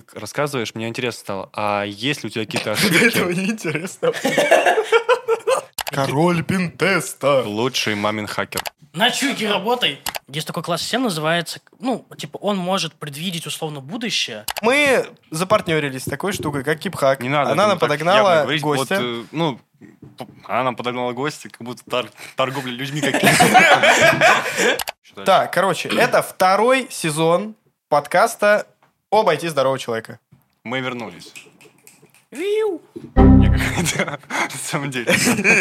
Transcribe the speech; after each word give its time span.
ты 0.00 0.18
рассказываешь, 0.18 0.74
мне 0.74 0.88
интересно 0.88 1.20
стало, 1.20 1.50
а 1.52 1.84
есть 1.84 2.22
ли 2.22 2.28
у 2.28 2.30
тебя 2.30 2.44
какие-то 2.44 2.74
До 2.90 2.98
этого 3.06 3.30
ошибки? 3.30 3.38
неинтересно. 3.40 4.12
Король 5.86 6.42
пинтеста. 6.42 7.42
Лучший 7.46 7.94
мамин 7.94 8.26
хакер. 8.26 8.60
На 8.92 9.10
чуйке 9.10 9.50
работай. 9.50 10.00
Есть 10.28 10.46
такой 10.46 10.62
класс 10.62 10.82
систем, 10.82 11.02
называется, 11.04 11.60
ну, 11.78 12.06
типа, 12.18 12.38
он 12.38 12.56
может 12.56 12.94
предвидеть 12.94 13.46
условно 13.46 13.80
будущее. 13.80 14.44
Мы 14.62 15.06
запартнерились 15.30 16.02
с 16.02 16.06
такой 16.06 16.32
штукой, 16.32 16.64
как 16.64 16.80
кипхак. 16.80 17.20
Не 17.20 17.28
надо. 17.28 17.52
Она 17.52 17.68
нам 17.68 17.78
подогнала 17.78 18.42
говорить, 18.42 18.62
гостя. 18.62 18.94
вот, 18.96 19.02
э, 19.04 19.24
ну, 19.32 19.60
она 20.46 20.64
нам 20.64 20.76
подогнала 20.76 21.12
гостя, 21.12 21.48
как 21.48 21.60
будто 21.62 21.82
тар- 21.88 22.10
торговля 22.36 22.72
людьми 22.72 23.00
какими-то. 23.00 24.76
Так, 25.24 25.50
короче, 25.52 25.88
это 25.88 26.20
второй 26.20 26.88
сезон 26.90 27.54
подкаста 27.88 28.66
«Обойти 29.10 29.48
здорового 29.48 29.78
человека». 29.78 30.18
Мы 30.64 30.80
вернулись. 30.80 31.32
Виу. 32.32 32.82
Я 33.14 33.50
как- 33.52 34.28
На 34.28 34.58
самом 34.58 34.90
деле. 34.90 35.12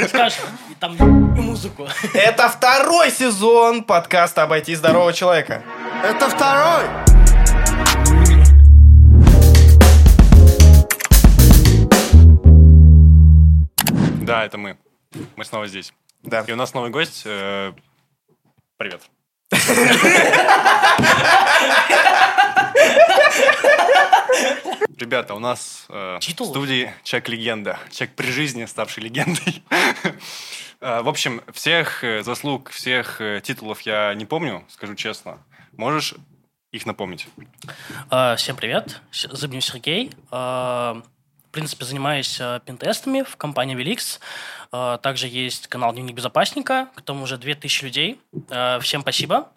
Скажешь, 0.07 0.39
и 0.71 0.75
там 0.75 0.95
музыку. 0.97 1.87
Это 2.13 2.49
второй 2.49 3.11
сезон 3.11 3.83
подкаста 3.83 4.43
«Обойти 4.43 4.73
здорового 4.75 5.13
человека». 5.13 5.63
Это 6.03 6.27
второй! 6.29 6.83
Да, 14.21 14.43
это 14.45 14.57
мы. 14.57 14.77
Мы 15.35 15.45
снова 15.45 15.67
здесь. 15.67 15.93
Да. 16.23 16.43
И 16.47 16.51
у 16.51 16.55
нас 16.55 16.73
новый 16.73 16.89
гость. 16.89 17.23
э, 17.25 17.73
Привет. 18.77 19.01
Ребята, 24.97 25.35
у 25.35 25.39
нас 25.39 25.85
э, 25.89 26.19
в 26.19 26.23
студии 26.23 26.93
человек-легенда. 27.03 27.79
Человек 27.91 28.15
при 28.15 28.27
жизни, 28.31 28.65
ставший 28.65 29.03
легендой. 29.03 29.63
Э, 30.81 31.01
В 31.01 31.09
общем, 31.09 31.41
всех 31.53 32.03
э, 32.03 32.21
заслуг, 32.23 32.69
всех 32.69 33.19
э, 33.21 33.41
титулов 33.43 33.81
я 33.81 34.13
не 34.13 34.25
помню, 34.25 34.65
скажу 34.69 34.95
честно. 34.95 35.39
Можешь 35.73 36.13
их 36.71 36.85
напомнить? 36.85 37.27
А, 38.09 38.35
Всем 38.35 38.55
привет, 38.55 39.01
Зыбнев 39.11 39.63
Сергей. 39.63 40.11
Принципе, 41.55 41.85
занимаюсь 41.85 42.37
пентестами 42.65 43.23
в 43.23 43.37
компании 43.37 43.75
Великс. 43.75 44.19
А, 44.73 44.97
Также 44.97 45.29
есть 45.29 45.67
канал 45.67 45.93
Дневник 45.93 46.13
Безопасника, 46.13 46.87
к 46.91 46.95
которому 46.95 47.23
уже 47.23 47.37
2000 47.37 47.85
людей. 47.85 48.19
А, 48.49 48.77
Всем 48.81 49.03
спасибо. 49.03 49.47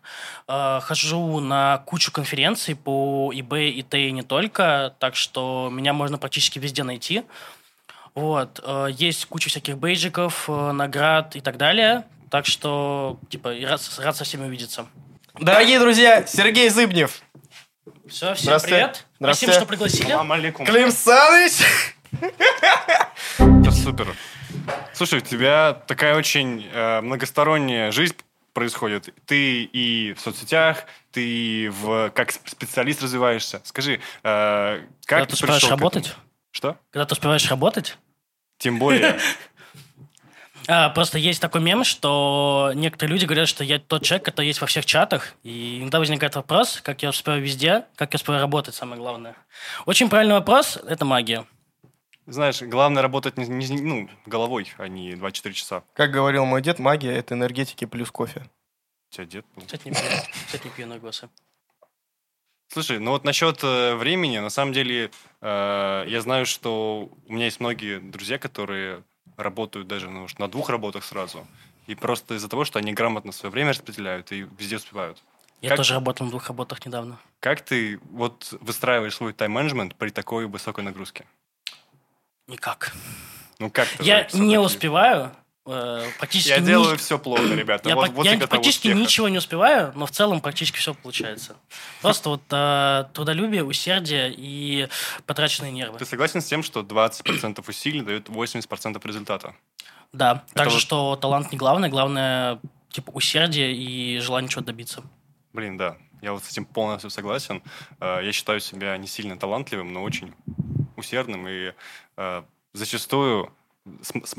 А, 0.46 0.78
Хожу 0.78 1.40
на 1.40 1.78
кучу 1.86 2.12
конференций 2.12 2.76
по 2.76 3.32
eBay, 3.34 3.70
и 3.70 4.06
и 4.06 4.12
не 4.12 4.22
только, 4.22 4.94
так 5.00 5.16
что 5.16 5.70
меня 5.72 5.92
можно 5.92 6.18
практически 6.18 6.60
везде 6.60 6.84
найти. 6.84 7.24
Вот. 8.14 8.64
Есть 8.90 9.26
куча 9.26 9.48
всяких 9.50 9.76
бейджиков, 9.76 10.48
наград 10.48 11.34
и 11.34 11.40
так 11.40 11.56
далее. 11.56 12.04
Так 12.30 12.46
что, 12.46 13.18
типа, 13.28 13.54
рад, 13.62 13.80
рад 13.98 14.16
со 14.16 14.22
всеми 14.22 14.46
увидеться. 14.46 14.86
Дорогие 15.34 15.80
друзья, 15.80 16.24
Сергей 16.26 16.68
Зыбнев. 16.68 17.22
Все, 18.08 18.34
всем 18.34 18.36
Здравствуйте. 18.44 18.76
привет. 18.76 19.06
Здравствуйте. 19.18 19.52
Спасибо, 19.52 19.52
что 19.52 19.66
пригласили. 19.66 20.10
Салам 20.10 20.32
алейкум. 20.32 20.66
Клим 20.66 20.90
Саныч. 20.90 21.52
Это 23.38 23.70
супер. 23.70 24.14
Слушай, 24.94 25.18
у 25.18 25.22
тебя 25.22 25.74
такая 25.86 26.16
очень 26.16 26.66
э, 26.72 27.00
многосторонняя 27.00 27.90
жизнь 27.92 28.16
происходит. 28.52 29.14
Ты 29.26 29.62
и 29.64 30.14
в 30.14 30.20
соцсетях, 30.20 30.84
ты 31.12 31.22
и 31.24 31.68
в, 31.68 32.10
как 32.10 32.30
сп- 32.30 32.48
специалист 32.48 33.02
развиваешься. 33.02 33.60
Скажи, 33.64 33.94
э, 33.94 34.00
как 34.22 34.84
Когда 35.06 35.26
ты 35.26 35.32
успеваешь 35.34 35.60
пришел 35.62 35.76
к 35.76 35.80
этому? 35.80 35.90
работать? 35.90 36.16
Что? 36.50 36.76
Когда 36.90 37.04
ты 37.06 37.12
успеваешь 37.14 37.48
работать? 37.50 37.98
Тем 38.58 38.78
более. 38.78 39.18
А, 40.70 40.90
просто 40.90 41.16
есть 41.16 41.40
такой 41.40 41.62
мем, 41.62 41.82
что 41.82 42.72
некоторые 42.74 43.14
люди 43.14 43.24
говорят, 43.24 43.48
что 43.48 43.64
я 43.64 43.78
тот 43.78 44.02
человек, 44.02 44.26
который 44.26 44.46
есть 44.46 44.60
во 44.60 44.66
всех 44.66 44.84
чатах, 44.84 45.32
и 45.42 45.78
иногда 45.80 45.98
возникает 45.98 46.36
вопрос, 46.36 46.80
как 46.82 47.02
я 47.02 47.08
успеваю 47.08 47.42
везде, 47.42 47.86
как 47.96 48.12
я 48.12 48.18
успеваю 48.18 48.42
работать, 48.42 48.74
самое 48.74 49.00
главное. 49.00 49.34
Очень 49.86 50.10
правильный 50.10 50.34
вопрос– 50.34 50.76
это 50.86 51.06
магия. 51.06 51.46
Знаешь, 52.26 52.60
главное 52.60 53.00
работать 53.00 53.38
не, 53.38 53.46
не- 53.46 53.80
ну, 53.80 54.10
головой, 54.26 54.70
а 54.76 54.88
не 54.88 55.14
24 55.14 55.54
часа. 55.54 55.84
Как 55.94 56.10
говорил 56.10 56.44
мой 56.44 56.60
дед, 56.60 56.78
магия– 56.78 57.12
это 57.16 57.32
энергетики 57.32 57.86
плюс 57.86 58.10
кофе. 58.10 58.42
У 59.10 59.14
тебя 59.14 59.24
дед 59.24 59.46
был. 59.56 59.62
Кстати, 59.62 59.88
не 59.88 59.94
пью, 59.94 60.02
кстати, 60.44 60.64
не 60.64 60.70
пью 60.70 60.86
на 60.86 60.98
госы. 60.98 61.30
Слушай, 62.70 62.98
ну 62.98 63.12
вот 63.12 63.24
насчет 63.24 63.64
э, 63.64 63.94
времени, 63.94 64.36
на 64.36 64.50
самом 64.50 64.74
деле, 64.74 65.10
э, 65.40 66.04
я 66.06 66.20
знаю, 66.20 66.44
что 66.44 67.08
у 67.26 67.32
меня 67.32 67.46
есть 67.46 67.60
многие 67.60 67.98
друзья, 67.98 68.38
которые 68.38 69.04
работают 69.42 69.88
даже 69.88 70.10
ну, 70.10 70.26
на 70.38 70.48
двух 70.48 70.68
работах 70.68 71.04
сразу. 71.04 71.46
И 71.86 71.94
просто 71.94 72.34
из-за 72.34 72.48
того, 72.48 72.64
что 72.64 72.78
они 72.78 72.92
грамотно 72.92 73.32
свое 73.32 73.50
время 73.50 73.70
распределяют 73.70 74.30
и 74.32 74.46
везде 74.58 74.76
успевают. 74.76 75.22
Я 75.62 75.70
Как- 75.70 75.78
тоже 75.78 75.94
работал 75.94 76.26
на 76.26 76.30
двух 76.30 76.48
работах 76.48 76.84
недавно. 76.84 77.18
Как 77.40 77.62
ты 77.62 77.98
вот 78.10 78.52
выстраиваешь 78.60 79.14
свой 79.16 79.32
тайм-менеджмент 79.32 79.94
при 79.94 80.10
такой 80.10 80.46
высокой 80.46 80.84
нагрузке? 80.84 81.24
Никак. 82.46 82.92
Ну 83.58 83.70
как 83.70 83.88
ты 83.88 84.04
Я 84.04 84.28
не 84.34 84.58
успеваю. 84.58 85.32
Э, 85.70 86.04
практически 86.18 86.50
Я 86.50 86.58
ни- 86.60 86.66
делаю 86.66 86.96
все 86.98 87.18
плохо, 87.18 87.42
ребята. 87.54 87.88
Я, 87.88 87.94
вот 87.94 88.06
пра- 88.06 88.12
вот 88.14 88.26
я 88.26 88.38
практически 88.46 88.88
успеха. 88.88 88.98
ничего 89.00 89.28
не 89.28 89.38
успеваю, 89.38 89.92
но 89.94 90.06
в 90.06 90.10
целом 90.10 90.40
практически 90.40 90.78
все 90.78 90.94
получается. 90.94 91.56
Просто 92.02 92.30
вот 92.30 92.42
э, 92.50 93.04
трудолюбие, 93.12 93.64
усердие 93.64 94.32
и 94.36 94.88
потраченные 95.26 95.70
нервы. 95.72 95.98
Ты 95.98 96.04
согласен 96.04 96.40
с 96.40 96.46
тем, 96.46 96.62
что 96.62 96.80
20% 96.80 97.64
усилий 97.68 98.00
дают 98.02 98.28
80% 98.28 99.00
результата? 99.06 99.54
Да, 100.12 100.44
также, 100.54 100.74
вот- 100.76 100.80
что 100.82 101.16
талант 101.16 101.52
не 101.52 101.58
главное, 101.58 101.90
главное 101.90 102.58
типа 102.90 103.10
усердие 103.10 103.74
и 103.74 104.18
желание 104.20 104.48
чего-то 104.48 104.68
добиться. 104.68 105.02
Блин, 105.52 105.76
да. 105.76 105.96
Я 106.22 106.32
вот 106.32 106.42
с 106.42 106.50
этим 106.50 106.64
полностью 106.64 107.10
согласен. 107.10 107.62
Э, 108.00 108.20
Я 108.24 108.32
считаю 108.32 108.58
себя 108.60 108.96
не 108.96 109.06
сильно 109.06 109.36
талантливым, 109.38 109.92
но 109.92 110.02
очень 110.02 110.34
усердным. 110.96 111.46
И 111.46 111.72
э, 112.16 112.42
зачастую, 112.72 113.52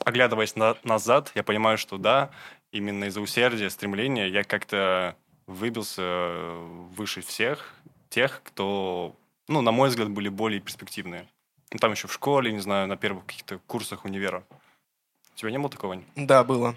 оглядываясь 0.05 0.55
на- 0.55 0.77
назад, 0.83 1.31
я 1.35 1.43
понимаю, 1.43 1.77
что 1.77 1.97
да, 1.97 2.29
именно 2.71 3.05
из-за 3.05 3.21
усердия, 3.21 3.69
стремления 3.69 4.27
я 4.27 4.43
как-то 4.43 5.15
выбился 5.47 6.01
э, 6.03 6.67
выше 6.95 7.21
всех 7.21 7.73
тех, 8.09 8.41
кто, 8.43 9.15
ну, 9.47 9.61
на 9.61 9.71
мой 9.71 9.89
взгляд, 9.89 10.09
были 10.09 10.29
более 10.29 10.59
перспективные. 10.59 11.27
Ну, 11.71 11.79
там 11.79 11.91
еще 11.91 12.07
в 12.07 12.13
школе, 12.13 12.51
не 12.51 12.59
знаю, 12.59 12.87
на 12.87 12.97
первых 12.97 13.25
каких-то 13.25 13.59
курсах 13.67 14.05
универа. 14.05 14.43
У 15.33 15.37
тебя 15.37 15.51
не 15.51 15.57
было 15.59 15.69
такого? 15.69 16.01
Да, 16.15 16.43
было. 16.43 16.75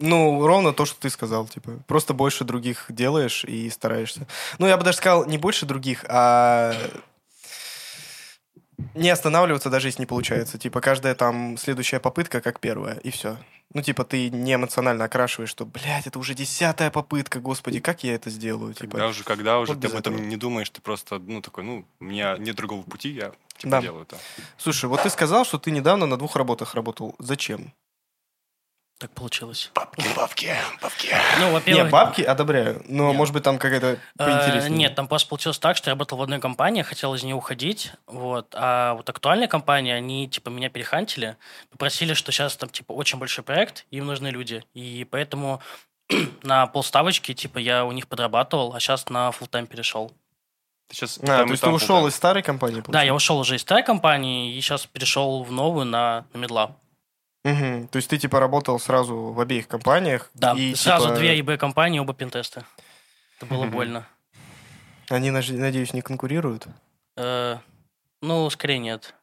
Ну, 0.00 0.46
ровно 0.46 0.72
то, 0.72 0.84
что 0.86 1.00
ты 1.00 1.10
сказал, 1.10 1.46
типа. 1.46 1.78
Просто 1.86 2.14
больше 2.14 2.44
других 2.44 2.86
делаешь 2.88 3.44
и 3.44 3.70
стараешься. 3.70 4.26
Ну, 4.58 4.66
я 4.66 4.76
бы 4.76 4.84
даже 4.84 4.98
сказал, 4.98 5.26
не 5.26 5.38
больше 5.38 5.66
других, 5.66 6.04
а 6.08 6.74
не 8.94 9.10
останавливаться, 9.10 9.70
даже 9.70 9.88
если 9.88 10.02
не 10.02 10.06
получается. 10.06 10.58
Типа, 10.58 10.80
каждая 10.80 11.14
там 11.14 11.56
следующая 11.56 12.00
попытка 12.00 12.40
как 12.40 12.60
первая, 12.60 12.96
и 12.98 13.10
все. 13.10 13.36
Ну, 13.72 13.82
типа, 13.82 14.04
ты 14.04 14.30
не 14.30 14.54
эмоционально 14.54 15.04
окрашиваешь, 15.04 15.50
что, 15.50 15.66
блядь, 15.66 16.06
это 16.06 16.18
уже 16.18 16.34
десятая 16.34 16.90
попытка, 16.90 17.40
господи, 17.40 17.80
как 17.80 18.04
я 18.04 18.14
это 18.14 18.30
сделаю? 18.30 18.72
Типа, 18.74 18.92
Когда 18.92 19.08
уже, 19.08 19.24
когда 19.24 19.58
уже 19.58 19.72
вот 19.72 19.80
ты 19.80 19.88
об 19.88 19.94
этом 19.94 20.14
этого. 20.14 20.26
не 20.26 20.36
думаешь, 20.36 20.70
ты 20.70 20.80
просто, 20.80 21.18
ну, 21.18 21.40
такой, 21.40 21.64
ну, 21.64 21.84
у 21.98 22.04
меня 22.04 22.36
нет 22.38 22.54
другого 22.56 22.82
пути, 22.82 23.08
я 23.10 23.32
типа 23.56 23.70
Да. 23.70 23.80
делаю 23.82 24.02
это. 24.02 24.16
Слушай, 24.58 24.86
вот 24.86 25.02
ты 25.02 25.10
сказал, 25.10 25.44
что 25.44 25.58
ты 25.58 25.70
недавно 25.72 26.06
на 26.06 26.16
двух 26.16 26.36
работах 26.36 26.74
работал. 26.74 27.16
Зачем? 27.18 27.72
Так 28.98 29.10
получилось. 29.10 29.70
Бабки, 29.74 30.06
бабки, 30.16 30.54
бабки. 30.80 31.08
Ну, 31.40 31.46
Не, 31.46 31.52
во-первых, 31.52 31.90
бабки 31.90 32.22
одобряю, 32.22 32.80
но, 32.86 33.08
Нет. 33.08 33.16
может 33.16 33.34
быть, 33.34 33.42
там 33.42 33.58
какая-то 33.58 33.86
э, 33.86 33.98
поинтереснее. 34.16 34.78
нет, 34.78 34.94
там 34.94 35.08
просто 35.08 35.28
получилось 35.28 35.58
так, 35.58 35.76
что 35.76 35.90
я 35.90 35.94
работал 35.94 36.16
в 36.16 36.22
одной 36.22 36.38
компании, 36.38 36.82
хотел 36.82 37.12
из 37.14 37.24
нее 37.24 37.34
уходить, 37.34 37.90
вот, 38.06 38.54
а 38.54 38.94
вот 38.94 39.10
актуальная 39.10 39.48
компания, 39.48 39.96
они, 39.96 40.28
типа, 40.28 40.48
меня 40.48 40.70
перехантили, 40.70 41.36
попросили, 41.70 42.14
что 42.14 42.30
сейчас 42.30 42.56
там, 42.56 42.68
типа, 42.68 42.92
очень 42.92 43.18
большой 43.18 43.42
проект, 43.42 43.84
им 43.90 44.06
нужны 44.06 44.28
люди, 44.28 44.64
и 44.74 45.04
поэтому 45.10 45.60
на 46.44 46.68
полставочки, 46.68 47.34
типа, 47.34 47.58
я 47.58 47.84
у 47.84 47.90
них 47.90 48.06
подрабатывал, 48.06 48.74
а 48.74 48.80
сейчас 48.80 49.08
на 49.08 49.30
full 49.30 49.48
тайм 49.48 49.66
перешел. 49.66 50.12
Ты 50.88 50.96
сейчас 50.96 51.18
А, 51.22 51.44
то 51.44 51.50
есть 51.50 51.62
ты 51.62 51.70
ушел 51.70 52.06
из 52.06 52.14
старой 52.14 52.42
компании? 52.42 52.82
Да, 52.88 53.02
я 53.02 53.14
ушел 53.14 53.38
уже 53.38 53.56
из 53.56 53.62
старой 53.62 53.82
компании 53.82 54.54
и 54.54 54.60
сейчас 54.60 54.86
перешел 54.86 55.42
в 55.42 55.50
новую 55.50 55.86
на, 55.86 56.26
на 56.32 56.38
медла. 56.38 56.76
Мгм. 57.44 57.88
То 57.88 57.96
есть 57.96 58.08
ты 58.08 58.16
типа 58.18 58.40
работал 58.40 58.78
сразу 58.80 59.16
в 59.16 59.38
обеих 59.40 59.68
компаниях? 59.68 60.30
Да, 60.34 60.52
и, 60.52 60.74
сразу 60.74 61.08
типа, 61.08 61.18
две 61.18 61.40
ИБ 61.40 61.58
компании, 61.58 61.98
оба 61.98 62.14
пентесты. 62.14 62.64
Это 63.36 63.46
было 63.46 63.64
Мгм. 63.64 63.70
больно. 63.72 64.06
Они, 65.10 65.30
надеюсь, 65.30 65.92
не 65.92 66.00
конкурируют? 66.00 66.66
Э, 67.16 67.58
ну, 68.22 68.48
скорее 68.48 68.78
нет. 68.78 69.14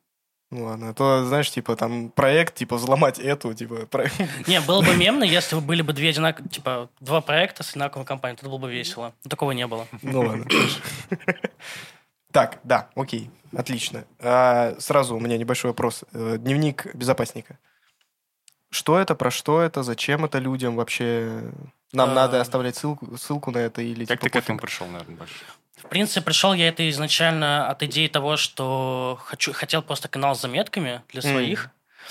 Ну 0.52 0.66
ладно, 0.66 0.90
а 0.90 0.94
то, 0.94 1.24
знаешь, 1.26 1.50
типа 1.50 1.78
там 1.78 2.10
проект, 2.10 2.56
типа 2.56 2.76
взломать 2.76 3.18
эту, 3.20 3.54
типа... 3.54 3.86
про- 3.88 4.10
Не, 4.48 4.60
было 4.60 4.82
бы 4.82 4.94
мемно, 4.96 5.24
если 5.24 5.56
бы 5.56 5.62
были 5.62 5.82
бы 5.82 5.94
две 5.94 6.10
одинаковые, 6.10 6.50
типа, 6.50 6.90
два 7.00 7.22
проекта 7.22 7.64
с 7.64 7.70
одинаковой 7.72 8.06
компанией, 8.06 8.36
тогда 8.38 8.50
было 8.50 8.60
бы 8.60 8.70
весело. 8.72 9.14
Но 9.24 9.30
такого 9.30 9.52
не 9.54 9.66
было. 9.66 9.88
Ну 10.02 10.22
ладно. 10.22 10.46
Так, 12.32 12.60
да, 12.64 12.90
окей, 12.96 13.30
отлично. 13.54 14.06
А, 14.20 14.76
сразу 14.80 15.18
у 15.18 15.20
меня 15.20 15.38
небольшой 15.38 15.72
вопрос. 15.72 16.06
Э, 16.14 16.38
Дневник 16.40 16.96
безопасника. 16.96 17.58
Что 18.72 18.98
это, 18.98 19.16
про 19.16 19.30
что 19.32 19.62
это, 19.62 19.84
зачем 19.84 20.26
это 20.26 20.40
людям 20.40 20.76
вообще? 20.76 21.52
Нам 21.94 22.12
А. 22.12 22.14
надо 22.14 22.40
оставлять 22.40 22.78
ссылку, 22.78 23.18
ссылку 23.18 23.52
на 23.52 23.58
это 23.58 23.82
или 23.82 24.06
Как 24.06 24.20
типа 24.20 24.24
ты 24.24 24.30
к 24.30 24.36
этому 24.44 24.60
пришел, 24.60 24.88
наверное, 24.88 25.18
больше? 25.18 25.34
В 25.76 25.88
принципе, 25.88 26.22
пришел 26.22 26.54
я 26.54 26.70
это 26.70 26.90
изначально 26.90 27.68
от 27.68 27.84
идеи 27.84 28.08
того, 28.08 28.38
что 28.38 29.20
хочу, 29.24 29.52
хотел 29.52 29.82
просто 29.82 30.08
канал 30.08 30.36
с 30.36 30.42
заметками 30.42 31.02
для 31.10 31.22
своих. 31.22 31.70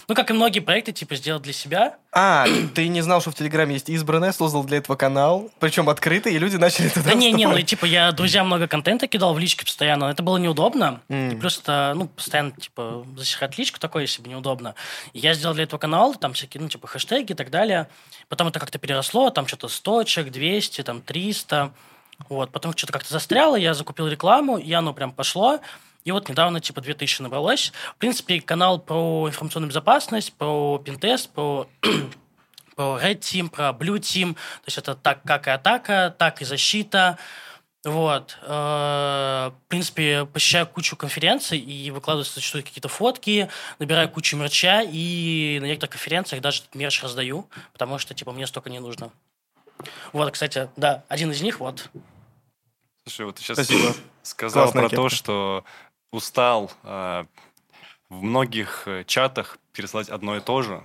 Ну, 0.09 0.15
как 0.15 0.31
и 0.31 0.33
многие 0.33 0.61
проекты, 0.61 0.93
типа, 0.93 1.17
сделать 1.17 1.43
для 1.43 1.53
себя. 1.53 1.97
А, 2.13 2.47
ты 2.75 2.89
не 2.89 3.01
знал, 3.01 3.21
что 3.21 3.31
в 3.31 3.35
Телеграме 3.35 3.75
есть 3.75 3.89
избранное, 3.89 4.33
создал 4.33 4.65
для 4.65 4.79
этого 4.79 4.97
канал, 4.97 5.51
причем 5.59 5.89
открытый, 5.89 6.35
и 6.35 6.39
люди 6.39 6.57
начали 6.57 6.89
туда 6.89 7.11
Да 7.11 7.15
не, 7.15 7.33
не, 7.33 7.47
ну, 7.47 7.57
и, 7.57 7.63
типа, 7.63 7.85
я 7.85 8.13
друзьям 8.13 8.47
много 8.47 8.67
контента 8.67 9.07
кидал 9.07 9.35
в 9.35 9.39
личке 9.39 9.65
постоянно, 9.65 10.05
это 10.05 10.23
было 10.23 10.37
неудобно. 10.37 11.01
М. 11.09 11.31
И 11.31 11.37
плюс 11.37 11.59
это, 11.59 11.93
ну, 11.95 12.09
постоянно, 12.09 12.53
типа, 12.53 13.05
засирать 13.17 13.59
личку 13.59 13.79
такое 13.79 14.07
себе 14.07 14.31
неудобно. 14.31 14.75
И 15.13 15.19
я 15.19 15.35
сделал 15.35 15.55
для 15.55 15.65
этого 15.65 15.79
канал, 15.79 16.15
там 16.15 16.33
всякие, 16.33 16.63
ну, 16.63 16.69
типа, 16.69 16.87
хэштеги 16.87 17.33
и 17.33 17.35
так 17.35 17.51
далее. 17.51 17.89
Потом 18.29 18.49
это 18.49 18.59
как-то 18.59 18.79
переросло, 18.79 19.31
там 19.31 19.47
что-то 19.47 19.69
100 19.69 20.05
человек, 20.05 20.33
200, 20.33 20.83
там 20.83 21.01
300. 21.01 21.73
Вот, 22.29 22.51
потом 22.51 22.77
что-то 22.77 22.93
как-то 22.93 23.13
застряло, 23.13 23.57
я 23.57 23.75
закупил 23.75 24.07
рекламу, 24.07 24.59
и 24.59 24.73
оно 24.73 24.93
прям 24.93 25.13
пошло. 25.13 25.61
И 26.05 26.13
вот 26.13 26.29
недавно, 26.29 26.61
типа, 26.61 26.81
2000 26.81 27.23
набралось. 27.23 27.73
В 27.95 27.97
принципе, 27.97 28.41
канал 28.41 28.79
про 28.79 29.27
информационную 29.29 29.69
безопасность, 29.69 30.33
про 30.35 30.79
пинтест, 30.79 31.31
про 31.31 31.69
про 32.77 32.99
Red 33.03 33.19
Team, 33.21 33.51
про 33.51 33.71
Blue 33.71 33.99
Team. 33.99 34.35
То 34.35 34.67
есть 34.67 34.79
это 34.79 34.95
так 34.95 35.23
как 35.25 35.47
и 35.47 35.51
атака, 35.51 36.15
так 36.19 36.41
и 36.41 36.45
защита. 36.45 37.19
Вот. 37.85 38.39
Э, 38.43 39.51
В 39.51 39.69
принципе, 39.69 40.25
посещаю 40.27 40.67
кучу 40.67 40.97
конференций 40.97 41.59
и 41.59 41.91
выкладываю 41.91 42.25
зачастую 42.25 42.65
какие-то 42.65 42.89
фотки, 42.89 43.49
набираю 43.79 44.09
кучу 44.11 44.37
мерча, 44.37 44.83
и 44.83 45.59
на 45.61 45.67
некоторых 45.67 45.93
конференциях 45.93 46.43
даже 46.43 46.61
этот 46.63 46.75
мерч 46.75 47.03
раздаю, 47.03 47.49
потому 47.73 47.99
что, 47.99 48.13
типа, 48.15 48.33
мне 48.33 48.47
столько 48.47 48.69
не 48.71 48.81
нужно. 48.81 49.11
Вот, 50.13 50.31
кстати, 50.33 50.69
да, 50.77 51.05
один 51.09 51.31
из 51.31 51.41
них, 51.41 51.61
вот. 51.61 51.89
Слушай, 53.07 53.25
вот 53.27 53.37
ты 53.37 53.43
сейчас 53.43 53.57
Спасибо. 53.57 53.95
сказал 54.23 54.65
Классная 54.65 54.83
про 54.83 54.97
то, 54.97 55.03
кепка. 55.05 55.17
что 55.17 55.65
устал 56.11 56.71
э, 56.83 57.25
в 58.09 58.23
многих 58.23 58.83
э, 58.87 59.05
чатах 59.07 59.59
переслать 59.73 60.09
одно 60.09 60.37
и 60.37 60.41
то 60.41 60.63
же. 60.63 60.83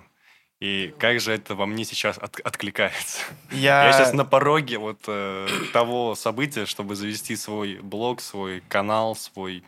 И 0.62 0.94
как 1.00 1.20
же 1.20 1.34
это 1.34 1.54
во 1.54 1.66
мне 1.66 1.84
сейчас 1.84 2.18
от- 2.18 2.40
откликается? 2.40 3.20
Я, 3.52 3.86
Я 3.86 3.94
сейчас 3.94 4.14
на 4.14 4.24
пороге 4.26 4.78
вот 4.78 5.00
э, 5.08 5.48
того 5.74 6.16
события, 6.16 6.66
чтобы 6.66 6.96
завести 6.96 7.36
свой 7.36 7.80
блог, 7.82 8.22
свой 8.22 8.62
канал, 8.70 9.16
свой 9.16 9.64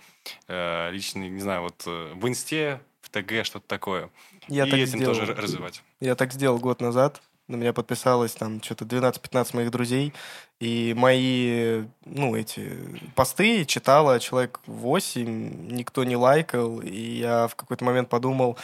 э, 0.48 0.92
личный, 0.92 1.30
не 1.30 1.42
знаю, 1.42 1.62
вот 1.64 1.84
э, 1.86 2.14
в 2.16 2.28
инсте, 2.28 2.80
в 3.02 3.10
ТГ, 3.10 3.46
что-то 3.46 3.68
такое. 3.68 4.10
я 4.48 4.66
и 4.66 4.72
так 4.72 4.80
этим 4.80 5.00
сделал. 5.00 5.16
тоже 5.16 5.34
развивать. 5.34 5.84
Я 6.00 6.16
так 6.16 6.32
сделал 6.32 6.58
год 6.60 6.80
назад. 6.82 7.22
На 7.48 7.56
меня 7.56 7.72
подписалось 7.72 8.34
там 8.34 8.62
что-то 8.62 8.84
12-15 8.84 9.56
моих 9.56 9.72
друзей. 9.72 10.14
И 10.60 10.94
мои, 10.98 11.84
ну, 12.06 12.36
эти 12.36 12.78
посты 13.16 13.64
читало 13.66 14.20
человек 14.20 14.60
8, 14.66 15.72
никто 15.72 16.04
не 16.04 16.18
лайкал. 16.18 16.82
И 16.82 17.20
я 17.20 17.48
в 17.48 17.56
какой-то 17.56 17.86
момент 17.86 18.10
подумал... 18.10 18.58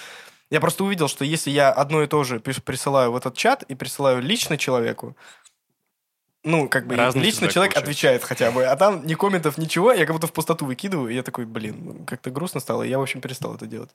Я 0.50 0.60
просто 0.60 0.84
увидел, 0.84 1.08
что 1.08 1.26
если 1.26 1.50
я 1.50 1.72
одно 1.72 2.04
и 2.04 2.08
то 2.08 2.24
же 2.24 2.40
присылаю 2.40 3.12
в 3.12 3.16
этот 3.16 3.36
чат 3.36 3.64
и 3.64 3.74
присылаю 3.74 4.22
лично 4.22 4.56
человеку, 4.56 5.16
ну, 6.44 6.68
как 6.68 6.88
бы 6.88 6.96
Разный 6.96 7.24
лично 7.24 7.48
человек 7.48 7.74
получается. 7.74 7.80
отвечает 7.80 8.24
хотя 8.24 8.52
бы, 8.52 8.66
а 8.66 8.76
там 8.76 9.06
ни 9.08 9.14
комментов, 9.14 9.58
ничего, 9.58 9.94
я 9.94 10.06
как 10.06 10.16
будто 10.16 10.28
в 10.28 10.34
пустоту 10.34 10.66
выкидываю, 10.66 11.10
и 11.10 11.16
я 11.16 11.24
такой, 11.24 11.46
блин, 11.46 12.06
как-то 12.06 12.30
грустно 12.32 12.60
стало, 12.60 12.84
и 12.84 12.90
я, 12.90 13.00
в 13.00 13.02
общем, 13.02 13.22
перестал 13.22 13.56
это 13.56 13.66
делать. 13.66 13.92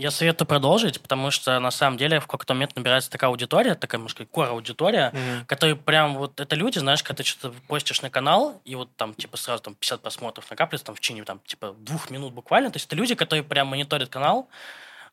Я 0.00 0.10
советую 0.10 0.48
продолжить, 0.48 0.98
потому 0.98 1.30
что 1.30 1.60
на 1.60 1.70
самом 1.70 1.98
деле 1.98 2.20
в 2.20 2.26
какой-то 2.26 2.54
момент 2.54 2.74
набирается 2.74 3.10
такая 3.10 3.28
аудитория, 3.28 3.74
такая, 3.74 3.98
можно 4.00 4.14
сказать, 4.14 4.30
кор-аудитория, 4.30 5.12
которые 5.46 5.76
прям 5.76 6.16
вот 6.16 6.40
это 6.40 6.56
люди, 6.56 6.78
знаешь, 6.78 7.02
когда 7.02 7.22
ты 7.22 7.28
что-то 7.28 7.54
постишь 7.68 8.00
на 8.00 8.08
канал, 8.08 8.62
и 8.64 8.76
вот 8.76 8.88
там 8.96 9.12
типа 9.12 9.36
сразу 9.36 9.62
там 9.62 9.74
50 9.74 10.00
просмотров 10.00 10.48
накапливается 10.50 10.86
там 10.86 10.94
в 10.94 11.00
течение 11.00 11.24
там 11.24 11.38
типа 11.44 11.74
двух 11.80 12.08
минут 12.08 12.32
буквально. 12.32 12.70
То 12.70 12.76
есть 12.76 12.86
это 12.86 12.96
люди, 12.96 13.14
которые 13.14 13.42
прям 13.42 13.66
мониторят 13.66 14.08
канал. 14.08 14.48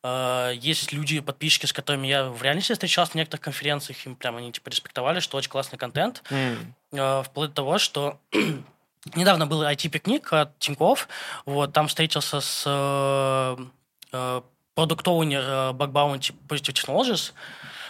Э, 0.02 0.52
Есть 0.56 0.90
люди, 0.92 1.20
подписчики, 1.20 1.66
с 1.66 1.74
которыми 1.74 2.06
я 2.06 2.24
в 2.24 2.42
реальности 2.42 2.72
встречался 2.72 3.12
на 3.14 3.18
некоторых 3.18 3.44
конференциях, 3.44 4.06
им 4.06 4.16
прям 4.16 4.36
они 4.38 4.52
типа 4.52 4.70
респектовали, 4.70 5.20
что 5.20 5.36
очень 5.36 5.50
классный 5.50 5.78
контент. 5.78 6.22
Э, 6.92 7.22
вплоть 7.26 7.50
до 7.50 7.56
того, 7.56 7.76
что 7.76 8.18
недавно 9.14 9.46
был 9.46 9.62
IT-пикник 9.64 10.32
от 10.32 10.58
Тинькофф, 10.58 11.08
вот, 11.44 11.74
там 11.74 11.88
встретился 11.88 12.40
с 12.40 13.58
э, 14.78 14.80
продукт-оунер 14.80 15.40
э, 15.40 15.72
Bug 15.72 15.92
Bounty 15.92 16.34
Positive 16.48 16.74
Technologies. 16.74 17.32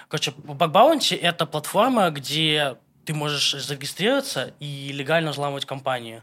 Короче, 0.08 0.30
Bug 0.30 0.72
Bounty— 0.72 1.18
это 1.20 1.46
платформа, 1.46 2.10
где 2.10 2.76
ты 3.04 3.14
можешь 3.14 3.52
зарегистрироваться 3.52 4.54
и 4.60 4.92
легально 4.92 5.30
взламывать 5.32 5.64
компании. 5.66 6.22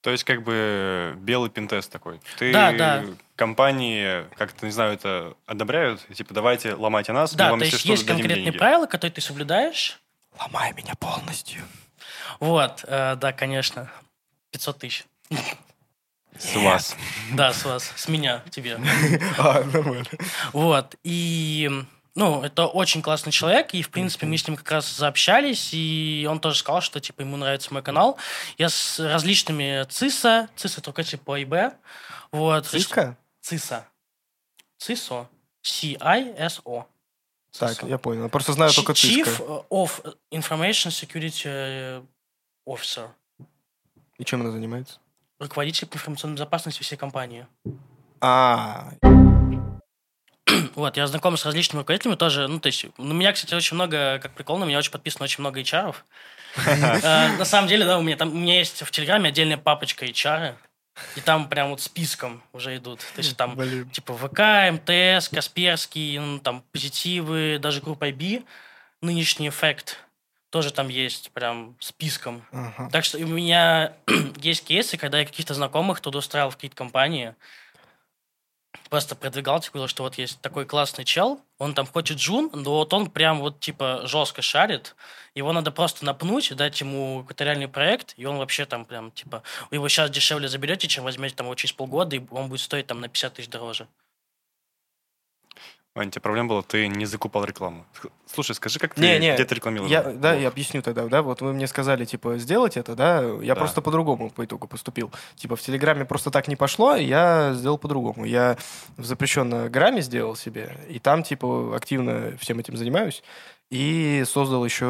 То 0.00 0.10
есть 0.10 0.24
как 0.24 0.42
бы 0.44 1.14
белый 1.18 1.50
пинтест 1.50 1.90
такой. 1.90 2.20
Ты 2.38 2.52
Да, 2.52 2.72
да. 2.72 3.04
компании 3.36 4.24
как-то, 4.36 4.64
не 4.64 4.72
знаю, 4.72 4.92
это 4.94 5.34
одобряют? 5.46 6.06
Типа, 6.14 6.32
давайте 6.34 6.74
ломайте 6.74 7.12
нас, 7.12 7.32
мы 7.32 7.38
Да, 7.38 7.50
вам, 7.50 7.58
то 7.58 7.64
есть 7.64 7.84
есть 7.84 8.06
конкретные 8.06 8.44
деньги. 8.44 8.58
правила, 8.58 8.86
которые 8.86 9.14
ты 9.14 9.20
соблюдаешь. 9.20 9.98
Ломай 10.38 10.72
меня 10.74 10.94
полностью. 10.94 11.62
Вот, 12.38 12.84
э, 12.86 13.16
да, 13.16 13.32
конечно. 13.32 13.90
500 14.52 14.78
тысяч. 14.78 15.04
С 16.38 16.54
вас. 16.56 16.96
Да, 17.32 17.52
с 17.52 17.64
вас, 17.64 17.92
с 17.96 18.08
меня 18.08 18.42
тебе. 18.50 18.80
А, 19.38 19.62
нормально. 19.64 20.06
Вот. 20.52 20.94
И, 21.02 21.70
ну, 22.14 22.42
это 22.42 22.66
очень 22.66 23.02
классный 23.02 23.32
человек, 23.32 23.74
и, 23.74 23.82
в 23.82 23.90
принципе, 23.90 24.26
мы 24.26 24.36
с 24.38 24.46
ним 24.46 24.56
как 24.56 24.70
раз 24.70 24.96
заобщались, 24.96 25.70
и 25.72 26.26
он 26.30 26.40
тоже 26.40 26.58
сказал, 26.58 26.80
что, 26.80 27.00
типа, 27.00 27.22
ему 27.22 27.36
нравится 27.36 27.72
мой 27.72 27.82
канал. 27.82 28.16
Я 28.56 28.68
с 28.68 28.98
различными 28.98 29.84
ЦИСа, 29.88 30.48
ЦИСа 30.56 30.80
только 30.80 31.02
типа 31.02 31.24
по 31.24 31.42
ИБ, 31.42 31.74
вот. 32.32 32.66
Циска? 32.66 33.16
ЦИСа. 33.40 33.86
ЦИСО. 34.78 35.28
C-I-S-O. 35.62 36.86
Так, 37.58 37.82
я 37.82 37.98
понял. 37.98 38.24
Я 38.24 38.28
просто 38.28 38.52
знаю 38.52 38.72
только 38.72 38.92
Chief 38.92 39.24
циска. 39.24 39.64
of 39.70 40.16
Information 40.30 40.90
Security 40.90 42.06
Officer. 42.66 43.08
И 44.18 44.24
чем 44.24 44.42
она 44.42 44.50
занимается? 44.50 45.00
Руководитель 45.38 45.86
по 45.86 45.96
информационной 45.96 46.34
безопасности 46.36 46.82
всей 46.82 46.96
компании. 46.96 47.46
А, 48.20 48.90
Вот, 50.74 50.96
я 50.96 51.06
знаком 51.06 51.36
с 51.36 51.44
различными 51.44 51.80
руководителями 51.80 52.16
тоже. 52.16 52.48
Ну, 52.48 52.58
то 52.60 52.68
есть, 52.68 52.86
у 52.96 53.02
меня, 53.04 53.32
кстати, 53.32 53.54
очень 53.54 53.74
много, 53.74 54.18
как 54.20 54.32
прикол, 54.34 54.58
на 54.58 54.64
меня 54.64 54.78
очень 54.78 54.90
подписано 54.92 55.24
очень 55.24 55.40
много 55.40 55.60
HR. 55.60 55.94
Э, 56.66 57.36
На 57.36 57.44
самом 57.44 57.68
деле, 57.68 57.84
да, 57.84 57.98
у 57.98 58.02
меня 58.02 58.16
там 58.16 58.30
у 58.30 58.34
меня 58.34 58.58
есть 58.58 58.82
в 58.82 58.90
Телеграме 58.90 59.28
отдельная 59.28 59.58
папочка 59.58 60.06
HR, 60.06 60.54
и 61.14 61.20
там 61.20 61.48
прям 61.48 61.68
вот 61.70 61.80
списком 61.80 62.42
уже 62.52 62.76
идут. 62.76 63.00
То 63.00 63.18
есть 63.18 63.36
там 63.36 63.54
блин. 63.54 63.88
типа 63.90 64.14
ВК, 64.14 64.72
МТС, 64.72 65.28
Касперский, 65.28 66.18
ну, 66.18 66.38
там 66.40 66.64
позитивы, 66.72 67.58
даже 67.60 67.80
группа 67.82 68.08
IB, 68.08 68.44
нынешний 69.02 69.48
эффект 69.50 69.98
тоже 70.50 70.72
там 70.72 70.88
есть 70.88 71.30
прям 71.32 71.76
списком. 71.78 72.42
Ага. 72.52 72.88
Так 72.90 73.04
что 73.04 73.18
у 73.18 73.26
меня 73.26 73.94
есть 74.36 74.64
кейсы, 74.64 74.96
когда 74.96 75.18
я 75.20 75.26
каких-то 75.26 75.54
знакомых 75.54 76.00
туда 76.00 76.18
устраивал 76.18 76.50
в 76.50 76.56
какие-то 76.56 76.76
компании, 76.76 77.34
просто 78.88 79.14
продвигал, 79.14 79.60
типа, 79.60 79.86
что 79.88 80.02
вот 80.02 80.16
есть 80.16 80.40
такой 80.40 80.64
классный 80.64 81.04
чел, 81.04 81.40
он 81.58 81.74
там 81.74 81.86
хочет 81.86 82.18
джун, 82.18 82.50
но 82.52 82.76
вот 82.76 82.92
он 82.94 83.10
прям 83.10 83.40
вот 83.40 83.60
типа 83.60 84.02
жестко 84.04 84.42
шарит, 84.42 84.94
его 85.34 85.52
надо 85.52 85.70
просто 85.70 86.04
напнуть, 86.04 86.54
дать 86.54 86.80
ему 86.80 87.20
какой-то 87.22 87.44
реальный 87.44 87.68
проект, 87.68 88.14
и 88.16 88.24
он 88.24 88.38
вообще 88.38 88.64
там 88.64 88.84
прям 88.84 89.10
типа, 89.10 89.42
вы 89.70 89.76
его 89.76 89.88
сейчас 89.88 90.10
дешевле 90.10 90.48
заберете, 90.48 90.88
чем 90.88 91.04
возьмете 91.04 91.34
там 91.34 91.46
его 91.46 91.54
через 91.54 91.72
полгода, 91.72 92.16
и 92.16 92.22
он 92.30 92.48
будет 92.48 92.60
стоить 92.60 92.86
там 92.86 93.00
на 93.00 93.08
50 93.08 93.34
тысяч 93.34 93.48
дороже. 93.48 93.86
Вань, 95.98 96.12
тебе 96.12 96.20
проблема 96.22 96.48
была, 96.48 96.62
ты 96.62 96.86
не 96.86 97.06
закупал 97.06 97.44
рекламу. 97.44 97.84
Слушай, 98.32 98.54
скажи, 98.54 98.78
как 98.78 98.94
ты 98.94 99.00
Не, 99.00 99.18
не, 99.18 99.34
где 99.34 99.44
ты 99.44 99.56
рекламировал? 99.56 99.88
Я, 99.88 100.02
да, 100.02 100.32
я 100.32 100.46
объясню 100.46 100.80
тогда, 100.80 101.08
да, 101.08 101.22
вот 101.22 101.40
вы 101.40 101.52
мне 101.52 101.66
сказали, 101.66 102.04
типа, 102.04 102.38
сделать 102.38 102.76
это, 102.76 102.94
да, 102.94 103.20
я 103.42 103.54
Да. 103.54 103.60
просто 103.60 103.82
по-другому 103.82 104.30
по 104.30 104.44
итогу 104.44 104.68
поступил. 104.68 105.10
Типа, 105.34 105.56
в 105.56 105.60
Телеграме 105.60 106.04
просто 106.04 106.30
так 106.30 106.46
не 106.46 106.54
пошло, 106.54 106.94
и 106.94 107.04
я 107.04 107.52
сделал 107.54 107.78
по-другому. 107.78 108.24
Я 108.24 108.56
в 108.96 109.04
запрещенном 109.04 109.68
грамме 109.72 110.00
сделал 110.00 110.36
себе, 110.36 110.76
и 110.88 111.00
там, 111.00 111.24
типа, 111.24 111.74
активно 111.74 112.36
всем 112.38 112.60
этим 112.60 112.76
занимаюсь, 112.76 113.24
и 113.68 114.22
создал 114.24 114.64
еще 114.64 114.86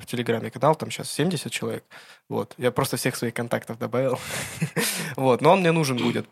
в 0.00 0.06
Телеграме 0.06 0.52
канал, 0.52 0.76
там 0.76 0.92
сейчас 0.92 1.10
70 1.10 1.50
человек, 1.50 1.82
вот. 2.28 2.54
Я 2.58 2.70
просто 2.70 2.96
всех 2.96 3.16
своих 3.16 3.34
контактов 3.34 3.76
добавил. 3.80 4.20
Вот, 5.16 5.40
но 5.40 5.52
он 5.52 5.60
мне 5.60 5.72
нужен 5.72 5.96
будет 5.96 6.26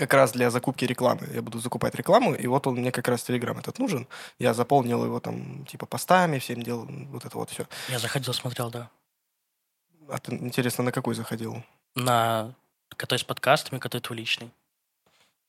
как 0.00 0.14
раз 0.14 0.32
для 0.32 0.50
закупки 0.50 0.86
рекламы. 0.86 1.28
Я 1.34 1.42
буду 1.42 1.58
закупать 1.58 1.94
рекламу, 1.94 2.34
и 2.34 2.46
вот 2.46 2.66
он 2.66 2.76
мне 2.76 2.90
как 2.90 3.06
раз 3.08 3.22
Телеграм 3.22 3.58
этот 3.58 3.78
нужен. 3.78 4.06
Я 4.38 4.54
заполнил 4.54 5.04
его 5.04 5.20
там 5.20 5.66
типа 5.66 5.84
постами, 5.84 6.38
всем 6.38 6.62
делал 6.62 6.86
вот 7.12 7.26
это 7.26 7.36
вот 7.36 7.50
все. 7.50 7.66
Я 7.88 7.98
заходил, 7.98 8.32
смотрел, 8.32 8.70
да. 8.70 8.88
А 10.08 10.18
ты, 10.18 10.34
интересно, 10.34 10.84
на 10.84 10.92
какой 10.92 11.14
заходил? 11.14 11.62
На 11.94 12.54
который 12.96 13.18
с 13.18 13.24
подкастами, 13.24 13.78
который 13.78 14.02
твой 14.02 14.18
личный. 14.18 14.50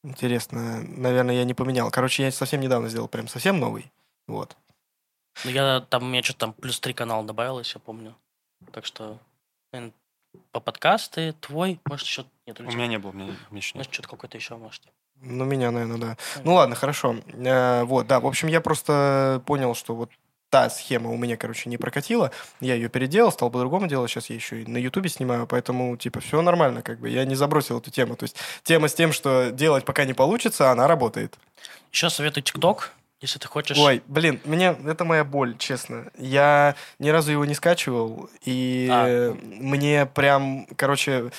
Интересно. 0.03 0.83
Наверное, 0.83 1.35
я 1.35 1.45
не 1.45 1.53
поменял. 1.53 1.89
Короче, 1.89 2.23
я 2.23 2.31
совсем 2.31 2.59
недавно 2.59 2.89
сделал 2.89 3.07
прям 3.07 3.27
совсем 3.27 3.59
новый. 3.59 3.91
Вот. 4.27 4.57
Ну, 5.45 5.51
я 5.51 5.79
там, 5.79 6.03
у 6.03 6.07
меня 6.07 6.23
что-то 6.23 6.39
там 6.39 6.53
плюс 6.53 6.79
три 6.79 6.93
канала 6.93 7.23
добавилось, 7.23 7.73
я 7.73 7.79
помню. 7.79 8.15
Так 8.73 8.85
что, 8.85 9.17
наверное, 9.71 9.93
по 10.51 10.59
подкасты, 10.59 11.33
твой, 11.39 11.79
может, 11.85 12.05
еще 12.05 12.25
нет. 12.45 12.59
У 12.59 12.63
меня 12.63 12.87
не 12.87 12.99
было, 12.99 13.11
у 13.11 13.13
меня, 13.13 13.25
у 13.25 13.53
меня 13.53 13.57
еще 13.57 13.77
нет. 13.77 13.87
Может, 13.87 13.93
что-то 13.93 14.09
какое-то 14.09 14.37
еще, 14.37 14.55
может. 14.57 14.83
Ну, 15.21 15.45
меня, 15.45 15.71
наверное, 15.71 15.97
да. 15.97 16.17
Ну, 16.43 16.55
ладно, 16.55 16.75
хорошо. 16.75 17.15
Э, 17.27 17.83
вот, 17.83 18.07
да, 18.07 18.19
в 18.19 18.25
общем, 18.25 18.47
я 18.47 18.59
просто 18.59 19.41
понял, 19.45 19.75
что 19.75 19.95
вот 19.95 20.09
та 20.49 20.69
схема 20.69 21.09
у 21.09 21.17
меня, 21.17 21.37
короче, 21.37 21.69
не 21.69 21.77
прокатила. 21.77 22.31
Я 22.59 22.75
ее 22.75 22.89
переделал, 22.89 23.31
стал 23.31 23.49
по-другому 23.49 23.87
делать. 23.87 24.11
Сейчас 24.11 24.29
я 24.29 24.35
еще 24.35 24.63
и 24.63 24.65
на 24.65 24.77
Ютубе 24.77 25.09
снимаю, 25.09 25.47
поэтому, 25.47 25.95
типа, 25.95 26.19
все 26.19 26.41
нормально, 26.41 26.81
как 26.81 26.99
бы. 26.99 27.09
Я 27.09 27.23
не 27.25 27.35
забросил 27.35 27.79
эту 27.79 27.89
тему. 27.89 28.15
То 28.15 28.23
есть 28.23 28.35
тема 28.63 28.87
с 28.89 28.93
тем, 28.93 29.13
что 29.13 29.51
делать 29.51 29.85
пока 29.85 30.03
не 30.05 30.13
получится, 30.13 30.71
она 30.71 30.87
работает. 30.87 31.37
Еще 31.91 32.09
советую 32.09 32.43
ТикТок, 32.43 32.91
если 33.21 33.39
ты 33.39 33.47
хочешь. 33.47 33.77
Ой, 33.77 34.01
блин, 34.07 34.41
мне 34.45 34.75
это 34.85 35.05
моя 35.05 35.23
боль, 35.23 35.57
честно. 35.57 36.11
Я 36.17 36.75
ни 36.99 37.09
разу 37.09 37.31
его 37.31 37.45
не 37.45 37.53
скачивал, 37.53 38.29
и 38.43 38.87
А. 38.91 39.33
мне 39.41 40.05
прям, 40.07 40.65
короче, 40.75 41.31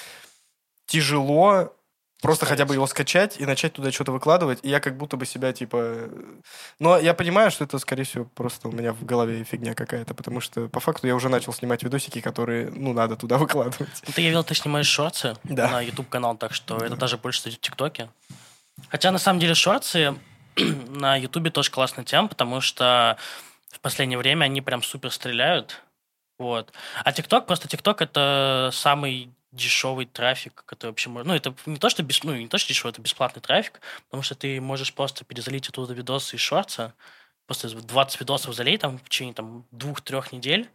тяжело 0.87 1.75
просто 2.21 2.47
хотя 2.47 2.65
бы 2.67 2.75
его 2.75 2.87
скачать 2.87 3.41
и 3.41 3.45
начать 3.47 3.73
туда 3.73 3.91
что-то 3.91 4.13
выкладывать, 4.13 4.61
и 4.63 4.69
я 4.69 4.79
как 4.79 4.97
будто 4.97 5.17
бы 5.17 5.27
себя, 5.27 5.53
типа... 5.53 6.09
Но 6.79 6.97
я 6.97 7.15
понимаю, 7.15 7.51
что 7.51 7.65
это, 7.65 7.81
скорее 7.81 8.05
всего, 8.05 8.27
просто 8.27 8.69
у 8.69 8.73
меня 8.73 8.93
в 8.93 9.05
голове 9.05 9.43
фигня 9.43 9.75
какая-то, 9.75 10.15
потому 10.15 10.41
что, 10.41 10.69
по 10.69 10.79
факту, 10.79 11.09
я 11.09 11.17
уже 11.17 11.29
начал 11.29 11.53
снимать 11.53 11.83
видосики, 11.83 12.21
которые, 12.21 12.71
ну, 12.71 12.93
надо 12.93 13.17
туда 13.17 13.39
выкладывать. 13.39 13.91
Ну, 14.07 14.13
Ты, 14.15 14.21
я 14.23 14.29
видел, 14.29 14.45
ты 14.45 14.55
снимаешь 14.55 14.87
шорты 14.87 15.35
Да. 15.43 15.69
на 15.69 15.81
YouTube-канал, 15.81 16.37
так 16.37 16.55
что 16.55 16.77
это 16.77 16.95
даже 16.95 17.19
больше 17.19 17.41
стадит 17.41 17.59
в 17.59 17.63
ТикТоке. 17.63 18.09
Хотя, 18.89 19.11
на 19.11 19.19
самом 19.19 19.41
деле, 19.41 19.55
шорты 19.55 20.15
на 20.57 21.17
Ютубе 21.17 21.51
тоже 21.51 21.71
классная 21.71 22.05
тема, 22.05 22.29
потому 22.29 22.61
что 22.61 23.17
в 23.71 23.81
последнее 23.81 24.19
время 24.19 24.45
они 24.45 24.61
прям 24.61 24.83
супер 24.83 25.11
стреляют. 25.11 25.83
Вот. 26.39 26.73
А 27.05 27.13
ТикТок, 27.13 27.47
просто 27.47 27.69
ТикТок 27.69 28.03
это 28.03 28.71
самый 28.73 29.31
дешевый 29.53 30.07
трафик, 30.07 30.65
который 30.67 30.91
вообще 30.91 31.11
можно... 31.11 31.33
Ну, 31.33 31.37
это 31.37 31.55
не 31.67 31.77
то, 31.77 31.91
что, 31.91 32.03
бес... 32.03 32.25
ну, 32.25 32.35
не 32.35 32.49
то, 32.49 32.59
что 32.59 32.69
дешевый, 32.69 32.93
это 32.93 33.03
бесплатный 33.03 33.43
трафик, 33.43 33.81
потому 34.07 34.23
что 34.23 34.35
ты 34.35 34.61
можешь 34.61 34.95
просто 34.95 35.25
перезалить 35.25 35.69
оттуда 35.69 35.93
видосы 35.93 36.37
из 36.37 36.41
шорта, 36.41 36.95
просто 37.47 37.69
20 37.69 38.21
видосов 38.21 38.55
залей 38.55 38.79
там 38.79 38.99
в 38.99 39.05
течение 39.05 39.35
там 39.35 39.65
двух-трех 39.71 40.33
недель. 40.33 40.69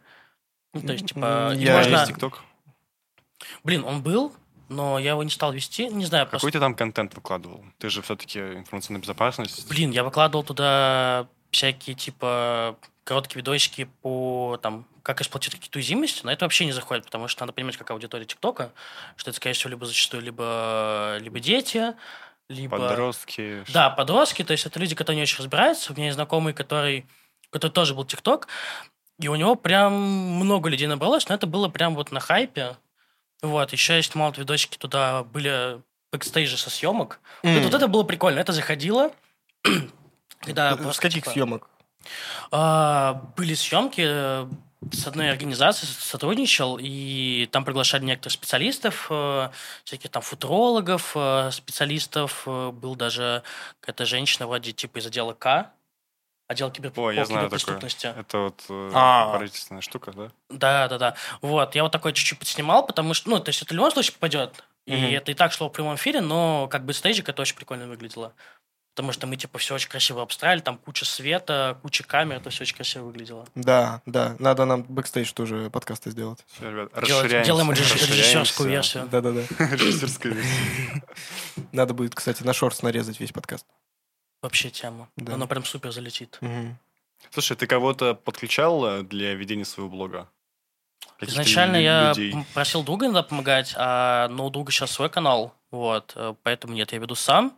Ну, 0.74 0.82
то 0.82 0.92
есть, 0.92 1.06
типа, 1.06 1.52
и 1.54 1.64
Я 1.64 1.76
можно... 1.76 1.96
есть 1.96 2.06
ТикТок? 2.08 2.42
Блин, 3.64 3.84
он 3.84 4.02
был, 4.02 4.32
но 4.68 4.98
я 4.98 5.10
его 5.10 5.22
не 5.22 5.30
стал 5.30 5.52
вести. 5.52 5.88
Не 5.88 6.04
знаю, 6.04 6.26
просто... 6.26 6.46
Какой 6.46 6.52
ты 6.52 6.60
там 6.60 6.74
контент 6.74 7.14
выкладывал? 7.14 7.64
Ты 7.78 7.90
же 7.90 8.02
все-таки 8.02 8.38
информационная 8.38 9.00
безопасность. 9.00 9.68
Блин, 9.68 9.90
я 9.90 10.04
выкладывал 10.04 10.44
туда 10.44 11.26
всякие, 11.50 11.96
типа, 11.96 12.76
короткие 13.04 13.38
видосики 13.38 13.88
по, 14.02 14.58
там, 14.62 14.86
как 15.02 15.20
эксплуатировать 15.20 15.60
какие-то 15.60 15.78
уязвимости, 15.78 16.20
но 16.24 16.30
это 16.30 16.44
вообще 16.44 16.66
не 16.66 16.72
заходит, 16.72 17.06
потому 17.06 17.28
что 17.28 17.42
надо 17.42 17.54
понимать, 17.54 17.76
какая 17.76 17.94
аудитория 17.94 18.26
ТикТока, 18.26 18.72
что 19.16 19.30
это, 19.30 19.36
скорее 19.38 19.54
всего, 19.54 19.70
либо 19.70 19.86
зачастую 19.86 20.22
либо, 20.22 21.16
либо 21.20 21.40
дети, 21.40 21.94
либо... 22.50 22.76
Подростки. 22.76 23.64
Да, 23.72 23.88
подростки, 23.90 24.44
то 24.44 24.52
есть 24.52 24.66
это 24.66 24.78
люди, 24.78 24.94
которые 24.94 25.16
не 25.16 25.22
очень 25.22 25.38
разбираются. 25.38 25.92
У 25.92 25.96
меня 25.96 26.06
есть 26.06 26.16
знакомый, 26.16 26.52
который, 26.52 27.06
который 27.50 27.72
тоже 27.72 27.94
был 27.94 28.04
ТикТок, 28.04 28.48
и 29.18 29.28
у 29.28 29.34
него 29.34 29.54
прям 29.54 29.94
много 29.94 30.68
людей 30.68 30.86
набралось, 30.86 31.28
но 31.28 31.34
это 31.34 31.46
было 31.46 31.68
прям 31.68 31.94
вот 31.94 32.12
на 32.12 32.20
хайпе. 32.20 32.76
Вот, 33.42 33.72
еще 33.72 33.96
я 33.96 34.02
снимал 34.02 34.32
видосики, 34.32 34.76
туда 34.78 35.22
были 35.24 35.80
бэкстейджи 36.12 36.56
со 36.56 36.70
съемок. 36.70 37.20
Вот, 37.42 37.50
М. 37.56 37.62
вот 37.62 37.74
это 37.74 37.86
было 37.88 38.02
прикольно, 38.02 38.38
это 38.40 38.52
заходило. 38.52 39.12
Когда 40.40 40.74
С 40.74 40.76
просто, 40.78 41.02
каких 41.02 41.24
типа, 41.24 41.32
съемок? 41.32 41.68
а, 42.50 43.14
были 43.36 43.54
съемки 43.54 44.02
э, 44.04 44.46
с 44.92 45.06
одной 45.06 45.30
организацией 45.30 45.90
сотрудничал, 45.92 46.78
и 46.80 47.48
там 47.50 47.64
приглашали 47.64 48.04
некоторых 48.04 48.32
специалистов, 48.32 49.08
э, 49.10 49.50
всяких 49.84 50.10
там 50.10 50.22
футурологов, 50.22 51.12
э, 51.14 51.50
специалистов. 51.52 52.44
э, 52.46 52.70
Был 52.70 52.94
даже 52.96 53.42
какая-то 53.80 54.06
женщина 54.06 54.46
вроде 54.46 54.72
типа 54.72 54.98
из 54.98 55.06
отдела 55.06 55.34
К, 55.34 55.70
отдел 56.48 56.70
кибер... 56.70 56.92
Ой, 56.96 57.14
я 57.14 57.22
по 57.22 57.26
знаю 57.26 57.44
такое. 57.50 57.58
киберпреступности. 57.60 58.06
Это 58.18 58.38
вот 58.38 58.64
э, 58.68 58.90
А. 58.94 59.30
правительственная 59.36 59.82
штука, 59.82 60.12
да? 60.12 60.30
Да, 60.50 60.88
да, 60.88 60.98
да. 60.98 61.14
Вот, 61.42 61.74
я 61.74 61.82
вот 61.84 61.92
такой 61.92 62.12
чуть-чуть 62.12 62.38
подснимал, 62.38 62.84
потому 62.86 63.14
что, 63.14 63.30
ну, 63.30 63.38
то 63.38 63.50
есть 63.50 63.62
это 63.62 63.72
в 63.74 63.76
любом 63.76 63.90
случае 63.92 64.14
попадет. 64.14 64.64
И 64.86 64.96
Мгм. 64.96 65.04
это 65.14 65.30
и 65.30 65.34
так 65.34 65.52
шло 65.52 65.68
в 65.68 65.72
прямом 65.72 65.96
эфире, 65.96 66.20
но 66.22 66.66
как 66.68 66.84
бы 66.84 66.92
бэкстейджик 66.94 67.28
это 67.28 67.42
очень 67.42 67.54
прикольно 67.56 67.86
выглядело. 67.86 68.32
Потому 68.94 69.12
что 69.12 69.28
мы, 69.28 69.36
типа, 69.36 69.58
все 69.58 69.76
очень 69.76 69.88
красиво 69.90 70.22
обстраивали, 70.22 70.60
там 70.60 70.76
куча 70.76 71.04
света, 71.04 71.78
куча 71.82 72.02
камер, 72.02 72.38
это 72.38 72.50
все 72.50 72.62
очень 72.64 72.74
красиво 72.74 73.04
выглядело. 73.04 73.46
Да, 73.54 74.02
да. 74.06 74.34
Надо 74.40 74.64
нам 74.64 74.82
бэкстейдж 74.82 75.32
тоже 75.34 75.70
подкасты 75.70 76.10
сделать. 76.10 76.44
Всё, 76.56 76.68
ребят, 76.68 76.90
расширяемся. 76.94 77.44
делаем 77.46 77.70
режиссерскую 77.70 78.68
версию. 78.70 79.06
Да-да-да. 79.12 79.42
Режиссерская 79.76 80.32
версия. 80.32 81.02
Надо 81.70 81.94
будет, 81.94 82.14
кстати, 82.16 82.42
на 82.42 82.52
шорс 82.52 82.82
нарезать 82.82 83.20
весь 83.20 83.30
подкаст. 83.30 83.66
Вообще 84.42 84.70
тема. 84.70 85.08
Да. 85.16 85.34
Оно 85.34 85.46
прям 85.46 85.64
супер 85.64 85.90
залетит. 85.92 86.38
Мгм. 86.40 86.78
Слушай, 87.30 87.56
ты 87.56 87.66
кого-то 87.66 88.14
подключал 88.14 88.84
э, 88.84 89.02
для 89.02 89.34
ведения 89.34 89.64
своего 89.64 89.90
блога? 89.90 90.28
Каких-то 91.18 91.42
Изначально 91.42 91.76
я 91.76 92.08
людей? 92.10 92.34
просил 92.54 92.84
друга 92.84 93.06
иногда 93.06 93.22
помогать, 93.24 93.74
а 93.76 94.28
но 94.28 94.46
у 94.46 94.50
друга 94.50 94.70
сейчас 94.70 94.92
свой 94.92 95.10
канал, 95.10 95.52
вот, 95.72 96.12
э, 96.14 96.34
поэтому 96.44 96.74
нет, 96.74 96.92
я 96.92 96.98
веду 96.98 97.16
сам. 97.16 97.56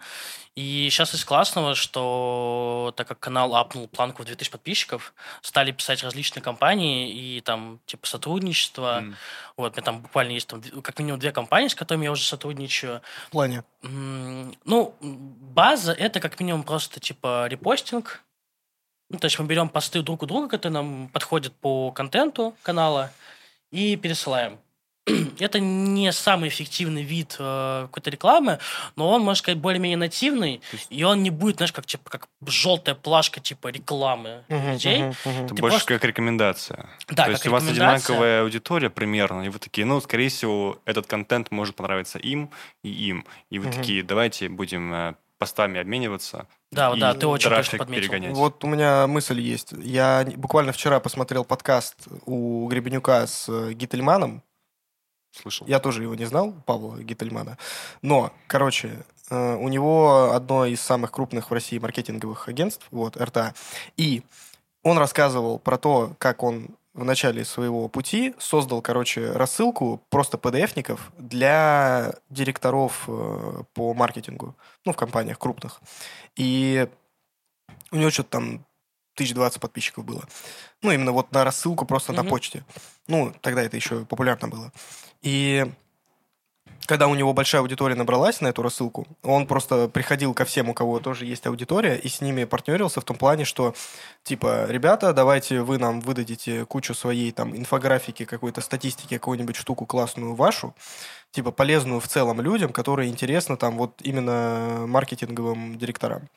И 0.57 0.89
сейчас 0.91 1.15
из 1.15 1.25
классного, 1.25 1.75
что 1.75 2.93
так 2.97 3.07
как 3.07 3.21
канал 3.21 3.55
апнул 3.55 3.87
планку 3.87 4.23
в 4.23 4.27
2000 4.27 4.51
подписчиков, 4.51 5.15
стали 5.43 5.71
писать 5.71 6.03
различные 6.03 6.43
компании 6.43 7.11
и 7.11 7.41
там 7.41 7.79
типа 7.87 8.07
сотрудничество. 8.07 8.99
М. 8.99 9.17
Вот, 9.57 9.73
у 9.73 9.77
меня 9.77 9.85
там 9.85 10.01
буквально 10.01 10.33
есть 10.33 10.49
там, 10.49 10.61
как 10.83 10.99
минимум 10.99 11.21
две 11.21 11.31
компании, 11.31 11.69
с 11.69 11.75
которыми 11.75 12.05
я 12.05 12.13
уже 12.13 12.25
сотрудничаю. 12.25 13.01
В 13.29 13.31
плане. 13.31 13.63
Ну, 13.83 14.95
база 15.01 15.93
это 15.93 16.19
как 16.21 16.41
минимум 16.41 16.65
просто 16.65 16.99
типа 16.99 17.47
репостинг. 17.47 18.23
Ну, 19.09 19.19
то 19.19 19.27
есть 19.27 19.39
мы 19.39 19.47
берем 19.47 19.69
посты 19.69 20.03
друг 20.03 20.23
у 20.23 20.27
друга, 20.27 20.49
которые 20.49 20.75
нам 20.75 21.09
подходят 21.09 21.55
по 21.57 21.91
контенту 21.93 22.55
канала, 22.63 23.11
и 23.71 23.97
пересылаем. 23.97 24.59
Это 25.39 25.61
не 25.61 26.13
самый 26.13 26.49
эффективный 26.49 27.03
вид 27.03 27.37
э, 27.39 27.83
какой-то 27.87 28.11
рекламы, 28.11 28.59
но 28.97 29.11
он, 29.11 29.23
можно 29.23 29.35
сказать, 29.39 29.59
более-менее 29.59 29.97
нативный, 29.97 30.61
и 30.91 31.03
он 31.05 31.23
не 31.23 31.31
будет, 31.31 31.57
знаешь, 31.57 31.73
как, 31.73 31.87
типа, 31.87 32.11
как 32.11 32.29
желтая 32.47 32.95
плашка 32.95 33.41
типа 33.41 33.69
рекламы 33.69 34.45
Мгм, 34.49 34.73
людей. 34.73 34.99
мгм, 35.03 35.15
мгм. 35.25 35.45
Это 35.47 35.55
больше 35.55 35.77
просто- 35.79 35.95
как 35.95 36.05
рекомендация. 36.05 36.89
Да, 37.09 37.15
То 37.15 37.23
как 37.23 37.29
есть 37.31 37.47
у 37.47 37.51
вас 37.51 37.69
одинаковая 37.69 38.43
аудитория 38.43 38.91
примерно, 38.91 39.43
и 39.43 39.49
вы 39.49 39.59
такие, 39.59 39.87
ну, 39.87 40.01
скорее 40.01 40.29
всего, 40.29 40.79
этот 40.85 41.07
контент 41.07 41.51
может 41.51 41.77
понравиться 41.77 42.19
им 42.19 42.51
и 42.83 42.91
им. 42.91 43.25
И 43.51 43.59
вы 43.59 43.69
Мгм. 43.69 43.77
такие, 43.77 44.03
давайте 44.03 44.49
будем 44.49 44.93
э, 44.93 45.15
постами 45.39 45.81
обмениваться. 45.81 46.47
Да, 46.71 46.93
и 46.95 47.01
да, 47.01 47.15
ты 47.15 47.27
очень 47.27 47.49
точно 47.49 47.79
подметил. 47.79 48.03
перегонять. 48.03 48.37
Вот 48.37 48.63
у 48.63 48.67
меня 48.67 49.07
мысль 49.07 49.41
есть. 49.41 49.73
Я 49.73 50.27
буквально 50.37 50.73
вчера 50.73 51.01
посмотрел 51.01 51.45
подкаст 51.47 51.97
у 52.27 52.69
Гребенюка 52.69 53.27
с 53.27 53.47
э, 53.49 53.73
Гительманом. 53.73 54.43
Слышал. 55.33 55.67
Я 55.67 55.79
тоже 55.79 56.03
его 56.03 56.15
не 56.15 56.25
знал, 56.25 56.53
Павла 56.67 56.97
Гительмана. 57.03 57.57
Но, 58.03 58.33
короче, 58.47 59.05
э, 59.31 59.55
у 59.57 59.69
него 59.69 60.33
одно 60.33 60.67
из 60.67 60.81
самых 60.81 61.13
крупных 61.13 61.51
в 61.51 61.55
России 61.55 61.79
маркетинговых 61.79 62.49
агентств, 62.49 62.87
вот, 62.91 63.17
РТА. 63.17 63.55
И 63.97 64.23
он 64.83 64.99
рассказывал 64.99 65.59
про 65.59 65.79
то, 65.79 66.15
как 66.19 66.43
он 66.43 66.69
в 66.95 67.05
начале 67.05 67.45
своего 67.45 67.87
пути 67.89 68.35
создал, 68.39 68.83
короче, 68.83 69.31
рассылку 69.31 70.03
просто 70.11 70.37
PDF-ников 70.37 71.13
для 71.19 72.15
директоров 72.29 73.05
э, 73.07 73.63
по 73.75 73.95
маркетингу, 73.95 74.57
ну, 74.85 74.93
в 74.93 74.97
компаниях 74.97 75.39
крупных. 75.39 75.81
И 76.35 76.89
у 77.93 77.97
него 77.97 78.11
что-то 78.11 78.31
там 78.31 78.65
1020 79.15 79.61
подписчиков 79.61 80.05
было. 80.05 80.25
Ну, 80.83 80.91
именно 80.91 81.13
вот 81.13 81.31
на 81.33 81.45
рассылку 81.45 81.85
просто 81.87 82.13
на 82.13 82.23
Мгм. 82.23 82.31
почте. 82.31 82.65
Ну, 83.11 83.35
тогда 83.41 83.63
это 83.63 83.77
еще 83.77 84.05
популярно 84.07 84.49
было. 84.49 84.73
И 85.21 85.67
когда 86.87 87.09
у 87.09 87.15
него 87.15 87.33
большая 87.33 87.61
аудитория 87.61 87.95
набралась 87.95 88.41
на 88.41 88.49
эту 88.49 88.63
рассылку, 88.63 89.07
он 89.23 89.47
просто 89.47 89.89
приходил 89.89 90.33
ко 90.33 90.45
всем, 90.45 90.69
у 90.69 90.75
кого 90.75 91.01
тоже 91.01 91.25
есть 91.25 91.47
аудитория, 91.47 91.97
и 91.97 92.09
с 92.09 92.21
ними 92.21 92.45
партнерился 92.45 93.01
в 93.01 93.05
том 93.05 93.17
плане, 93.17 93.45
что, 93.45 93.75
типа, 94.23 94.67
ребята, 94.69 95.13
давайте 95.13 95.63
вы 95.63 95.79
нам 95.79 96.01
выдадите 96.01 96.65
кучу 96.67 96.95
своей 96.95 97.33
там 97.33 97.57
инфографики, 97.57 98.25
какой-то 98.25 98.61
статистики, 98.61 99.19
какую-нибудь 99.19 99.57
штуку 99.57 99.87
классную 99.87 100.35
вашу, 100.35 100.75
типа, 101.33 101.51
полезную 101.51 102.01
в 102.01 102.09
целом 102.09 102.41
людям, 102.41 102.73
которые 102.73 103.11
интересны 103.11 103.57
там 103.57 103.77
вот 103.77 104.01
именно 104.03 104.85
маркетинговым 104.87 105.79
директорам. 105.79 106.29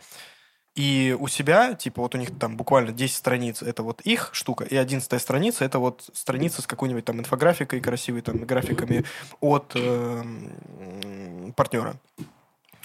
И 0.76 1.16
у 1.20 1.28
себя, 1.28 1.76
типа, 1.76 2.02
вот 2.02 2.16
у 2.16 2.18
них 2.18 2.38
там 2.40 2.58
буквально 2.58 2.92
10 2.92 3.16
страниц, 3.16 3.62
это 3.62 3.84
вот 3.84 4.02
их 4.02 4.30
штука, 4.34 4.64
и 4.64 4.76
11 4.76 5.22
страница, 5.22 5.66
это 5.66 5.78
вот 5.78 6.10
страница 6.14 6.64
с 6.64 6.68
какой-нибудь 6.68 7.06
там 7.06 7.20
инфографикой 7.20 7.80
красивой, 7.80 8.22
там, 8.22 8.40
графиками 8.40 9.06
от 9.40 9.72
э, 9.76 10.24
партнера. 11.56 11.96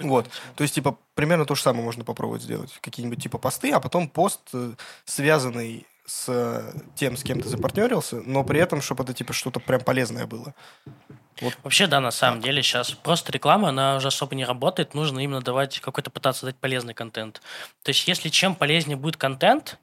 Вот. 0.01 0.29
То 0.55 0.63
есть, 0.63 0.75
типа, 0.75 0.99
примерно 1.15 1.47
то 1.47 1.55
же 1.55 1.63
самое 1.63 1.85
можно 1.85 2.05
попробовать 2.05 2.43
сделать. 2.43 2.79
Какие-нибудь, 2.83 3.23
типа, 3.23 3.39
посты, 3.39 3.71
а 3.73 3.81
потом 3.81 4.09
пост, 4.09 4.41
э, 4.53 4.73
связанный 5.07 5.87
с 6.05 6.75
тем, 6.95 7.17
с 7.17 7.23
кем 7.23 7.41
ты 7.41 7.49
запартнерился, 7.49 8.23
но 8.25 8.43
при 8.45 8.61
этом, 8.61 8.81
чтобы 8.81 9.05
это, 9.05 9.13
типа, 9.15 9.33
что-то 9.33 9.61
прям 9.61 9.81
полезное 9.81 10.27
было. 10.27 10.55
Вот. 11.41 11.57
Вообще, 11.63 11.87
да, 11.87 12.01
на 12.01 12.11
самом 12.11 12.41
деле 12.41 12.63
сейчас 12.63 12.91
просто 12.91 13.33
реклама, 13.33 13.69
она 13.69 13.97
уже 13.97 14.09
особо 14.09 14.35
не 14.35 14.45
работает, 14.45 14.95
нужно 14.95 15.21
именно 15.21 15.41
давать 15.41 15.81
какой-то 15.81 16.11
пытаться 16.11 16.47
дать 16.47 16.57
полезный 16.57 16.95
контент. 16.95 17.41
То 17.83 17.91
есть, 17.91 18.07
если 18.09 18.29
чем 18.29 18.55
полезнее 18.55 18.97
будет 18.97 19.17
контент, 19.17 19.79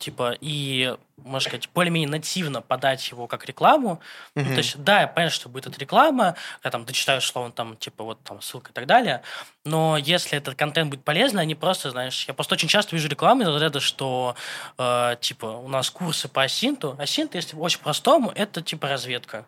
типа, 0.00 0.34
и, 0.40 0.96
можно 1.18 1.50
сказать, 1.50 1.68
более-менее 1.74 2.08
нативно 2.08 2.62
подать 2.62 3.06
его 3.10 3.26
как 3.26 3.44
рекламу. 3.44 4.00
Mm-hmm. 4.34 4.42
Ну, 4.42 4.50
то 4.50 4.56
есть, 4.56 4.82
да, 4.82 5.02
я 5.02 5.06
понимаю, 5.06 5.30
что 5.30 5.50
будет 5.50 5.66
эта 5.66 5.78
реклама, 5.78 6.36
я 6.64 6.70
там 6.70 6.86
дочитаю 6.86 7.20
слово, 7.20 7.52
там, 7.52 7.76
типа, 7.76 8.02
вот 8.02 8.18
там 8.24 8.40
ссылка 8.40 8.70
и 8.70 8.72
так 8.74 8.86
далее, 8.86 9.22
но 9.64 9.98
если 9.98 10.38
этот 10.38 10.54
контент 10.54 10.90
будет 10.90 11.04
полезный, 11.04 11.42
они 11.42 11.54
просто, 11.54 11.90
знаешь, 11.90 12.24
я 12.26 12.32
просто 12.32 12.54
очень 12.54 12.68
часто 12.68 12.96
вижу 12.96 13.08
рекламу 13.08 13.42
из 13.42 13.62
ряда, 13.62 13.80
что, 13.80 14.34
э, 14.78 15.16
типа, 15.20 15.46
у 15.46 15.68
нас 15.68 15.90
курсы 15.90 16.28
по 16.28 16.42
асинту. 16.42 16.96
Асинт, 16.98 17.34
если 17.34 17.56
очень 17.56 17.80
простому, 17.80 18.32
это, 18.34 18.62
типа, 18.62 18.88
разведка. 18.88 19.46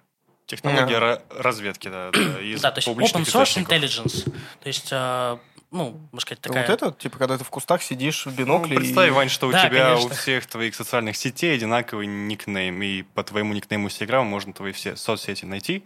Технология 0.56 0.96
yeah. 0.96 1.22
разведки, 1.38 1.88
да. 1.88 2.08
Из 2.40 2.60
да, 2.60 2.70
то 2.70 2.78
есть 2.78 2.88
open 2.88 3.24
source 3.24 3.64
intelligence. 3.64 4.30
То 4.60 4.66
есть 4.68 4.88
э, 4.90 5.38
ну, 5.72 5.98
можно 6.12 6.20
сказать, 6.20 6.40
такая... 6.42 6.66
Вот 6.66 6.72
это, 6.72 6.92
типа, 6.92 7.18
когда 7.18 7.38
ты 7.38 7.44
в 7.44 7.50
кустах 7.50 7.82
сидишь 7.82 8.26
в 8.26 8.36
бинокле 8.36 8.74
ну, 8.74 8.80
представь, 8.80 9.08
и... 9.08 9.10
Вань, 9.10 9.30
что 9.30 9.48
у 9.48 9.52
да, 9.52 9.66
тебя, 9.66 9.94
конечно. 9.94 10.10
у 10.10 10.14
всех 10.14 10.46
твоих 10.46 10.74
социальных 10.74 11.16
сетей 11.16 11.54
одинаковый 11.54 12.06
никнейм, 12.06 12.82
и 12.82 13.02
по 13.02 13.24
твоему 13.24 13.54
никнейму 13.54 13.86
Инстаграма 13.86 14.28
можно 14.28 14.52
твои 14.52 14.72
все 14.72 14.96
соцсети 14.96 15.46
найти, 15.46 15.82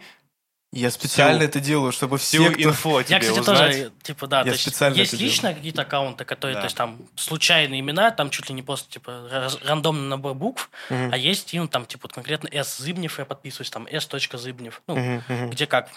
я 0.73 0.91
специально 0.91 1.39
всю, 1.39 1.47
это 1.47 1.59
делаю, 1.61 1.91
чтобы 1.93 2.17
все, 2.17 2.43
всю 2.43 2.51
кто... 2.51 2.69
инфу 2.69 3.01
тебе 3.03 3.15
Я, 3.15 3.19
кстати, 3.21 3.39
узнать. 3.39 3.57
тоже, 3.57 3.91
типа, 4.03 4.27
да, 4.27 4.39
я 4.39 4.43
то 4.43 4.49
есть 4.51 4.81
есть 4.97 5.13
лично 5.13 5.53
какие-то 5.53 5.83
аккаунты, 5.83 6.25
которые, 6.25 6.55
да. 6.55 6.61
то 6.61 6.65
есть 6.65 6.75
там 6.75 6.97
случайные 7.15 7.79
имена, 7.79 8.11
там 8.11 8.29
чуть 8.29 8.49
ли 8.49 8.55
не 8.55 8.61
просто, 8.61 8.91
типа, 8.91 9.49
рандомный 9.63 10.09
набор 10.09 10.33
букв, 10.33 10.69
угу. 10.89 11.09
а 11.11 11.17
есть, 11.17 11.53
ну, 11.53 11.69
там, 11.69 11.85
типа, 11.85 12.09
конкретно 12.09 12.49
S 12.51 12.77
Зыбнев, 12.77 13.17
я 13.17 13.25
подписываюсь, 13.25 13.69
там, 13.69 13.87
S. 13.89 14.09
Зыбнев, 14.33 14.81
ну, 14.87 14.93
угу, 14.95 15.23
угу. 15.29 15.49
где 15.51 15.67
как. 15.67 15.89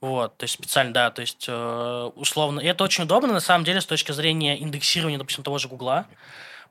Вот, 0.00 0.36
то 0.36 0.44
есть 0.44 0.54
специально, 0.54 0.92
да, 0.92 1.10
то 1.10 1.20
есть 1.20 1.46
э, 1.48 2.10
условно. 2.14 2.60
И 2.60 2.66
это 2.66 2.84
очень 2.84 3.04
удобно, 3.04 3.32
на 3.32 3.40
самом 3.40 3.64
деле, 3.64 3.80
с 3.80 3.86
точки 3.86 4.12
зрения 4.12 4.62
индексирования, 4.62 5.18
допустим, 5.18 5.42
того 5.42 5.58
же 5.58 5.66
Гугла, 5.66 6.06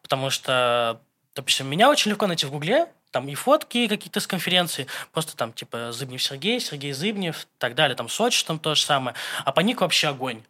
потому 0.01 0.29
что, 0.29 1.01
допустим, 1.35 1.67
меня 1.67 1.89
очень 1.89 2.11
легко 2.11 2.25
найти 2.25 2.45
в 2.45 2.51
Гугле, 2.51 2.87
там 3.11 3.27
и 3.27 3.35
фотки 3.35 3.87
какие-то 3.87 4.19
с 4.19 4.27
конференции, 4.27 4.87
просто 5.11 5.35
там 5.35 5.53
типа 5.53 5.91
Зыбнев 5.91 6.21
Сергей, 6.21 6.59
Сергей 6.59 6.91
Зыбнев, 6.93 7.47
так 7.57 7.75
далее, 7.75 7.95
там 7.95 8.09
Сочи 8.09 8.45
там 8.45 8.59
то 8.59 8.75
же 8.75 8.81
самое, 8.81 9.15
а 9.45 9.51
по 9.51 9.61
нику 9.61 9.83
вообще 9.83 10.07
огонь. 10.09 10.43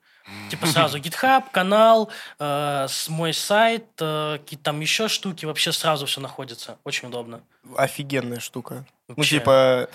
Типа 0.50 0.68
сразу 0.68 0.98
GitHub, 1.00 1.46
канал, 1.52 2.10
э, 2.40 2.88
мой 3.08 3.34
сайт, 3.34 3.86
э, 4.00 4.40
какие-то 4.40 4.64
там 4.66 4.82
еще 4.82 5.08
штуки, 5.08 5.46
вообще 5.46 5.72
сразу 5.72 6.06
все 6.06 6.20
находится. 6.20 6.78
Очень 6.84 7.08
удобно. 7.08 7.42
Офигенная 7.78 8.40
штука. 8.40 8.86
Вообще. 9.08 9.36
Ну, 9.36 9.40
типа, 9.40 9.90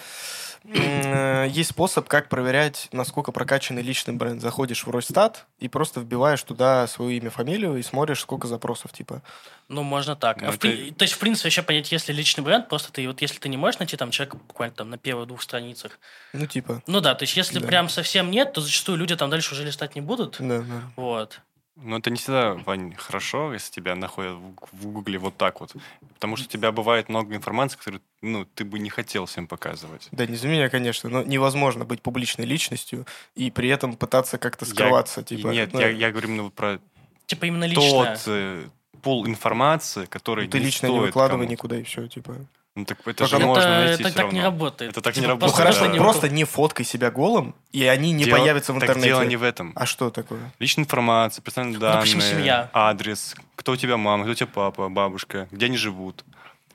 Э, 0.64 1.46
есть 1.48 1.70
способ, 1.70 2.08
как 2.08 2.28
проверять, 2.28 2.88
насколько 2.92 3.32
прокачанный 3.32 3.82
личный 3.82 4.14
бренд. 4.14 4.40
Заходишь 4.40 4.86
в 4.86 4.90
Росстат 4.90 5.46
и 5.58 5.68
просто 5.68 6.00
вбиваешь 6.00 6.42
туда 6.42 6.86
свое 6.86 7.16
имя, 7.18 7.30
фамилию 7.30 7.76
и 7.76 7.82
смотришь, 7.82 8.20
сколько 8.20 8.46
запросов, 8.46 8.92
типа. 8.92 9.22
Ну, 9.68 9.82
можно 9.82 10.16
так. 10.16 10.40
Ну, 10.40 10.48
а 10.48 10.52
ты... 10.56 10.90
в, 10.90 10.94
то 10.94 11.02
есть, 11.02 11.14
в 11.14 11.18
принципе, 11.18 11.48
еще 11.48 11.62
понять, 11.62 11.90
если 11.90 12.12
личный 12.12 12.44
бренд, 12.44 12.68
просто 12.68 12.92
ты, 12.92 13.06
вот 13.06 13.20
если 13.22 13.38
ты 13.38 13.48
не 13.48 13.56
можешь 13.56 13.78
найти 13.80 13.96
там 13.96 14.10
человека 14.10 14.36
буквально 14.36 14.74
там 14.74 14.90
на 14.90 14.98
первых 14.98 15.28
двух 15.28 15.42
страницах. 15.42 15.98
Ну, 16.32 16.46
типа. 16.46 16.82
Ну 16.86 17.00
да, 17.00 17.14
то 17.14 17.24
есть, 17.24 17.36
если 17.36 17.58
да. 17.58 17.66
прям 17.66 17.88
совсем 17.88 18.30
нет, 18.30 18.52
то 18.52 18.60
зачастую 18.60 18.98
люди 18.98 19.16
там 19.16 19.30
дальше 19.30 19.54
уже 19.54 19.64
листать 19.64 19.94
не 19.94 20.00
будут. 20.00 20.36
Да, 20.38 20.60
да. 20.60 20.82
Вот. 20.96 21.40
Но 21.76 21.96
это 21.98 22.10
не 22.10 22.16
всегда, 22.16 22.54
Вань, 22.54 22.94
хорошо, 22.94 23.52
если 23.54 23.72
тебя 23.72 23.94
находят 23.94 24.36
в 24.72 24.86
Гугле 24.86 25.18
вот 25.18 25.36
так 25.36 25.60
вот. 25.60 25.74
Потому 26.14 26.36
что 26.36 26.46
у 26.46 26.48
тебя 26.48 26.70
бывает 26.70 27.08
много 27.08 27.34
информации, 27.34 27.78
которую 27.78 28.02
ну, 28.20 28.44
ты 28.44 28.64
бы 28.64 28.78
не 28.78 28.90
хотел 28.90 29.24
всем 29.24 29.46
показывать. 29.46 30.08
Да, 30.12 30.26
не 30.26 30.36
за 30.36 30.48
меня, 30.48 30.68
конечно, 30.68 31.08
но 31.08 31.22
невозможно 31.22 31.84
быть 31.84 32.02
публичной 32.02 32.44
личностью 32.44 33.06
и 33.34 33.50
при 33.50 33.70
этом 33.70 33.96
пытаться 33.96 34.36
как-то 34.36 34.66
скрываться. 34.66 35.20
Я, 35.20 35.24
типа, 35.24 35.48
нет, 35.48 35.72
ну, 35.72 35.80
я, 35.80 35.88
я 35.88 36.10
говорю 36.10 36.28
именно 36.28 36.50
про 36.50 36.78
типа 37.26 37.46
именно 37.46 37.64
личное. 37.64 38.16
тот 38.16 38.22
э, 38.26 38.64
пол 39.02 39.26
информации, 39.26 40.04
который 40.04 40.44
ну, 40.44 40.50
Ты 40.50 40.58
не 40.58 40.66
лично 40.66 40.88
стоит 40.88 41.00
не 41.00 41.06
выкладывай 41.06 41.46
никуда 41.46 41.78
и 41.78 41.82
все, 41.84 42.06
типа. 42.06 42.36
Ну 42.74 42.86
так 42.86 42.98
это 43.06 43.26
же 43.26 43.38
можно 43.38 43.84
найти 43.84 44.02
Это 44.02 44.12
так 44.14 44.22
равно. 44.22 44.32
не 44.38 44.42
работает. 44.42 44.92
Это 44.92 45.00
так 45.02 45.12
типа, 45.14 45.22
не 45.24 45.28
работает. 45.28 45.52
Ну 45.52 45.56
хорошо, 45.58 45.88
да. 45.88 45.94
просто 45.98 46.28
не 46.30 46.44
фоткай 46.44 46.86
себя 46.86 47.10
голым, 47.10 47.54
и 47.70 47.84
они 47.84 48.12
не 48.12 48.24
Дело- 48.24 48.38
появятся 48.38 48.72
в 48.72 48.76
так 48.80 48.84
интернете. 48.88 49.08
дело 49.08 49.22
не 49.22 49.36
в 49.36 49.42
этом. 49.42 49.72
А 49.76 49.84
что 49.84 50.10
такое? 50.10 50.40
Личная 50.58 50.84
информация, 50.84 51.42
персональные 51.42 51.78
Ну, 51.78 51.80
допустим, 51.80 52.20
данные, 52.20 52.34
семья. 52.34 52.70
адрес, 52.72 53.34
кто 53.56 53.72
у 53.72 53.76
тебя 53.76 53.98
мама, 53.98 54.22
кто 54.24 54.32
у 54.32 54.34
тебя 54.34 54.46
папа, 54.46 54.88
бабушка, 54.88 55.48
где 55.50 55.66
они 55.66 55.76
живут. 55.76 56.24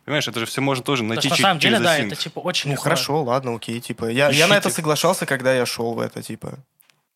Понимаешь, 0.05 0.27
это 0.27 0.39
же 0.39 0.45
все 0.45 0.61
можно 0.61 0.83
тоже 0.83 1.01
То 1.01 1.09
найти 1.09 1.27
есть, 1.29 1.39
на 1.41 1.47
самом 1.49 1.59
через 1.59 1.77
деле, 1.79 1.83
да, 1.89 1.97
это 1.97 2.15
типа 2.15 2.39
очень 2.39 2.69
Ну 2.69 2.73
легко. 2.73 2.83
хорошо, 2.83 3.23
ладно, 3.23 3.55
окей, 3.55 3.79
типа. 3.81 4.05
Я, 4.05 4.29
я 4.29 4.47
на 4.47 4.53
это 4.55 4.69
соглашался, 4.69 5.25
когда 5.25 5.53
я 5.53 5.65
шел 5.65 5.95
в 5.95 5.99
это, 5.99 6.21
типа. 6.21 6.59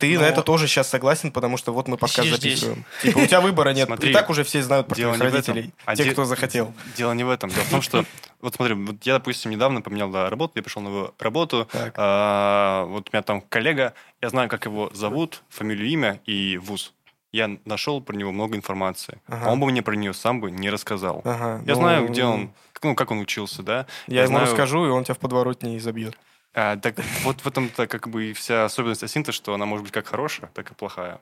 Ты 0.02 0.14
Но- 0.16 0.22
на 0.22 0.26
это 0.26 0.42
тоже 0.42 0.68
сейчас 0.68 0.90
согласен, 0.90 1.32
потому 1.32 1.56
что 1.58 1.72
вот 1.74 1.88
мы 1.88 1.96
подкаст 1.98 2.28
сидишь 2.28 2.38
здесь. 2.40 2.60
записываем. 2.60 2.86
Типа, 3.02 3.18
у 3.20 3.26
тебя 3.28 3.40
выбора 3.42 3.70
нет. 3.74 3.86
Смотри, 3.88 4.10
И 4.10 4.14
так 4.14 4.30
уже 4.30 4.44
все 4.44 4.62
знают 4.62 4.88
про 4.88 4.96
твоих 4.96 5.20
родителей. 5.20 5.72
А 5.86 5.96
Те, 5.96 6.04
де- 6.04 6.12
кто 6.12 6.26
захотел. 6.26 6.74
Дело 6.98 7.14
не 7.14 7.24
в 7.24 7.30
этом. 7.30 7.50
Дело 7.50 7.64
в 7.64 7.70
том, 7.70 7.82
что, 7.82 8.04
вот 8.42 8.56
смотри, 8.56 8.74
вот 8.76 8.96
я, 9.04 9.14
допустим, 9.14 9.52
недавно 9.52 9.82
поменял 9.82 10.10
да, 10.10 10.30
работу, 10.30 10.54
я 10.56 10.64
пришел 10.64 10.82
на 10.82 11.12
работу, 11.20 11.68
а, 11.96 12.86
вот 12.86 13.10
у 13.12 13.16
меня 13.16 13.22
там 13.24 13.42
коллега, 13.42 13.94
я 14.22 14.30
знаю, 14.30 14.50
как 14.50 14.66
его 14.66 14.90
зовут, 14.94 15.44
фамилию, 15.50 15.88
имя 15.88 16.20
и 16.26 16.58
вуз. 16.58 16.94
Я 17.32 17.50
нашел 17.64 18.02
про 18.02 18.14
него 18.16 18.32
много 18.34 18.58
информации. 18.58 19.22
Ага. 19.28 19.46
А 19.46 19.52
он 19.54 19.60
бы 19.62 19.68
мне 19.68 19.82
про 19.82 19.96
нее 19.96 20.14
сам 20.14 20.42
бы 20.42 20.52
не 20.52 20.70
рассказал. 20.70 21.22
Ага, 21.24 21.62
Я 21.66 21.76
ну, 21.76 21.80
знаю, 21.82 22.08
где 22.10 22.26
он, 22.26 22.52
как- 22.74 22.84
ну, 22.84 22.96
как 22.96 23.10
он 23.12 23.20
учился, 23.20 23.64
да. 23.64 23.86
Я, 24.08 24.24
ему 24.24 24.34
знаю- 24.34 24.48
расскажу, 24.48 24.86
и 24.86 24.90
он 24.90 25.06
тебя 25.06 25.14
в 25.16 25.20
подворотне 25.20 25.78
и 25.78 25.80
забьет. 25.80 26.18
А, 26.54 26.76
так 26.78 26.96
вот 27.24 27.40
в 27.42 27.48
этом-то 27.48 27.88
как 27.88 28.10
бы 28.10 28.32
и 28.32 28.34
вся 28.34 28.66
особенность 28.66 29.04
асинта, 29.04 29.32
что 29.32 29.54
она 29.54 29.66
может 29.66 29.84
быть 29.84 29.94
как 29.94 30.08
хорошая, 30.08 30.50
так 30.54 30.72
и 30.72 30.74
плохая. 30.74 31.20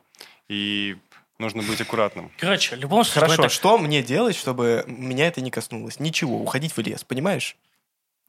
И 0.47 0.97
нужно 1.37 1.61
быть 1.61 1.79
аккуратным. 1.79 2.31
Короче, 2.39 2.75
в 2.75 2.79
любом 2.79 3.03
случае... 3.03 3.21
Хорошо, 3.21 3.43
это- 3.43 3.53
что 3.53 3.77
мне 3.77 4.01
делать, 4.01 4.35
чтобы 4.35 4.83
меня 4.87 5.27
это 5.27 5.41
не 5.41 5.51
коснулось? 5.51 5.99
Ничего, 5.99 6.39
уходить 6.39 6.75
в 6.75 6.79
лес, 6.79 7.03
понимаешь? 7.03 7.55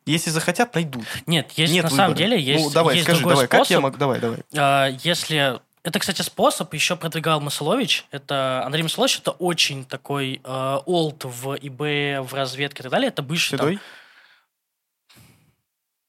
Если 0.07 0.31
захотят, 0.31 0.75
найдут. 0.75 1.05
Нет, 1.27 1.53
есть 1.53 1.73
Нет 1.73 1.85
на 1.85 1.91
самом 1.91 2.09
выбора. 2.15 2.19
деле 2.19 2.41
есть, 2.41 2.65
Ну, 2.65 2.71
давай, 2.71 2.95
есть 2.97 3.05
скажи, 3.05 3.19
другой 3.21 3.35
давай, 3.35 3.47
способ. 3.47 3.63
как 3.63 3.71
я 3.71 3.81
могу... 3.81 3.97
Давай, 3.99 4.21
давай. 4.21 4.39
А, 4.57 4.87
Если 5.03 5.61
это, 5.83 5.99
кстати, 5.99 6.21
способ 6.23 6.73
еще 6.75 6.97
продвигал 6.97 7.41
Масолович. 7.41 8.05
Это 8.11 8.63
Андрей 8.65 8.83
Масолович, 8.83 9.19
это 9.21 9.31
очень 9.31 9.85
такой 9.87 10.41
э, 10.45 10.79
олд 10.85 11.25
в 11.25 11.55
ИБ, 11.55 12.27
в 12.29 12.35
разведке 12.35 12.81
и 12.81 12.83
так 12.83 12.93
далее. 12.93 13.09
Это 13.09 13.23
бывший 13.23 13.59
там... 13.59 13.81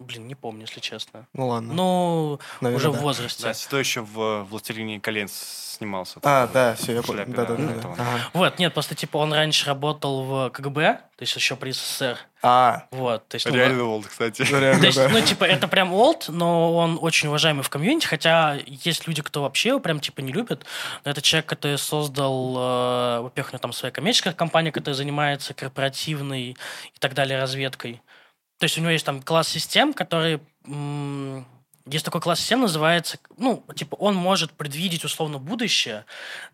Блин, 0.02 0.28
не 0.28 0.36
помню, 0.36 0.62
если 0.62 0.80
честно. 0.80 1.28
Ну 1.34 1.48
ладно. 1.48 1.74
Ну, 1.74 2.40
Наверное, 2.60 2.78
уже 2.78 2.92
да. 2.92 3.00
в 3.00 3.02
возрасте. 3.02 3.44
Да, 3.44 3.54
Седой 3.54 3.82
еще 3.82 4.02
в 4.02 4.44
«Властелине 4.44 5.00
колен» 5.00 5.28
снимался. 5.28 6.20
А, 6.24 6.48
да, 6.48 6.76
все, 6.76 6.94
я 6.94 7.02
понял. 7.02 7.24
Да, 7.28 7.46
да, 7.46 7.56
да, 7.56 7.66
да. 7.66 7.82
да. 7.82 7.90
Ага. 7.94 8.20
Вот, 8.34 8.60
нет, 8.60 8.74
просто 8.74 8.94
типа 8.96 9.18
он 9.18 9.34
раньше 9.34 9.66
работал 9.66 10.24
в 10.24 10.50
КГБ, 10.52 10.82
то 11.16 11.24
есть 11.24 11.36
еще 11.36 11.56
при 11.56 11.72
СССР. 11.72 12.18
А, 12.44 12.88
Вот, 12.92 13.28
то 13.28 13.36
есть... 13.36 13.48
ну, 13.48 13.56
Реально 13.56 13.84
олд, 13.86 14.08
кстати. 14.08 14.42
ну, 14.42 14.48
То 14.48 14.60
реально, 14.60 14.86
есть, 14.86 14.98
да. 14.98 15.10
ну, 15.10 15.22
типа, 15.22 15.44
это 15.44 15.68
прям 15.68 15.94
олд, 15.94 16.26
но 16.30 16.76
он 16.76 16.98
очень 17.02 17.30
уважаемый 17.30 17.62
в 17.62 17.70
комьюнити, 17.70 18.06
хотя 18.06 18.58
есть 18.66 19.08
люди, 19.08 19.22
кто 19.22 19.44
вообще 19.44 19.70
его 19.70 19.80
прям, 19.80 20.00
типа, 20.00 20.22
не 20.22 20.32
любит. 20.32 20.66
Но 21.06 21.12
это 21.12 21.22
человек, 21.22 21.48
который 21.48 21.78
создал, 21.78 22.56
э, 22.58 23.22
во-первых, 23.22 23.54
у 23.54 23.56
него 23.56 23.62
там 23.62 23.74
своя 23.74 23.92
коммерческая 23.92 24.34
компания, 24.34 24.72
которая 24.72 24.96
занимается 24.96 25.54
корпоративной 25.54 26.52
и 26.52 27.00
так 27.00 27.14
далее 27.14 27.40
разведкой. 27.40 28.02
То 28.62 28.66
есть 28.66 28.78
у 28.78 28.82
него 28.82 28.92
есть 28.92 29.08
там 29.08 29.24
класс 29.24 29.48
систем, 29.50 29.92
который... 29.92 30.40
Есть 31.88 32.06
такой 32.06 32.22
класс 32.22 32.40
систем, 32.40 32.62
называется, 32.62 33.18
ну, 33.38 33.66
типа, 33.76 33.96
он 33.96 34.14
может 34.14 34.52
предвидеть 34.52 35.04
условно 35.04 35.40
будущее. 35.40 36.06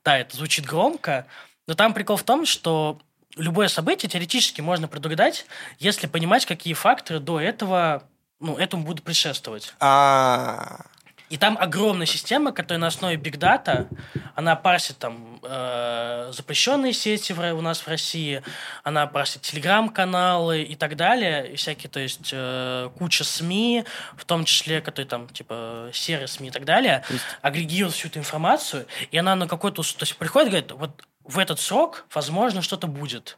Да, 0.05 0.17
это 0.17 0.37
звучит 0.37 0.65
громко, 0.65 1.27
но 1.67 1.73
там 1.73 1.93
прикол 1.93 2.15
в 2.15 2.23
том, 2.23 2.45
что 2.45 2.97
любое 3.35 3.67
событие 3.67 4.09
теоретически 4.09 4.61
можно 4.61 4.87
предугадать, 4.87 5.45
если 5.79 6.07
понимать, 6.07 6.45
какие 6.45 6.73
факторы 6.75 7.19
до 7.19 7.41
этого, 7.41 8.03
ну, 8.39 8.55
этому 8.55 8.85
будут 8.85 9.03
предшествовать. 9.03 9.73
А, 9.81 10.85
И 11.29 11.37
там 11.37 11.57
огромная 11.59 12.05
система, 12.05 12.53
которая 12.53 12.79
на 12.79 12.87
основе 12.87 13.17
Big 13.17 13.37
Data, 13.37 13.87
она 14.35 14.55
парсит 14.55 14.97
там 14.97 15.39
э, 15.43 16.31
запрещенные 16.33 16.93
сети 16.93 17.33
в, 17.33 17.53
у 17.53 17.61
нас 17.61 17.79
в 17.81 17.87
России, 17.87 18.41
она 18.83 19.07
парсит 19.07 19.41
телеграм-каналы 19.41 20.61
и 20.61 20.75
так 20.75 20.95
далее, 20.95 21.51
и 21.51 21.55
всякие, 21.57 21.89
то 21.89 21.99
есть 21.99 22.29
э, 22.31 22.89
куча 22.97 23.25
СМИ, 23.25 23.83
в 24.15 24.23
том 24.23 24.45
числе, 24.45 24.79
которые 24.79 25.09
там, 25.09 25.27
типа, 25.27 25.89
серые 25.93 26.27
СМИ 26.27 26.47
и 26.47 26.51
так 26.51 26.63
далее, 26.63 27.03
агрегирует 27.41 27.93
всю 27.93 28.07
эту 28.07 28.19
информацию, 28.19 28.87
и 29.11 29.17
она 29.17 29.35
на 29.35 29.47
какой-то... 29.47 29.83
То 29.83 30.03
есть 30.03 30.15
приходит 30.15 30.47
и 30.47 30.51
говорит, 30.51 30.71
вот 30.71 31.03
в 31.25 31.39
этот 31.39 31.59
срок, 31.59 32.05
возможно, 32.13 32.61
что-то 32.61 32.87
будет. 32.87 33.37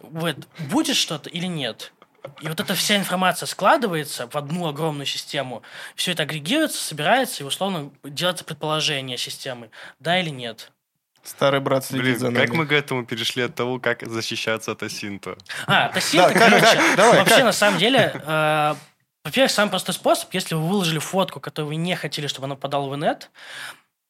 Вот, 0.00 0.36
будет 0.58 0.96
что-то 0.96 1.30
или 1.30 1.46
нет? 1.46 1.92
И 2.40 2.48
вот 2.48 2.60
эта 2.60 2.74
вся 2.74 2.96
информация 2.96 3.46
складывается 3.46 4.28
в 4.28 4.36
одну 4.36 4.66
огромную 4.66 5.06
систему. 5.06 5.62
Все 5.94 6.12
это 6.12 6.22
агрегируется, 6.24 6.82
собирается, 6.82 7.42
и 7.42 7.46
условно 7.46 7.90
делается 8.04 8.44
предположение 8.44 9.16
системы. 9.18 9.70
Да 9.98 10.18
или 10.20 10.30
нет? 10.30 10.72
Старый 11.22 11.60
брат 11.60 11.84
следит 11.84 12.04
Блин, 12.04 12.18
за 12.18 12.30
нами. 12.30 12.46
как 12.46 12.54
мы 12.54 12.66
к 12.66 12.72
этому 12.72 13.04
перешли 13.04 13.42
от 13.42 13.54
того, 13.54 13.78
как 13.78 14.06
защищаться 14.06 14.72
от 14.72 14.82
Асинта? 14.82 15.36
А, 15.66 15.92
Да, 15.92 16.00
как- 16.32 16.38
короче, 16.38 16.80
вообще, 16.96 17.44
на 17.44 17.52
самом 17.52 17.78
деле, 17.78 18.12
э, 18.14 18.74
во-первых, 19.24 19.50
самый 19.50 19.70
простой 19.70 19.94
способ, 19.94 20.32
если 20.32 20.54
вы 20.54 20.66
выложили 20.66 20.98
фотку, 20.98 21.38
которую 21.40 21.68
вы 21.68 21.76
не 21.76 21.94
хотели, 21.94 22.26
чтобы 22.26 22.46
она 22.46 22.54
попадала 22.54 22.88
в 22.88 22.96
инет, 22.96 23.30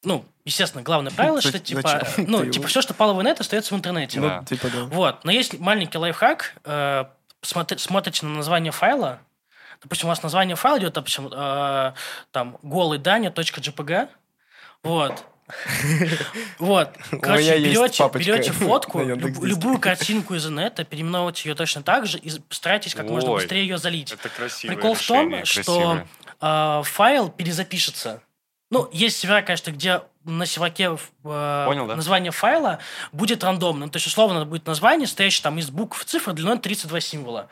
ну, 0.03 0.25
естественно, 0.45 0.83
главное 0.83 1.11
правило, 1.11 1.41
что, 1.41 1.59
типа, 1.59 2.07
ну, 2.17 2.45
типа, 2.49 2.67
все, 2.67 2.81
что 2.81 2.93
попало 2.93 3.13
в 3.13 3.21
инет, 3.21 3.39
остается 3.41 3.73
в 3.75 3.77
интернете. 3.77 4.19
Ну, 4.19 4.43
типа, 4.45 4.69
да. 4.73 4.83
Вот. 4.85 5.23
Но 5.25 5.31
есть 5.31 5.59
маленький 5.59 5.97
лайфхак. 5.97 6.55
Смотри- 7.41 7.77
смотрите 7.77 8.25
на 8.25 8.33
название 8.35 8.71
файла. 8.71 9.19
Допустим, 9.81 10.07
у 10.07 10.09
вас 10.09 10.21
название 10.21 10.55
файла 10.55 10.77
идет, 10.79 10.93
допустим, 10.93 11.27
э, 11.31 11.93
там, 12.31 12.57
голый 12.61 12.99
.jpg. 12.99 14.09
Вот. 14.83 15.23
Вот. 16.59 16.89
Короче, 17.21 17.59
берете, 17.59 18.09
берете 18.13 18.51
фотку, 18.53 18.99
люб- 19.03 19.43
любую 19.43 19.79
картинку 19.79 20.35
из 20.35 20.47
инета, 20.47 20.83
переименовывайте 20.83 21.49
ее 21.49 21.55
точно 21.55 21.83
так 21.83 22.05
же 22.07 22.17
и 22.19 22.31
старайтесь 22.49 22.95
как 22.95 23.07
можно 23.09 23.31
Ой. 23.31 23.39
быстрее 23.41 23.61
ее 23.63 23.77
залить. 23.77 24.11
Это 24.13 24.29
красивое 24.29 24.75
Прикол 24.75 24.93
в 24.93 25.05
том, 25.05 25.27
решение, 25.29 25.45
что 25.45 25.63
красивое. 25.63 26.07
э, 26.41 26.83
файл 26.85 27.29
перезапишется. 27.29 28.21
Ну, 28.69 28.89
есть 28.93 29.17
сервера, 29.19 29.41
конечно, 29.41 29.71
где 29.71 30.01
на 30.23 30.45
серваке 30.45 30.97
э, 31.23 31.65
Понял, 31.65 31.87
да? 31.87 31.95
название 31.95 32.31
файла 32.31 32.77
будет 33.11 33.43
рандомным. 33.43 33.89
То 33.89 33.97
есть, 33.97 34.07
условно, 34.07 34.45
будет 34.45 34.67
название, 34.67 35.07
стоящее 35.07 35.43
там 35.43 35.57
из 35.57 35.69
букв 35.69 36.05
цифр 36.05 36.33
длиной 36.33 36.59
32 36.59 36.99
символа. 36.99 37.47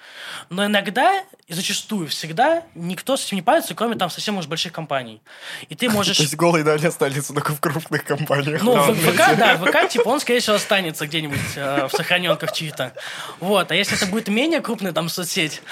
Но 0.49 0.65
иногда, 0.65 1.23
и 1.47 1.53
зачастую 1.53 2.07
всегда, 2.07 2.63
никто 2.75 3.17
с 3.17 3.25
этим 3.25 3.37
не 3.37 3.41
парится, 3.41 3.73
кроме 3.73 3.95
там 3.95 4.11
совсем 4.11 4.37
уж 4.37 4.45
больших 4.45 4.71
компаний. 4.71 5.21
И 5.67 5.75
ты 5.75 5.89
можешь... 5.91 6.17
То 6.17 6.23
есть 6.23 6.35
голые 6.35 6.63
дали 6.63 6.85
останется 6.85 7.33
только 7.33 7.53
в 7.53 7.59
крупных 7.59 8.03
компаниях. 8.03 8.61
Ну, 8.61 8.75
в 8.75 8.95
ВК, 8.95 9.37
да, 9.37 9.57
в 9.57 9.65
ВК, 9.65 9.89
типа, 9.89 10.07
он, 10.07 10.19
скорее 10.19 10.39
всего, 10.39 10.55
останется 10.55 11.07
где-нибудь 11.07 11.39
э, 11.55 11.87
в 11.87 11.91
сохраненках 11.91 12.51
чьи-то. 12.51 12.93
Вот, 13.39 13.71
а 13.71 13.75
если 13.75 13.97
это 13.97 14.05
будет 14.05 14.27
менее 14.27 14.61
крупная 14.61 14.91
там 14.91 15.09
соцсеть, 15.09 15.63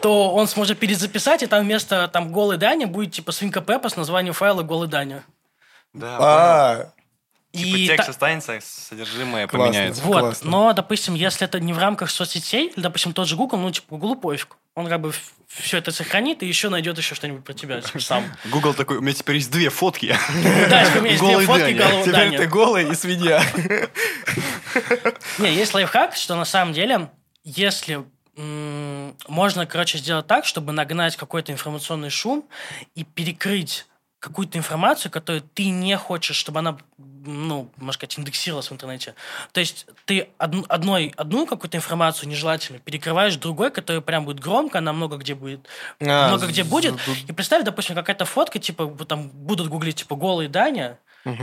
то 0.00 0.32
он 0.32 0.46
сможет 0.46 0.78
перезаписать, 0.78 1.42
и 1.42 1.46
там 1.46 1.64
вместо 1.64 2.06
там 2.08 2.30
голый 2.30 2.58
Даня 2.58 2.86
будет, 2.86 3.12
типа, 3.12 3.32
свинка 3.32 3.60
Пеппа 3.60 3.88
с 3.88 3.96
названием 3.96 4.34
файла 4.34 4.62
голый 4.62 4.88
Даня. 4.88 5.24
Да. 5.94 6.16
А, 6.20 6.90
Типа 7.52 7.76
И 7.76 7.86
текст 7.86 8.06
та- 8.06 8.10
останется, 8.10 8.58
содержимое 8.60 9.46
Классно. 9.46 9.66
поменяется. 9.68 10.02
Вот, 10.02 10.20
классно. 10.20 10.50
но, 10.50 10.72
допустим, 10.72 11.14
если 11.14 11.46
это 11.46 11.60
не 11.60 11.72
в 11.72 11.78
рамках 11.78 12.10
соцсетей, 12.10 12.66
или, 12.74 12.80
допустим, 12.82 13.12
тот 13.12 13.28
же 13.28 13.36
Google, 13.36 13.58
ну, 13.58 13.70
типа, 13.70 13.86
Google 13.90 14.16
пофиг. 14.16 14.56
Он 14.74 14.88
как 14.88 15.00
бы 15.00 15.12
все 15.46 15.78
это 15.78 15.92
сохранит 15.92 16.42
и 16.42 16.46
еще 16.48 16.68
найдет 16.68 16.98
еще 16.98 17.14
что-нибудь 17.14 17.44
про 17.44 17.52
тебя 17.52 17.80
типа, 17.80 18.00
сам. 18.00 18.24
Google 18.46 18.74
такой, 18.74 18.96
у 18.96 19.00
меня 19.02 19.12
теперь 19.14 19.36
есть 19.36 19.52
две 19.52 19.70
фотки. 19.70 20.16
Да, 20.68 20.84
типа, 20.84 20.98
у 20.98 21.02
меня 21.02 21.12
есть 21.12 21.22
две 21.22 21.40
фотки 21.46 21.72
голого 21.74 22.04
теперь 22.04 22.36
ты 22.38 22.46
голый 22.48 22.90
и 22.90 22.94
свинья. 22.96 23.40
Не, 25.38 25.54
есть 25.54 25.74
лайфхак, 25.74 26.16
что 26.16 26.34
на 26.34 26.44
самом 26.44 26.72
деле, 26.72 27.08
если 27.44 28.04
можно, 29.28 29.64
короче, 29.66 29.98
сделать 29.98 30.26
так, 30.26 30.44
чтобы 30.44 30.72
нагнать 30.72 31.16
какой-то 31.16 31.52
информационный 31.52 32.10
шум 32.10 32.44
и 32.96 33.04
перекрыть 33.04 33.86
какую-то 34.24 34.58
информацию, 34.58 35.12
которую 35.12 35.42
ты 35.54 35.68
не 35.68 35.96
хочешь, 35.96 36.36
чтобы 36.36 36.60
она, 36.60 36.78
ну, 36.98 37.70
можно 37.76 37.92
сказать, 37.92 38.18
индексировалась 38.18 38.70
в 38.70 38.72
интернете. 38.72 39.14
То 39.52 39.60
есть 39.60 39.86
ты 40.06 40.28
од- 40.38 40.66
одной, 40.68 41.12
одну 41.16 41.46
какую-то 41.46 41.76
информацию 41.76 42.28
нежелательную 42.28 42.80
перекрываешь 42.82 43.36
другой, 43.36 43.70
которая 43.70 44.00
прям 44.00 44.24
будет 44.24 44.40
громко, 44.40 44.78
она 44.78 44.92
много 44.92 45.16
где 45.18 45.34
будет, 45.34 45.60
А, 46.00 46.28
много 46.28 46.46
где 46.46 46.64
будет. 46.64 46.94
И 47.28 47.32
представь, 47.32 47.64
допустим, 47.64 47.94
какая-то 47.94 48.24
фотка, 48.24 48.58
типа, 48.58 48.86
там 49.06 49.28
будут 49.28 49.68
гуглить, 49.68 49.96
типа, 49.96 50.16
голый 50.16 50.48
Даня, 50.48 50.98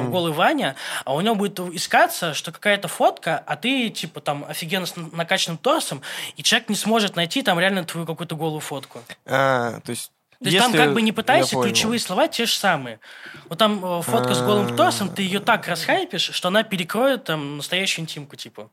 голый 0.09 0.31
Ваня, 0.31 0.75
а 1.05 1.15
у 1.15 1.21
него 1.21 1.33
будет 1.35 1.59
искаться, 1.59 2.33
что 2.35 2.51
какая-то 2.51 2.87
фотка, 2.87 3.43
а 3.47 3.55
ты, 3.55 3.89
типа, 3.89 4.21
там, 4.21 4.45
офигенно 4.47 4.85
с 4.85 4.95
накачанным 4.95 5.57
торсом, 5.57 6.01
и 6.37 6.43
человек 6.43 6.69
не 6.69 6.75
сможет 6.75 7.15
найти 7.15 7.41
там 7.41 7.59
реально 7.59 7.83
твою 7.83 8.05
какую-то 8.05 8.35
голую 8.35 8.59
фотку. 8.59 9.01
А, 9.25 9.79
то 9.81 9.89
есть... 9.91 10.11
То 10.43 10.49
есть 10.49 10.57
там 10.57 10.71
если- 10.71 10.83
как 10.85 10.93
бы 10.93 11.01
не 11.01 11.11
пытайся, 11.11 11.55
ключевые 11.61 11.99
слова 11.99 12.27
те 12.27 12.45
же 12.45 12.53
самые. 12.53 12.99
Вот 13.47 13.59
там 13.59 13.83
э, 13.83 14.01
фотка 14.01 14.33
с 14.33 14.41
голым 14.41 14.73
А. 14.73 14.75
торсом, 14.75 15.09
ты 15.13 15.21
ее 15.21 15.39
так 15.39 15.67
расхайпишь, 15.67 16.31
что 16.33 16.47
она 16.47 16.63
перекроет 16.63 17.25
там 17.25 17.57
настоящую 17.57 18.03
интимку, 18.03 18.35
типа. 18.35 18.69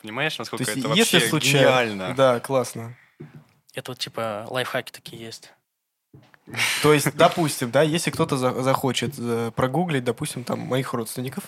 Понимаешь, 0.00 0.36
насколько 0.38 0.64
есть, 0.64 0.78
это 0.78 0.88
если 0.94 1.16
вообще 1.16 1.28
случайно... 1.30 1.64
гениально? 1.66 2.14
Да, 2.14 2.40
классно. 2.40 2.96
Это 3.74 3.92
вот, 3.92 3.98
типа, 3.98 4.46
лайфхаки 4.50 4.90
такие 4.90 5.22
есть. 5.22 5.52
То 6.82 6.92
есть, 6.92 7.14
допустим, 7.16 7.70
да, 7.70 7.82
если 7.82 8.10
кто-то 8.10 8.36
за- 8.36 8.62
захочет 8.62 9.14
э, 9.16 9.52
прогуглить, 9.54 10.02
допустим, 10.02 10.42
там, 10.42 10.58
моих 10.58 10.92
родственников, 10.92 11.44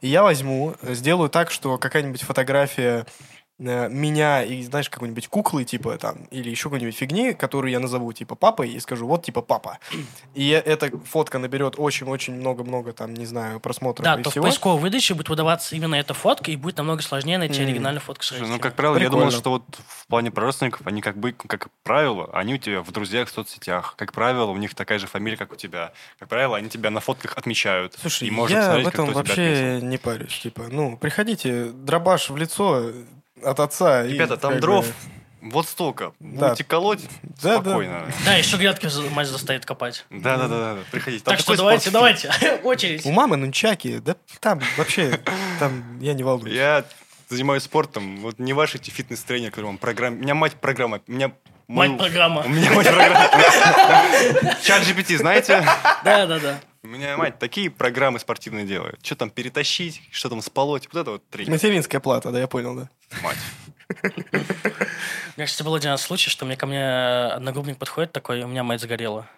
и 0.00 0.08
я 0.08 0.24
возьму, 0.24 0.74
э, 0.82 0.94
сделаю 0.94 1.30
так, 1.30 1.52
что 1.52 1.78
какая-нибудь 1.78 2.22
фотография 2.22 3.06
меня 3.62 4.42
и, 4.42 4.62
знаешь, 4.62 4.90
какой-нибудь 4.90 5.28
куклы, 5.28 5.64
типа, 5.64 5.96
там, 5.98 6.24
или 6.30 6.50
еще 6.50 6.64
какой-нибудь 6.64 6.96
фигни, 6.96 7.32
которую 7.32 7.70
я 7.70 7.80
назову, 7.80 8.12
типа, 8.12 8.34
папой, 8.34 8.70
и 8.70 8.80
скажу, 8.80 9.06
вот, 9.06 9.24
типа, 9.24 9.42
папа. 9.42 9.78
И 10.34 10.48
эта 10.48 10.90
фотка 10.98 11.38
наберет 11.38 11.74
очень-очень 11.78 12.34
много-много, 12.34 12.92
там, 12.92 13.14
не 13.14 13.26
знаю, 13.26 13.60
просмотров 13.60 14.04
Да, 14.04 14.18
и 14.18 14.22
то 14.22 14.30
в 14.30 14.32
всего. 14.32 14.44
поисковой 14.44 14.80
выдаче 14.80 15.14
будет 15.14 15.28
выдаваться 15.28 15.76
именно 15.76 15.94
эта 15.94 16.14
фотка, 16.14 16.50
и 16.50 16.56
будет 16.56 16.76
намного 16.78 17.02
сложнее 17.02 17.38
найти 17.38 17.60
М. 17.62 17.66
оригинальную 17.68 18.00
фотку 18.00 18.24
с 18.24 18.28
Слушай, 18.28 18.48
ну, 18.48 18.58
как 18.58 18.74
правило, 18.74 18.96
я 18.96 19.08
думал, 19.10 19.26
Прикольно. 19.26 19.38
что 19.38 19.50
вот 19.50 19.64
в 19.86 20.06
плане 20.06 20.30
родственников, 20.34 20.86
они 20.86 21.00
как 21.00 21.16
бы, 21.18 21.32
как 21.32 21.68
правило, 21.82 22.30
они 22.32 22.54
у 22.54 22.58
тебя 22.58 22.82
в 22.82 22.90
друзьях 22.90 23.28
в 23.28 23.32
соцсетях. 23.32 23.94
Как 23.96 24.12
правило, 24.12 24.50
у 24.50 24.56
них 24.56 24.74
такая 24.74 24.98
же 24.98 25.06
фамилия, 25.06 25.36
как 25.36 25.52
у 25.52 25.56
тебя. 25.56 25.92
Как 26.18 26.28
правило, 26.28 26.56
они 26.56 26.68
тебя 26.68 26.90
на 26.90 27.00
фотках 27.00 27.36
отмечают. 27.36 27.94
Слушай, 28.00 28.28
и 28.28 28.30
можно 28.30 28.56
я 28.56 28.78
в 28.78 28.84
как 28.84 28.94
этом 28.94 29.10
кто 29.10 29.22
тебя 29.22 29.32
отметил. 29.32 29.62
вообще 29.72 29.86
не 29.86 29.98
парюсь. 29.98 30.38
Типа, 30.40 30.64
ну, 30.70 30.96
приходите, 30.96 31.66
дробаш 31.72 32.30
в 32.30 32.36
лицо 32.36 32.90
от 33.44 33.60
отца. 33.60 34.04
и 34.04 34.12
Ребята, 34.12 34.36
там 34.36 34.52
как 34.52 34.60
бы- 34.60 34.66
дров 34.66 34.86
вот 35.42 35.66
столько. 35.66 36.12
Да. 36.20 36.48
Будете 36.48 36.64
колоть 36.64 37.00
Да, 37.42 37.60
спокойно. 37.60 38.06
Да, 38.24 38.34
еще 38.34 38.56
грядки 38.56 38.88
мать 39.10 39.26
заставит 39.26 39.66
копать. 39.66 40.04
Да, 40.08 40.36
да, 40.36 40.46
да, 40.46 40.74
да. 40.74 40.78
Приходите. 40.92 41.24
Там 41.24 41.32
так 41.34 41.40
что 41.40 41.56
давайте, 41.56 41.90
спорт. 41.90 41.94
давайте, 41.94 42.60
очередь. 42.62 43.04
У 43.04 43.10
мамы 43.10 43.36
нунчаки, 43.36 43.98
да 43.98 44.14
там 44.40 44.60
вообще, 44.76 45.20
там 45.58 45.98
я 46.00 46.14
не 46.14 46.22
волнуюсь. 46.22 46.54
Я 46.54 46.84
занимаюсь 47.28 47.64
спортом. 47.64 48.18
Вот 48.18 48.38
не 48.38 48.52
ваши 48.52 48.78
эти 48.78 48.90
фитнес-тренеры, 48.90 49.50
которые 49.50 49.68
вам 49.68 49.78
программ... 49.78 50.14
У 50.14 50.18
меня 50.18 50.34
мать 50.34 50.54
программа. 50.54 51.00
У 51.08 51.12
меня 51.12 51.32
Мать 51.68 51.96
программа. 51.96 52.42
У 52.42 52.48
меня 52.48 52.70
мать 52.72 52.86
программа. 52.86 53.30
Чат 54.62 54.82
GPT, 54.82 55.16
знаете? 55.16 55.64
Да, 56.04 56.26
да, 56.26 56.38
да. 56.38 56.60
У 56.84 56.88
меня 56.88 57.16
мать 57.16 57.38
такие 57.38 57.70
программы 57.70 58.18
спортивные 58.18 58.66
делает. 58.66 58.98
Что 59.04 59.14
там 59.14 59.30
перетащить, 59.30 60.02
что 60.10 60.28
там 60.28 60.42
сполоть. 60.42 60.88
Вот 60.92 61.00
это 61.00 61.10
вот 61.12 61.28
тренинг. 61.28 61.52
Материнская 61.52 62.00
плата, 62.00 62.32
да, 62.32 62.40
я 62.40 62.48
понял, 62.48 62.74
да. 62.74 62.90
Мать. 63.22 63.38
Мне 65.36 65.44
кажется, 65.44 65.62
был 65.62 65.74
один 65.74 65.96
случай, 65.96 66.28
что 66.28 66.44
мне 66.44 66.56
ко 66.56 66.66
мне 66.66 66.84
одногруппник 66.84 67.78
подходит 67.78 68.10
такой, 68.10 68.42
у 68.42 68.48
меня 68.48 68.64
мать 68.64 68.80
загорела. 68.80 69.28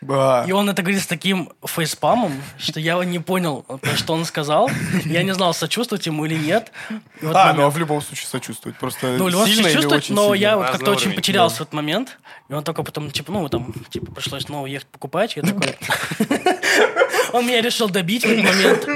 Ба. 0.00 0.44
И 0.48 0.52
он 0.52 0.70
это 0.70 0.80
говорит 0.80 1.02
с 1.02 1.06
таким 1.06 1.52
фейспамом, 1.62 2.32
что 2.58 2.80
я 2.80 2.96
не 3.04 3.18
понял, 3.18 3.66
что 3.96 4.14
он 4.14 4.24
сказал. 4.24 4.70
Я 5.04 5.22
не 5.22 5.34
знал, 5.34 5.52
сочувствовать 5.52 6.06
ему 6.06 6.24
или 6.24 6.34
нет. 6.36 6.72
Вот 7.20 7.36
А, 7.36 7.40
момент- 7.48 7.58
ну 7.58 7.64
а 7.66 7.70
в 7.70 7.76
любом 7.76 8.00
случае 8.00 8.26
сочувствует. 8.26 8.78
Просто 8.78 9.16
Ну, 9.18 9.28
сильно 9.30 9.44
случае 9.44 9.64
или 9.64 9.72
чувствовать, 9.74 10.04
очень 10.04 10.14
но 10.14 10.22
сильно? 10.32 10.42
я 10.42 10.56
вот 10.56 10.66
как-то 10.70 10.90
очень 10.90 11.02
уровень, 11.08 11.16
потерялся 11.16 11.56
да. 11.56 11.58
в 11.58 11.60
этот 11.62 11.74
момент. 11.74 12.18
И 12.48 12.52
он 12.54 12.64
только 12.64 12.82
потом, 12.82 13.10
типа, 13.10 13.30
ну, 13.30 13.48
там, 13.50 13.74
типа, 13.90 14.10
пришлось 14.12 14.44
снова 14.44 14.66
ехать 14.66 14.88
покупать. 14.88 15.36
Я 15.36 15.42
такой... 15.42 15.76
Он 17.32 17.46
меня 17.46 17.60
решил 17.60 17.88
добить 17.88 18.24
в 18.24 18.28
этот 18.30 18.44
момент. 18.44 18.88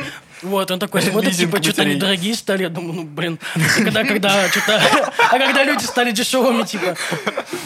Вот, 0.44 0.70
он 0.70 0.78
такой 0.78 1.02
смотрит, 1.02 1.34
типа, 1.34 1.62
что-то 1.62 1.82
они 1.82 1.96
дорогие 1.96 2.34
стали. 2.34 2.62
Я 2.64 2.68
думаю, 2.68 2.92
ну, 2.94 3.04
блин, 3.04 3.38
когда, 3.76 4.04
когда, 4.04 4.48
что-то... 4.48 4.80
А 5.18 5.38
когда 5.38 5.64
люди 5.64 5.84
стали 5.84 6.10
дешевыми, 6.12 6.64
типа... 6.64 6.96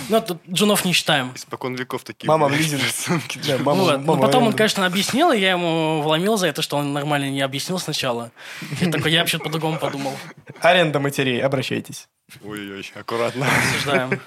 Ну, 0.09 0.21
тут 0.21 0.39
джунов 0.49 0.85
не 0.85 0.93
считаем. 0.93 1.33
Испокон 1.35 1.75
веков 1.75 2.05
такие. 2.05 2.29
Мама 2.29 2.49
в 2.49 2.53
лизинг. 2.53 2.83
рисунки. 2.83 3.41
Да, 3.47 3.59
мама- 3.59 3.83
Вот. 3.83 4.01
мама 4.05 4.15
Но 4.15 4.23
потом 4.23 4.47
он, 4.47 4.53
конечно, 4.55 4.87
объяснил, 4.87 5.33
и 5.33 5.39
я 5.39 5.51
ему 5.51 6.01
вломил 6.03 6.37
за 6.37 6.47
это, 6.47 6.63
что 6.63 6.77
он 6.77 6.93
нормально 6.93 7.29
не 7.31 7.41
объяснил 7.43 7.79
сначала. 7.79 8.31
Я 8.81 8.91
такой, 8.91 9.13
я 9.13 9.21
вообще 9.21 9.39
по-другому 9.39 9.79
подумал. 9.79 10.17
Аренда 10.61 11.01
матерей, 11.01 11.43
обращайтесь. 11.43 12.09
Ой-ой, 12.45 12.91
аккуратно. 12.95 13.47
Осуждаем. 13.75 14.21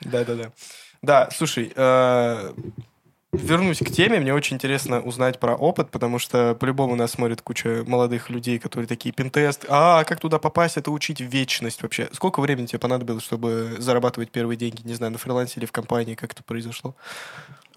Да-да-да. 0.00 0.50
Да, 1.00 1.28
слушай, 1.32 1.72
э, 1.74 2.52
вернусь 3.32 3.78
к 3.78 3.90
теме. 3.90 4.20
Мне 4.20 4.32
очень 4.32 4.56
интересно 4.56 5.00
узнать 5.00 5.38
про 5.38 5.54
опыт, 5.54 5.90
потому 5.90 6.18
что 6.18 6.54
по-любому 6.54 6.96
нас 6.96 7.12
смотрит 7.12 7.42
куча 7.42 7.84
молодых 7.86 8.30
людей, 8.30 8.58
которые 8.58 8.88
такие, 8.88 9.12
пентест, 9.12 9.66
а 9.68 10.04
как 10.04 10.20
туда 10.20 10.38
попасть, 10.38 10.76
это 10.76 10.90
учить 10.90 11.20
вечность 11.20 11.82
вообще. 11.82 12.08
Сколько 12.12 12.40
времени 12.40 12.66
тебе 12.66 12.78
понадобилось, 12.78 13.24
чтобы 13.24 13.76
зарабатывать 13.78 14.30
первые 14.30 14.56
деньги? 14.56 14.82
Не 14.84 14.94
знаю, 14.94 15.12
на 15.12 15.18
фрилансе 15.18 15.60
или 15.60 15.66
в 15.66 15.72
компании, 15.72 16.14
как 16.14 16.32
это 16.32 16.42
произошло? 16.42 16.94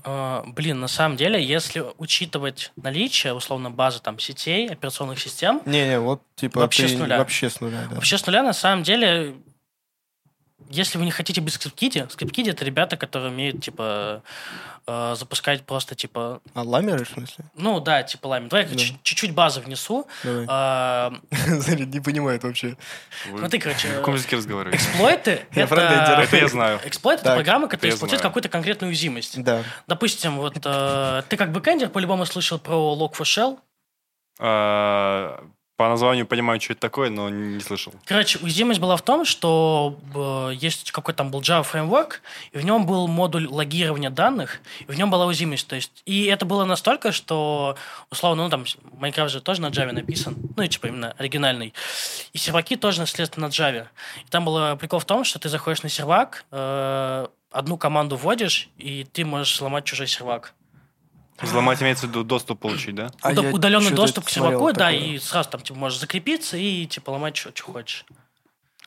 Э, 0.04 0.44
блин, 0.46 0.80
на 0.80 0.88
самом 0.88 1.18
деле, 1.18 1.44
если 1.44 1.84
учитывать 1.98 2.72
наличие, 2.76 3.34
условно, 3.34 3.70
базы 3.70 4.00
там 4.00 4.20
сетей, 4.20 4.70
операционных 4.70 5.20
систем, 5.20 5.62
Не-не, 5.66 6.00
вот 6.00 6.22
типа 6.36 6.62
Вообще 6.62 6.88
ты 6.88 6.96
с 6.96 6.98
нуля. 6.98 7.18
Вообще 7.18 7.50
с 7.50 7.60
нуля, 7.62 7.88
да. 7.90 7.96
вообще 7.96 8.18
с 8.18 8.26
нуля, 8.26 8.44
на 8.44 8.54
самом 8.54 8.84
деле, 8.84 9.36
если 10.72 10.98
вы 10.98 11.06
не 11.06 11.12
хотите 11.12 11.42
без 11.42 11.54
скрипкиди, 11.56 12.08
скрипкиди 12.10 12.50
это 12.50 12.66
ребята, 12.66 12.98
которые 12.98 13.32
умеют, 13.32 13.62
типа, 13.64 14.24
э, 14.88 15.16
запускать 15.18 15.64
просто, 15.66 15.94
типа, 15.96 16.42
А 16.54 16.64
ламеры, 16.64 17.06
в 17.06 17.10
смысле? 17.10 17.46
ну 17.56 17.80
да, 17.80 18.04
типа 18.04 18.28
лами. 18.28 18.48
Давай 18.48 18.66
я 18.66 18.70
Да. 18.72 18.76
чуть- 18.78 19.04
чуть-чуть 19.04 19.34
базы 19.34 19.60
внесу. 19.62 20.08
Давай. 20.24 20.46
Заря 21.62 21.86
не 21.86 22.00
понимает 22.00 22.44
вообще. 22.44 22.76
Вы 23.30 23.40
Смотри, 23.40 23.60
короче, 23.60 23.88
На 23.90 23.96
каком 23.96 24.16
языке 24.16 24.38
разговариваете? 24.38 24.84
эксплойты 24.84 25.46
Я 25.54 25.64
это... 25.66 25.76
Это 25.76 26.38
я 26.38 26.48
знаю. 26.48 26.80
Эксплойт 26.86 27.20
это 27.22 27.36
программы, 27.36 27.68
которые 27.68 27.92
я 27.92 27.96
используют 27.96 28.22
какую-то 28.22 28.50
конкретную 28.50 28.90
уязвимость. 28.90 29.42
Да. 29.44 29.64
Допустим, 29.88 30.38
вот 30.38 30.58
э, 30.64 31.24
ты 31.30 31.38
как 31.38 31.52
бэкэндер 31.52 31.90
по-любому 31.90 32.26
слышал 32.26 32.58
про 32.60 32.76
Log4Shell. 32.96 33.60
По 35.82 35.90
названию 35.90 36.28
понимаю, 36.28 36.62
что 36.62 36.74
это 36.74 36.82
такое, 36.82 37.10
но 37.10 37.28
не 37.30 37.60
слышал. 37.60 37.92
Короче, 38.06 38.38
уязвимость 38.38 38.80
была 38.80 38.96
в 38.98 39.02
том, 39.02 39.26
что 39.26 39.98
э, 40.14 40.52
есть 40.54 40.92
какой-то 40.92 41.18
там 41.18 41.32
был 41.32 41.42
Java 41.42 41.64
фреймворк, 41.64 42.22
и 42.52 42.60
в 42.60 42.64
нем 42.64 42.86
был 42.86 43.08
модуль 43.08 43.48
логирования 43.48 44.12
данных, 44.12 44.60
и 44.82 44.92
в 44.92 44.96
нем 44.96 45.10
была 45.10 45.26
уязвимость. 45.26 45.68
То 45.68 45.76
есть, 45.76 46.04
и 46.06 46.26
это 46.26 46.46
было 46.46 46.66
настолько, 46.66 47.12
что, 47.12 47.78
условно, 48.12 48.44
ну 48.44 48.50
там, 48.52 48.66
Minecraft 49.00 49.34
же 49.34 49.42
тоже 49.42 49.60
на 49.62 49.72
Java 49.72 49.92
написан, 49.92 50.36
ну 50.56 50.62
и 50.62 50.68
типа 50.68 50.86
именно 50.86 51.16
оригинальный. 51.18 51.74
И 52.32 52.38
серваки 52.38 52.76
тоже, 52.76 53.00
наследственно, 53.00 53.48
на 53.48 53.52
Java. 53.52 53.88
И 54.24 54.30
там 54.30 54.46
был 54.46 54.78
прикол 54.78 55.00
в 55.00 55.06
том, 55.06 55.24
что 55.24 55.40
ты 55.40 55.50
заходишь 55.50 55.82
на 55.82 55.90
сервак, 55.90 56.46
э, 56.52 57.28
одну 57.52 57.78
команду 57.78 58.18
вводишь, 58.18 58.70
и 58.78 59.04
ты 59.12 59.26
можешь 59.26 59.56
сломать 59.56 59.86
чужой 59.86 60.06
сервак. 60.06 60.54
Взломать 61.42 61.82
имеется 61.82 62.06
в 62.06 62.10
виду 62.10 62.24
доступ 62.24 62.60
получить, 62.60 62.96
да? 62.96 63.12
А 63.22 63.32
я 63.34 63.52
удаленный 63.52 63.92
доступ 63.92 64.26
к 64.26 64.30
серваку, 64.30 64.68
да, 64.74 64.92
такое. 64.92 64.98
и 65.00 65.20
сразу 65.20 65.50
там 65.50 65.62
типа, 65.62 65.80
можешь 65.80 66.00
закрепиться 66.00 66.58
и 66.58 66.86
типа 66.86 67.12
ломать, 67.12 67.36
что 67.38 67.52
хочешь. 67.64 68.06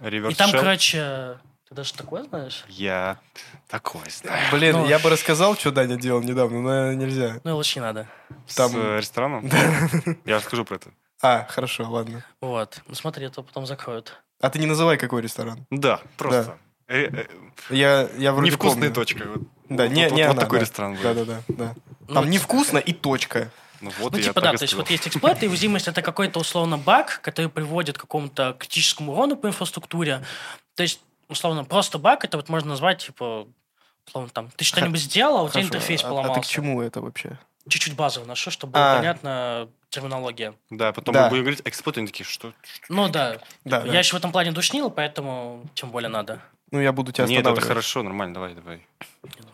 Reverse 0.00 0.32
и 0.32 0.34
там, 0.34 0.50
shell? 0.50 0.58
короче, 0.60 1.38
ты 1.68 1.74
даже 1.74 1.94
такое 1.94 2.24
знаешь? 2.24 2.64
Я 2.68 3.18
такой 3.68 4.02
знаю. 4.10 4.40
Блин, 4.52 4.76
Ну. 4.76 4.86
я 4.88 4.98
бы 4.98 5.10
рассказал, 5.10 5.56
что 5.56 5.70
Даня 5.70 5.96
делал 5.96 6.20
недавно, 6.22 6.60
но 6.60 6.92
нельзя. 6.92 7.40
Ну, 7.44 7.56
лучше 7.56 7.78
не 7.78 7.82
надо. 7.82 8.08
Там- 8.56 8.72
С 8.72 8.74
э, 8.74 8.98
рестораном? 8.98 9.48
Я 10.24 10.36
расскажу 10.36 10.64
про 10.64 10.76
это. 10.76 10.90
А, 11.22 11.46
хорошо, 11.48 11.88
ладно. 11.90 12.24
Вот. 12.40 12.82
Ну, 12.88 12.94
смотри, 12.94 13.26
это 13.26 13.42
потом 13.42 13.66
закроют. 13.66 14.20
А 14.40 14.50
ты 14.50 14.58
не 14.58 14.66
называй, 14.66 14.98
какой 14.98 15.22
ресторан. 15.22 15.64
Да, 15.70 16.00
просто. 16.18 16.58
Э, 16.86 17.04
э, 17.06 17.26
Я, 17.70 18.08
я 18.18 18.32
вроде 18.32 18.50
Невкусная 18.50 18.90
помню. 18.90 18.94
точка. 18.94 19.24
Вот- 19.28 19.42
Да, 19.68 19.84
вот- 19.84 19.92
не, 19.92 20.08
вот- 20.08 20.16
не 20.16 20.22
Вот 20.24 20.30
она, 20.32 20.40
такой 20.40 20.58
да. 20.58 20.64
ресторан. 20.64 20.98
Да, 21.02 21.14
будет. 21.14 21.26
да, 21.26 21.42
да, 21.48 21.54
да. 21.54 21.74
Ну, 22.08 22.14
Там 22.14 22.24
типа- 22.24 22.32
невкусно 22.32 22.78
и 22.78 22.92
точка. 22.92 23.50
Ну 23.80 23.90
вот 23.98 24.12
Ну, 24.12 24.18
я 24.18 24.24
типа, 24.24 24.40
да, 24.40 24.52
то 24.54 24.62
есть 24.62 24.74
вот 24.74 24.88
есть 24.90 25.06
эксплойт, 25.08 25.42
и 25.42 25.48
уязвимость 25.48 25.88
это 25.88 26.00
какой-то 26.00 26.38
условно 26.40 26.78
баг, 26.78 27.20
который 27.20 27.48
приводит 27.50 27.98
к 27.98 28.02
какому-то 28.02 28.56
критическому 28.58 29.12
урону 29.12 29.36
по 29.36 29.46
инфраструктуре. 29.46 30.22
То 30.74 30.82
есть, 30.82 31.00
условно, 31.28 31.64
просто 31.64 31.98
баг, 31.98 32.24
это 32.24 32.36
вот 32.38 32.48
можно 32.48 32.70
назвать, 32.70 33.04
типа, 33.06 33.46
условно, 34.06 34.30
там, 34.30 34.50
ты 34.56 34.64
что-нибудь 34.64 35.00
сделал, 35.00 35.38
а 35.38 35.42
у 35.42 35.48
тебя 35.50 35.62
интерфейс 35.62 36.02
поломался. 36.02 36.32
А, 36.32 36.34
ты 36.36 36.40
к 36.42 36.46
чему 36.46 36.80
это 36.82 37.00
вообще? 37.02 37.38
Чуть-чуть 37.68 37.94
базово 37.94 38.24
ношу, 38.26 38.50
чтобы 38.50 38.74
было 38.74 38.92
А. 38.94 38.96
понятно 38.98 39.68
терминология. 39.90 40.54
Да, 40.70 40.92
потом 40.92 41.14
Да. 41.14 41.24
мы 41.24 41.28
будем 41.30 41.42
говорить, 41.44 41.62
эксплойт, 41.64 41.96
они 41.98 42.06
такие, 42.06 42.24
что? 42.26 42.52
Ну 42.88 43.08
да. 43.08 43.38
Да, 43.64 43.78
Я 43.84 43.92
да. 43.92 43.98
еще 43.98 44.14
в 44.14 44.18
этом 44.18 44.32
плане 44.32 44.52
душнил, 44.52 44.90
поэтому 44.90 45.64
тем 45.74 45.90
более 45.90 46.08
надо. 46.10 46.40
Ну, 46.70 46.80
я 46.80 46.92
буду 46.92 47.12
тебя 47.12 47.24
Нет, 47.26 47.40
это 47.40 47.50
останавливать. 47.50 47.68
хорошо, 47.68 48.02
нормально, 48.02 48.34
давай, 48.34 48.54
давай. 48.54 48.86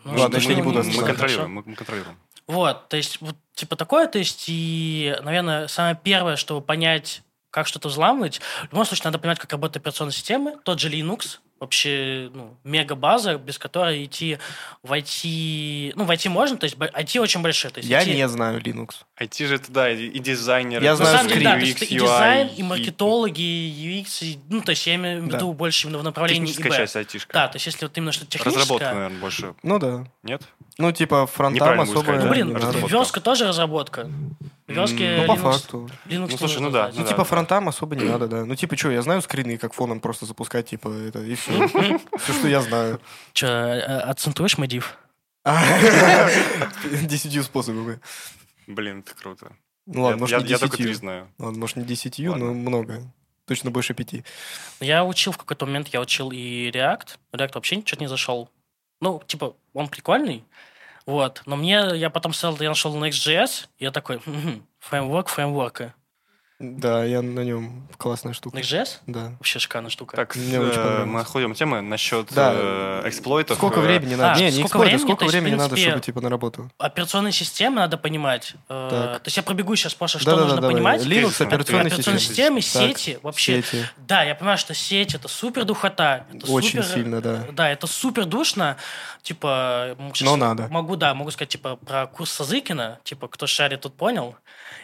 Ну, 0.05 0.19
Ладно, 0.19 0.39
что- 0.39 0.49
я 0.49 0.55
не 0.55 0.61
ну, 0.63 0.69
буду 0.69 0.79
ну, 0.79 0.83
Мы 0.85 0.89
останавливать. 0.89 1.07
контролируем, 1.19 1.53
мы 1.53 1.63
мы 1.65 1.75
контролируем. 1.75 2.17
Вот, 2.47 2.89
то 2.89 2.97
есть 2.97 3.21
вот 3.21 3.35
типа 3.53 3.75
такое, 3.75 4.07
то 4.07 4.17
есть 4.17 4.45
и, 4.47 5.15
наверное, 5.23 5.67
самое 5.67 5.97
первое, 6.01 6.35
чтобы 6.35 6.61
понять, 6.65 7.21
как 7.51 7.67
что-то 7.67 7.89
взламывать, 7.89 8.39
в 8.69 8.71
любом 8.71 8.85
случае 8.85 9.05
надо 9.05 9.19
понимать, 9.19 9.39
как 9.39 9.51
работают 9.51 9.77
операционные 9.83 10.13
системы, 10.13 10.57
тот 10.63 10.79
же 10.79 10.89
Linux, 10.89 11.39
вообще 11.61 12.31
ну, 12.33 12.57
мега-база, 12.63 13.37
без 13.37 13.59
которой 13.59 14.03
идти 14.05 14.39
в 14.81 14.91
IT... 14.91 15.93
Ну, 15.95 16.05
в 16.05 16.09
IT 16.11 16.27
можно, 16.29 16.57
то 16.57 16.65
есть 16.65 16.75
IT 16.75 17.19
очень 17.19 17.41
большой. 17.41 17.69
То 17.69 17.77
есть 17.79 17.89
Я 17.89 18.01
IT 18.03 18.15
не 18.15 18.27
знаю 18.27 18.59
Linux. 18.59 18.95
IT 19.19 19.45
же 19.47 19.55
это, 19.55 19.71
да, 19.71 19.89
и 19.91 20.07
и 20.07 20.19
дизайнер. 20.19 20.81
Я 20.81 20.95
знаю 20.95 21.29
да, 21.29 21.33
то 21.35 21.35
UX, 21.39 21.59
есть 21.59 21.75
это 21.83 21.85
и 21.85 21.97
UI, 21.97 22.01
дизайн, 22.01 22.47
и 22.57 22.63
маркетологи, 22.63 23.41
и 23.41 24.01
UX, 24.01 24.25
и- 24.25 24.39
ну, 24.49 24.61
то 24.61 24.71
есть 24.71 24.85
я 24.87 24.95
имею 24.95 25.21
в 25.21 25.27
Да. 25.27 25.37
виду 25.37 25.53
больше 25.53 25.85
именно 25.85 25.99
в 25.99 26.03
направлении 26.03 26.47
Техническая 26.47 26.71
ИБ. 26.71 26.77
часть 26.77 26.95
айтишка. 26.95 27.33
Да, 27.33 27.47
то 27.47 27.57
есть 27.57 27.67
если 27.67 27.85
вот 27.85 27.95
именно 27.95 28.11
что-то 28.11 28.31
техническое... 28.31 28.59
Разработка, 28.59 28.93
наверное, 28.95 29.19
больше. 29.19 29.53
Ну 29.61 29.77
да. 29.79 30.07
Нет? 30.23 30.41
Ну, 30.77 30.91
типа, 30.91 31.27
фронтам 31.27 31.79
особо 31.81 32.13
Ну, 32.13 32.21
да? 32.23 32.29
блин, 32.29 32.55
разработка. 32.55 32.87
верстка 32.95 33.21
тоже 33.21 33.47
разработка. 33.47 34.09
Верстки 34.67 35.17
Ну, 35.19 35.27
по 35.27 35.31
Linux- 35.33 35.41
факту. 35.41 35.89
Linux 36.07 36.27
Ну, 36.31 36.37
слушай, 36.37 36.61
ну 36.61 36.71
да. 36.71 36.89
Ну, 36.93 36.99
Ну 37.01 37.05
типа, 37.05 37.17
да. 37.19 37.23
фронтам 37.25 37.67
особо 37.67 37.95
не 37.95 38.05
надо, 38.05 38.27
да. 38.27 38.45
Ну, 38.45 38.55
типа, 38.55 38.77
что, 38.77 38.89
я 38.89 39.01
знаю 39.01 39.21
скрины, 39.21 39.57
как 39.57 39.73
фоном 39.73 39.99
просто 39.99 40.25
запускать, 40.25 40.67
типа, 40.69 40.87
это, 40.87 41.19
и 41.21 41.35
все. 41.35 41.51
Все, 42.19 42.33
что 42.33 42.47
я 42.47 42.61
знаю. 42.61 42.99
Че, 43.33 43.47
э, 43.47 43.99
отцентруешь 43.99 44.57
мой 44.57 44.67
див? 44.67 44.97
Десятью 47.03 47.43
способами. 47.43 47.99
Блин, 48.67 48.99
это 49.05 49.13
круто. 49.15 49.51
Ну 49.87 50.03
ладно, 50.03 50.15
я, 50.15 50.19
может, 50.19 50.43
не 50.43 50.49
я 50.49 50.57
только 50.57 50.77
три 50.77 50.85
десятью. 50.85 50.99
знаю. 50.99 51.27
Ладно, 51.39 51.59
может, 51.59 51.75
не 51.75 51.83
десятью, 51.83 52.35
но 52.35 52.53
много. 52.53 53.03
Точно 53.47 53.71
больше 53.71 53.93
пяти. 53.93 54.23
Я 54.79 55.03
учил 55.03 55.31
в 55.31 55.37
какой-то 55.37 55.65
момент, 55.65 55.89
я 55.89 55.99
учил 55.99 56.31
и 56.31 56.69
React. 56.69 57.17
React 57.33 57.51
вообще 57.55 57.75
ничего 57.77 57.99
не 57.99 58.07
зашел. 58.07 58.49
Ну, 59.01 59.21
типа, 59.25 59.55
он 59.73 59.89
прикольный. 59.89 60.45
Вот. 61.05 61.41
Но 61.45 61.55
мне, 61.55 61.91
я 61.95 62.09
потом 62.09 62.33
стал, 62.33 62.55
я 62.59 62.69
нашел 62.69 62.95
Next.js, 62.95 63.67
и 63.79 63.83
я 63.83 63.91
такой, 63.91 64.21
«Мгм, 64.25 64.65
фреймворк 64.79 65.27
фреймворка. 65.27 65.93
Да, 66.61 67.03
я 67.03 67.21
на 67.23 67.39
нем 67.39 67.87
классная 67.97 68.33
штука. 68.33 68.57
Next.js? 68.57 68.99
Да. 69.07 69.31
Вообще 69.39 69.57
шикарная 69.59 69.89
штука. 69.89 70.15
Так, 70.15 70.35
Мне 70.35 70.59
очень 70.59 70.79
э, 70.79 71.05
мы 71.05 71.19
находим 71.19 71.53
темы 71.55 71.81
насчет 71.81 72.31
Да. 72.33 72.51
э, 72.55 73.01
эксплойтов. 73.05 73.57
Сколько 73.57 73.79
э, 73.79 73.83
времени 73.83 74.15
надо? 74.15 74.33
а, 74.33 74.37
не, 74.37 74.45
не 74.45 74.51
сколько 74.51 74.65
эксплойта, 74.67 74.89
времени? 74.89 75.01
сколько 75.01 75.19
То 75.19 75.25
есть, 75.25 75.33
времени 75.33 75.55
надо, 75.55 75.69
принципе, 75.69 75.89
чтобы, 75.91 76.05
типа, 76.05 76.21
на 76.21 76.29
работу? 76.29 76.71
Операционные 76.77 77.31
системы 77.31 77.77
надо 77.77 77.97
понимать. 77.97 78.53
Э, 78.69 78.87
Так. 78.91 79.23
то 79.23 79.27
есть 79.27 79.37
я 79.37 79.43
пробегу 79.43 79.75
сейчас, 79.75 79.93
Паша, 79.95 80.19
что 80.19 80.31
Да-да-да, 80.31 80.43
нужно 80.45 80.61
давай. 80.61 80.75
понимать. 80.75 81.01
Linux, 81.01 81.41
Операционные 81.43 81.87
операционные 81.87 82.19
системы. 82.19 82.61
системы, 82.61 82.89
Так, 82.91 82.97
сети, 82.99 83.19
вообще. 83.23 83.61
Сети. 83.63 83.85
Да, 83.97 84.23
я 84.23 84.35
понимаю, 84.35 84.57
что 84.57 84.73
сеть 84.73 85.15
это 85.15 85.27
супер 85.27 85.65
духота. 85.65 86.25
Это 86.33 86.51
Очень 86.51 86.83
супер- 86.83 86.95
сильно, 86.95 87.21
да. 87.21 87.47
Да, 87.51 87.69
это 87.69 87.87
супер 87.87 88.25
душно. 88.25 88.77
Типа, 89.23 89.95
Но 90.21 90.35
надо. 90.35 90.67
Могу, 90.69 90.95
да, 90.95 91.13
могу 91.13 91.31
сказать, 91.31 91.49
типа, 91.49 91.75
про 91.77 92.07
курс 92.07 92.31
Сазыкина. 92.31 92.99
Типа, 93.03 93.27
кто 93.27 93.47
шарит, 93.47 93.81
тут 93.81 93.93
понял. 93.95 94.35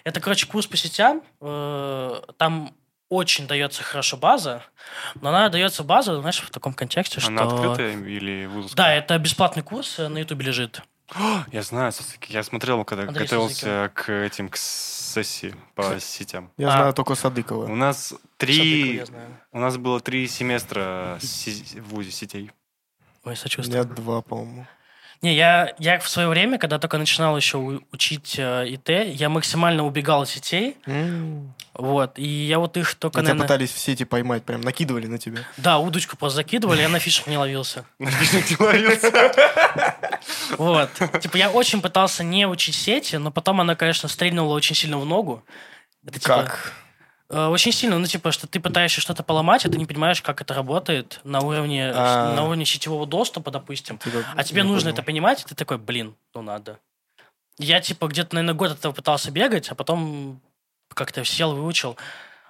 Это, 0.08 0.22
короче, 0.22 0.48
курс 0.48 0.68
по 0.68 0.78
сетям. 0.78 1.22
Э, 1.42 2.22
Там 2.38 2.74
очень 3.10 3.46
дается 3.48 3.84
хорошо 3.84 4.16
база, 4.16 4.64
но 5.22 5.30
она 5.30 5.50
дается 5.50 5.84
база, 5.84 6.20
знаешь, 6.22 6.40
в 6.42 6.50
таком 6.50 6.74
контексте, 6.74 7.20
что... 7.20 7.28
Она 7.30 7.44
открытая 7.44 7.92
или 7.92 8.46
вузовская? 8.46 8.76
Да, 8.86 8.94
это 8.94 9.18
бесплатный 9.20 9.64
курс, 9.64 10.00
э, 10.00 10.08
на 10.08 10.20
Ютубе 10.20 10.46
лежит. 10.46 10.82
Я 11.52 11.62
знаю, 11.62 11.92
я 12.30 12.44
смотрел, 12.44 12.84
когда 12.86 13.04
Андрей 13.04 13.24
готовился 13.26 13.92
к 13.94 14.10
этим, 14.12 14.48
к 14.50 14.56
сессии 14.58 15.54
по 15.76 16.00
сетям. 16.00 16.52
Я 16.58 16.68
А. 16.70 16.72
знаю 16.72 16.94
только 16.94 17.12
У 17.12 17.16
Садыкова. 17.16 17.68
нас 17.68 18.08
Садыкова 18.08 18.32
три, 18.38 19.04
у 19.52 19.60
нас 19.60 19.78
было 19.78 20.00
три 20.00 20.28
семестра 20.28 21.18
в 21.22 21.82
ВУЗе 21.90 22.12
сетей. 22.12 22.52
Ой, 23.26 23.34
У 23.34 23.36
сочувствую. 23.36 23.84
меня 23.84 23.94
два, 23.94 24.22
по-моему. 24.22 24.68
Не, 25.22 25.36
я, 25.36 25.74
я 25.80 26.00
в 26.00 26.08
свое 26.08 26.28
время, 26.28 26.58
когда 26.60 26.78
только 26.78 26.98
начинал 26.98 27.36
еще 27.36 27.58
учить 27.92 28.36
э, 28.38 28.66
ИТ, 28.68 28.90
я 29.16 29.30
максимально 29.30 29.86
убегал 29.86 30.22
от 30.22 30.30
сетей. 30.30 30.78
М. 30.86 31.54
Вот, 31.74 32.18
и 32.18 32.28
я 32.28 32.60
вот 32.60 32.78
их 32.78 32.96
только, 32.96 33.20
А 33.20 33.22
Тебя 33.22 33.34
наверное... 33.34 33.48
пытались 33.48 33.72
в 33.72 33.78
сети 33.78 34.04
поймать, 34.04 34.44
прям 34.44 34.62
накидывали 34.62 35.08
на 35.08 35.18
тебя. 35.18 35.40
Да, 35.58 35.80
удочку 35.80 36.18
просто 36.18 36.38
закидывали, 36.38 36.82
я 36.82 36.90
на 36.90 37.00
фишек 37.00 37.28
не 37.28 37.38
ловился. 37.38 37.86
Как 38.00 39.40
Вот. 40.58 40.90
Типа, 41.22 41.38
я 41.38 41.50
очень 41.52 41.82
пытался 41.82 42.24
не 42.24 42.48
учить 42.48 42.76
сети, 42.76 43.16
но 43.18 43.32
потом 43.32 43.62
она, 43.62 43.76
конечно, 43.76 44.10
стрельнула 44.10 44.54
очень 44.56 44.76
сильно 44.76 44.98
в 44.98 45.06
ногу. 45.06 45.44
Это, 46.06 46.20
типа, 46.20 46.44
Как? 46.44 46.74
Очень 47.30 47.72
сильно, 47.72 48.00
ну, 48.00 48.06
типа, 48.06 48.32
что 48.32 48.48
ты 48.48 48.60
пытаешься 48.60 49.02
что-то 49.02 49.22
поломать, 49.24 49.66
а 49.66 49.70
ты 49.70 49.78
не 49.78 49.86
понимаешь, 49.86 50.22
как 50.22 50.42
это 50.42 50.54
работает 50.54 51.20
на 51.24 51.42
уровне, 51.42 51.92
А. 51.94 52.34
на 52.34 52.44
уровне 52.46 52.66
сетевого 52.66 53.06
доступа, 53.06 53.52
допустим. 53.52 53.98
Типа, 53.98 54.20
А 54.36 54.44
тебе 54.44 54.64
нужно 54.64 54.90
понял. 54.90 54.94
это 54.94 55.04
понимать, 55.04 55.42
и 55.42 55.46
ты 55.46 55.56
такой, 55.56 55.78
блин, 55.78 56.16
ну 56.34 56.42
надо. 56.42 56.80
Я, 57.60 57.82
типа, 57.82 58.08
где-то, 58.08 58.36
наверное, 58.36 58.56
год 58.56 58.72
от 58.72 58.80
этого 58.80 58.94
пытался 58.94 59.32
бегать, 59.32 59.70
а 59.70 59.76
потом 59.76 60.40
как-то 60.94 61.26
сел, 61.26 61.54
выучил. 61.56 61.98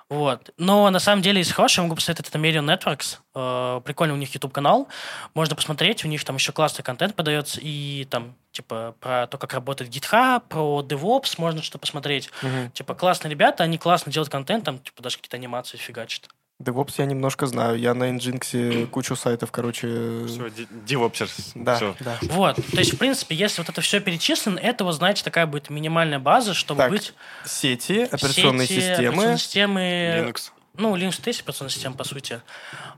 Вот. 0.10 0.52
Но 0.58 0.90
на 0.90 1.00
самом 1.00 1.22
деле 1.22 1.42
из 1.42 1.52
хорошего 1.52 1.84
я 1.84 1.88
могу 1.88 1.96
посоветовать 1.96 2.30
это 2.30 2.40
Merion 2.40 2.66
Networks. 2.66 3.18
Э, 3.36 3.82
прикольный 3.84 4.16
у 4.16 4.18
них 4.18 4.34
YouTube-канал. 4.34 4.88
Можно 5.34 5.56
посмотреть, 5.56 6.06
у 6.06 6.08
них 6.08 6.24
там 6.24 6.38
еще 6.38 6.54
классный 6.54 6.84
контент 6.84 7.14
подается. 7.16 7.60
И 7.62 8.06
там, 8.10 8.36
типа, 8.52 8.96
про 9.02 9.28
то, 9.28 9.38
как 9.38 9.54
работает 9.54 9.92
GitHub, 9.92 10.44
про 10.48 10.82
DevOps 10.82 11.36
можно 11.38 11.62
что 11.62 11.78
посмотреть. 11.78 12.30
Мгм. 12.42 12.72
Типа, 12.72 12.96
классные 12.96 13.32
ребята, 13.32 13.64
они 13.64 13.78
классно 13.78 14.12
делают 14.12 14.32
контент, 14.32 14.64
там, 14.64 14.80
типа, 14.80 15.04
даже 15.04 15.18
какие-то 15.18 15.36
анимации 15.38 15.78
фигачат. 15.78 16.30
DevOps 16.62 16.96
я 16.98 17.06
немножко 17.06 17.46
знаю. 17.46 17.78
Я 17.78 17.94
на 17.94 18.10
Nginx 18.10 18.88
кучу 18.88 19.16
сайтов, 19.16 19.52
короче... 19.52 20.26
Все, 20.26 20.50
девопсерс. 20.86 21.52
Да, 21.54 21.76
Всё. 21.76 21.96
да. 22.00 22.18
Вот, 22.22 22.56
то 22.56 22.78
есть, 22.80 22.94
в 22.94 22.98
принципе, 22.98 23.36
если 23.36 23.62
вот 23.62 23.70
это 23.70 23.82
все 23.82 24.00
перечислено, 24.00 24.58
это, 24.58 24.84
вот, 24.84 24.94
знаете, 24.94 25.24
такая 25.24 25.46
будет 25.46 25.70
минимальная 25.70 26.20
база, 26.20 26.54
чтобы 26.56 26.80
Так, 26.80 26.90
быть... 26.90 27.14
Сети, 27.46 28.08
операционные 28.12 28.68
сети, 28.68 28.80
системы. 28.80 29.08
операционные 29.08 29.38
системы, 29.38 29.82
Linux. 29.82 30.52
Ну, 30.78 30.96
Linux 30.96 31.20
это 31.20 31.30
есть 31.30 31.42
операционная 31.42 31.72
система, 31.72 31.96
по 31.96 32.04
сути. 32.04 32.42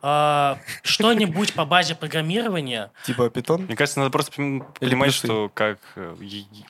А, 0.01 0.57
что-нибудь 0.83 1.53
по 1.53 1.65
базе 1.65 1.95
программирования, 1.95 2.91
Типа 3.05 3.23
Python. 3.27 3.65
Мне 3.65 3.75
кажется, 3.75 3.99
надо 3.99 4.11
просто 4.11 4.31
пон- 4.41 4.63
понимать, 4.79 5.13
что 5.13 5.49
как 5.53 5.79
э, 5.95 6.15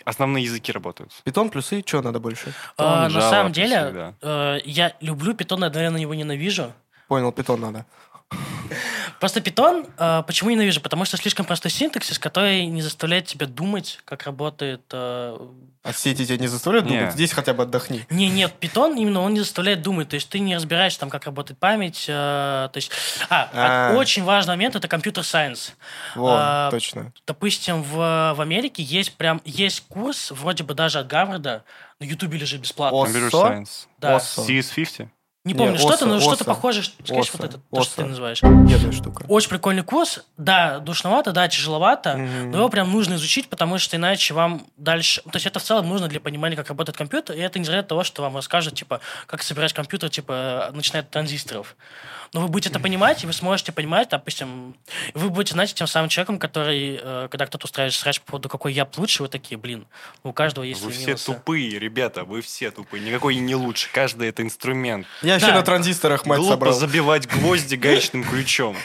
основные 0.05 0.43
языки 0.43 0.71
работают. 0.71 1.11
Python 1.25 1.49
плюсы, 1.49 1.83
что 1.85 2.01
надо 2.01 2.19
больше? 2.19 2.53
А, 2.77 3.09
на 3.09 3.21
самом 3.21 3.51
деле, 3.51 4.13
э, 4.21 4.59
я 4.65 4.93
люблю 5.01 5.33
Python, 5.33 5.65
одновременно 5.65 5.97
его 5.97 6.13
ненавижу. 6.13 6.73
Понял, 7.07 7.31
Python 7.31 7.57
надо. 7.57 7.85
Просто 9.19 9.39
Python, 9.41 9.89
э, 9.97 10.23
почему 10.25 10.49
ненавижу? 10.51 10.79
Потому 10.81 11.03
что 11.03 11.17
слишком 11.17 11.45
простой 11.45 11.71
синтаксис, 11.71 12.19
который 12.19 12.65
не 12.67 12.81
заставляет 12.81 13.25
тебя 13.25 13.47
думать, 13.47 13.99
как 14.05 14.23
работает... 14.23 14.81
э, 14.93 15.37
А 15.83 15.93
сети 15.93 16.25
тебя 16.25 16.37
не 16.37 16.47
заставляют 16.47 16.87
думать? 16.87 17.11
Здесь 17.13 17.31
хотя 17.33 17.53
бы 17.53 17.63
отдохни. 17.63 18.05
Не, 18.09 18.29
нет, 18.29 18.53
Python 18.61 18.95
именно 18.97 19.21
он 19.21 19.33
не 19.33 19.39
заставляет 19.39 19.81
думать. 19.81 20.09
То 20.09 20.15
есть 20.15 20.29
ты 20.29 20.39
не 20.39 20.55
разбираешься 20.55 20.99
там, 20.99 21.09
как 21.09 21.25
работает 21.25 21.59
память. 21.59 22.05
э, 22.07 22.11
то 22.71 22.71
есть, 22.75 22.91
а, 23.29 23.49
А. 23.53 23.95
очень 23.97 24.23
важный 24.23 24.53
момент 24.53 24.75
это 24.75 24.87
компьютер 24.87 25.23
сайенс. 25.23 25.73
Во, 26.15 26.37
А, 26.39 26.71
точно. 26.71 27.11
Допустим, 27.27 27.83
в, 27.83 27.95
в 28.35 28.41
Америке 28.41 28.83
есть 28.83 29.13
прям 29.15 29.41
есть 29.43 29.81
курс, 29.89 30.31
вроде 30.31 30.63
бы 30.63 30.73
даже 30.75 30.99
от 30.99 31.07
Гарварда, 31.07 31.63
на 31.99 32.05
Ютубе 32.05 32.37
лежит 32.37 32.61
бесплатно. 32.61 32.95
Computer? 32.95 33.31
Science. 33.31 33.87
Да. 33.97 34.15
Осо. 34.15 34.41
CS50? 34.43 35.07
Не 35.45 35.53
Не, 35.53 35.57
помню, 35.57 35.77
что-то, 35.77 35.93
Осо, 35.95 36.05
но 36.05 36.19
что-то 36.19 36.43
похожее, 36.43 36.83
Осо, 37.09 37.31
вот 37.37 37.45
это, 37.45 37.59
то, 37.71 37.83
что 37.83 37.95
ты 37.95 38.05
называешь. 38.05 38.43
Бедная 38.43 38.91
штука. 38.91 39.23
Очень 39.29 39.49
прикольный 39.49 39.83
курс. 39.83 40.25
Да, 40.35 40.79
душновато, 40.79 41.31
да, 41.31 41.47
тяжеловато, 41.47 42.17
Мгм. 42.17 42.51
но 42.51 42.57
его 42.57 42.67
прям 42.69 42.91
нужно 42.91 43.13
изучить, 43.13 43.47
потому 43.47 43.77
что 43.77 43.95
иначе 43.95 44.33
вам 44.33 44.67
дальше... 44.75 45.21
То 45.21 45.35
есть 45.35 45.45
это 45.45 45.59
в 45.59 45.63
целом 45.63 45.87
нужно 45.87 46.09
для 46.09 46.19
понимания, 46.19 46.57
как 46.57 46.67
работает 46.67 46.97
компьютер, 46.97 47.37
и 47.37 47.39
это 47.39 47.57
не 47.57 47.69
от 47.69 47.87
того, 47.87 48.03
что 48.03 48.21
вам 48.21 48.35
расскажут, 48.35 48.75
типа, 48.75 48.99
как 49.27 49.41
собирать 49.41 49.71
компьютер, 49.71 50.09
типа, 50.09 50.71
начиная 50.73 51.03
от 51.03 51.09
транзисторов. 51.09 51.77
Но 52.33 52.41
вы 52.41 52.47
будете 52.47 52.69
это 52.69 52.79
понимать, 52.79 53.23
и 53.23 53.27
вы 53.27 53.33
сможете 53.33 53.71
понимать, 53.71 54.09
допустим, 54.09 54.75
вы 55.13 55.29
будете, 55.29 55.53
знаете, 55.53 55.73
тем 55.73 55.87
самым 55.87 56.09
человеком, 56.09 56.37
который, 56.39 56.99
э, 57.01 57.27
когда 57.31 57.45
кто-то 57.47 57.65
устраивает 57.65 57.93
срач 57.95 58.21
по 58.21 58.31
поводу, 58.31 58.49
какой 58.49 58.73
я 58.73 58.87
лучше, 58.97 59.23
вы 59.23 59.29
такие, 59.29 59.57
блин, 59.57 59.87
у 60.23 60.31
каждого 60.31 60.63
есть 60.63 60.81
Вы 60.81 60.91
свои 60.91 60.97
все 60.97 61.07
минусы. 61.07 61.25
тупые, 61.25 61.79
ребята, 61.79 62.23
вы 62.25 62.41
все 62.41 62.69
тупые. 62.71 63.03
Никакой 63.03 63.35
не 63.35 63.55
лучше. 63.55 63.89
Каждый 63.91 64.29
это 64.29 64.43
инструмент. 64.43 65.07
Я 65.21 65.35
еще 65.35 65.47
Да. 65.47 65.55
на 65.55 65.61
транзисторах 65.63 66.25
мать 66.25 66.37
Глупо 66.39 66.53
собрал. 66.53 66.73
забивать 66.73 67.27
гвозди 67.27 67.75
гаечным 67.75 68.23
ключом. 68.23 68.77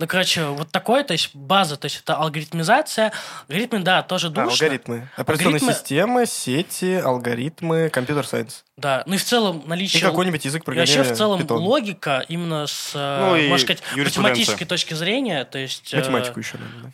Ну, 0.00 0.06
короче, 0.06 0.44
вот 0.44 0.70
такое, 0.70 1.02
то 1.02 1.12
есть 1.12 1.34
база, 1.34 1.76
то 1.76 1.86
есть 1.86 2.00
это 2.04 2.14
алгоритмизация. 2.14 3.12
Алгоритмы, 3.48 3.80
да, 3.80 4.02
тоже 4.04 4.28
А, 4.28 4.30
душно. 4.30 4.52
алгоритмы. 4.52 5.08
Операционные 5.16 5.56
Алгоритмы- 5.58 5.72
системы, 5.74 6.26
сети, 6.26 6.94
алгоритмы, 7.04 7.88
компьютер 7.90 8.24
сайенс. 8.24 8.64
Да, 8.76 9.02
ну 9.06 9.14
и 9.14 9.16
в 9.16 9.24
целом 9.24 9.58
И 9.58 9.66
наличие... 9.66 10.00
какой-нибудь 10.02 10.44
язык 10.44 10.62
И 10.62 10.64
программирования. 10.64 10.98
вообще 10.98 11.14
в 11.14 11.18
целом 11.18 11.40
Python. 11.40 11.56
логика 11.58 12.24
именно 12.28 12.68
с, 12.68 12.92
э, 12.94 13.20
Ну 13.26 13.36
и 13.36 13.48
можно 13.48 13.64
сказать, 13.66 13.82
математической 13.96 14.66
точки 14.66 14.94
зрения, 14.94 15.44
то 15.44 15.58
есть... 15.58 15.92
э, 15.92 15.96
Математику 15.96 16.38
еще 16.38 16.58
надо. 16.58 16.70
Да. 16.84 16.90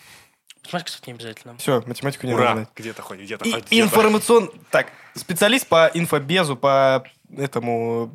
Математика, 0.64 0.90
кстати, 0.92 1.06
не 1.10 1.12
обязательно. 1.12 1.56
Все, 1.58 1.82
математику 1.86 2.26
не 2.26 2.32
надо 2.32 2.42
Ура! 2.42 2.52
знать. 2.54 2.68
Где-то 2.74 3.02
хоть, 3.02 3.18
где-то 3.18 3.44
И 3.46 3.52
хоть, 3.52 3.66
где-то. 3.66 3.80
информацион... 3.84 4.50
Так, 4.70 4.86
специалист 5.14 5.66
по 5.66 5.90
инфобезу, 5.92 6.56
по 6.56 7.04
этому 7.36 8.10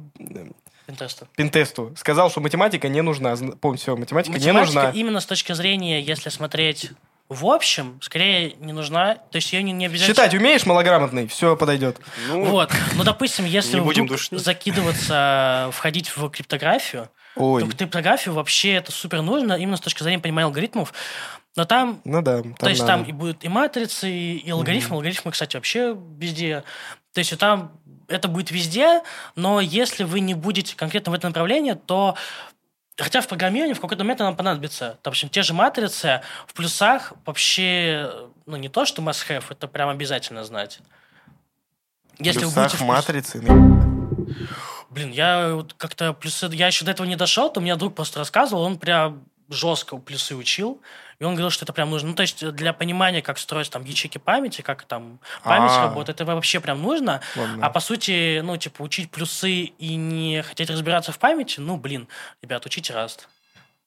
Пинтесту. 0.90 1.28
пинтесту 1.36 1.94
сказал, 1.96 2.32
что 2.32 2.42
математика 2.42 2.90
не 2.90 3.02
нужна. 3.02 3.36
Помню, 3.62 3.78
все, 3.78 3.96
математика, 3.96 4.34
не 4.34 4.40
Математика 4.40 4.74
нужна. 4.84 4.92
именно 4.92 5.20
с 5.20 5.26
точки 5.26 5.54
зрения, 5.54 6.02
если 6.02 6.30
смотреть 6.30 6.92
в 7.30 7.46
общем, 7.46 8.00
скорее 8.02 8.56
не 8.60 8.74
нужна. 8.74 9.14
То 9.14 9.36
есть 9.36 9.54
ее 9.54 9.62
не, 9.62 9.72
не 9.72 9.86
обязательно... 9.86 10.16
Считать 10.16 10.34
умеешь, 10.34 10.66
малограмотный, 10.66 11.28
все 11.28 11.56
подойдет. 11.56 12.00
Ну, 12.28 12.46
Вот. 12.46 12.72
Ну, 12.96 13.04
допустим, 13.04 13.46
если 13.46 13.76
Не 13.76 13.82
будем 13.82 14.06
вдруг 14.06 14.18
душнить. 14.18 14.42
закидываться, 14.42 15.70
входить 15.72 16.10
в 16.10 16.28
криптографию, 16.30 17.10
Ой, 17.36 17.62
то 17.62 17.68
криптографию 17.78 18.34
вообще 18.34 18.74
это 18.74 18.92
супер 18.92 19.22
нужно 19.22 19.54
именно 19.54 19.78
с 19.78 19.82
точки 19.82 20.02
зрения 20.02 20.18
понимания 20.18 20.48
алгоритмов. 20.48 20.92
Но 21.56 21.66
там 21.66 22.02
ну 22.04 22.24
да. 22.24 22.42
Там 22.42 22.56
То 22.56 22.70
есть 22.70 22.82
надо. 22.82 22.94
там 22.94 23.04
и 23.04 23.12
будут 23.12 23.44
и 23.44 23.48
матрицы, 23.48 24.10
и, 24.10 24.38
и 24.38 24.50
алгоритмы. 24.50 24.96
Алгоритмы, 24.96 25.32
кстати, 25.32 25.56
вообще 25.56 25.96
везде. 26.18 26.64
То 27.14 27.20
есть 27.20 27.32
и 27.32 27.36
там 27.36 27.80
это 28.10 28.28
будет 28.28 28.52
везде, 28.52 29.02
но 29.36 29.62
если 29.62 30.04
вы 30.04 30.20
не 30.20 30.34
будете 30.34 30.76
конкретно 30.76 31.12
в 31.12 31.16
этом 31.16 31.30
направлении, 31.30 31.74
то 31.74 32.16
Хотя 33.00 33.22
в 33.22 33.28
программировании 33.28 33.74
в 33.74 33.80
какой-то 33.80 34.04
момент 34.04 34.20
нам 34.20 34.36
понадобится. 34.36 35.00
Допустим, 35.04 35.30
те 35.30 35.42
же 35.42 35.54
матрицы 35.54 36.22
в 36.48 36.54
плюсах 36.54 37.14
вообще, 37.26 38.12
ну, 38.46 38.58
не 38.58 38.68
то, 38.68 38.84
что 38.84 39.02
must-have, 39.02 39.46
это 39.50 39.70
прям 39.70 39.88
обязательно 39.88 40.44
знать. 40.44 40.80
Если 42.18 42.44
вы 42.44 42.52
Плюсах, 42.52 42.64
будете 42.64 42.76
в 42.76 42.80
плюс- 42.80 42.90
матрицы. 42.90 43.44
Блин, 44.90 45.12
я 45.12 45.54
вот 45.54 45.76
как-то 45.76 46.12
плюсы... 46.12 46.50
Я 46.52 46.68
еще 46.68 46.84
до 46.84 46.92
этого 46.92 47.08
не 47.08 47.16
дошел, 47.16 47.50
то 47.50 47.62
меня 47.62 47.78
друг 47.78 47.96
просто 47.96 48.20
рассказывал, 48.20 48.64
он 48.64 48.78
прям 48.78 49.24
жестко 49.50 49.96
плюсы 49.98 50.36
учил, 50.36 50.82
и 51.20 51.24
он 51.26 51.34
говорил, 51.34 51.50
что 51.50 51.66
это 51.66 51.74
прям 51.74 51.90
нужно. 51.90 52.10
Ну, 52.10 52.16
то 52.16 52.22
есть 52.22 52.46
для 52.54 52.72
понимания, 52.74 53.22
как 53.22 53.38
строить 53.38 53.70
там 53.70 53.84
ячейки 53.84 54.18
памяти, 54.18 54.62
как 54.62 54.84
там 54.84 55.20
память 55.44 55.72
А. 55.72 55.84
работает, 55.88 56.22
это 56.22 56.34
вообще 56.34 56.60
прям 56.62 56.82
нужно. 56.82 57.22
ладно. 57.36 57.66
А 57.66 57.70
по 57.70 57.80
сути, 57.82 58.40
ну, 58.40 58.56
типа, 58.58 58.82
учить 58.82 59.12
плюсы 59.12 59.52
и 59.52 59.96
не 59.96 60.42
хотеть 60.44 60.70
разбираться 60.70 61.12
в 61.12 61.20
памяти, 61.20 61.60
ну, 61.60 61.78
блин, 61.78 62.08
ребят, 62.42 62.66
учите 62.66 62.94
Rust. 62.94 63.28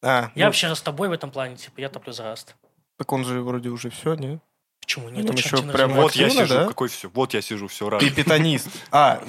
А, 0.02 0.30
Я 0.34 0.44
ну, 0.44 0.44
вообще 0.46 0.68
раз 0.68 0.78
с 0.78 0.82
тобой 0.82 1.08
в 1.08 1.12
этом 1.12 1.30
плане, 1.30 1.56
типа, 1.56 1.80
я 1.80 1.88
топлю 1.88 2.12
за 2.12 2.24
Rust. 2.24 2.48
Так 2.98 3.10
он 3.12 3.24
же 3.24 3.40
вроде 3.40 3.70
уже 3.70 3.88
все, 3.90 4.14
не? 4.14 4.38
Почему 4.92 5.08
Ну, 5.08 5.16
нет? 5.16 5.26
там 5.26 5.36
еще 5.36 5.62
прям 5.72 5.92
вот 5.94 6.12
я 6.16 6.28
сижу, 6.28 6.46
да? 6.54 6.66
какой 6.66 6.88
все. 6.88 7.08
Вот 7.14 7.32
я 7.32 7.40
сижу, 7.40 7.66
все 7.68 7.88
рад. 7.88 8.00
Ты 8.00 8.10
питанист. 8.10 8.68
А, 8.90 9.22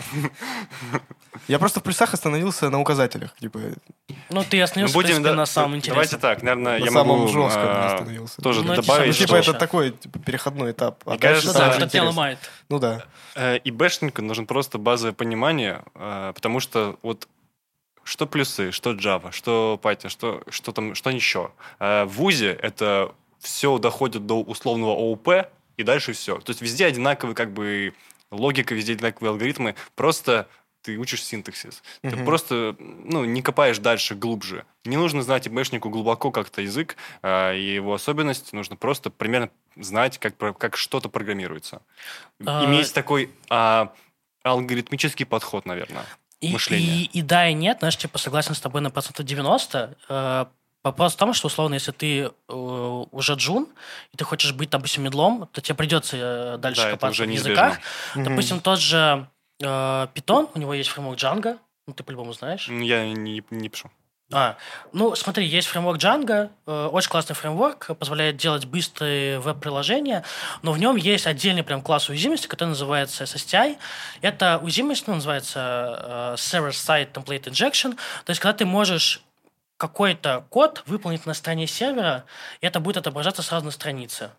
я 1.47 1.57
просто 1.59 1.79
в 1.79 1.83
плюсах 1.83 2.13
остановился 2.13 2.69
на 2.69 2.79
указателях. 2.81 3.33
Типа, 3.37 3.59
Ну, 4.29 4.43
ты 4.43 4.57
Ну, 4.57 4.63
остановился, 4.63 4.97
в 4.97 5.01
принципе, 5.01 5.23
да- 5.23 5.33
на 5.35 5.45
самом 5.45 5.79
Давайте 5.79 5.89
интересном. 6.15 6.21
так, 6.21 6.43
наверное, 6.43 6.79
на 6.79 6.85
я 6.85 6.91
самом 6.91 7.19
могу 7.19 7.27
жестком 7.31 7.63
а, 7.65 7.93
остановился. 7.93 8.41
тоже 8.41 8.59
Ну, 8.61 8.67
добавить, 8.75 8.85
самые 8.87 9.07
Ну, 9.07 9.13
типа, 9.13 9.35
это 9.35 9.53
такой 9.53 9.91
типа, 9.91 10.19
переходной 10.19 10.71
этап. 10.71 11.01
А 11.05 11.11
Мне 11.11 11.19
кажется, 11.19 11.53
да, 11.53 11.73
тебя 11.73 11.85
интересно. 11.85 12.09
ломает. 12.09 12.39
Ну 12.69 12.79
да. 12.79 13.03
э, 13.35 13.57
и 13.57 13.71
бэшнику 13.71 14.21
нужно 14.21 14.45
просто 14.45 14.77
базовое 14.77 15.13
понимание, 15.13 15.83
э, 15.95 16.33
потому 16.35 16.59
что 16.59 16.97
вот 17.01 17.27
что 18.03 18.27
плюсы, 18.27 18.71
что 18.71 18.91
Java, 18.91 19.31
что 19.31 19.79
Python, 19.81 20.09
что, 20.09 20.43
что 20.49 20.71
там, 20.73 20.93
что 20.93 21.09
еще. 21.09 21.51
Э, 21.79 22.03
В 22.03 22.09
ВУЗе 22.17 22.51
это 22.51 23.13
все 23.43 23.77
доходит 23.77 24.25
до 24.25 24.41
условного 24.41 24.91
ОУП, 24.93 25.47
и 25.77 25.83
дальше 25.83 26.13
все. 26.13 26.39
То 26.39 26.51
есть 26.51 26.61
везде 26.61 26.85
одинаковые 26.85 27.35
как 27.35 27.53
бы 27.53 27.93
логика, 28.31 28.73
везде 28.73 28.93
одинаковые 28.93 29.31
алгоритмы, 29.31 29.75
просто 29.95 30.47
ты 30.81 30.97
учишь 30.97 31.23
синтаксис. 31.23 31.81
Ты 32.01 32.15
Мгм. 32.15 32.25
просто 32.25 32.75
ну, 32.79 33.23
не 33.23 33.41
копаешь 33.41 33.77
дальше, 33.77 34.15
глубже. 34.15 34.65
Не 34.83 34.97
нужно 34.97 35.23
знать 35.23 35.47
ИБшнику 35.47 35.89
глубоко 35.89 36.29
как-то 36.31 36.61
язык 36.61 36.97
э, 37.21 37.57
и 37.57 37.75
его 37.75 37.93
особенности. 37.93 38.53
Нужно 38.53 38.75
просто 38.75 39.09
примерно 39.09 39.49
знать, 39.77 40.17
как, 40.17 40.35
как 40.57 40.75
что-то 40.75 41.07
программируется. 41.07 41.81
А, 42.45 42.65
Иметь 42.65 42.93
такой 42.93 43.29
а, 43.49 43.93
алгоритмический 44.43 45.25
подход, 45.25 45.65
наверное. 45.65 46.05
И, 46.41 46.51
мышления. 46.51 47.03
И, 47.03 47.05
и 47.05 47.21
да, 47.21 47.47
и 47.47 47.53
нет, 47.53 47.77
знаешь, 47.79 47.97
типа 47.97 48.17
согласен 48.17 48.53
с 48.53 48.59
тобой 48.59 48.81
на 48.81 48.91
процентов 48.91 49.25
90. 49.25 49.97
Э, 50.09 50.45
Вопрос 50.83 51.13
в 51.13 51.17
том, 51.17 51.33
что, 51.33 51.47
условно, 51.47 51.75
если 51.75 51.91
ты 51.91 52.19
э, 52.23 52.31
уже 52.49 53.33
джун, 53.35 53.69
и 54.11 54.17
ты 54.17 54.25
хочешь 54.25 54.51
быть, 54.51 54.69
допустим, 54.69 55.03
медлом, 55.03 55.47
то 55.53 55.61
тебе 55.61 55.75
придется 55.75 56.17
э, 56.17 56.57
дальше 56.57 56.83
Да, 56.83 56.91
копаться 56.91 57.23
уже 57.23 57.31
в 57.31 57.33
языках. 57.33 57.79
Мгм. 58.15 58.25
Допустим, 58.25 58.59
тот 58.59 58.79
же 58.79 59.27
э, 59.61 59.65
Python, 59.65 60.49
у 60.53 60.59
него 60.59 60.73
есть 60.73 60.89
фреймворк 60.89 61.17
Django, 61.17 61.57
ну, 61.87 61.93
ты 61.93 62.03
по-любому 62.03 62.33
знаешь. 62.33 62.67
Я 62.67 63.05
не, 63.05 63.43
не 63.49 63.69
пишу. 63.69 63.89
А, 64.33 64.57
ну, 64.91 65.15
смотри, 65.15 65.45
есть 65.45 65.69
фреймворк 65.69 65.99
Django, 65.99 66.49
э, 66.65 66.89
очень 66.91 67.09
классный 67.09 67.35
фреймворк, 67.35 67.97
позволяет 67.97 68.35
делать 68.35 68.65
быстрые 68.65 69.39
веб-приложения, 69.39 70.25
но 70.63 70.73
в 70.73 70.79
нем 70.79 70.97
есть 70.97 71.27
отдельный 71.27 71.63
прям 71.63 71.81
класс 71.81 72.09
уязвимости, 72.09 72.47
который 72.47 72.69
называется 72.69 73.23
SSTI. 73.23 73.77
Это 74.21 74.59
уязвимость, 74.61 75.07
ну, 75.07 75.15
называется 75.15 76.35
э, 76.35 76.35
Server-Side 76.37 77.13
Template 77.13 77.43
Injection, 77.43 77.93
то 78.25 78.29
есть 78.29 78.41
когда 78.41 78.53
ты 78.57 78.65
можешь 78.65 79.21
какой-то 79.77 80.45
код 80.49 80.83
выполнить 80.85 81.25
на 81.25 81.33
стороне 81.33 81.67
сервера, 81.67 82.25
и 82.61 82.65
это 82.65 82.79
будет 82.79 82.97
отображаться 82.97 83.41
сразу 83.41 83.65
на 83.65 83.71
странице. 83.71 84.31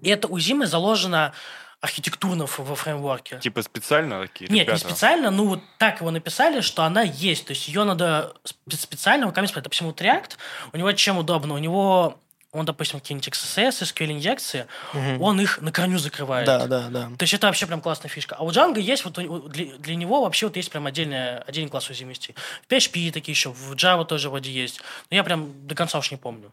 И 0.00 0.08
эта 0.10 0.28
уязвимость 0.28 0.70
заложена 0.72 1.32
архитектурно 1.80 2.46
в- 2.46 2.58
во 2.60 2.74
фреймворке. 2.76 3.38
Типа 3.40 3.60
специально 3.62 4.22
такие 4.22 4.46
Нет, 4.50 4.66
не 4.66 4.72
ребята? 4.74 4.78
специально, 4.88 5.30
ну 5.30 5.46
вот 5.48 5.60
так 5.78 6.00
его 6.00 6.10
написали, 6.10 6.60
что 6.62 6.82
она 6.84 7.02
есть. 7.02 7.46
То 7.46 7.52
есть 7.52 7.68
ее 7.68 7.84
надо 7.84 8.34
спе- 8.44 8.76
специально 8.76 9.26
руками 9.26 9.44
спрятать. 9.46 9.64
Допустим, 9.64 9.86
вот 9.88 10.00
React, 10.00 10.32
у 10.72 10.76
него 10.78 10.90
чем 10.92 11.18
удобно? 11.18 11.54
У 11.54 11.58
него 11.58 12.18
он, 12.54 12.64
допустим, 12.64 13.00
какие-нибудь 13.00 13.28
XSS, 13.28 13.82
SQL-инъекции, 13.82 14.66
Мгм. 14.94 15.20
он 15.20 15.40
их 15.40 15.60
на 15.60 15.72
корню 15.72 15.98
закрывает. 15.98 16.46
Да, 16.46 16.66
да, 16.66 16.88
да. 16.88 17.10
То 17.18 17.24
есть 17.24 17.34
это 17.34 17.48
вообще 17.48 17.66
прям 17.66 17.80
классная 17.80 18.08
фишка. 18.08 18.36
А 18.36 18.44
у 18.44 18.50
Django 18.50 18.80
есть 18.80 19.04
вот 19.04 19.18
у- 19.18 19.48
для, 19.48 19.74
для 19.76 19.96
него 19.96 20.22
вообще 20.22 20.46
вот 20.46 20.56
есть 20.56 20.70
прям 20.70 20.86
отдельная, 20.86 21.40
отдельный 21.46 21.68
класс 21.70 21.88
уязвимостей. 21.90 22.34
В 22.66 22.72
PHP 22.72 23.10
такие 23.10 23.32
еще, 23.32 23.50
в 23.50 23.72
Java 23.74 24.04
тоже 24.06 24.30
вроде 24.30 24.50
есть. 24.52 24.80
Но 25.10 25.16
я 25.16 25.24
прям 25.24 25.66
до 25.66 25.74
конца 25.74 25.98
уж 25.98 26.10
не 26.12 26.16
помню. 26.16 26.52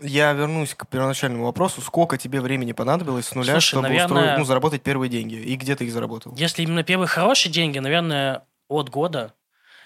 Я 0.00 0.32
вернусь 0.32 0.74
к 0.74 0.86
первоначальному 0.88 1.44
вопросу. 1.44 1.80
Сколько 1.80 2.16
тебе 2.18 2.40
времени 2.40 2.72
понадобилось 2.72 3.26
с 3.26 3.34
нуля, 3.34 3.52
Слушай, 3.52 3.66
чтобы 3.68 3.82
наверное- 3.82 4.06
устроить, 4.22 4.38
ну, 4.38 4.44
заработать 4.44 4.82
первые 4.82 5.08
деньги? 5.10 5.34
И 5.34 5.54
где 5.56 5.76
ты 5.76 5.84
их 5.84 5.92
заработал? 5.92 6.34
Если 6.36 6.62
именно 6.62 6.82
первые 6.82 7.06
хорошие 7.06 7.52
деньги, 7.52 7.78
наверное, 7.78 8.42
от 8.68 8.88
года. 8.88 9.32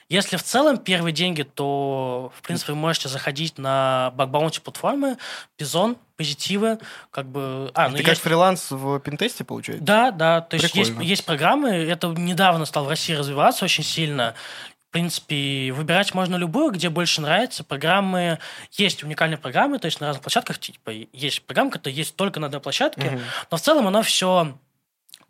Если 0.09 0.37
в 0.37 0.43
целом 0.43 0.79
первые 0.79 1.13
деньги, 1.13 1.43
то, 1.43 2.33
в 2.37 2.43
принципе, 2.43 2.73
вы 2.73 2.79
можете 2.79 3.09
заходить 3.09 3.59
на 3.59 4.13
бакбаунти 4.15 4.61
платформы, 4.61 5.17
Бизон, 5.59 5.97
Позитивы, 6.17 6.79
как 7.11 7.27
бы... 7.27 7.71
А, 7.75 7.89
ну 7.89 7.97
ты 7.97 8.03
как 8.03 8.13
есть... 8.13 8.23
фриланс 8.23 8.71
в 8.71 9.01
пентесте, 9.01 9.45
получается? 9.45 9.85
Да, 9.85 10.11
да, 10.13 10.41
то 10.41 10.55
есть 10.55 10.75
есть, 10.75 10.91
Прикольно. 10.91 11.07
есть 11.09 11.25
программы, 11.27 11.71
это 11.71 12.09
недавно 12.09 12.65
стал 12.67 12.85
в 12.85 12.89
России 12.89 13.13
развиваться 13.15 13.65
очень 13.65 13.85
сильно. 13.85 14.35
В 14.89 14.93
принципе, 14.93 15.73
выбирать 15.73 16.15
можно 16.15 16.37
любую, 16.37 16.71
где 16.71 16.89
больше 16.89 17.21
нравится. 17.21 17.65
Программы, 17.65 18.39
есть 18.73 19.03
уникальные 19.03 19.37
программы, 19.37 19.79
то 19.79 19.87
есть 19.87 20.01
на 20.01 20.07
разных 20.07 20.23
площадках, 20.23 20.59
типа, 20.59 20.91
есть 21.13 21.43
программы, 21.43 21.71
которые 21.71 21.97
есть 21.97 22.17
только 22.17 22.41
на 22.41 22.47
одной 22.47 22.63
площадке, 22.63 23.11
Мгм. 23.11 23.21
но 23.51 23.57
в 23.59 23.61
целом 23.61 23.87
оно 23.89 24.03
все 24.03 24.57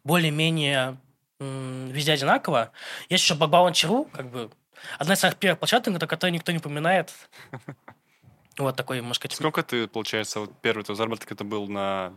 более-менее 0.04 0.98
везде 1.40 2.12
одинаково. 2.12 2.70
Есть 3.08 3.24
еще 3.24 3.34
Bugbounty.ru, 3.34 4.08
как 4.12 4.30
бы 4.30 4.50
одна 4.98 5.14
из 5.14 5.18
самых 5.20 5.36
первых 5.36 5.58
площадок, 5.60 6.02
о 6.02 6.06
которой 6.06 6.30
никто 6.30 6.52
не 6.52 6.58
упоминает. 6.58 7.12
Вот 8.58 8.74
такой, 8.74 9.02
можно 9.02 9.12
сказать, 9.12 9.36
Сколько 9.36 9.62
ты, 9.62 9.86
получается, 9.86 10.40
вот 10.40 10.50
первый 10.62 10.82
твой 10.82 10.96
заработок 10.96 11.30
это 11.30 11.44
был 11.44 11.68
на? 11.68 12.14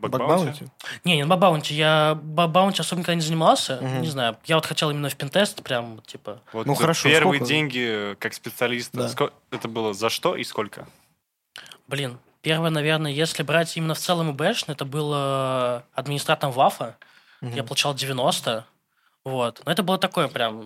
Bug 0.00 0.20
bounty? 0.20 0.66
Не, 1.04 1.14
не 1.16 1.22
на 1.22 1.28
bug 1.28 1.42
bounty. 1.42 1.74
Я 1.74 2.18
bug 2.20 2.40
bounty 2.40 2.80
особо 2.80 3.00
никогда 3.00 3.14
не 3.14 3.20
занимался. 3.22 3.78
Мгм. 3.80 4.02
Не 4.02 4.08
знаю. 4.08 4.36
Я 4.46 4.56
вот 4.56 4.66
хотел 4.66 4.90
именно 4.90 5.08
в 5.08 5.14
пентест, 5.16 5.62
прям, 5.62 6.00
типа... 6.02 6.42
Вот 6.52 6.66
Ну, 6.66 6.74
хорошо, 6.74 7.08
Первые 7.08 7.38
сколько? 7.38 7.48
деньги 7.48 8.16
как 8.18 8.34
специалиста. 8.34 8.96
Да. 8.98 9.06
ско- 9.08 9.32
Это 9.52 9.68
было 9.68 9.94
за 9.94 10.10
что 10.10 10.34
и 10.36 10.42
сколько? 10.44 10.88
Блин, 11.86 12.18
первое, 12.42 12.70
наверное, 12.70 13.10
если 13.12 13.42
брать 13.44 13.76
именно 13.76 13.94
в 13.94 13.98
целом 13.98 14.32
ИБэш, 14.32 14.64
это 14.66 14.84
было 14.84 15.84
администратором 15.94 16.52
WAF 16.52 16.78
а. 16.78 16.96
Мгм. 17.40 17.54
Я 17.54 17.62
получал 17.62 17.94
90. 17.94 18.66
Вот. 19.24 19.62
Но 19.64 19.70
это 19.72 19.82
было 19.82 19.98
такое 19.98 20.28
прям... 20.28 20.64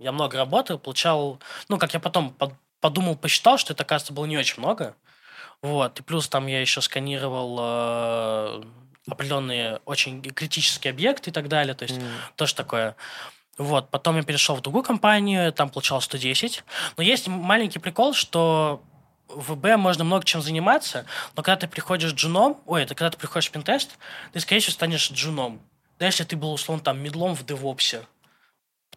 Я 0.00 0.12
много 0.12 0.38
работал, 0.38 0.78
получал... 0.78 1.38
Ну, 1.68 1.78
как 1.78 1.92
я 1.92 2.00
потом 2.00 2.32
под- 2.32 2.54
подумал, 2.80 3.16
посчитал, 3.16 3.58
что 3.58 3.74
это, 3.74 3.84
кажется, 3.84 4.12
было 4.12 4.24
не 4.24 4.38
очень 4.38 4.58
много. 4.58 4.96
Вот. 5.62 6.00
И 6.00 6.02
плюс 6.02 6.26
там 6.28 6.46
я 6.46 6.60
еще 6.60 6.80
сканировал 6.80 7.58
э, 7.60 8.62
определенные 9.06 9.80
очень 9.84 10.22
критические 10.22 10.90
объекты 10.92 11.30
и 11.30 11.32
так 11.32 11.48
далее. 11.48 11.74
То 11.74 11.82
есть 11.84 11.98
М. 11.98 12.04
тоже 12.34 12.54
такое. 12.54 12.96
Вот, 13.58 13.90
потом 13.90 14.16
я 14.16 14.22
перешел 14.22 14.56
в 14.56 14.62
другую 14.62 14.82
компанию, 14.82 15.52
там 15.52 15.68
получал 15.68 16.00
110. 16.00 16.64
Но 16.96 17.02
есть 17.02 17.28
маленький 17.28 17.78
прикол, 17.78 18.14
что 18.14 18.82
в 19.28 19.54
ВБ 19.54 19.76
можно 19.76 20.02
много 20.02 20.24
чем 20.24 20.40
заниматься, 20.40 21.04
но 21.36 21.42
когда 21.42 21.56
ты 21.56 21.68
приходишь 21.68 22.12
джуном, 22.14 22.58
ой, 22.64 22.82
это 22.84 22.94
когда 22.94 23.10
ты 23.10 23.18
приходишь 23.18 23.50
в 23.50 23.52
пентест, 23.52 23.98
ты, 24.32 24.40
скорее 24.40 24.60
всего, 24.60 24.72
станешь 24.72 25.10
джуном. 25.10 25.60
Да, 25.98 26.06
если 26.06 26.24
ты 26.24 26.36
был, 26.36 26.52
условно, 26.54 26.82
там, 26.82 26.98
медлом 27.00 27.36
в 27.36 27.44
девопсе. 27.44 28.06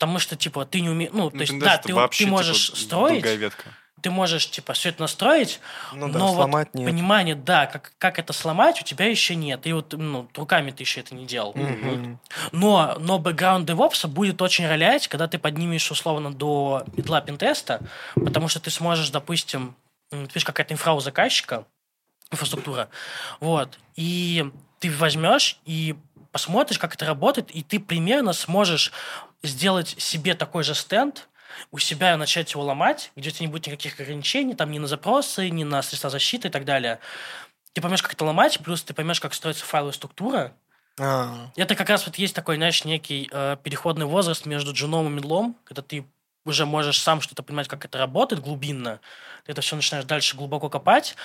Потому 0.04 0.20
что, 0.20 0.36
типа, 0.36 0.66
ты 0.66 0.82
не 0.82 0.89
умеешь... 0.89 1.12
Ну, 1.14 1.30
то 1.30 1.36
Ну, 1.38 1.41
есть, 1.41 1.54
Pindest 1.54 1.60
да, 1.64 1.78
ты, 1.78 1.95
вообще, 1.95 2.26
ты 2.26 2.30
можешь 2.30 2.66
типа, 2.68 2.78
строить, 2.78 3.26
ветка. 3.26 3.70
ты 4.01 4.12
можешь, 4.12 4.49
типа, 4.49 4.74
все 4.74 4.89
это 4.89 5.01
настроить, 5.01 5.62
Ну 5.93 6.10
да, 6.10 6.20
но 6.20 6.28
вот 6.28 6.36
сломать 6.36 6.74
нет. 6.74 6.86
понимание, 6.89 7.36
да, 7.36 7.68
как, 7.68 7.93
как 7.97 8.20
это 8.20 8.34
сломать, 8.34 8.82
у 8.82 8.84
тебя 8.84 9.06
еще 9.06 9.34
нет. 9.36 9.66
И 9.66 9.72
вот, 9.72 9.93
ну, 9.93 10.28
руками 10.36 10.72
ты 10.72 10.84
еще 10.84 10.99
это 10.99 11.16
не 11.16 11.26
делал. 11.26 11.54
Мгм. 11.56 12.20
Но, 12.51 12.97
но 12.99 13.18
бэкграунд 13.18 13.70
DevOps 13.70 14.06
будет 14.08 14.41
очень 14.41 14.68
ролять, 14.68 15.08
когда 15.08 15.30
ты 15.30 15.39
поднимешь 15.39 15.89
условно 15.89 16.34
до 16.34 16.84
медла 16.97 17.22
пентеста, 17.22 17.80
потому 18.16 18.49
что 18.49 18.60
ты 18.60 18.72
сможешь, 18.72 19.10
допустим, 19.10 19.74
ты 20.10 20.18
видишь, 20.18 20.43
какая-то 20.43 20.74
инфра 20.74 20.91
у 20.91 20.99
заказчика, 20.99 21.66
инфраструктура, 22.30 22.89
вот, 23.39 23.80
и 23.95 24.51
ты 24.80 24.91
возьмешь 24.91 25.60
и 25.66 25.95
посмотришь, 26.34 26.79
как 26.79 26.95
это 26.95 27.05
работает, 27.05 27.51
и 27.51 27.63
ты 27.63 27.79
примерно 27.79 28.34
сможешь 28.34 28.91
сделать 29.43 29.95
себе 29.97 30.36
такой 30.36 30.63
же 30.63 30.75
стенд, 30.75 31.29
у 31.71 31.77
себя 31.77 32.17
начать 32.17 32.51
его 32.51 32.63
ломать, 32.63 33.11
где 33.15 33.29
у 33.29 33.31
тебя 33.31 33.45
не 33.45 33.51
будет 33.51 33.67
никаких 33.67 33.99
ограничений, 33.99 34.55
там 34.55 34.71
ни 34.71 34.79
на 34.79 34.88
запросы, 34.88 35.49
ни 35.49 35.63
на 35.63 35.81
средства 35.84 36.09
защиты 36.09 36.47
и 36.47 36.51
так 36.51 36.65
далее. 36.65 36.99
Ты 37.73 37.81
поймешь, 37.81 38.01
как 38.01 38.13
это 38.13 38.25
ломать, 38.25 38.59
плюс 38.59 38.84
ты 38.84 38.93
поймешь, 38.93 39.21
как 39.21 39.34
строится 39.34 39.65
файловая 39.65 39.93
структура, 39.93 40.57
А, 40.99 41.51
это 41.55 41.75
как 41.75 41.89
раз 41.89 42.05
вот 42.05 42.17
есть 42.17 42.36
такой, 42.36 42.57
знаешь, 42.57 42.86
некий 42.86 43.29
э, 43.31 43.57
переходный 43.63 44.05
возраст 44.05 44.45
между 44.45 44.73
джуном 44.73 45.07
и 45.07 45.09
медлом, 45.09 45.57
когда 45.63 45.81
ты 45.81 46.05
уже 46.45 46.65
можешь 46.65 46.99
сам 47.01 47.21
что-то 47.21 47.43
понимать, 47.43 47.67
как 47.67 47.86
это 47.86 47.97
работает 47.97 48.41
глубинно. 48.43 48.99
Ты 49.45 49.53
это 49.53 49.61
все 49.61 49.75
начинаешь 49.75 50.05
дальше 50.05 50.36
глубоко 50.38 50.69
копать. 50.69 51.15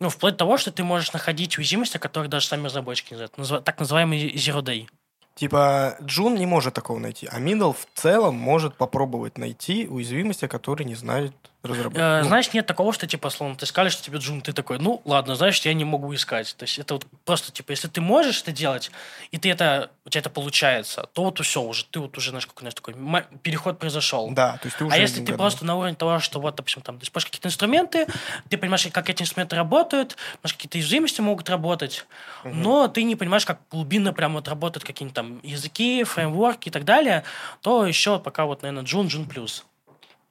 Ну, 0.00 0.08
вплоть 0.08 0.34
до 0.34 0.38
того, 0.38 0.56
что 0.56 0.72
ты 0.72 0.84
можешь 0.84 1.12
находить 1.12 1.56
уязвимости, 1.56 1.98
которые 1.98 2.28
даже 2.28 2.46
сами 2.46 2.66
разработчики 2.66 3.14
не 3.14 3.26
знают. 3.26 3.64
Так 3.64 3.78
называемый 3.78 4.34
zero 4.34 4.62
day. 4.62 4.88
Типа, 5.34 5.96
Джун 6.02 6.36
не 6.36 6.46
может 6.46 6.74
такого 6.74 6.98
найти, 6.98 7.28
а 7.30 7.40
Middle 7.40 7.72
в 7.72 7.86
целом 7.94 8.36
может 8.36 8.76
попробовать 8.76 9.36
найти 9.36 9.86
уязвимости, 9.88 10.46
которые 10.46 10.86
не 10.86 10.94
знают 10.94 11.34
разработчик. 11.68 12.00
Э, 12.02 12.20
Ну, 12.22 12.28
знаешь, 12.28 12.52
нет 12.52 12.66
такого, 12.66 12.92
что, 12.92 13.06
типа, 13.06 13.30
словно 13.30 13.56
ты 13.56 13.66
сказали, 13.66 13.88
что 13.90 14.02
тебе 14.02 14.18
джун, 14.18 14.40
ты 14.40 14.52
такой, 14.52 14.78
ну, 14.78 15.00
ладно, 15.04 15.34
знаешь, 15.34 15.60
я 15.60 15.74
не 15.74 15.84
могу 15.84 16.14
искать. 16.14 16.54
То 16.56 16.64
есть 16.64 16.78
это 16.78 16.94
вот 16.94 17.06
просто, 17.24 17.52
типа, 17.52 17.70
если 17.72 17.88
ты 17.88 18.00
можешь 18.00 18.42
это 18.42 18.52
делать, 18.52 18.90
и 19.30 19.38
ты 19.38 19.50
это, 19.50 19.90
у 20.04 20.10
тебя 20.10 20.20
это 20.20 20.30
получается, 20.30 21.08
то 21.12 21.24
вот 21.24 21.38
все 21.44 21.60
уже, 21.62 21.84
ты 21.86 22.00
вот 22.00 22.16
уже, 22.18 22.30
знаешь, 22.30 22.46
какой, 22.46 22.60
знаешь, 22.60 22.74
такой 22.74 22.94
переход 23.42 23.78
произошел. 23.78 24.30
Да, 24.30 24.58
то 24.58 24.66
есть 24.66 24.76
ты 24.78 24.84
уже 24.84 24.94
А 24.94 24.98
если 24.98 25.24
ты 25.24 25.32
год. 25.32 25.38
просто 25.38 25.64
на 25.64 25.76
уровне 25.76 25.96
того, 25.96 26.18
что 26.20 26.40
вот, 26.40 26.54
допустим, 26.56 26.82
там, 26.82 26.98
ты 26.98 27.04
используешь 27.04 27.30
какие-то 27.30 27.48
инструменты, 27.48 28.06
ты 28.48 28.58
понимаешь, 28.58 28.86
как 28.92 29.08
эти 29.10 29.22
инструменты 29.22 29.56
работают, 29.56 30.16
понимаешь, 30.42 30.54
какие-то 30.54 30.78
уязвимости 30.78 31.20
могут 31.20 31.48
работать, 31.50 32.06
но 32.44 32.88
ты 32.88 33.02
не 33.04 33.16
понимаешь, 33.16 33.46
как 33.46 33.60
глубинно 33.70 34.12
прям 34.12 34.34
вот 34.34 34.48
работают 34.48 34.84
какие-нибудь 34.84 35.14
там 35.14 35.40
языки, 35.42 36.04
фреймворки 36.04 36.68
и 36.68 36.70
так 36.72 36.84
далее, 36.84 37.24
то 37.62 37.86
еще 37.86 38.18
пока 38.18 38.44
вот, 38.44 38.62
наверное, 38.62 38.84
Джун, 38.84 39.08
Джун 39.08 39.26
плюс. 39.26 39.64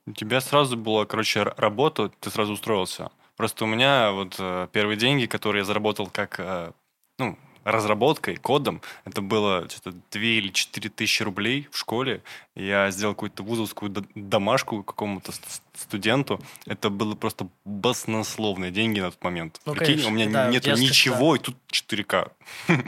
У 0.05 0.11
тебя 0.11 0.41
сразу 0.41 0.75
была, 0.75 1.05
короче, 1.05 1.43
работа, 1.43 2.09
ты 2.19 2.29
сразу 2.29 2.53
устроился. 2.53 3.09
Просто 3.37 3.63
у 3.63 3.67
меня 3.67 4.11
вот 4.11 4.35
э, 4.37 4.67
первые 4.71 4.97
деньги, 4.97 5.25
которые 5.25 5.61
я 5.61 5.65
заработал 5.65 6.07
как, 6.07 6.39
э, 6.39 6.71
ну, 7.17 7.37
разработкой, 7.63 8.35
кодом, 8.35 8.81
это 9.05 9.21
было 9.21 9.67
что-то 9.69 9.91
2 10.11 10.21
или 10.21 10.49
4 10.49 10.89
тысячи 10.89 11.23
рублей 11.23 11.69
в 11.71 11.77
школе. 11.77 12.21
Я 12.55 12.91
сделал 12.91 13.13
какую-то 13.13 13.41
вузовскую 13.43 13.93
домашку 14.15 14.83
какому-то 14.83 15.31
ст- 15.31 15.63
студенту. 15.73 16.41
Это 16.65 16.89
было 16.89 17.15
просто 17.15 17.47
баснословные 17.63 18.71
деньги 18.71 18.99
на 18.99 19.11
тот 19.11 19.23
момент. 19.23 19.61
Ну, 19.65 19.73
Прикинь, 19.73 19.93
конечно, 19.93 20.09
у 20.09 20.13
меня 20.13 20.29
да, 20.29 20.51
детстве, 20.51 20.75
ничего, 20.75 21.35
и 21.37 21.39
тут 21.39 21.55
4К. 21.71 22.31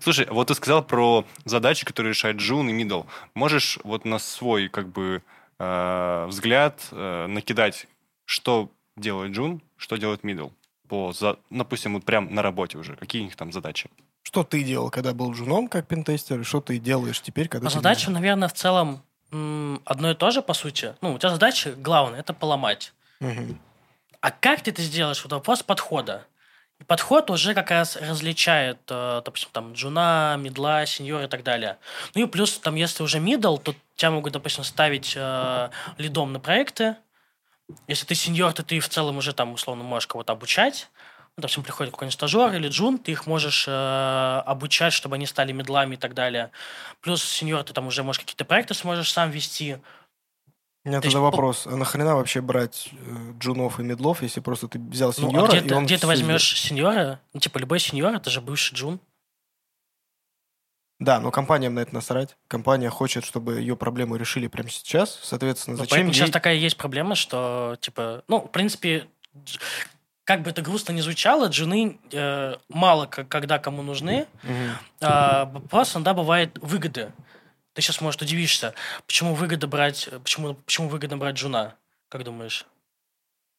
Слушай, 0.00 0.26
вот 0.28 0.48
ты 0.48 0.54
сказал 0.54 0.82
про 0.84 1.24
задачи, 1.44 1.84
которые 1.84 2.10
решает 2.10 2.38
Джун 2.38 2.68
и 2.68 2.72
Мидл. 2.72 3.02
Можешь 3.34 3.78
вот 3.84 4.04
на 4.04 4.18
свой, 4.18 4.68
как 4.68 4.88
бы, 4.88 5.22
э, 5.58 6.26
взгляд 6.26 6.86
э, 6.90 7.26
накидать, 7.26 7.86
что 8.24 8.70
делает 8.96 9.32
Джун, 9.32 9.62
что 9.76 9.96
делает 9.96 10.24
Мидл? 10.24 10.48
По, 10.88 11.12
за, 11.12 11.38
допустим, 11.50 11.94
вот 11.94 12.04
прям 12.04 12.32
на 12.34 12.42
работе 12.42 12.78
уже. 12.78 12.96
Какие 12.96 13.22
у 13.22 13.24
них 13.24 13.36
там 13.36 13.52
задачи? 13.52 13.90
Что 14.22 14.44
ты 14.44 14.62
делал, 14.62 14.90
когда 14.90 15.14
был 15.14 15.32
джуном, 15.32 15.68
как 15.68 15.86
пентестер, 15.86 16.40
и 16.40 16.44
что 16.44 16.60
ты 16.60 16.78
делаешь 16.78 17.20
теперь, 17.20 17.48
когда 17.48 17.66
По 17.66 17.70
ты 17.70 17.78
задачам, 17.78 18.12
наверное, 18.12 18.48
в 18.48 18.52
целом 18.52 19.02
одно 19.30 20.10
и 20.10 20.14
то 20.14 20.30
же, 20.30 20.42
по 20.42 20.54
сути. 20.54 20.94
Ну, 21.00 21.14
у 21.14 21.18
тебя 21.18 21.30
задача 21.30 21.74
главная– 21.76 22.20
это 22.20 22.32
поломать. 22.32 22.92
Мгм. 23.20 23.58
А 24.20 24.30
как 24.30 24.62
ты 24.62 24.70
это 24.70 24.82
сделаешь? 24.82 25.22
Вот 25.24 25.32
вопрос 25.32 25.62
подхода. 25.62 26.26
Подход 26.86 27.30
уже 27.30 27.54
как 27.54 27.70
раз 27.70 27.96
различает, 27.96 28.78
э, 28.90 29.22
допустим, 29.24 29.48
там, 29.52 29.72
джуна, 29.72 30.36
мидла, 30.38 30.84
сеньора 30.84 31.24
и 31.24 31.28
так 31.28 31.42
далее. 31.42 31.78
Ну 32.14 32.24
и 32.24 32.26
плюс, 32.26 32.58
там, 32.58 32.74
если 32.74 33.02
уже 33.02 33.18
мидл, 33.18 33.56
то 33.56 33.74
тебя 33.96 34.10
могут, 34.10 34.34
допустим, 34.34 34.62
ставить 34.62 35.14
э, 35.16 35.70
лидом 35.96 36.32
на 36.32 36.38
проекты. 36.38 36.96
Если 37.88 38.06
ты 38.06 38.14
сеньор, 38.14 38.52
то 38.52 38.62
ты 38.62 38.78
в 38.78 38.88
целом 38.88 39.16
уже 39.16 39.32
там, 39.32 39.54
условно, 39.54 39.84
можешь 39.84 40.06
кого-то 40.06 40.32
обучать. 40.34 40.88
Ну, 41.36 41.42
допустим, 41.42 41.62
приходит 41.62 41.92
какой-нибудь 41.92 42.14
стажер 42.14 42.54
или 42.54 42.68
джун, 42.68 42.98
ты 42.98 43.12
их 43.12 43.26
можешь 43.26 43.66
э, 43.66 44.42
обучать, 44.46 44.92
чтобы 44.92 45.16
они 45.16 45.26
стали 45.26 45.52
мидлами 45.52 45.94
и 45.94 45.98
так 45.98 46.14
далее. 46.14 46.50
Плюс 47.00 47.22
сеньор, 47.22 47.62
ты 47.64 47.72
там 47.72 47.86
уже 47.86 48.02
можешь 48.02 48.20
какие-то 48.20 48.44
проекты 48.44 48.74
сможешь 48.74 49.12
сам 49.12 49.30
вести. 49.30 49.78
У 50.86 50.88
меня 50.88 51.00
То 51.00 51.08
тогда 51.08 51.18
вопрос, 51.18 51.66
а 51.66 51.74
нахрена 51.74 52.14
вообще 52.14 52.40
брать 52.40 52.90
э, 52.92 53.32
джунов 53.40 53.80
и 53.80 53.82
мидлов, 53.82 54.22
если 54.22 54.38
просто 54.38 54.68
ты 54.68 54.78
взял 54.78 55.12
Ну, 55.18 55.30
сеньора, 55.30 55.46
а 55.46 55.48
где, 55.48 55.58
и 55.58 55.68
ты, 55.68 55.74
он 55.74 55.84
где 55.84 55.98
ты 55.98 56.06
возьмешь 56.06 56.60
сеньора? 56.60 57.18
Ну, 57.34 57.40
типа, 57.40 57.58
любой 57.58 57.80
сеньор, 57.80 58.14
это 58.14 58.30
же 58.30 58.40
бывший 58.40 58.76
джун. 58.76 59.00
Да, 61.00 61.18
но 61.18 61.32
компаниям 61.32 61.74
на 61.74 61.80
это 61.80 61.92
насрать. 61.92 62.36
Компания 62.46 62.88
хочет, 62.88 63.24
чтобы 63.24 63.58
ее 63.58 63.74
проблему 63.74 64.14
решили 64.14 64.46
прямо 64.46 64.70
сейчас. 64.70 65.18
Соответственно, 65.24 65.76
Ну, 65.76 65.82
зачем 65.82 66.06
ей... 66.06 66.14
сейчас 66.14 66.30
такая 66.30 66.54
есть 66.54 66.76
проблема, 66.76 67.16
что, 67.16 67.76
типа, 67.80 68.22
ну, 68.28 68.42
в 68.42 68.52
принципе, 68.52 69.08
как 70.22 70.42
бы 70.42 70.50
это 70.50 70.62
грустно 70.62 70.92
не 70.92 71.02
звучало, 71.02 71.48
джуны 71.48 71.98
э, 72.12 72.54
мало 72.68 73.06
когда 73.06 73.58
кому 73.58 73.82
нужны. 73.82 74.28
Мгм. 74.44 74.70
А, 75.00 75.46
просто 75.68 75.98
иногда 75.98 76.14
бывает 76.14 76.56
выгоды. 76.60 77.10
Ты 77.76 77.82
сейчас, 77.82 78.00
может, 78.00 78.22
удивишься, 78.22 78.72
почему 79.06 79.34
выгода 79.34 79.66
брать, 79.66 80.08
почему, 80.22 80.54
почему 80.54 80.88
выгодно 80.88 81.18
брать 81.18 81.36
джуна, 81.36 81.74
как 82.08 82.24
думаешь? 82.24 82.64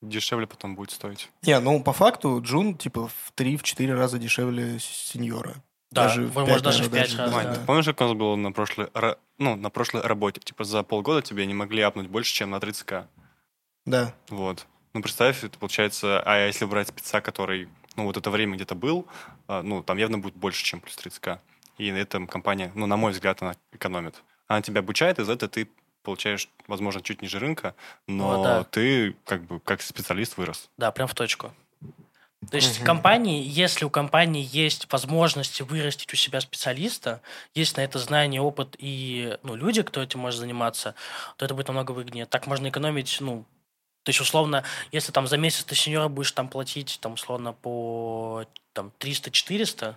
Дешевле 0.01 0.47
потом 0.47 0.75
будет 0.75 0.89
стоить. 0.89 1.29
Не, 1.43 1.59
ну 1.59 1.83
по 1.83 1.93
факту 1.93 2.41
Джун 2.43 2.75
типа 2.75 3.09
в 3.09 3.31
3-4 3.35 3.93
раза 3.93 4.17
дешевле 4.17 4.79
сеньора. 4.79 5.63
Да, 5.91 6.05
Даже 6.05 6.23
в 6.23 6.33
может, 6.33 6.55
пять, 6.55 6.63
даже 6.63 6.83
в 6.83 6.91
наверное, 6.91 7.07
пять 7.07 7.15
даже, 7.15 7.35
раз, 7.35 7.45
да, 7.45 7.53
ты 7.53 7.65
помнишь, 7.65 7.85
как 7.85 8.01
у 8.01 8.03
нас 8.05 8.13
было 8.13 8.35
на 8.35 8.51
прошлой, 8.51 8.89
ну, 9.37 9.55
на 9.55 9.69
прошлой 9.69 10.01
работе? 10.01 10.41
Типа 10.41 10.63
за 10.63 10.81
полгода 10.81 11.21
тебе 11.21 11.45
не 11.45 11.53
могли 11.53 11.83
апнуть 11.83 12.07
больше, 12.07 12.33
чем 12.33 12.49
на 12.49 12.55
30к. 12.55 13.05
Да. 13.85 14.15
Вот. 14.29 14.65
Ну, 14.93 15.03
представь, 15.03 15.43
это 15.43 15.59
получается, 15.59 16.23
а 16.25 16.47
если 16.47 16.65
брать 16.65 16.87
спеца, 16.87 17.21
который, 17.21 17.69
ну, 17.95 18.05
вот 18.05 18.17
это 18.17 18.31
время 18.31 18.55
где-то 18.55 18.73
был, 18.73 19.05
а, 19.47 19.61
ну, 19.61 19.83
там 19.83 19.97
явно 19.97 20.17
будет 20.17 20.35
больше, 20.35 20.63
чем 20.65 20.81
плюс 20.81 20.97
30к. 20.97 21.39
И 21.77 21.91
на 21.91 21.97
этом 21.97 22.27
компания, 22.27 22.71
ну, 22.75 22.85
на 22.85 22.97
мой 22.97 23.11
взгляд, 23.11 23.41
она 23.41 23.55
экономит. 23.71 24.23
Она 24.47 24.61
тебя 24.61 24.79
обучает, 24.79 25.19
и 25.19 25.23
за 25.23 25.33
это 25.33 25.47
ты 25.47 25.69
получаешь, 26.03 26.49
возможно, 26.67 27.01
чуть 27.01 27.21
ниже 27.21 27.39
рынка, 27.39 27.75
но 28.07 28.37
Ну, 28.37 28.43
да. 28.43 28.63
ты, 28.63 29.15
как 29.25 29.43
бы, 29.43 29.59
как 29.59 29.81
специалист 29.81 30.37
вырос. 30.37 30.69
Да, 30.77 30.91
прям 30.91 31.07
в 31.07 31.13
точку. 31.13 31.53
То 32.49 32.55
есть 32.55 32.77
Мгм. 32.77 32.85
компании, 32.85 33.43
если 33.45 33.83
у 33.83 33.89
компании 33.89 34.47
есть 34.49 34.91
возможности 34.91 35.63
вырастить 35.63 36.13
у 36.13 36.15
себя 36.15 36.39
специалиста, 36.39 37.21
есть 37.53 37.75
на 37.75 37.81
это 37.81 37.99
знание, 37.99 38.41
опыт 38.41 38.75
и 38.77 39.37
ну, 39.43 39.55
люди, 39.55 39.81
кто 39.81 40.01
этим 40.01 40.21
может 40.21 40.39
заниматься, 40.39 40.95
то 41.35 41.45
это 41.45 41.53
будет 41.55 41.67
намного 41.67 41.91
выгоднее. 41.91 42.25
Так 42.25 42.47
можно 42.47 42.69
экономить, 42.69 43.17
ну, 43.19 43.45
то 44.03 44.11
есть, 44.11 44.21
условно, 44.21 44.63
если 44.93 45.11
там 45.11 45.27
за 45.27 45.35
месяц 45.37 45.65
ты 45.65 45.75
сеньора 45.75 46.07
будешь 46.07 46.31
там 46.31 46.47
платить, 46.47 46.99
там, 47.01 47.13
условно, 47.13 47.51
по 47.51 48.45
там 48.71 48.93
300-400, 48.99 49.95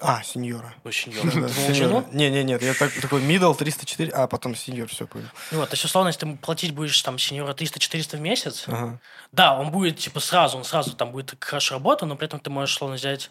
А, 0.00 0.22
сеньора. 0.22 0.74
ну, 0.84 0.90
Да, 1.40 1.48
сеньора. 1.48 2.04
Не, 2.12 2.30
не, 2.30 2.44
нет, 2.44 2.62
я 2.62 2.72
так, 2.74 2.92
такой 3.00 3.20
middle 3.22 3.54
304, 3.56 4.12
а 4.12 4.28
потом 4.28 4.54
сеньор, 4.54 4.88
все 4.88 5.06
понял. 5.06 5.26
Ну, 5.50 5.58
вот, 5.58 5.68
то 5.70 5.74
есть, 5.74 5.84
условно, 5.84 6.08
если 6.08 6.20
ты 6.20 6.36
платить 6.36 6.72
будешь 6.72 7.00
там 7.02 7.18
сеньора 7.18 7.52
300-400 7.52 8.16
в 8.16 8.20
месяц, 8.20 8.64
Ага. 8.68 9.00
Да, 9.32 9.58
он 9.58 9.70
будет 9.72 9.98
типа 9.98 10.20
сразу, 10.20 10.56
он 10.56 10.64
сразу 10.64 10.94
там 10.94 11.10
будет 11.10 11.36
хорошо 11.40 11.74
работать, 11.74 12.08
но 12.08 12.16
при 12.16 12.26
этом 12.26 12.38
ты 12.40 12.48
можешь 12.48 12.76
условно 12.76 12.96
взять 12.96 13.28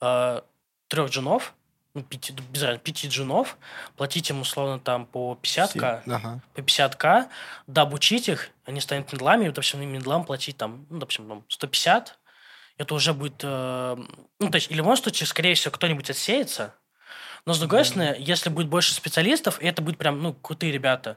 э, 0.00 0.40
трех 0.88 1.10
джунов, 1.10 1.52
ну, 1.94 2.02
пяти, 2.02 2.32
без 2.50 2.62
разницы, 2.62 2.82
пяти 2.84 3.08
джунов, 3.08 3.56
платить 3.96 4.28
им 4.30 4.40
условно 4.40 4.78
там 4.78 5.04
по 5.06 5.38
50к, 5.42 6.02
Се- 6.04 6.10
Ага. 6.12 6.40
по 6.54 6.60
50к, 6.60 7.26
да, 7.66 7.82
обучить 7.82 8.28
их, 8.28 8.50
они 8.64 8.80
станут 8.80 9.12
медлами, 9.12 9.44
и, 9.44 9.48
допустим, 9.48 9.82
им 9.82 9.92
медлам 9.92 10.24
платить 10.24 10.56
там, 10.56 10.86
ну, 10.88 10.98
допустим, 10.98 11.28
там 11.28 11.44
150, 11.48 12.18
это 12.78 12.94
уже 12.94 13.14
будет, 13.14 13.40
э, 13.42 13.96
ну, 14.40 14.50
то 14.50 14.56
есть, 14.56 14.70
или 14.70 14.76
в 14.76 14.78
любом 14.78 14.96
случае, 14.96 15.26
скорее 15.26 15.54
всего, 15.54 15.72
кто-нибудь 15.72 16.10
отсеется, 16.10 16.74
но, 17.46 17.54
с 17.54 17.60
другой 17.60 17.84
стороны, 17.84 18.16
если 18.18 18.50
будет 18.50 18.68
больше 18.68 18.92
специалистов, 18.92 19.62
и 19.62 19.66
это 19.66 19.80
будет 19.80 19.98
прям, 19.98 20.20
ну, 20.20 20.34
крутые 20.34 20.72
ребята, 20.72 21.16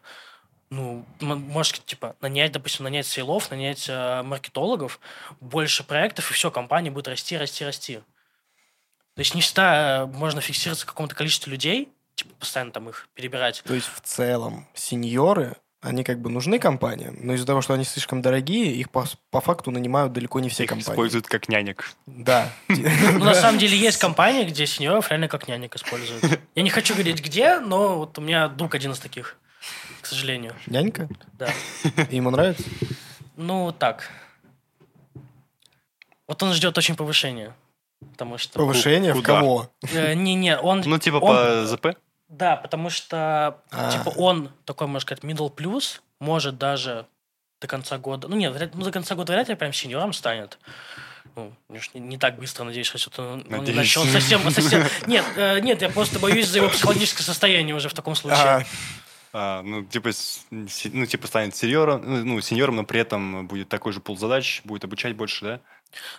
ну, 0.69 1.03
можешь, 1.19 1.81
типа, 1.83 2.15
нанять, 2.21 2.51
допустим, 2.51 2.83
нанять 2.83 3.07
сейлов, 3.07 3.49
нанять 3.49 3.87
э, 3.89 4.21
маркетологов, 4.21 4.99
больше 5.39 5.83
проектов, 5.83 6.29
и 6.29 6.33
все, 6.33 6.51
компания 6.51 6.91
будет 6.91 7.07
расти, 7.07 7.35
расти, 7.35 7.65
расти. 7.65 7.97
То 9.15 9.19
есть 9.21 9.33
не 9.33 9.41
всегда 9.41 10.03
э, 10.03 10.05
можно 10.05 10.41
фиксироваться 10.41 10.85
к 10.85 10.89
какому-то 10.89 11.15
количеству 11.15 11.49
людей, 11.49 11.89
типа, 12.13 12.35
постоянно 12.39 12.71
там 12.71 12.87
их 12.87 13.09
перебирать. 13.15 13.63
То 13.65 13.73
есть 13.73 13.87
в 13.87 13.99
целом 14.01 14.67
сеньоры, 14.75 15.57
они 15.81 16.03
как 16.03 16.19
бы 16.19 16.29
нужны 16.29 16.59
компаниям, 16.59 17.17
но 17.21 17.33
из-за 17.33 17.45
того, 17.45 17.61
что 17.61 17.73
они 17.73 17.85
слишком 17.85 18.21
дорогие, 18.21 18.73
их 18.73 18.89
по, 18.89 19.05
по 19.31 19.39
факту 19.39 19.71
нанимают 19.71 20.11
далеко 20.11 20.39
не 20.41 20.49
все 20.49 20.63
Их 20.63 20.69
компании. 20.69 20.91
используют 20.91 21.27
как 21.27 21.47
нянек. 21.47 21.93
Да. 22.05 22.51
Ну, 22.67 23.23
на 23.23 23.33
самом 23.33 23.59
деле, 23.59 23.77
есть 23.77 23.97
компании, 23.97 24.43
где 24.43 24.65
сеньоров 24.65 25.09
реально 25.09 25.27
как 25.27 25.47
нянек 25.47 25.75
используют. 25.75 26.39
Я 26.55 26.63
не 26.63 26.69
хочу 26.69 26.93
говорить, 26.93 27.23
где, 27.23 27.59
но 27.59 27.97
вот 27.97 28.17
у 28.17 28.21
меня 28.21 28.47
друг 28.49 28.75
один 28.75 28.91
из 28.91 28.99
таких, 28.99 29.37
к 30.01 30.05
сожалению. 30.05 30.53
Нянька? 30.67 31.07
Да. 31.33 31.49
Ему 32.09 32.29
нравится? 32.29 32.63
Ну, 33.37 33.71
так. 33.71 34.09
Вот 36.27 36.43
он 36.43 36.53
ждет 36.53 36.77
очень 36.77 36.95
повышения. 36.95 37.55
Потому 38.11 38.37
что... 38.37 38.59
Повышение 38.59 39.13
в 39.13 39.21
кого? 39.21 39.69
Э, 39.93 40.13
Не-не, 40.13 40.57
он... 40.57 40.83
Ну, 40.85 40.97
типа 40.99 41.19
по 41.19 41.65
ЗП? 41.65 41.97
Да, 42.29 42.55
потому 42.55 42.89
что, 42.89 43.59
А. 43.71 43.91
типа, 43.91 44.09
он 44.17 44.51
такой, 44.65 44.87
можно 44.87 44.99
сказать, 45.01 45.23
middle 45.23 45.53
plus, 45.53 45.99
может 46.19 46.57
даже 46.57 47.07
до 47.59 47.67
конца 47.67 47.97
года... 47.97 48.27
Ну, 48.27 48.35
нет, 48.35 48.53
вряд- 48.53 48.71
ну, 48.75 48.83
до 48.83 48.91
конца 48.91 49.15
года 49.15 49.33
вряд 49.33 49.49
ли 49.49 49.55
прям 49.55 49.73
сеньором 49.73 50.13
станет. 50.13 50.59
Ну, 51.35 51.53
не, 51.69 51.99
не 51.99 52.17
так 52.17 52.37
быстро, 52.37 52.63
надеюсь, 52.63 52.87
что 52.87 53.33
он, 53.33 53.45
Надеюсь. 53.49 53.75
начал 53.77 54.05
совсем... 54.05 54.49
совсем... 54.51 54.83
Нет, 55.07 55.25
э, 55.35 55.59
нет, 55.59 55.81
я 55.81 55.89
просто 55.89 56.19
боюсь 56.19 56.47
за 56.47 56.59
его 56.59 56.69
психологическое 56.69 57.23
состояние 57.23 57.75
уже 57.75 57.89
в 57.89 57.93
таком 57.93 58.15
случае. 58.15 58.39
А, 58.41 58.63
А, 59.31 59.61
ну, 59.61 59.83
типа, 59.85 60.09
ну, 60.49 61.05
типа 61.05 61.27
станет 61.27 61.55
сеньором, 61.55 62.01
ну, 62.03 62.25
ну, 62.25 62.41
сеньором, 62.41 62.77
но 62.77 62.83
при 62.83 62.99
этом 63.01 63.47
будет 63.47 63.69
такой 63.69 63.93
же 63.93 63.99
пул 63.99 64.17
задач, 64.17 64.61
будет 64.63 64.83
обучать 64.85 65.15
больше, 65.15 65.45
да? 65.45 65.59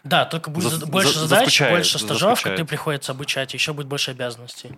Да, 0.04 0.24
только 0.26 0.50
будет 0.50 0.70
за- 0.72 0.86
больше 0.86 1.14
за- 1.18 1.26
задач, 1.26 1.60
больше 1.60 1.98
стажеров, 1.98 2.38
заскучает. 2.38 2.58
ты 2.58 2.64
приходится 2.64 3.10
обучать, 3.12 3.52
еще 3.54 3.72
будет 3.72 3.88
больше 3.88 4.12
обязанностей. 4.12 4.70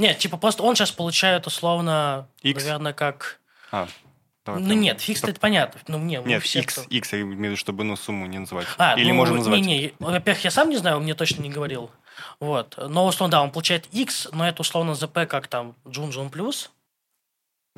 Нет, 0.00 0.18
типа 0.18 0.36
просто 0.36 0.62
он 0.62 0.74
сейчас 0.74 0.90
получает 0.90 1.46
условно, 1.46 2.26
Икс? 2.42 2.62
наверное, 2.64 2.92
как... 2.92 3.38
А, 3.70 3.86
давай 4.44 4.62
Ну 4.62 4.68
прям. 4.68 4.80
нет, 4.80 5.00
фикс 5.00 5.22
это 5.24 5.38
понятно. 5.38 5.80
Ну, 5.86 5.98
не, 5.98 6.16
Нет, 6.24 6.42
все, 6.42 6.60
X, 6.60 6.74
кто- 6.74 6.82
X, 6.88 7.12
я 7.12 7.20
имею 7.20 7.36
в 7.36 7.40
виду, 7.42 7.56
чтобы, 7.56 7.84
ну, 7.84 7.96
сумму 7.96 8.26
не 8.26 8.38
называть. 8.38 8.66
А, 8.78 8.98
Или 8.98 9.10
ну, 9.10 9.16
можем 9.16 9.36
называть. 9.36 9.60
Не-не, 9.60 9.92
во-первых, 9.98 10.42
я 10.44 10.50
сам 10.50 10.70
не 10.70 10.76
знаю, 10.76 10.96
он 10.96 11.02
мне 11.04 11.14
точно 11.14 11.42
не 11.42 11.50
говорил. 11.50 11.90
Вот. 12.40 12.76
Но, 12.78 13.06
условно, 13.06 13.30
да, 13.32 13.42
он 13.42 13.50
получает 13.50 13.86
X, 13.92 14.28
но 14.32 14.48
это, 14.48 14.62
условно, 14.62 14.94
ЗП 14.94 15.26
как 15.28 15.48
там 15.48 15.74
Джун 15.88 16.10
Джун 16.10 16.30
Плюс. 16.30 16.70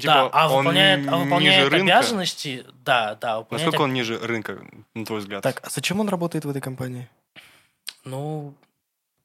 Типа, 0.01 0.15
да, 0.15 0.31
а 0.33 0.49
выполняет, 0.49 1.01
а 1.01 1.03
ниже 1.13 1.25
выполняет 1.25 1.69
рынка? 1.71 1.85
обязанности, 1.99 2.65
да, 2.85 3.15
да. 3.17 3.39
выполняет 3.41 3.67
Насколько 3.67 3.83
он 3.83 3.93
ниже 3.93 4.19
рынка, 4.19 4.59
на 4.95 5.05
твой 5.05 5.19
взгляд? 5.21 5.43
Так, 5.43 5.61
а 5.65 5.69
зачем 5.71 6.01
он 6.01 6.09
работает 6.09 6.45
в 6.45 6.49
этой 6.51 6.63
компании? 6.63 7.09
Ну, 8.05 8.55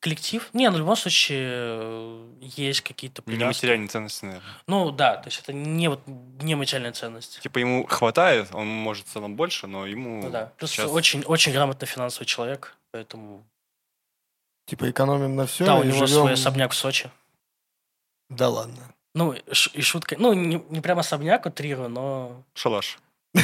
коллектив. 0.08 0.50
Не, 0.54 0.70
ну, 0.70 0.76
в 0.76 0.80
любом 0.80 0.96
случае, 0.96 1.48
э, 1.52 2.28
есть 2.42 2.82
какие-то 2.82 3.22
Не 3.26 3.34
привязки. 3.36 3.58
материальные 3.58 3.88
ценности, 3.90 4.26
наверное. 4.26 4.50
Ну, 4.68 4.92
да, 4.92 5.18
то 5.18 5.28
есть 5.28 5.40
это 5.42 5.52
не, 5.54 5.90
вот, 5.90 6.00
не 6.08 6.56
материальная 6.56 6.94
ценность. 6.94 7.42
Типа 7.42 7.60
ему 7.60 7.86
хватает, 7.86 8.50
он 8.54 8.68
может 8.68 9.06
в 9.08 9.12
целом 9.12 9.36
больше, 9.36 9.68
но 9.68 9.86
ему 9.86 10.24
Ну, 10.24 10.30
да. 10.30 10.54
Плюс 10.58 10.72
сейчас- 10.72 10.90
очень, 10.90 11.24
очень 11.24 11.52
грамотный 11.52 11.88
финансовый 11.88 12.26
человек, 12.26 12.76
поэтому... 12.92 13.44
Типа 14.66 14.90
экономим 14.90 15.36
на 15.36 15.46
все 15.46 15.66
да, 15.66 15.76
у 15.76 15.84
и 15.84 15.88
него 15.88 16.06
живем... 16.06 16.22
свой 16.22 16.34
особняк 16.34 16.72
в 16.72 16.76
Сочи. 16.76 17.10
Да 18.30 18.50
ладно. 18.50 18.94
Ну, 19.14 19.34
и 19.34 19.82
шутка... 19.82 20.16
Ну, 20.20 20.34
не, 20.34 20.64
не 20.70 20.82
прям 20.82 21.00
особняк 21.00 21.46
утрирую, 21.46 21.90
но... 21.90 22.44
шалаш. 22.54 23.00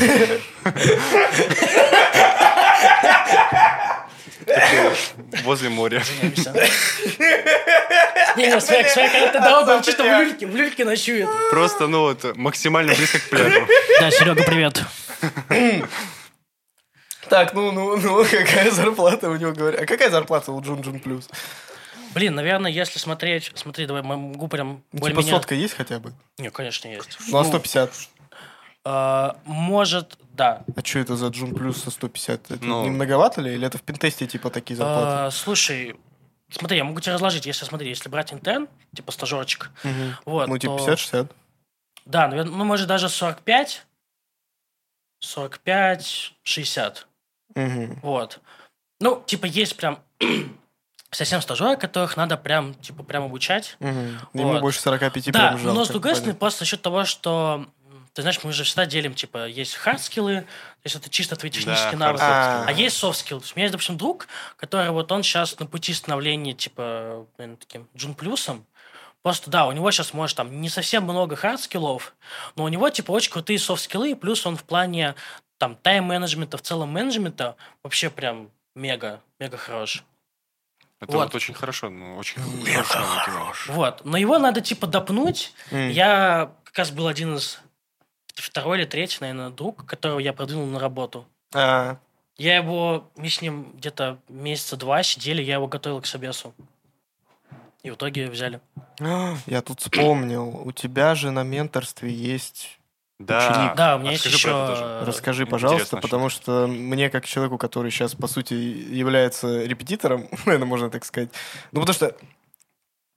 Возле 5.44 5.70
моря. 5.70 6.02
Извиняемся. 6.02 6.54
Не-не, 8.36 8.60
своя, 8.62 8.90
своя 8.90 9.10
какая-то 9.10 9.40
дорога, 9.40 9.70
он 9.72 9.84
чисто 9.84 10.04
в 10.04 10.08
люльке, 10.08 10.48
в 10.48 10.56
люльке 10.56 10.86
ночует. 10.86 11.30
Просто, 11.52 11.88
ну 11.88 12.02
вот, 12.02 12.36
максимально 12.36 12.94
близко 12.94 13.20
к 13.20 13.30
пляжу. 13.30 13.68
Да, 14.00 14.12
Серега, 14.12 14.44
привет. 14.48 14.84
Так, 17.30 17.54
ну, 17.54 17.72
ну, 17.72 17.98
ну, 17.98 18.26
какая 18.32 18.72
зарплата 18.72 19.30
у 19.30 19.36
него, 19.36 19.54
говорят? 19.54 19.82
А 19.82 19.86
какая 19.86 20.10
зарплата 20.10 20.52
у 20.52 20.62
Джун 20.62 20.82
Джун 20.82 21.00
Плюс? 21.00 21.30
Блин, 22.14 22.36
наверное, 22.36 22.70
если 22.70 23.00
смотреть... 23.00 23.52
Смотри, 23.56 23.88
давай, 23.88 24.04
могу 24.04 24.48
прям 24.48 24.84
Типа 24.92 25.02
более-менее... 25.02 25.34
сотка 25.34 25.56
есть 25.56 25.74
хотя 25.74 26.00
бы? 26.00 26.14
Не, 26.38 26.52
конечно, 26.52 26.88
есть. 26.88 27.18
Ну, 27.30 27.40
а 27.40 27.44
150? 27.44 27.92
А, 28.86 29.38
может, 29.46 30.18
да. 30.34 30.64
А 30.76 30.84
что 30.86 31.00
это 31.00 31.16
за 31.16 31.28
Джун 31.28 31.56
Плюс 31.56 31.82
со 31.84 31.92
150? 31.92 32.52
Это 32.52 32.66
Ну. 32.66 32.84
не 32.84 32.90
многовато 32.90 33.42
ли? 33.42 33.54
Или 33.54 33.66
это 33.68 33.78
в 33.78 33.82
пентесте 33.82 34.28
типа 34.28 34.50
такие 34.50 34.76
зарплаты? 34.76 35.28
А, 35.28 35.32
слушай, 35.32 35.96
смотри, 36.52 36.78
я 36.78 36.84
могу 36.84 37.00
тебе 37.00 37.14
разложить, 37.14 37.46
если, 37.46 37.66
смотри, 37.66 37.88
если 37.90 38.10
брать 38.10 38.34
интен, 38.34 38.68
типа 38.96 39.12
стажерчик, 39.12 39.72
Мгм. 39.84 40.16
вот, 40.26 40.48
Ну, 40.50 40.58
типа 40.58 40.78
то- 40.78 40.84
50-60. 40.86 41.32
Да, 42.06 42.28
наверное, 42.28 42.54
ну, 42.56 42.66
может, 42.66 42.88
даже 42.88 43.08
45, 43.08 43.86
45, 45.20 46.34
60. 46.44 47.08
Мгм. 47.56 48.00
Вот. 48.02 48.40
Ну, 49.00 49.24
типа, 49.26 49.46
есть 49.46 49.78
прям 49.78 50.00
совсем 51.12 51.42
стажеры, 51.42 51.78
которых 51.78 52.18
надо 52.18 52.36
прям, 52.36 52.74
типа, 52.76 53.04
прям 53.04 53.24
обучать. 53.24 53.78
Мгм. 53.80 54.20
Ему 54.34 54.52
Вот. 54.54 54.62
больше 54.62 54.82
45 54.82 55.32
да, 55.32 55.50
прям 55.50 55.58
жалко. 55.60 55.74
но 55.80 55.86
с 55.86 55.90
другой 55.90 56.12
стороны, 56.16 56.34
Понятно. 56.34 56.40
просто 56.40 56.60
за 56.60 56.66
счет 56.66 56.82
того, 56.82 57.06
что, 57.06 57.66
ты 58.14 58.22
знаешь, 58.22 58.44
мы 58.44 58.54
же 58.54 58.64
всегда 58.64 58.86
делим, 58.86 59.16
типа, 59.16 59.48
есть 59.48 59.76
хард-скиллы, 59.76 60.42
то 60.42 60.48
есть 60.84 60.96
это 60.96 61.10
чисто 61.10 61.36
твои 61.36 61.50
технические 61.52 61.98
Да, 61.98 61.98
навыки, 61.98 62.24
а 62.24 62.72
есть 62.72 62.98
софт-скилл. 62.98 63.40
То 63.40 63.46
есть 63.46 63.56
у 63.56 63.60
меня 63.60 63.66
есть, 63.66 63.72
допустим, 63.74 63.98
друг, 63.98 64.28
который 64.56 64.92
вот 64.92 65.12
он 65.12 65.24
сейчас 65.24 65.58
на 65.60 65.66
пути 65.66 65.94
становления, 65.94 66.54
типа, 66.54 67.26
наверное, 67.38 67.58
таким 67.58 67.88
джун 67.96 68.14
плюсом, 68.16 68.66
Просто, 69.24 69.50
да, 69.50 69.66
у 69.68 69.72
него 69.72 69.90
сейчас, 69.90 70.14
может, 70.14 70.36
там 70.36 70.60
не 70.60 70.68
совсем 70.68 71.04
много 71.06 71.38
хард-скиллов, 71.38 72.14
но 72.58 72.66
у 72.66 72.68
него, 72.68 72.90
типа, 72.90 73.12
очень 73.12 73.32
крутые 73.32 73.58
софт-скиллы, 73.58 74.18
плюс 74.18 74.46
он 74.46 74.58
в 74.58 74.66
плане, 74.66 75.16
там, 75.58 75.78
тайм-менеджмента, 75.78 76.58
в 76.58 76.62
целом 76.62 76.90
менеджмента 76.90 77.56
вообще 77.84 78.10
прям 78.10 78.52
мега, 78.76 79.22
мега 79.40 79.56
хорош. 79.56 80.04
Это 81.00 81.14
Вот. 81.14 81.24
вот, 81.24 81.36
очень 81.36 81.54
хорошо, 81.54 81.90
ну, 81.90 82.18
очень 82.18 82.42
хорошо. 82.42 83.00
мотивирует. 83.00 83.68
Вот. 83.68 84.04
Но 84.04 84.18
его 84.18 84.38
надо, 84.40 84.60
типа, 84.60 84.88
допнуть. 84.88 85.54
М. 85.72 85.90
Я 85.90 86.52
как 86.66 86.78
раз 86.80 86.92
был 86.92 87.08
один 87.08 87.36
из 87.36 87.60
второй 88.42 88.80
или 88.80 88.86
третий, 88.86 89.18
наверное, 89.22 89.50
друг, 89.50 89.86
которого 89.86 90.20
я 90.20 90.34
продвинул 90.34 90.66
на 90.66 90.80
работу. 90.80 91.26
А, 91.54 91.98
Я 92.38 92.56
его, 92.58 93.10
мы 93.16 93.30
с 93.30 93.42
ним 93.42 93.74
где-то 93.78 94.18
месяца 94.28 94.76
два 94.76 95.04
сидели, 95.04 95.42
я 95.42 95.56
его 95.56 95.68
готовил 95.68 96.02
к 96.02 96.06
собесу. 96.06 96.54
И 97.84 97.92
в 97.92 97.96
итоге 97.96 98.28
взяли. 98.30 98.62
Я 99.46 99.62
тут 99.62 99.82
вспомнил, 99.82 100.62
у 100.66 100.72
тебя 100.72 101.16
же 101.16 101.32
на 101.32 101.44
менторстве 101.44 102.12
есть... 102.12 102.80
Да, 103.20 103.52
Ученик. 103.52 103.76
Да, 103.76 103.96
у 103.96 104.00
меня 104.00 104.12
есть 104.12 104.26
расскажи 104.26 104.50
это 104.50 104.74
еще... 104.74 105.06
Расскажи, 105.06 105.44
интересно 105.44 105.52
пожалуйста, 105.52 105.96
очень. 105.98 106.02
потому 106.02 106.30
что 106.30 106.68
мне, 106.68 107.10
как 107.10 107.26
человеку, 107.26 107.58
который 107.58 107.92
сейчас, 107.92 108.16
по 108.16 108.28
сути, 108.28 108.54
является 108.54 109.64
репетитором, 109.64 110.28
наверное, 110.46 110.66
можно 110.66 110.90
так 110.90 111.06
сказать, 111.06 111.30
ну, 111.72 111.82
потому 111.82 111.94
что 111.94 112.16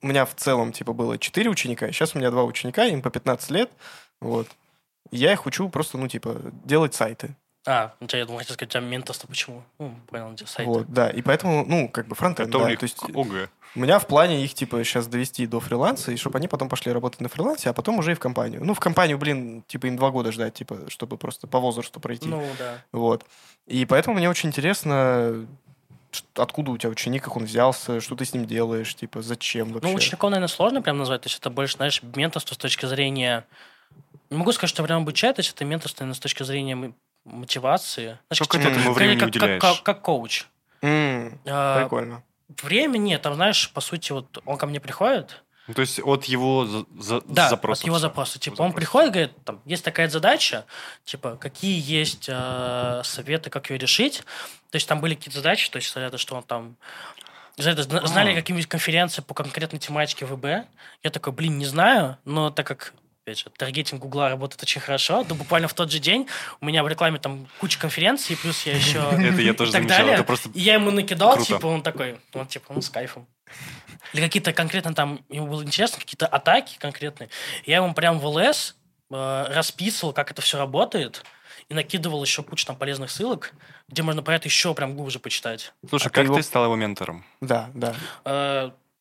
у 0.01 0.07
меня 0.07 0.25
в 0.25 0.35
целом, 0.35 0.71
типа, 0.71 0.93
было 0.93 1.17
4 1.17 1.49
ученика, 1.49 1.91
сейчас 1.91 2.13
у 2.13 2.19
меня 2.19 2.29
два 2.29 2.43
ученика, 2.43 2.85
им 2.85 3.01
по 3.01 3.09
15 3.09 3.49
лет, 3.51 3.71
вот. 4.21 4.47
Я 5.11 5.33
их 5.33 5.45
учу 5.45 5.69
просто, 5.69 5.97
ну, 5.97 6.07
типа, 6.07 6.37
делать 6.65 6.93
сайты. 6.93 7.35
А, 7.67 7.93
у 7.99 8.07
тебя, 8.07 8.19
я 8.19 8.25
думал, 8.25 8.39
хотел 8.39 8.53
сказать, 8.53 8.69
у 8.69 8.79
тебя 8.79 8.89
менторство 8.89 9.27
почему? 9.27 9.61
Ну, 9.77 9.93
понял, 10.07 10.31
где 10.31 10.45
сайт. 10.45 10.65
Вот, 10.65 10.87
да, 10.87 11.09
и 11.09 11.21
поэтому, 11.21 11.65
ну, 11.65 11.89
как 11.89 12.07
бы 12.07 12.15
фронтенд, 12.15 12.49
да, 12.49 12.59
то 12.59 12.83
есть 12.83 12.95
к 12.95 13.09
ОГЭ. 13.09 13.49
у 13.75 13.79
меня 13.79 13.99
в 13.99 14.07
плане 14.07 14.41
их, 14.41 14.53
типа, 14.53 14.81
сейчас 14.85 15.07
довести 15.07 15.45
до 15.47 15.59
фриланса, 15.59 16.13
и 16.13 16.15
чтобы 16.15 16.37
они 16.37 16.47
потом 16.47 16.69
пошли 16.69 16.93
работать 16.93 17.19
на 17.19 17.27
фрилансе, 17.27 17.69
а 17.69 17.73
потом 17.73 17.99
уже 17.99 18.13
и 18.13 18.15
в 18.15 18.19
компанию. 18.19 18.63
Ну, 18.63 18.73
в 18.73 18.79
компанию, 18.79 19.17
блин, 19.17 19.63
типа, 19.67 19.87
им 19.87 19.97
два 19.97 20.11
года 20.11 20.31
ждать, 20.31 20.53
типа, 20.53 20.89
чтобы 20.89 21.17
просто 21.17 21.47
по 21.47 21.59
возрасту 21.59 21.99
пройти. 21.99 22.29
Ну, 22.29 22.41
да. 22.57 22.85
Вот. 22.93 23.25
И 23.65 23.85
поэтому 23.85 24.15
мне 24.15 24.29
очень 24.29 24.47
интересно, 24.47 25.45
откуда 26.35 26.71
у 26.71 26.77
тебя 26.77 26.89
ученик, 26.89 27.25
как 27.25 27.35
он 27.35 27.43
взялся, 27.43 27.99
что 27.99 28.15
ты 28.15 28.23
с 28.23 28.33
ним 28.33 28.45
делаешь, 28.45 28.95
типа, 28.95 29.21
зачем 29.21 29.73
вообще? 29.73 29.89
Ну, 29.89 29.93
учеников, 29.93 30.29
наверное, 30.29 30.47
сложно 30.47 30.81
прям 30.81 30.97
назвать. 30.97 31.23
То 31.23 31.27
есть 31.27 31.37
это 31.37 31.49
больше, 31.49 31.75
знаешь, 31.75 32.01
менторство 32.15 32.55
с 32.55 32.57
точки 32.57 32.85
зрения... 32.85 33.45
Не 34.29 34.37
могу 34.37 34.51
сказать, 34.51 34.69
что 34.69 34.83
прям 34.83 35.01
обучает, 35.03 35.37
то 35.37 35.39
есть 35.41 35.53
это 35.53 35.63
менторство 35.65 36.03
наверное, 36.03 36.17
с 36.17 36.19
точки 36.19 36.43
зрения 36.43 36.93
мотивации. 37.23 38.03
Знаешь, 38.29 38.37
Сколько 38.37 38.57
как- 38.57 38.63
ты 38.63 38.69
этому 38.71 38.85
как- 38.87 38.95
времени 38.97 39.19
как, 39.19 39.27
как, 39.29 39.35
уделяешь? 39.35 39.61
как- 39.61 39.83
как 39.83 40.01
коуч. 40.01 40.45
М, 40.81 41.39
А, 41.45 41.81
Прикольно. 41.81 42.23
Время 42.63 42.97
нет, 42.97 43.21
там, 43.21 43.35
знаешь, 43.35 43.69
по 43.71 43.81
сути, 43.81 44.11
вот 44.13 44.41
он 44.45 44.57
ко 44.57 44.65
мне 44.67 44.79
приходит, 44.79 45.43
Ну, 45.67 45.73
то 45.73 45.81
есть 45.81 45.99
от 45.99 46.23
его 46.25 46.65
за- 46.65 46.85
за- 46.97 47.21
да, 47.25 47.49
запросов 47.49 47.83
от 47.83 47.87
его 47.87 47.95
всё. 47.97 48.01
запроса. 48.01 48.39
Типа, 48.39 48.61
он 48.61 48.71
приходит, 48.71 49.11
говорит, 49.11 49.31
там, 49.43 49.61
есть 49.65 49.83
такая 49.83 50.07
задача, 50.07 50.65
типа, 51.03 51.35
какие 51.35 51.77
есть 51.81 52.27
э, 52.29 53.01
советы, 53.03 53.49
как 53.49 53.69
ее 53.69 53.77
решить. 53.77 54.23
То 54.71 54.75
есть 54.77 54.87
там 54.87 55.01
были 55.01 55.15
какие-то 55.15 55.39
задачи, 55.39 55.69
то 55.69 55.75
есть 55.77 55.91
это 55.95 56.17
что 56.17 56.35
он 56.35 56.43
там... 56.43 56.77
зна- 57.57 58.05
Знали 58.07 58.31
А. 58.31 58.35
какие-нибудь 58.35 58.67
конференции 58.69 59.21
по 59.21 59.33
конкретной 59.33 59.79
тематике 59.79 60.25
ВБ? 60.25 60.45
Я 61.03 61.09
такой, 61.11 61.33
блин, 61.33 61.57
не 61.57 61.65
знаю, 61.65 62.17
но 62.23 62.49
так 62.49 62.65
как 62.67 62.93
опять 63.27 63.39
же, 63.39 63.45
таргетинг 63.57 64.01
Гугла 64.01 64.29
работает 64.29 64.63
очень 64.63 64.79
хорошо, 64.79 65.25
то 65.25 65.35
буквально 65.35 65.67
в 65.67 65.73
тот 65.73 65.91
же 65.91 65.99
день 65.99 66.27
у 66.61 66.65
меня 66.65 66.81
в 66.81 66.87
рекламе 66.87 67.19
там 67.19 67.47
куча 67.59 67.77
конференций, 67.77 68.37
плюс 68.37 68.65
я 68.65 68.73
еще... 68.73 68.99
Это 69.11 69.41
я 69.41 69.53
тоже 69.53 69.71
и 69.71 69.73
так 69.73 69.81
замечал. 69.81 69.97
далее. 69.97 70.13
Это 70.13 70.23
просто 70.23 70.49
И 70.53 70.61
я 70.61 70.75
ему 70.75 70.91
накидал, 70.91 71.43
типа, 71.43 71.65
он 71.67 71.83
такой, 71.83 72.19
он 72.33 72.47
типа, 72.47 72.73
ну, 72.73 72.81
с 72.81 72.89
кайфом. 72.89 73.27
Или 74.13 74.21
какие-то 74.21 74.53
конкретно 74.53 74.93
там, 74.93 75.19
ему 75.29 75.47
было 75.47 75.61
интересно, 75.61 75.99
какие-то 75.99 76.25
атаки 76.25 76.77
конкретные. 76.79 77.29
Я 77.65 77.77
ему 77.77 77.93
прям 77.93 78.19
в 78.19 78.25
ЛС 78.25 78.77
э, 79.11 79.45
расписывал, 79.49 80.13
как 80.13 80.31
это 80.31 80.41
все 80.41 80.57
работает, 80.57 81.25
и 81.67 81.73
накидывал 81.73 82.23
еще 82.23 82.43
кучу 82.43 82.65
там 82.65 82.77
полезных 82.77 83.11
ссылок, 83.11 83.53
где 83.89 84.03
можно 84.03 84.23
про 84.23 84.35
это 84.35 84.47
еще 84.47 84.73
прям 84.73 84.95
глубже 84.95 85.19
почитать. 85.19 85.73
Слушай, 85.89 86.07
А 86.07 86.09
ты 86.09 86.15
как 86.15 86.23
его- 86.23 86.35
ты 86.37 86.43
стал 86.43 86.63
его 86.63 86.77
ментором? 86.77 87.25
Да, 87.41 87.69
да. 87.73 87.93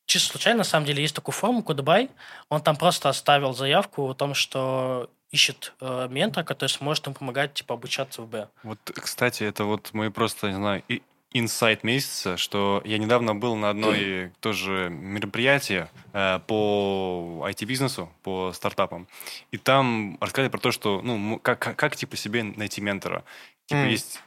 Чисто 0.07 0.31
случайно, 0.33 0.59
на 0.59 0.65
самом 0.65 0.87
деле, 0.87 1.03
есть 1.03 1.15
такой 1.15 1.35
форум 1.35 1.63
Кодебай. 1.63 2.09
Он 2.49 2.61
там 2.63 2.77
просто 2.77 3.09
оставил 3.09 3.53
заявку 3.55 4.09
о 4.09 4.15
том, 4.15 4.35
что 4.35 5.11
ищет 5.33 5.75
э, 5.81 6.07
ментора, 6.09 6.45
который 6.45 6.71
сможет 6.71 7.07
им 7.09 7.15
помогать, 7.15 7.55
типа, 7.55 7.75
обучаться 7.75 8.23
в 8.23 8.29
Б. 8.29 8.49
Вот, 8.63 8.79
кстати, 8.95 9.43
это 9.43 9.65
вот 9.65 9.91
мы 9.93 10.11
просто, 10.13 10.49
не 10.49 10.55
знаю, 10.55 10.83
и- 10.89 11.03
инсайт 11.33 11.83
месяца, 11.83 12.37
что 12.37 12.81
я 12.85 12.99
недавно 12.99 13.35
был 13.35 13.57
на 13.57 13.71
одной 13.71 14.31
тоже 14.41 14.89
мероприятии 14.91 15.89
э, 16.13 16.39
по 16.47 17.45
IT-бизнесу, 17.51 18.09
по 18.23 18.53
стартапам, 18.53 19.09
и 19.51 19.59
там 19.59 20.17
рассказали 20.21 20.49
про 20.49 20.59
то, 20.61 20.71
что, 20.71 21.03
ну, 21.03 21.41
как, 21.41 21.59
как, 21.59 21.77
как, 21.77 21.97
типа, 21.97 22.17
себе 22.17 22.45
найти 22.45 22.81
ментора. 22.81 23.25
Типа, 23.67 23.81
М. 23.81 23.89
есть 23.89 24.23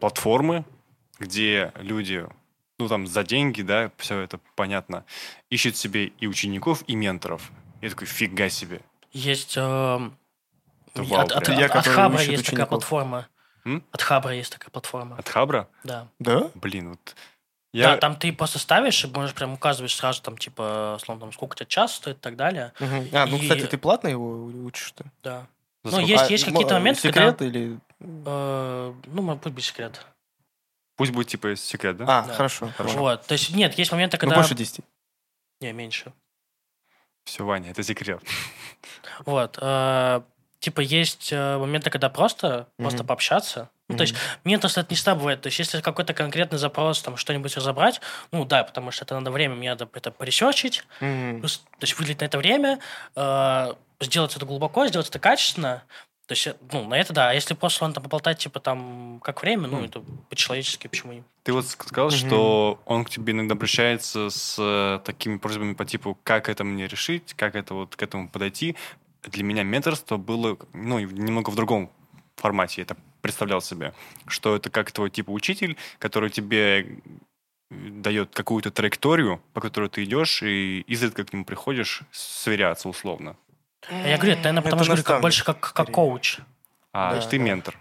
платформы, 0.00 0.64
где 1.18 1.72
люди, 1.76 2.26
ну, 2.78 2.88
там, 2.88 3.06
за 3.06 3.24
деньги, 3.24 3.62
да, 3.62 3.90
все 3.98 4.20
это 4.20 4.38
понятно, 4.54 5.04
ищут 5.50 5.76
себе 5.76 6.06
и 6.06 6.26
учеников, 6.26 6.84
и 6.86 6.94
менторов. 6.94 7.50
Я 7.82 7.90
такой, 7.90 8.06
фига 8.06 8.48
себе. 8.48 8.80
Есть... 9.12 9.54
э, 9.56 9.60
Это 10.94 11.02
от, 11.02 11.08
вау 11.08 11.20
от- 11.26 11.44
прям. 11.44 11.58
Я, 11.58 11.66
от 11.66 11.72
который 11.72 11.94
Хабра 11.94 12.18
ищет 12.20 12.30
есть 12.32 12.44
такая 12.46 12.54
учеников. 12.64 12.68
платформа. 12.68 13.28
М? 13.64 13.84
От 13.92 14.02
Хабра 14.02 14.34
есть 14.34 14.52
такая 14.52 14.70
платформа. 14.70 15.16
От 15.16 15.28
Хабра? 15.28 15.68
Да. 15.84 16.08
Да? 16.18 16.50
Блин, 16.54 16.90
вот... 16.90 17.14
Да, 17.74 17.92
Я... 17.92 17.96
там 17.98 18.16
ты 18.16 18.32
просто 18.32 18.58
ставишь 18.58 19.04
и 19.04 19.08
можешь 19.08 19.34
прям 19.34 19.52
указывать 19.52 19.90
сразу, 19.92 20.22
там, 20.22 20.38
типа, 20.38 20.98
словно, 21.04 21.20
там, 21.22 21.32
сколько 21.32 21.52
у 21.52 21.56
тебя 21.56 21.66
час 21.66 21.94
стоит 21.96 22.16
и 22.16 22.20
так 22.20 22.36
далее. 22.36 22.72
Мгм. 22.80 23.08
А, 23.12 23.26
ну, 23.26 23.36
И- 23.36 23.40
кстати, 23.42 23.66
ты 23.66 23.76
платно 23.76 24.08
его 24.08 24.46
учишь-то? 24.64 25.04
Да. 25.22 25.46
За 25.84 25.90
Ну, 25.90 25.90
сколько? 25.98 26.06
есть, 26.10 26.24
А, 26.24 26.32
есть 26.32 26.46
м- 26.46 26.52
какие-то 26.54 26.74
моменты, 26.74 27.00
Секрет 27.02 27.36
когда... 27.38 27.44
или... 27.46 27.78
э, 28.00 28.94
ну, 29.06 29.22
может 29.22 29.46
быть, 29.52 29.64
секрет. 29.64 30.04
Пусть 30.98 31.12
будет, 31.12 31.28
типа, 31.28 31.54
секрет, 31.54 31.96
да? 31.96 32.04
А, 32.08 32.22
Да. 32.26 32.34
хорошо. 32.34 32.70
Хорошо. 32.76 32.98
Вот. 32.98 33.24
То 33.24 33.32
есть, 33.32 33.54
нет, 33.54 33.78
есть 33.78 33.92
моменты, 33.92 34.16
Ну, 34.16 34.20
когда... 34.20 34.34
больше 34.34 34.54
10. 34.54 34.80
Не, 35.60 35.72
меньше. 35.72 36.12
Все, 37.24 37.44
Ваня, 37.44 37.70
это 37.70 37.82
секрет. 37.82 38.20
Вот. 39.24 39.58
э, 39.60 40.20
типа, 40.58 40.80
есть 40.80 41.28
э, 41.32 41.56
моменты, 41.56 41.90
когда 41.90 42.08
просто, 42.08 42.66
просто 42.76 43.04
пообщаться. 43.04 43.70
Ну, 43.88 43.96
то 43.96 44.02
есть, 44.02 44.14
менторство 44.44 44.80
это 44.80 44.90
не 44.90 44.96
всегда 44.96 45.14
бывает. 45.14 45.40
То 45.40 45.46
есть, 45.46 45.58
если 45.60 45.80
какой-то 45.80 46.14
конкретный 46.14 46.58
запрос, 46.58 47.00
там, 47.00 47.16
что-нибудь 47.16 47.56
разобрать, 47.56 48.00
ну, 48.32 48.44
да, 48.44 48.64
потому 48.64 48.90
что 48.90 49.04
это 49.04 49.14
надо 49.14 49.30
время, 49.30 49.54
мне 49.54 49.70
надо 49.70 49.88
это 49.94 50.10
поресерчить, 50.10 50.84
плюс, 50.98 51.58
то 51.58 51.84
есть, 51.84 51.96
выделить 51.98 52.20
на 52.20 52.24
это 52.26 52.38
время, 52.38 52.80
э, 53.16 53.74
сделать 54.00 54.36
это 54.36 54.44
глубоко, 54.46 54.86
сделать 54.88 55.08
это 55.08 55.18
качественно. 55.18 55.84
То 56.28 56.32
есть, 56.32 56.46
э, 56.46 56.54
ну, 56.72 56.86
на 56.86 56.94
это 56.94 57.14
да. 57.14 57.30
А 57.30 57.32
если 57.32 57.54
просто 57.54 57.86
он 57.86 57.94
там 57.94 58.02
поболтать, 58.04 58.38
типа, 58.38 58.60
там, 58.60 59.18
как 59.24 59.42
время, 59.42 59.66
ну, 59.66 59.78
Мгм. 59.78 59.86
это 59.86 60.04
по-человечески, 60.28 60.86
почему 60.86 61.14
не? 61.14 61.24
Ты 61.42 61.54
вот 61.54 61.66
сказал, 61.66 62.08
Мгм. 62.08 62.16
что 62.16 62.78
он 62.84 63.04
к 63.06 63.10
тебе 63.10 63.32
иногда 63.32 63.54
обращается 63.54 64.28
с 64.28 64.56
э, 64.58 65.00
такими 65.06 65.38
просьбами 65.38 65.72
по 65.72 65.86
типу, 65.86 66.18
как 66.22 66.50
это 66.50 66.64
мне 66.64 66.86
решить, 66.86 67.32
как 67.34 67.56
это 67.56 67.72
вот 67.72 67.96
к 67.96 68.02
этому 68.02 68.28
подойти. 68.28 68.76
Для 69.22 69.42
меня 69.42 69.62
менторство 69.62 70.18
было, 70.18 70.58
ну, 70.74 70.98
немного 70.98 71.48
в 71.48 71.54
другом 71.54 71.90
формате. 72.36 72.82
Я 72.82 72.82
это 72.84 72.96
представлял 73.22 73.62
себе, 73.62 73.94
что 74.26 74.54
это 74.54 74.68
как 74.68 74.92
твой 74.92 75.08
типа 75.08 75.30
учитель, 75.30 75.78
который 75.98 76.28
тебе 76.28 77.00
дает 77.70 78.34
какую-то 78.34 78.70
траекторию, 78.70 79.40
по 79.54 79.62
которой 79.62 79.88
ты 79.88 80.04
идешь, 80.04 80.42
и 80.42 80.80
изредка 80.82 81.24
к 81.24 81.32
нему 81.32 81.46
приходишь 81.46 82.02
сверяться 82.12 82.88
условно. 82.90 83.36
А 83.90 84.08
Я 84.08 84.16
говорю, 84.16 84.32
это, 84.32 84.42
наверное, 84.42 84.62
потому 84.62 84.82
Это 84.82 84.84
что 84.84 84.92
говорю, 84.92 85.04
как, 85.04 85.20
больше 85.22 85.44
как, 85.44 85.60
как 85.72 85.90
коуч. 85.90 86.38
А, 86.92 87.14
Да, 87.14 87.20
ты 87.22 87.38
да. 87.38 87.44
ментор. 87.44 87.74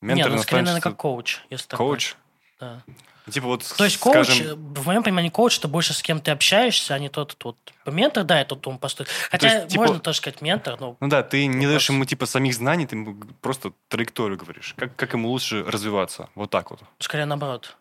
Нет, 0.00 0.16
Ментор 0.16 0.32
ну, 0.32 0.38
скорее, 0.42 0.62
наверное, 0.62 0.80
как 0.82 0.96
коуч. 0.96 1.40
Если 1.50 1.76
коуч. 1.76 2.14
Да. 2.58 2.82
Типа 3.30 3.46
вот, 3.46 3.62
То 3.76 3.84
есть 3.84 3.98
коуч, 3.98 4.26
скажем, 4.26 4.74
в 4.74 4.86
моем 4.86 5.02
понимании, 5.02 5.28
коуч, 5.28 5.58
это 5.58 5.68
больше 5.68 5.92
с 5.92 6.02
кем 6.02 6.20
ты 6.20 6.30
общаешься, 6.30 6.94
а 6.94 6.98
не 6.98 7.08
тот, 7.08 7.36
тот 7.36 7.56
ментор, 7.86 8.24
да, 8.24 8.40
это 8.40 8.58
он 8.64 8.78
поступит. 8.78 9.12
Хотя 9.30 9.60
есть, 9.60 9.68
типа- 9.68 9.82
можно 9.84 10.00
тоже 10.00 10.18
сказать 10.18 10.40
ментор, 10.40 10.80
но 10.80 10.96
Ну 11.00 11.08
да, 11.08 11.22
ты 11.22 11.46
не 11.46 11.66
даешь 11.66 11.82
Вопрос. 11.82 11.88
ему 11.90 12.04
типа 12.06 12.26
самих 12.26 12.54
знаний, 12.54 12.86
ты 12.86 12.96
ему 12.96 13.16
просто 13.40 13.72
траекторию 13.88 14.38
говоришь. 14.38 14.74
Как, 14.76 14.96
как 14.96 15.12
ему 15.12 15.28
лучше 15.28 15.62
развиваться. 15.64 16.28
Вот 16.34 16.50
так 16.50 16.70
вот. 16.70 16.80
скорее 16.98 17.26
наоборот. 17.26 17.76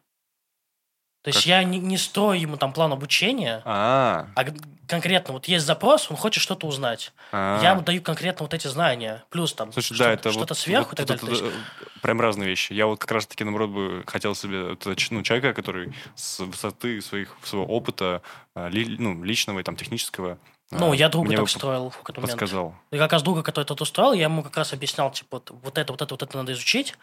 То 1.22 1.30
есть 1.30 1.40
Как? 1.40 1.46
я 1.48 1.64
не, 1.64 1.80
не 1.80 1.98
строю 1.98 2.40
ему 2.40 2.56
там 2.56 2.72
план 2.72 2.94
обучения, 2.94 3.62
А, 3.66 4.28
а 4.36 4.44
г- 4.46 4.54
конкретно 4.88 5.34
вот 5.34 5.50
есть 5.50 5.66
запрос, 5.66 6.10
он 6.10 6.16
хочет 6.16 6.42
что-то 6.42 6.66
узнать. 6.66 7.12
а. 7.34 7.60
Я 7.62 7.72
ему 7.72 7.82
даю 7.82 8.02
конкретно 8.02 8.44
вот 8.44 8.54
эти 8.54 8.68
знания. 8.68 9.24
Плюс 9.30 9.54
там 9.54 9.74
Слушай, 9.74 9.96
что- 9.96 10.04
да, 10.06 10.12
это 10.14 10.32
что-то 10.32 10.54
вот, 10.54 10.58
сверху 10.58 10.92
вот 10.92 11.00
и 11.02 11.06
так 11.06 11.18
это- 11.18 11.26
далее. 11.26 11.40
То 11.42 11.46
есть 11.48 11.58
это 11.58 12.02
прям 12.02 12.22
разные 12.22 12.48
вещи. 12.48 12.72
Я 12.72 12.86
вот 12.88 13.00
как 13.00 13.12
раз 13.12 13.28
таки, 13.28 13.44
наоборот, 13.44 13.70
бы 13.70 14.04
хотел 14.08 14.34
себе 14.34 14.78
ну, 15.12 15.22
человека, 15.24 15.54
который 15.54 15.94
с 16.16 16.40
высоты 16.40 17.02
своих, 17.02 17.36
своего 17.44 17.66
опыта, 17.68 18.22
а, 18.56 18.70
ли- 18.70 18.96
ну, 18.98 19.22
личного 19.22 19.60
и 19.60 19.64
там 19.64 19.76
технического, 19.76 20.38
Ну, 20.72 20.92
а, 20.94 20.96
я 20.96 21.10
друга 21.10 21.36
так 21.36 21.50
строил 21.50 21.90
в 21.90 22.02
момент. 22.08 22.40
подсказал. 22.40 22.76
И 22.92 22.98
как 22.98 23.12
раз 23.12 23.24
друга, 23.24 23.44
который 23.44 23.66
тут 23.66 23.82
устроил, 23.82 24.14
я 24.14 24.24
ему 24.24 24.42
как 24.42 24.56
раз 24.56 24.72
объяснял, 24.72 25.12
типа, 25.12 25.42
вот, 25.46 25.52
вот 25.64 25.78
это, 25.78 25.92
вот 25.92 26.02
это, 26.02 26.14
вот 26.14 26.24
это 26.24 26.38
надо 26.38 26.54
изучить, 26.54 26.96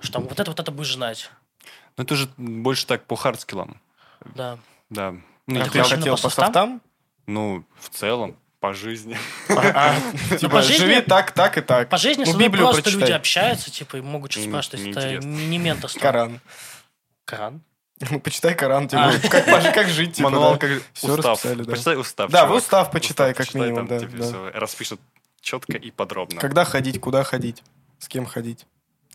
что 0.00 0.12
там 0.14 0.22
вот 0.22 0.40
это, 0.40 0.50
вот 0.50 0.58
это 0.58 0.72
будешь 0.72 0.94
знать. 0.94 1.30
Ну, 1.96 2.04
это 2.04 2.14
же 2.16 2.28
больше 2.36 2.86
так 2.86 3.04
по 3.04 3.16
хардскиллам. 3.16 3.80
Да. 4.34 4.58
Да. 4.90 5.14
Ну, 5.46 5.60
А 5.60 5.68
я 5.74 5.84
хотел- 5.84 6.16
по 6.16 6.28
софтам? 6.30 6.80
ну, 7.26 7.64
в 7.80 7.88
целом. 7.90 8.36
по 8.60 8.72
жизни. 8.74 9.16
А, 9.48 9.94
по 10.30 10.36
Типа, 10.36 10.62
жизни- 10.62 10.76
живи 10.84 11.00
так, 11.02 11.32
так 11.32 11.58
и 11.58 11.62
так. 11.62 11.88
По 11.88 11.96
жизни 11.98 12.20
Ну, 12.24 12.30
со 12.30 12.36
мной 12.36 12.46
Библию 12.46 12.66
просто 12.66 12.82
прочитай. 12.82 13.00
люди 13.02 13.12
общаются, 13.12 13.70
типа, 13.72 13.96
и 13.96 14.00
могут 14.00 14.30
что-то 14.30 14.46
Не- 14.46 14.52
спрашивать. 14.52 14.86
Это 14.96 15.18
не, 15.26 15.46
не 15.48 15.58
менторство. 15.58 15.98
Коран. 15.98 16.40
Коран? 17.24 17.60
Ну, 18.10 18.20
почитай 18.20 18.54
Коран, 18.54 18.86
типа, 18.88 19.08
А. 19.14 19.28
как, 19.28 19.74
как 19.74 19.88
жить, 19.88 20.14
типа, 20.14 20.30
Мануал 20.30 20.52
да. 20.52 20.58
как 20.58 20.70
Всё 20.92 21.08
устав. 21.14 21.32
расписали, 21.32 21.62
да. 21.64 21.70
Почитай 21.72 21.96
устав. 21.96 22.30
Да, 22.30 22.42
чувак. 22.42 22.56
устав 22.58 22.90
почитай, 22.92 23.34
как 23.34 23.46
почитай, 23.46 23.62
минимум, 23.62 23.88
там 23.88 23.98
да, 23.98 24.06
тебе 24.06 24.18
да. 24.18 24.24
всё 24.24 24.50
распишут 24.54 25.00
четко 25.40 25.76
и 25.76 25.90
подробно. 25.90 26.40
Когда 26.40 26.64
ходить, 26.64 27.00
куда 27.00 27.24
ходить, 27.24 27.62
с 27.98 28.06
кем 28.08 28.26
ходить, 28.26 28.66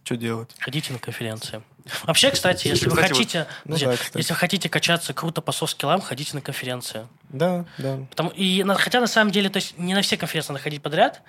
что 0.07 0.15
делать. 0.17 0.49
Ходите 0.59 0.93
на 0.93 0.99
конференции. 0.99 1.61
Вообще, 2.03 2.31
кстати, 2.31 2.67
если 2.67 2.85
вы 2.89 2.95
Кстати, 2.95 3.11
вот- 3.11 3.17
хотите... 3.17 3.47
Ну 3.65 3.73
подожди, 3.75 3.85
да, 3.85 3.91
кстати. 3.97 4.17
если 4.17 4.33
вы 4.33 4.39
хотите 4.39 4.69
качаться 4.69 5.13
круто 5.13 5.41
по 5.41 5.51
софт-скиллам, 5.51 6.01
ходите 6.01 6.31
на 6.35 6.41
конференции. 6.41 7.07
Да, 7.29 7.65
да. 7.77 7.99
Потому, 8.09 8.29
и, 8.31 8.63
хотя 8.77 8.99
на 8.99 9.07
самом 9.07 9.31
деле, 9.31 9.49
то 9.49 9.57
есть 9.57 9.77
не 9.77 9.93
на 9.93 10.01
все 10.01 10.17
конференции 10.17 10.51
надо 10.53 10.63
ходить 10.63 10.81
подряд. 10.81 11.21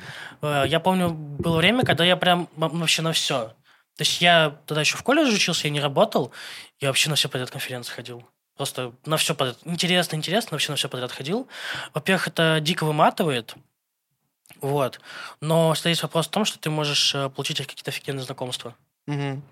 Э, 0.42 0.64
Я 0.66 0.80
помню, 0.80 1.10
было 1.10 1.56
время, 1.58 1.84
когда 1.84 2.04
я 2.04 2.16
прям 2.16 2.48
вообще 2.56 3.02
на 3.02 3.12
все. 3.12 3.48
То 3.96 4.02
есть 4.02 4.20
я 4.20 4.56
тогда 4.66 4.80
еще 4.82 4.96
в 4.96 5.02
колледже 5.02 5.34
учился, 5.34 5.66
я 5.66 5.72
не 5.72 5.80
работал, 5.80 6.32
я 6.80 6.88
вообще 6.88 7.10
на 7.10 7.16
все 7.16 7.28
подряд 7.28 7.50
конференции 7.50 7.92
ходил. 7.92 8.24
Просто 8.56 8.92
на 9.06 9.16
все 9.16 9.34
подряд. 9.34 9.58
Интересно, 9.64 10.16
интересно, 10.16 10.50
вообще 10.52 10.72
на 10.72 10.76
все 10.76 10.88
подряд 10.88 11.12
ходил. 11.12 11.46
Во-первых, 11.94 12.26
это 12.28 12.58
дико 12.60 12.84
выматывает. 12.84 13.54
Вот. 14.60 15.00
Но 15.40 15.74
стоит 15.74 16.02
вопрос 16.02 16.26
в 16.26 16.30
том, 16.30 16.44
что 16.44 16.58
ты 16.58 16.70
можешь 16.70 17.14
э, 17.14 17.28
получить 17.30 17.58
какие-то 17.58 17.90
офигенные 17.90 18.22
знакомства. 18.24 18.74
Мгм. 19.06 19.42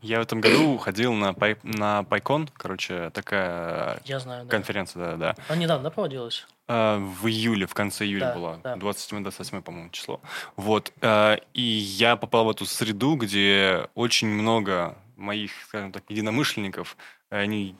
Я 0.00 0.20
в 0.20 0.22
этом 0.22 0.40
году 0.40 0.78
ходил 0.78 1.12
на, 1.12 1.34
пай, 1.34 1.56
на 1.64 2.02
PyCon, 2.08 2.48
короче, 2.56 3.10
такая 3.10 4.00
Я 4.04 4.20
знаю, 4.20 4.44
да. 4.44 4.50
конференция, 4.50 5.16
да, 5.16 5.16
да. 5.16 5.42
Она 5.48 5.58
недавно 5.58 5.84
да, 5.84 5.90
проводилась? 5.90 6.46
А, 6.68 6.98
В 6.98 7.26
июле, 7.26 7.66
в 7.66 7.74
конце 7.74 8.04
июля 8.04 8.26
Да, 8.26 8.34
была, 8.34 8.56
да. 8.58 8.76
27-28, 8.76 9.60
по-моему, 9.62 9.90
число. 9.90 10.20
Вот. 10.56 10.92
а, 11.00 11.38
И 11.52 11.62
я 11.62 12.14
попал 12.16 12.44
в 12.44 12.50
эту 12.50 12.64
среду, 12.64 13.16
где 13.16 13.88
очень 13.96 14.28
много 14.28 14.96
моих, 15.16 15.50
скажем 15.66 15.90
так, 15.90 16.04
единомышленников, 16.08 16.96
они 17.30 17.74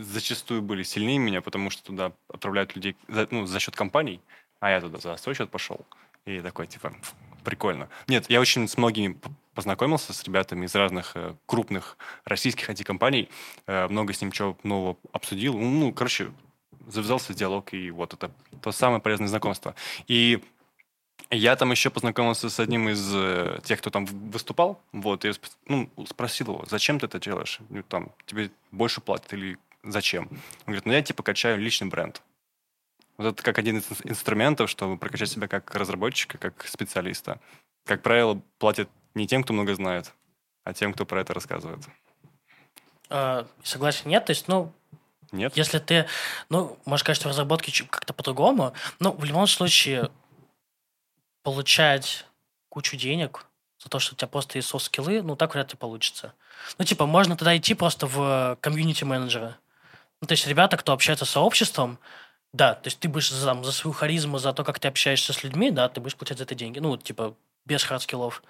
зачастую 0.00 0.60
были 0.62 0.82
сильнее 0.82 1.18
меня, 1.18 1.40
потому 1.40 1.70
что 1.70 1.82
туда 1.84 2.12
отправляют 2.28 2.76
людей 2.76 2.96
за, 3.08 3.26
ну, 3.30 3.46
за 3.46 3.58
счет 3.60 3.74
компаний, 3.74 4.20
а 4.62 4.70
я 4.70 4.80
туда 4.80 4.98
за 4.98 5.16
свой 5.16 5.34
счет 5.34 5.50
пошел. 5.50 5.84
И 6.24 6.40
такой, 6.40 6.68
типа, 6.68 6.94
прикольно. 7.42 7.88
Нет, 8.06 8.30
я 8.30 8.40
очень 8.40 8.68
с 8.68 8.76
многими 8.76 9.18
познакомился, 9.54 10.12
с 10.12 10.22
ребятами 10.22 10.66
из 10.66 10.74
разных 10.76 11.16
э, 11.16 11.34
крупных 11.46 11.98
российских 12.24 12.70
IT-компаний, 12.70 13.28
э, 13.66 13.88
много 13.88 14.12
с 14.12 14.20
ним 14.20 14.30
чего 14.30 14.56
нового 14.62 14.98
обсудил. 15.10 15.58
Ну, 15.58 15.92
короче, 15.92 16.30
завязался 16.86 17.34
диалог, 17.34 17.74
и 17.74 17.90
вот 17.90 18.14
это 18.14 18.30
то 18.62 18.70
самое 18.70 19.02
полезное 19.02 19.26
знакомство. 19.26 19.74
И 20.06 20.40
я 21.32 21.56
там 21.56 21.72
еще 21.72 21.90
познакомился 21.90 22.48
с 22.48 22.60
одним 22.60 22.88
из 22.88 23.12
э, 23.12 23.58
тех, 23.64 23.80
кто 23.80 23.90
там 23.90 24.06
выступал. 24.06 24.80
Вот, 24.92 25.24
я 25.24 25.32
ну, 25.66 25.90
спросил 26.08 26.46
его, 26.46 26.64
зачем 26.68 27.00
ты 27.00 27.06
это 27.06 27.18
делаешь? 27.18 27.58
Ну, 27.68 27.82
там, 27.82 28.12
тебе 28.26 28.52
больше 28.70 29.00
платят 29.00 29.32
или 29.32 29.58
зачем? 29.82 30.28
Он 30.30 30.38
говорит, 30.66 30.86
ну 30.86 30.92
я 30.92 31.02
типа 31.02 31.24
качаю 31.24 31.58
личный 31.58 31.88
бренд. 31.88 32.22
Вот 33.22 33.34
это 33.34 33.42
как 33.42 33.58
один 33.58 33.78
из 33.78 33.90
ин- 33.90 34.10
инструментов, 34.10 34.68
чтобы 34.70 34.96
прокачать 34.98 35.30
себя 35.30 35.48
как 35.48 35.74
разработчика, 35.74 36.38
как 36.38 36.66
специалиста. 36.66 37.40
Как 37.84 38.02
правило, 38.02 38.40
платят 38.58 38.88
не 39.14 39.26
тем, 39.26 39.42
кто 39.44 39.52
много 39.52 39.74
знает, 39.74 40.12
а 40.64 40.72
тем, 40.72 40.92
кто 40.92 41.06
про 41.06 41.20
это 41.20 41.34
рассказывает. 41.34 41.80
Э, 43.10 43.44
Согласен, 43.62 44.08
нет. 44.10 44.24
То 44.24 44.30
есть, 44.30 44.48
ну, 44.48 44.72
Нет? 45.32 45.56
Если 45.56 45.78
ты, 45.78 46.06
ну, 46.48 46.78
можешь 46.84 47.00
сказать, 47.02 47.16
что 47.16 47.28
в 47.28 47.30
разработке 47.30 47.72
как-то 47.84 48.12
по-другому, 48.12 48.72
но 48.98 49.12
в 49.12 49.24
любом 49.24 49.46
случае 49.46 50.10
получать 51.42 52.26
кучу 52.68 52.96
денег 52.96 53.46
за 53.78 53.88
то, 53.88 53.98
что 53.98 54.14
у 54.14 54.16
тебя 54.16 54.28
просто 54.28 54.58
есть 54.58 54.68
софт-скиллы, 54.68 55.22
ну, 55.22 55.36
так 55.36 55.54
вряд 55.54 55.72
ли 55.72 55.78
получится. 55.78 56.34
Ну, 56.78 56.84
типа, 56.84 57.06
можно 57.06 57.36
тогда 57.36 57.56
идти 57.56 57.74
просто 57.74 58.06
в 58.06 58.56
комьюнити-менеджера. 58.60 59.56
Ну, 60.20 60.26
то 60.28 60.32
есть 60.32 60.46
ребята, 60.46 60.76
кто 60.76 60.92
общается 60.92 61.24
с 61.24 61.30
сообществом, 61.30 61.98
да, 62.52 62.74
то 62.74 62.88
есть 62.88 62.98
ты 62.98 63.08
будешь 63.08 63.30
за, 63.30 63.46
там, 63.46 63.64
за 63.64 63.72
свою 63.72 63.94
харизму, 63.94 64.38
за 64.38 64.52
то, 64.52 64.64
как 64.64 64.78
ты 64.78 64.88
общаешься 64.88 65.32
с 65.32 65.42
людьми, 65.42 65.70
да, 65.70 65.88
ты 65.88 66.00
будешь 66.00 66.16
получать 66.16 66.38
за 66.38 66.44
это 66.44 66.54
деньги. 66.54 66.78
Ну, 66.80 66.96
типа, 66.96 67.34
без 67.64 67.82
хард-скиллов. 67.82 68.42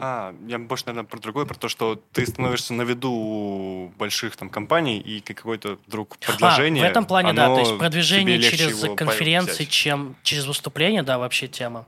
А, 0.00 0.34
я 0.48 0.58
больше, 0.58 0.86
наверное, 0.86 1.08
про 1.08 1.20
другое, 1.20 1.44
про 1.44 1.54
то, 1.54 1.68
что 1.68 2.02
ты 2.12 2.26
становишься 2.26 2.74
на 2.74 2.82
виду 2.82 3.12
у 3.12 3.88
больших 3.96 4.36
там 4.36 4.50
компаний, 4.50 4.98
и 4.98 5.20
какое-то 5.20 5.78
вдруг 5.86 6.18
предложение... 6.18 6.82
А, 6.82 6.88
в 6.88 6.90
этом 6.90 7.06
плане, 7.06 7.32
да, 7.32 7.46
то 7.46 7.60
есть 7.60 7.78
продвижение 7.78 8.40
через 8.40 8.80
конференции, 8.96 9.62
взять. 9.62 9.70
чем 9.70 10.16
через 10.24 10.46
выступление, 10.46 11.04
да, 11.04 11.18
вообще 11.18 11.46
тема. 11.46 11.86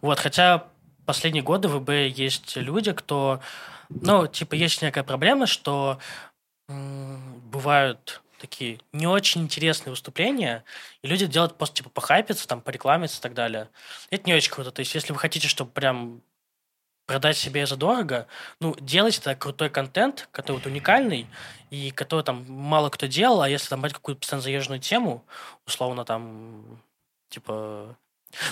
Вот, 0.00 0.20
хотя 0.20 0.68
последние 1.06 1.42
годы 1.42 1.66
в 1.66 1.80
ВБ 1.80 1.90
есть 2.16 2.56
люди, 2.56 2.92
кто, 2.92 3.40
ну, 3.88 4.28
типа, 4.28 4.54
есть 4.54 4.80
некая 4.80 5.02
проблема, 5.02 5.46
что 5.48 5.98
м, 6.68 7.40
бывают 7.50 8.22
такие 8.38 8.80
не 8.92 9.06
очень 9.06 9.42
интересные 9.42 9.90
выступления, 9.90 10.64
и 11.02 11.08
люди 11.08 11.26
делают 11.26 11.56
просто, 11.58 11.76
типа, 11.76 11.90
похайпиться, 11.90 12.48
там, 12.48 12.60
порекламиться 12.60 13.18
и 13.18 13.22
так 13.22 13.34
далее. 13.34 13.68
Это 14.10 14.24
не 14.26 14.34
очень 14.34 14.52
круто. 14.52 14.70
То 14.70 14.80
есть, 14.80 14.94
если 14.94 15.12
вы 15.12 15.18
хотите, 15.18 15.48
чтобы 15.48 15.70
прям 15.70 16.22
продать 17.06 17.38
себе 17.38 17.66
задорого, 17.66 18.26
ну, 18.60 18.76
делайте 18.80 19.20
тогда 19.20 19.34
крутой 19.34 19.70
контент, 19.70 20.28
который 20.30 20.56
вот 20.56 20.66
уникальный, 20.66 21.26
и 21.70 21.90
который 21.90 22.22
там 22.22 22.44
мало 22.48 22.90
кто 22.90 23.06
делал, 23.06 23.40
а 23.40 23.48
если 23.48 23.68
там 23.68 23.80
брать 23.80 23.94
какую-то 23.94 24.20
постоянно 24.20 24.42
заезженную 24.42 24.80
тему, 24.80 25.24
условно 25.66 26.04
там, 26.04 26.82
типа... 27.30 27.96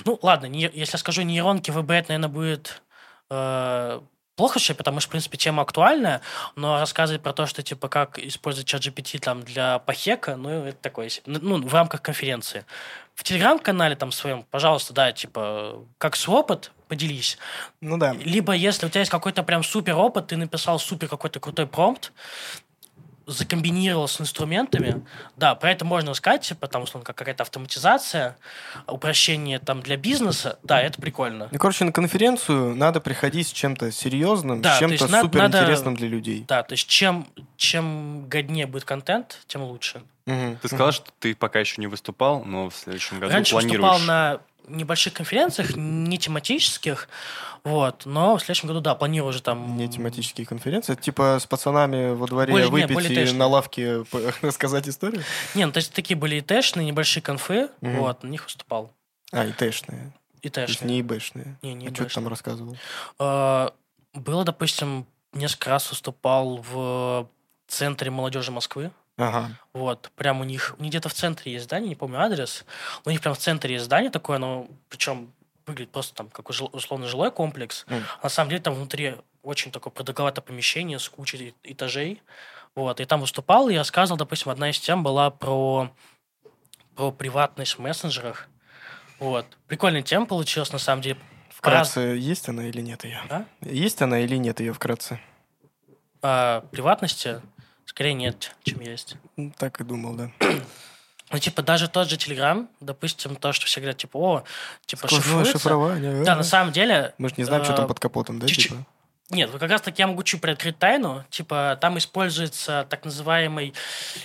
Ну, 0.07 0.19
ладно, 0.23 0.47
не- 0.47 0.71
если 0.73 0.95
я 0.95 0.99
скажу 0.99 1.21
нейронки 1.21 1.71
ВБ, 1.71 1.91
это, 1.91 2.09
наверное, 2.09 2.29
будет 2.31 2.83
э, 3.29 4.01
плохо 4.37 4.55
вообще, 4.57 4.75
потому 4.75 5.01
что, 5.01 5.09
в 5.09 5.11
принципе, 5.11 5.37
тема 5.39 5.63
актуальная, 5.63 6.21
но 6.55 6.79
рассказывать 6.79 7.23
про 7.23 7.33
то, 7.33 7.47
что, 7.47 7.63
типа, 7.63 7.89
как 7.89 8.19
использовать 8.19 8.69
чат 8.69 8.83
GPT 8.83 9.19
там 9.19 9.43
для 9.43 9.79
похека, 9.81 10.37
ну, 10.37 10.65
это 10.65 10.79
такое. 10.79 11.11
Ну, 11.25 11.67
в 11.67 11.75
рамках 11.75 12.03
конференции. 12.03 12.65
В 13.15 13.25
телеграм-канале 13.25 13.97
там 13.97 14.13
своем, 14.13 14.45
пожалуйста, 14.51 14.93
да, 14.93 15.11
типа, 15.13 15.85
как 15.99 16.17
с 16.17 16.29
опыт, 16.29 16.71
поделись. 16.87 17.39
Ну 17.81 17.97
да. 17.97 18.13
Либо 18.13 18.53
если 18.53 18.87
у 18.87 18.89
тебя 18.89 19.01
есть 19.01 19.11
какой-то 19.11 19.43
прям 19.43 19.63
супер 19.63 19.97
опыт, 19.97 20.29
ты 20.29 20.37
написал 20.37 20.79
супер 20.79 21.09
какой-то 21.09 21.41
крутой 21.41 21.67
промпт, 21.67 22.13
закомбинировал 23.27 24.07
с 24.09 24.21
инструментами, 24.21 25.05
да, 25.37 25.55
про 25.57 25.73
это 25.73 25.85
можно 25.85 26.15
сказать, 26.15 26.53
там, 26.71 26.83
условно, 26.85 27.05
как 27.05 27.17
какая-то 27.17 27.43
автоматизация, 27.43 28.37
упрощение 28.87 29.59
там 29.59 29.83
для 29.83 29.97
бизнеса, 29.97 30.59
да, 30.63 30.81
это 30.81 31.01
прикольно. 31.01 31.49
Ну, 31.51 31.59
короче, 31.59 31.85
на 31.85 31.93
конференцию 31.93 32.75
надо 32.77 33.01
приходить 33.01 33.49
с 33.49 33.53
чем-то 33.53 33.91
серьезным, 33.91 34.63
Да, 34.63 34.71
с 34.71 34.75
то 34.75 34.81
чем-то 34.81 34.95
есть 34.95 35.09
надо- 35.11 35.27
суперинтересным 35.27 35.97
для 35.97 36.09
людей. 36.09 36.45
Да, 36.47 36.63
то 36.63 36.73
есть 36.73 36.89
чем, 36.89 37.27
чем 37.57 38.29
годнее 38.29 38.67
будет 38.67 38.85
контент, 38.85 39.41
тем 39.49 39.63
лучше. 39.63 40.03
Мгм. 40.27 40.57
Ты 40.63 40.69
сказал, 40.69 40.93
что 40.93 41.11
ты 41.19 41.35
пока 41.35 41.61
еще 41.61 41.81
не 41.81 41.87
выступал, 41.87 42.45
но 42.45 42.69
в 42.71 42.75
следующем 42.75 43.19
году 43.21 43.33
Раньше 43.33 43.53
планируешь. 43.53 43.81
выступал 43.81 43.99
на 44.07 44.41
небольших 44.69 45.13
конференциях, 45.15 45.77
не 45.77 46.19
тематических, 46.19 47.09
вот, 47.65 48.07
но 48.07 48.37
в 48.37 48.41
следующем 48.41 48.69
году, 48.69 48.81
да, 48.81 48.95
планирую 48.95 49.31
уже 49.31 49.43
там... 49.43 49.77
Не 49.77 49.89
тематические 49.89 50.47
конференции. 50.47 50.95
Типа 50.95 51.39
с 51.41 51.47
пацанами 51.47 52.13
во 52.15 52.27
дворе 52.27 52.53
Более- 52.53 52.69
выпить 52.69 52.93
более 52.95 53.13
и 53.13 53.15
тэшные. 53.15 53.39
на 53.39 53.47
лавке 53.49 54.05
рассказать 54.43 54.89
историю? 54.89 55.23
Не, 55.55 55.67
ну, 55.67 55.73
то 55.73 55.79
есть 55.79 55.93
такие 55.93 56.17
были 56.17 56.37
и 56.37 56.41
тэшные, 56.41 56.87
небольшие 56.87 57.23
конфы, 57.23 57.69
Мгм. 57.81 57.97
вот, 57.99 58.23
на 58.23 58.29
них 58.29 58.45
выступал. 58.45 58.93
А, 59.33 59.45
и 59.47 59.53
тэшные. 59.53 60.13
И 60.43 60.49
То 60.49 60.61
есть 60.61 60.75
тэшные. 60.81 60.91
не 60.95 61.01
ИБшные. 61.01 61.59
Не, 61.63 61.75
не 61.75 61.89
А 61.89 61.95
что 61.95 62.05
ты 62.05 62.15
там 62.15 62.29
рассказывал? 62.29 62.77
Э, 63.19 63.71
Было, 64.15 64.45
допустим, 64.45 65.07
несколько 65.33 65.71
раз 65.71 65.91
выступал 65.91 66.65
в 66.73 67.29
центре 67.67 68.11
молодежи 68.11 68.53
Москвы. 68.53 68.93
Ага. 69.17 69.51
Вот, 69.73 70.11
прям 70.17 70.41
у 70.41 70.45
них, 70.45 70.75
у 70.79 70.83
них 70.83 70.91
где-то 70.91 71.09
в 71.09 71.15
центре 71.15 71.53
есть 71.53 71.65
здание, 71.65 71.89
не 71.89 71.95
помню 71.95 72.21
адрес, 72.21 72.65
но 73.05 73.11
у 73.11 73.13
них 73.13 73.21
прям 73.21 73.35
в 73.35 73.39
центре 73.39 73.75
есть 73.75 73.87
здание 73.87 74.11
такое, 74.11 74.37
оно, 74.37 74.69
причем 74.91 75.33
выглядит 75.67 75.91
просто 75.91 76.15
там 76.15 76.29
как 76.29 76.49
условно 76.49 77.07
жилой 77.07 77.31
комплекс. 77.31 77.87
А 77.89 78.25
на 78.25 78.29
самом 78.29 78.51
деле 78.51 78.63
там 78.63 78.75
внутри 78.75 79.17
очень 79.43 79.73
такое 79.73 79.91
продолговатое 79.91 80.43
помещение 80.43 80.99
с 80.99 81.09
кучей 81.09 81.55
этажей. 81.63 82.23
Вот, 82.75 83.01
и 83.01 83.05
там 83.07 83.21
выступал 83.21 83.69
и 83.71 83.77
рассказывал, 83.77 84.19
допустим, 84.19 84.53
одна 84.53 84.71
из 84.71 84.79
тем 84.79 85.03
была 85.03 85.31
про, 85.31 85.91
про 86.95 87.11
приватность 87.11 87.75
в 87.75 87.79
мессенджерах. 87.79 88.49
Вот. 89.19 89.47
Прикольная 89.67 90.03
тема 90.03 90.27
получилась, 90.27 90.73
на 90.73 90.79
самом 90.79 91.01
деле. 91.01 91.19
Вкратце, 91.49 92.01
есть 92.01 92.51
она 92.51 92.67
или 92.67 92.83
нет 92.83 93.05
ее? 93.05 93.21
А? 93.31 93.45
Есть 93.63 94.03
она 94.03 94.21
или 94.21 94.37
нет 94.37 94.61
ее 94.61 94.75
вкратце? 94.75 95.21
А, 96.21 96.61
приватности 96.71 97.41
скорее 97.87 98.15
нет, 98.15 98.55
чем 98.65 98.81
есть. 98.81 99.17
Ну, 99.37 99.53
Так 99.59 99.81
и 99.81 99.85
думал, 99.85 100.15
да. 100.15 100.31
Ну, 101.33 101.41
типа, 101.41 101.63
даже 101.63 101.89
тот 101.89 102.09
же 102.09 102.17
Телеграм, 102.17 102.69
допустим, 102.79 103.35
то, 103.35 103.53
что 103.53 103.67
все 103.67 103.81
говорят, 103.81 103.97
типа, 103.97 104.17
о, 104.17 104.45
типа, 104.87 105.09
Сквозное 105.09 105.45
шифрование. 105.45 106.23
Да, 106.23 106.37
на 106.37 106.45
самом 106.45 106.73
деле... 106.73 107.15
Мы 107.19 107.31
же 107.31 107.35
не 107.39 107.43
знаем, 107.43 107.65
что 107.65 107.73
там 107.73 107.87
э, 107.87 107.89
под 107.89 107.99
капотом, 107.99 108.39
да, 108.39 108.47
чуть-чуть- 108.47 108.71
типа? 108.71 108.87
Нет, 109.31 109.51
вот 109.51 109.59
как 109.59 109.71
раз 109.71 109.81
таки 109.81 110.03
я 110.03 110.07
могу 110.07 110.23
чуть 110.23 110.41
приоткрыть 110.41 110.79
тайну. 110.79 111.25
Типа, 111.31 111.77
там 111.81 111.99
используется 111.99 112.87
так 112.89 113.05
называемый 113.05 113.75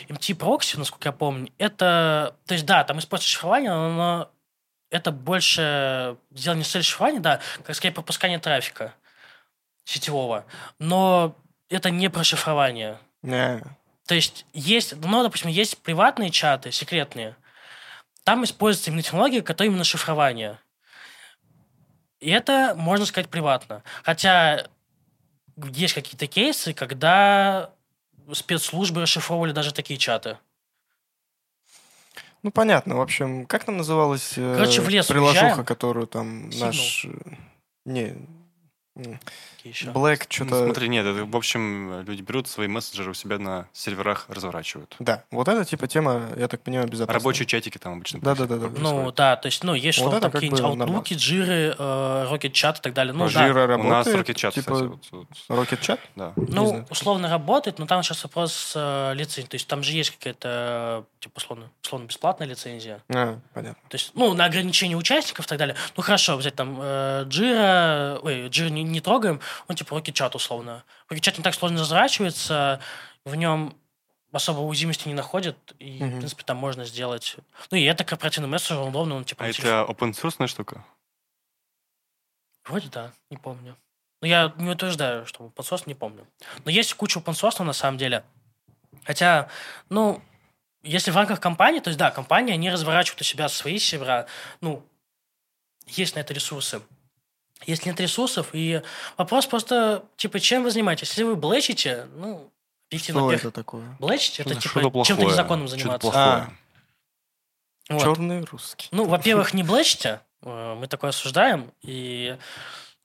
MT-прокси, 0.09 0.77
насколько 0.77 1.09
я 1.09 1.11
помню. 1.11 1.51
Это, 1.57 2.35
то 2.45 2.53
есть, 2.53 2.67
да, 2.67 2.83
там 2.83 2.99
используется 2.99 3.33
шифрование, 3.33 3.71
но 3.71 4.29
это 4.91 5.11
больше 5.11 6.17
сделано 6.29 6.59
не 6.59 6.63
с 6.63 6.67
целью 6.69 6.83
шифрования, 6.85 7.19
да, 7.19 7.39
как 7.63 7.75
скорее 7.75 7.95
пропускание 7.95 8.37
трафика 8.37 8.93
сетевого. 9.85 10.45
Но 10.77 11.35
это 11.69 11.89
не 11.89 12.09
про 12.09 12.23
шифрование. 12.23 12.99
Не. 13.21 13.61
То 14.07 14.15
есть 14.15 14.45
есть, 14.53 14.95
ну, 14.95 15.23
допустим, 15.23 15.49
есть 15.49 15.77
приватные 15.77 16.31
чаты, 16.31 16.71
секретные. 16.71 17.35
Там 18.23 18.43
используется 18.43 18.89
именно 18.89 19.03
технология, 19.03 19.41
которая 19.41 19.69
именно 19.71 19.83
шифрование. 19.83 20.59
И 22.19 22.29
это, 22.29 22.73
можно 22.75 23.05
сказать, 23.05 23.29
приватно. 23.29 23.83
Хотя 24.03 24.67
есть 25.57 25.93
какие-то 25.93 26.27
кейсы, 26.27 26.73
когда 26.73 27.71
спецслужбы 28.33 29.01
расшифровывали 29.01 29.51
даже 29.51 29.73
такие 29.73 29.97
чаты. 29.97 30.37
Ну, 32.43 32.51
понятно. 32.51 32.95
В 32.95 33.01
общем, 33.01 33.45
как 33.45 33.63
там 33.65 33.77
называлась 33.77 34.33
э, 34.35 34.55
Короче, 34.55 34.81
в 34.81 34.89
лес 34.89 35.05
приложуха, 35.07 35.43
уезжаем. 35.45 35.65
которую 35.65 36.07
там 36.07 36.51
Сигнал. 36.51 36.67
наш... 36.67 37.05
э, 37.05 37.09
Не, 37.85 38.15
Какие 39.61 39.73
еще? 39.73 39.85
Black 39.91 40.21
Ну, 40.39 40.47
что-то... 40.47 40.65
смотри, 40.65 40.87
нет, 40.89 41.05
это, 41.05 41.23
в 41.23 41.35
общем, 41.35 42.01
люди 42.01 42.23
берут 42.23 42.47
свои 42.47 42.67
мессенджеры 42.67 43.11
у 43.11 43.13
себя 43.13 43.37
на 43.37 43.67
серверах, 43.73 44.25
разворачивают. 44.27 44.95
Да, 44.97 45.23
вот 45.29 45.47
эта 45.47 45.63
типа 45.65 45.87
тема, 45.87 46.29
я 46.35 46.47
так 46.47 46.61
понимаю, 46.61 46.87
безопасная. 46.87 47.19
Рабочие 47.19 47.45
чатики 47.45 47.77
там 47.77 47.93
обычно. 47.93 48.19
Да-да-да-да. 48.21 48.69
Ну, 48.75 49.11
да, 49.11 49.35
то 49.35 49.45
есть, 49.45 49.63
ну, 49.63 49.75
есть 49.75 49.99
Вот 49.99 50.07
что 50.07 50.17
это 50.17 50.21
там 50.21 50.31
как 50.31 50.41
какие-нибудь 50.41 50.81
аутлуки, 50.81 51.13
джиры, 51.13 51.75
рокет 51.77 52.53
чат 52.53 52.79
и 52.79 52.81
так 52.81 52.93
далее. 52.93 53.13
Ну, 53.13 53.25
Ну, 53.25 53.31
да. 53.31 53.47
Жира 53.47 53.77
У 53.77 53.83
нас 53.83 54.07
работает, 54.07 54.29
Rocket 54.29 54.35
Chat, 54.35 54.51
типа 54.53 54.71
кстати, 54.73 54.89
вот- 55.11 55.27
вот, 55.47 55.67
Rocket 55.67 55.79
Chat? 55.79 55.99
да. 56.15 56.33
Ну, 56.35 56.85
условно 56.89 57.29
работает, 57.29 57.77
но 57.77 57.85
там 57.85 58.01
сейчас 58.01 58.23
вопрос 58.23 58.73
э, 58.75 59.13
лицензии. 59.13 59.47
То 59.47 59.55
есть 59.55 59.67
там 59.67 59.83
же 59.83 59.91
есть 59.93 60.11
какая-то, 60.17 61.05
типа, 61.19 61.37
условно, 61.37 61.69
условно 61.83 62.07
бесплатная 62.07 62.47
лицензия. 62.47 63.03
А, 63.09 63.37
понятно. 63.53 63.79
То 63.89 63.95
есть, 63.95 64.11
ну, 64.15 64.33
на 64.33 64.45
ограничение 64.45 64.97
участников 64.97 65.45
и 65.45 65.49
так 65.49 65.59
далее. 65.59 65.75
Ну, 65.95 66.03
хорошо, 66.03 66.35
взять 66.37 66.55
там 66.55 66.79
э, 66.81 67.25
Джира, 67.27 68.19
ой, 68.23 68.47
Джира 68.47 68.69
не, 68.69 68.83
не 68.83 69.01
трогаем, 69.01 69.39
он 69.67 69.75
типа 69.75 69.95
Rocket 69.95 70.35
условно. 70.35 70.83
Rocket 71.09 71.19
Chat 71.19 71.37
не 71.37 71.43
так 71.43 71.53
сложно 71.53 71.79
разворачивается, 71.79 72.79
в 73.25 73.35
нем 73.35 73.75
особо 74.31 74.59
уязвимости 74.59 75.07
не 75.07 75.13
находят, 75.13 75.57
и, 75.79 75.97
в 75.97 76.01
Мгм. 76.03 76.17
принципе, 76.19 76.43
там 76.43 76.57
можно 76.57 76.85
сделать... 76.85 77.35
Ну, 77.69 77.77
и 77.77 77.83
это 77.83 78.03
корпоративный 78.03 78.49
мессенджер, 78.49 78.81
он 78.83 78.89
удобно, 78.89 79.15
он 79.15 79.25
типа... 79.25 79.43
А 79.43 79.47
это 79.49 79.85
open 79.87 80.11
source 80.13 80.47
штука? 80.47 80.85
Вроде 82.65 82.87
да, 82.89 83.11
не 83.29 83.37
помню. 83.37 83.75
Но 84.21 84.27
я 84.27 84.53
не 84.57 84.69
утверждаю, 84.69 85.25
что 85.25 85.45
open 85.45 85.63
source, 85.63 85.83
не 85.85 85.95
помню. 85.95 86.25
Но 86.63 86.71
есть 86.71 86.93
куча 86.93 87.19
open 87.19 87.33
source 87.33 87.61
на 87.63 87.73
самом 87.73 87.97
деле. 87.97 88.23
Хотя, 89.03 89.49
ну, 89.89 90.21
если 90.83 91.11
в 91.11 91.15
рамках 91.15 91.39
компании, 91.39 91.79
то 91.79 91.89
есть 91.89 91.97
да, 91.99 92.11
компания, 92.11 92.53
они 92.53 92.69
разворачивают 92.69 93.21
у 93.21 93.23
себя 93.23 93.49
свои 93.49 93.79
сервера, 93.79 94.27
ну, 94.61 94.85
есть 95.87 96.15
на 96.15 96.19
это 96.19 96.33
ресурсы. 96.33 96.81
Если 97.65 97.89
нет 97.89 97.99
ресурсов, 97.99 98.49
и 98.53 98.81
вопрос 99.17 99.45
просто, 99.45 100.03
типа, 100.17 100.39
чем 100.39 100.63
вы 100.63 100.71
занимаетесь? 100.71 101.09
Если 101.09 101.23
вы 101.23 101.35
блэчите, 101.35 102.07
ну, 102.15 102.51
объективно, 102.89 103.21
Что 103.21 103.31
это 103.33 103.51
такое? 103.51 103.83
блэчить, 103.99 104.39
это, 104.39 104.55
типа, 104.55 105.03
чем-то 105.05 105.25
незаконным 105.25 105.67
заниматься. 105.67 105.99
плохое. 105.99 106.49
Вот. 107.89 108.01
Черный 108.03 108.43
русский. 108.45 108.87
Ну, 108.91 109.05
во-первых, 109.05 109.53
не 109.53 109.63
блэчьте, 109.63 110.21
э, 110.43 110.75
мы 110.75 110.87
такое 110.87 111.09
осуждаем, 111.09 111.71
и 111.81 112.37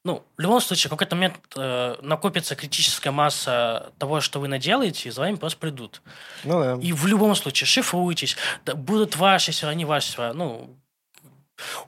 ну, 0.06 0.22
в 0.36 0.40
любом 0.40 0.60
случае, 0.60 0.88
в 0.88 0.90
какой-то 0.90 1.16
момент 1.16 1.34
э, 1.56 1.96
накопится 2.00 2.54
критическая 2.54 3.10
масса 3.10 3.92
того, 3.98 4.20
что 4.20 4.38
вы 4.38 4.46
наделаете, 4.46 5.08
и 5.08 5.12
за 5.12 5.22
вами 5.22 5.34
просто 5.34 5.58
придут. 5.58 6.00
Ну 6.44 6.62
да. 6.62 6.78
И 6.80 6.92
в 6.92 7.06
любом 7.06 7.34
случае, 7.34 7.66
шифруйтесь, 7.66 8.36
да, 8.64 8.76
будут 8.76 9.16
ваши 9.16 9.50
сервера, 9.50 9.74
не 9.74 9.84
ваши 9.84 10.12
сервера. 10.12 10.32
Ну, 10.32 10.76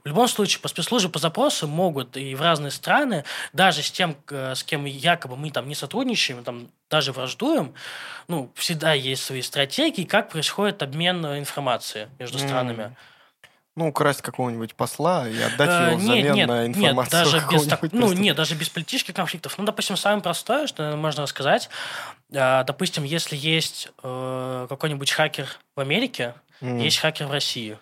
в 0.04 0.06
любом 0.08 0.28
случае, 0.28 0.60
по 0.60 0.68
спецслужбе 0.68 1.10
по 1.10 1.18
запросу 1.18 1.66
могут 1.68 2.16
и 2.16 2.34
в 2.34 2.40
разные 2.40 2.70
страны, 2.70 3.24
даже 3.52 3.82
с 3.82 3.90
тем, 3.90 4.16
с 4.30 4.62
кем 4.64 4.84
якобы 4.86 5.36
мы 5.36 5.50
там 5.50 5.68
не 5.68 5.74
сотрудничаем, 5.74 6.42
там 6.44 6.68
даже 6.90 7.12
враждуем, 7.12 7.74
ну, 8.28 8.50
всегда 8.54 8.92
есть 8.94 9.22
свои 9.24 9.42
стратегии, 9.42 10.04
как 10.04 10.30
происходит 10.30 10.82
обмен 10.82 11.24
э, 11.26 11.38
информацией 11.38 12.08
между 12.18 12.38
странами. 12.38 12.94
Ну, 13.76 13.88
украсть 13.88 14.22
какого-нибудь 14.22 14.74
посла 14.74 15.28
и 15.28 15.40
отдать 15.40 15.68
Э, 15.70 15.86
его 15.90 15.98
взамен 15.98 16.46
на 16.48 16.66
информацию 16.66 17.24
Нет, 17.24 17.32
даже 17.32 17.46
без, 17.48 17.66
так- 17.66 17.92
ну, 17.92 18.12
нет, 18.12 18.36
даже 18.36 18.54
без 18.56 18.68
политических 18.68 19.14
конфликтов. 19.14 19.56
Ну, 19.56 19.64
допустим, 19.64 19.96
самое 19.96 20.20
простое, 20.22 20.66
что 20.66 20.82
наверное, 20.82 21.00
можно 21.02 21.22
рассказать. 21.22 21.68
А, 22.34 22.64
допустим, 22.64 23.04
если 23.04 23.36
есть 23.36 23.88
э, 24.02 24.66
какой-нибудь 24.68 25.10
хакер 25.12 25.46
в 25.76 25.80
Америке, 25.80 26.34
М. 26.60 26.78
есть 26.78 26.98
хакер 26.98 27.26
в 27.28 27.30
России. 27.30 27.78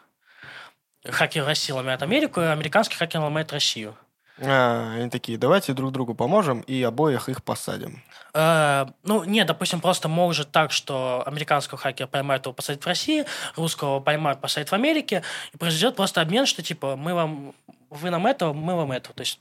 Хакер 1.10 1.44
России 1.44 1.72
ломает 1.72 2.02
Америку, 2.02 2.40
а 2.40 2.52
американский 2.52 2.96
хакер 2.96 3.20
ломает 3.20 3.52
Россию. 3.52 3.96
А, 4.38 4.92
они 4.94 5.08
такие, 5.08 5.38
давайте 5.38 5.72
друг 5.72 5.92
другу 5.92 6.14
поможем 6.14 6.60
и 6.60 6.82
обоих 6.82 7.28
их 7.28 7.42
посадим. 7.42 8.02
Э, 8.34 8.86
ну, 9.02 9.24
нет, 9.24 9.46
допустим, 9.46 9.80
просто 9.80 10.08
может 10.08 10.50
так, 10.52 10.72
что 10.72 11.22
американского 11.24 11.78
хакера 11.78 12.06
поймают 12.06 12.44
его 12.44 12.52
посадить 12.52 12.82
в 12.82 12.86
России, 12.86 13.24
русского 13.56 14.00
поймают 14.00 14.40
посадить 14.42 14.68
в 14.68 14.74
Америке, 14.74 15.22
и 15.54 15.56
произойдет 15.56 15.96
просто 15.96 16.20
обмен, 16.20 16.44
что 16.44 16.62
типа 16.62 16.96
мы 16.96 17.14
вам, 17.14 17.54
вы 17.88 18.10
нам 18.10 18.26
этого, 18.26 18.52
мы 18.52 18.76
вам 18.76 18.92
этого. 18.92 19.14
То 19.14 19.22
есть 19.22 19.40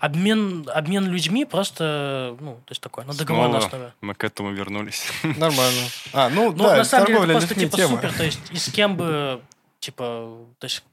обмен, 0.00 0.68
обмен 0.72 1.06
людьми 1.06 1.46
просто, 1.46 2.36
ну, 2.40 2.56
то 2.66 2.72
есть 2.72 2.82
такое, 2.82 3.06
на 3.06 3.14
договорной 3.14 3.60
Снова 3.60 3.66
основе. 3.66 3.92
мы 4.02 4.14
к 4.14 4.24
этому 4.24 4.52
вернулись. 4.52 5.06
Нормально. 5.22 5.82
А, 6.12 6.28
ну, 6.28 6.52
Ну, 6.52 6.64
да, 6.64 6.76
на 6.76 6.84
самом 6.84 7.06
деле, 7.06 7.18
это 7.22 7.32
просто 7.32 7.54
типа 7.54 7.76
тема. 7.76 7.96
супер, 7.96 8.12
то 8.12 8.24
есть 8.24 8.40
и 8.50 8.56
с 8.56 8.70
кем 8.70 8.96
бы 8.96 9.40
типа, 9.80 10.46
то 10.58 10.64
есть 10.64 10.84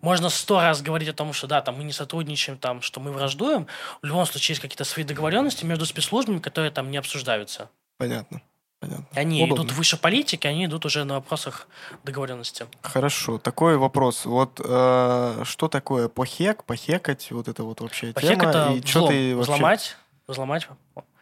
можно 0.00 0.28
сто 0.28 0.60
раз 0.60 0.82
говорить 0.82 1.08
о 1.08 1.12
том, 1.12 1.32
что 1.32 1.46
да, 1.46 1.62
там 1.62 1.76
мы 1.76 1.84
не 1.84 1.92
сотрудничаем, 1.92 2.58
там, 2.58 2.82
что 2.82 3.00
мы 3.00 3.12
враждуем. 3.12 3.66
В 4.02 4.06
любом 4.06 4.26
случае 4.26 4.52
есть 4.54 4.60
какие-то 4.60 4.84
свои 4.84 5.04
договоренности 5.04 5.64
между 5.64 5.86
спецслужбами, 5.86 6.38
которые 6.40 6.70
там 6.70 6.90
не 6.90 6.98
обсуждаются. 6.98 7.70
Понятно. 7.98 8.42
Понятно. 8.80 9.06
Они 9.14 9.44
Удобно. 9.44 9.62
идут 9.62 9.72
выше 9.76 9.96
политики, 9.96 10.44
они 10.48 10.66
идут 10.66 10.84
уже 10.84 11.04
на 11.04 11.14
вопросах 11.14 11.68
договоренности. 12.02 12.66
Хорошо, 12.82 13.38
такой 13.38 13.76
вопрос. 13.76 14.24
Вот 14.24 14.60
э, 14.62 15.42
что 15.44 15.68
такое 15.68 16.08
похек, 16.08 16.64
похекать, 16.64 17.30
вот 17.30 17.46
это 17.46 17.62
вот 17.62 17.80
вообще 17.80 18.12
Похек 18.12 18.40
тема. 18.40 18.50
это 18.50 18.72
и 18.72 18.84
что 18.84 18.98
взлом, 19.02 19.08
ты 19.12 19.36
вообще... 19.36 19.52
взломать, 19.52 19.96
взломать. 20.26 20.68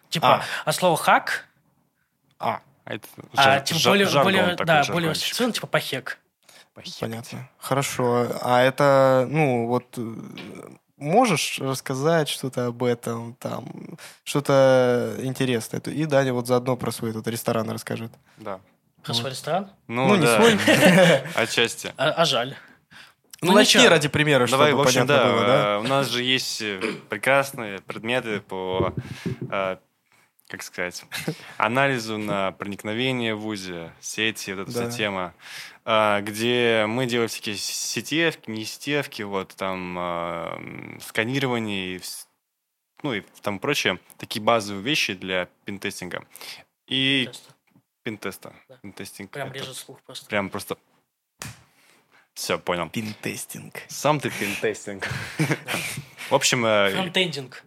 Типа, 0.08 0.36
А. 0.36 0.42
а, 0.64 0.72
слово 0.72 0.96
хак, 0.96 1.46
А, 2.38 2.62
А 2.86 2.94
это 2.94 3.06
а, 3.36 3.42
жар- 3.42 3.60
типа 3.64 3.80
более, 3.90 4.06
жаргон 4.06 4.32
более, 4.32 4.56
да, 4.56 4.84
более 4.88 5.12
типа 5.12 5.66
похек. 5.66 6.18
Понятно. 7.00 7.48
Хорошо. 7.58 8.28
А 8.42 8.62
это, 8.62 9.26
ну, 9.30 9.66
вот 9.66 9.86
э, 9.96 10.14
можешь 10.96 11.58
рассказать 11.60 12.28
что-то 12.28 12.66
об 12.66 12.82
этом, 12.82 13.34
там, 13.34 13.68
что-то 14.24 15.16
интересное? 15.22 15.80
И 15.80 16.04
Даня 16.06 16.32
вот 16.32 16.46
заодно 16.46 16.76
про 16.76 16.90
свой 16.92 17.10
этот 17.10 17.26
ресторан 17.28 17.68
расскажет. 17.70 18.12
Да. 18.38 18.60
Про 19.02 19.14
свой 19.14 19.30
ресторан. 19.30 19.70
Ну, 19.88 20.08
Ну, 20.08 20.16
не 20.16 20.22
да. 20.26 20.36
свой. 20.36 20.58
Отчасти. 21.34 21.92
А, 21.96 22.10
а 22.10 22.24
жаль. 22.24 22.54
Ну, 23.42 23.48
Ну, 23.48 23.54
начни 23.54 23.78
ничего. 23.80 23.90
ради 23.94 24.08
примера, 24.08 24.46
чтобы 24.46 24.64
Давай, 24.64 24.74
в 24.74 24.80
общем, 24.82 25.06
понятно 25.06 25.16
да, 25.16 25.32
было, 25.32 25.46
да? 25.46 25.74
э, 25.74 25.78
у 25.78 25.82
нас 25.84 26.08
же 26.08 26.22
есть 26.22 26.60
э, 26.60 26.78
прекрасные 27.08 27.78
предметы 27.78 28.40
по, 28.42 28.92
как 30.50 30.62
сказать, 30.62 31.04
анализу 31.56 32.18
на 32.18 32.52
проникновение 32.52 33.34
в 33.34 33.40
ВУЗе, 33.40 33.92
сети, 34.00 34.52
вот 34.52 34.68
эта 34.68 34.72
Да. 34.72 34.88
вся 34.88 34.96
тема, 34.98 35.34
э, 35.84 36.20
где 36.22 36.84
мы 36.88 37.06
делаем 37.06 37.28
всякие 37.28 37.56
сетевки, 37.56 38.50
не 38.50 38.64
сетевки, 38.64 39.22
вот 39.22 39.54
там 39.56 39.98
м, 39.98 41.00
сканирование 41.00 41.96
и 41.96 42.00
ну 43.02 43.14
и 43.14 43.22
там 43.40 43.58
прочее, 43.58 43.98
такие 44.18 44.42
базовые 44.42 44.82
вещи 44.82 45.14
для 45.14 45.48
пинтестинга. 45.64 46.26
И 46.86 47.22
Просто 47.24 47.54
пинтеста. 48.02 48.52
Да. 48.68 48.76
Пинтестинг. 48.82 49.30
Прям 49.30 49.52
режет 49.52 49.76
слух 49.76 50.02
просто. 50.02 50.26
Прям 50.26 50.50
просто... 50.50 50.76
Все, 52.34 52.58
понял. 52.58 52.88
Пентестинг. 52.90 53.74
Сам 53.88 54.20
ты 54.20 54.30
пентестинг. 54.30 55.08
В 56.30 56.34
общем, 56.34 56.64
э, 56.66 56.90
Фронтендинг. 56.94 57.64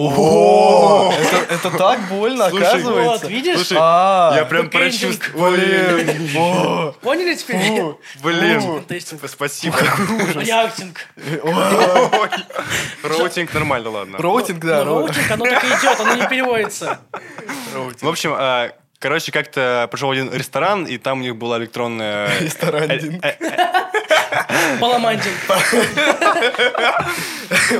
О, 0.00 1.12
это, 1.12 1.54
это 1.54 1.70
так 1.76 2.00
больно, 2.08 2.48
Слушай, 2.50 2.68
оказывается. 2.68 3.24
Вот, 3.26 3.30
видишь? 3.32 3.56
Слушай, 3.56 3.78
А, 3.80 4.32
я 4.36 4.44
прям 4.44 4.70
прочувствовал. 4.70 5.50
блин. 5.50 6.30
О, 6.36 6.92
Поняли 7.00 7.34
теперь? 7.34 7.58
Блин, 8.22 8.84
спасибо. 9.26 9.76
Реактинг. 10.36 10.98
Ой. 11.42 12.30
Роутинг 13.02 13.52
нормально, 13.52 13.90
ладно. 13.90 14.18
Роутинг, 14.18 14.64
да. 14.64 14.84
Ну, 14.84 14.90
роу- 14.90 15.06
роутинг, 15.06 15.30
оно 15.32 15.44
так 15.46 15.64
и 15.64 15.66
идет, 15.66 15.98
оно 16.00 16.14
не 16.14 16.28
переводится. 16.28 17.00
В 18.00 18.08
общем, 18.08 18.34
э, 18.38 18.70
короче, 19.00 19.32
как-то 19.32 19.88
пришел 19.90 20.12
один 20.12 20.32
ресторан, 20.32 20.84
и 20.84 20.96
там 20.98 21.18
у 21.18 21.22
них 21.22 21.34
была 21.36 21.58
электронная... 21.58 22.30
Ресторандинг. 22.38 23.24
Поломандинг. 24.80 25.34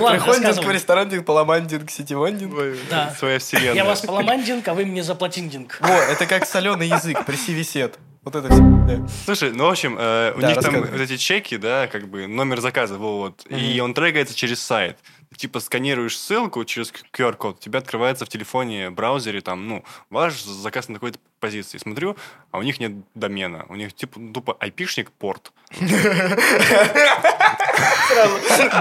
Ладно, 0.01 0.11
Приходит 0.11 0.65
в 0.65 0.71
ресторан, 0.71 1.25
поломандинг, 1.25 1.91
ситивандинг. 1.91 2.55
Да. 2.91 3.15
Своя 3.19 3.39
вселенная. 3.39 3.75
Я 3.75 3.85
вас 3.85 4.01
поломандинг, 4.01 4.67
а 4.69 4.75
вы 4.75 4.85
мне 4.85 5.03
заплатиндинг. 5.03 5.79
Во, 5.81 5.89
это 5.89 6.27
как 6.27 6.47
соленый 6.47 6.89
язык, 6.89 7.25
приси 7.25 7.53
висет. 7.53 7.99
Вот 8.25 8.35
это 8.35 8.49
все. 8.49 8.61
да. 8.63 9.07
Слушай, 9.25 9.53
ну, 9.53 9.67
в 9.67 9.71
общем, 9.71 9.97
э, 9.99 10.35
у 10.37 10.41
Да, 10.41 10.49
них 10.49 10.59
там 10.61 10.81
вот 10.83 11.01
эти 11.01 11.17
чеки, 11.17 11.57
да, 11.57 11.87
как 11.87 12.09
бы 12.09 12.27
номер 12.27 12.61
заказа, 12.61 12.99
вот, 12.99 13.47
и 13.49 13.81
он 13.81 13.95
трекается 13.95 14.35
через 14.35 14.61
сайт. 14.61 14.99
Типа, 15.37 15.61
сканируешь 15.61 16.19
ссылку 16.19 16.65
через 16.65 16.93
QR-код, 17.13 17.57
у 17.57 17.61
тебя 17.61 17.79
открывается 17.81 18.25
в 18.25 18.29
телефоне, 18.29 18.91
браузере, 18.91 19.41
там, 19.41 19.69
ну, 19.69 19.85
ваш 20.11 20.43
заказ 20.43 20.89
на 20.89 20.95
такой-то 20.95 21.19
позиции. 21.39 21.79
Смотрю, 21.79 22.17
а 22.51 22.59
у 22.59 22.63
них 22.63 22.81
нет 22.81 22.93
домена. 23.15 23.67
У 23.69 23.75
них, 23.77 23.93
типа, 23.95 24.19
тупо 24.33 24.57
айпишник 24.59 25.11
порт. 25.13 25.53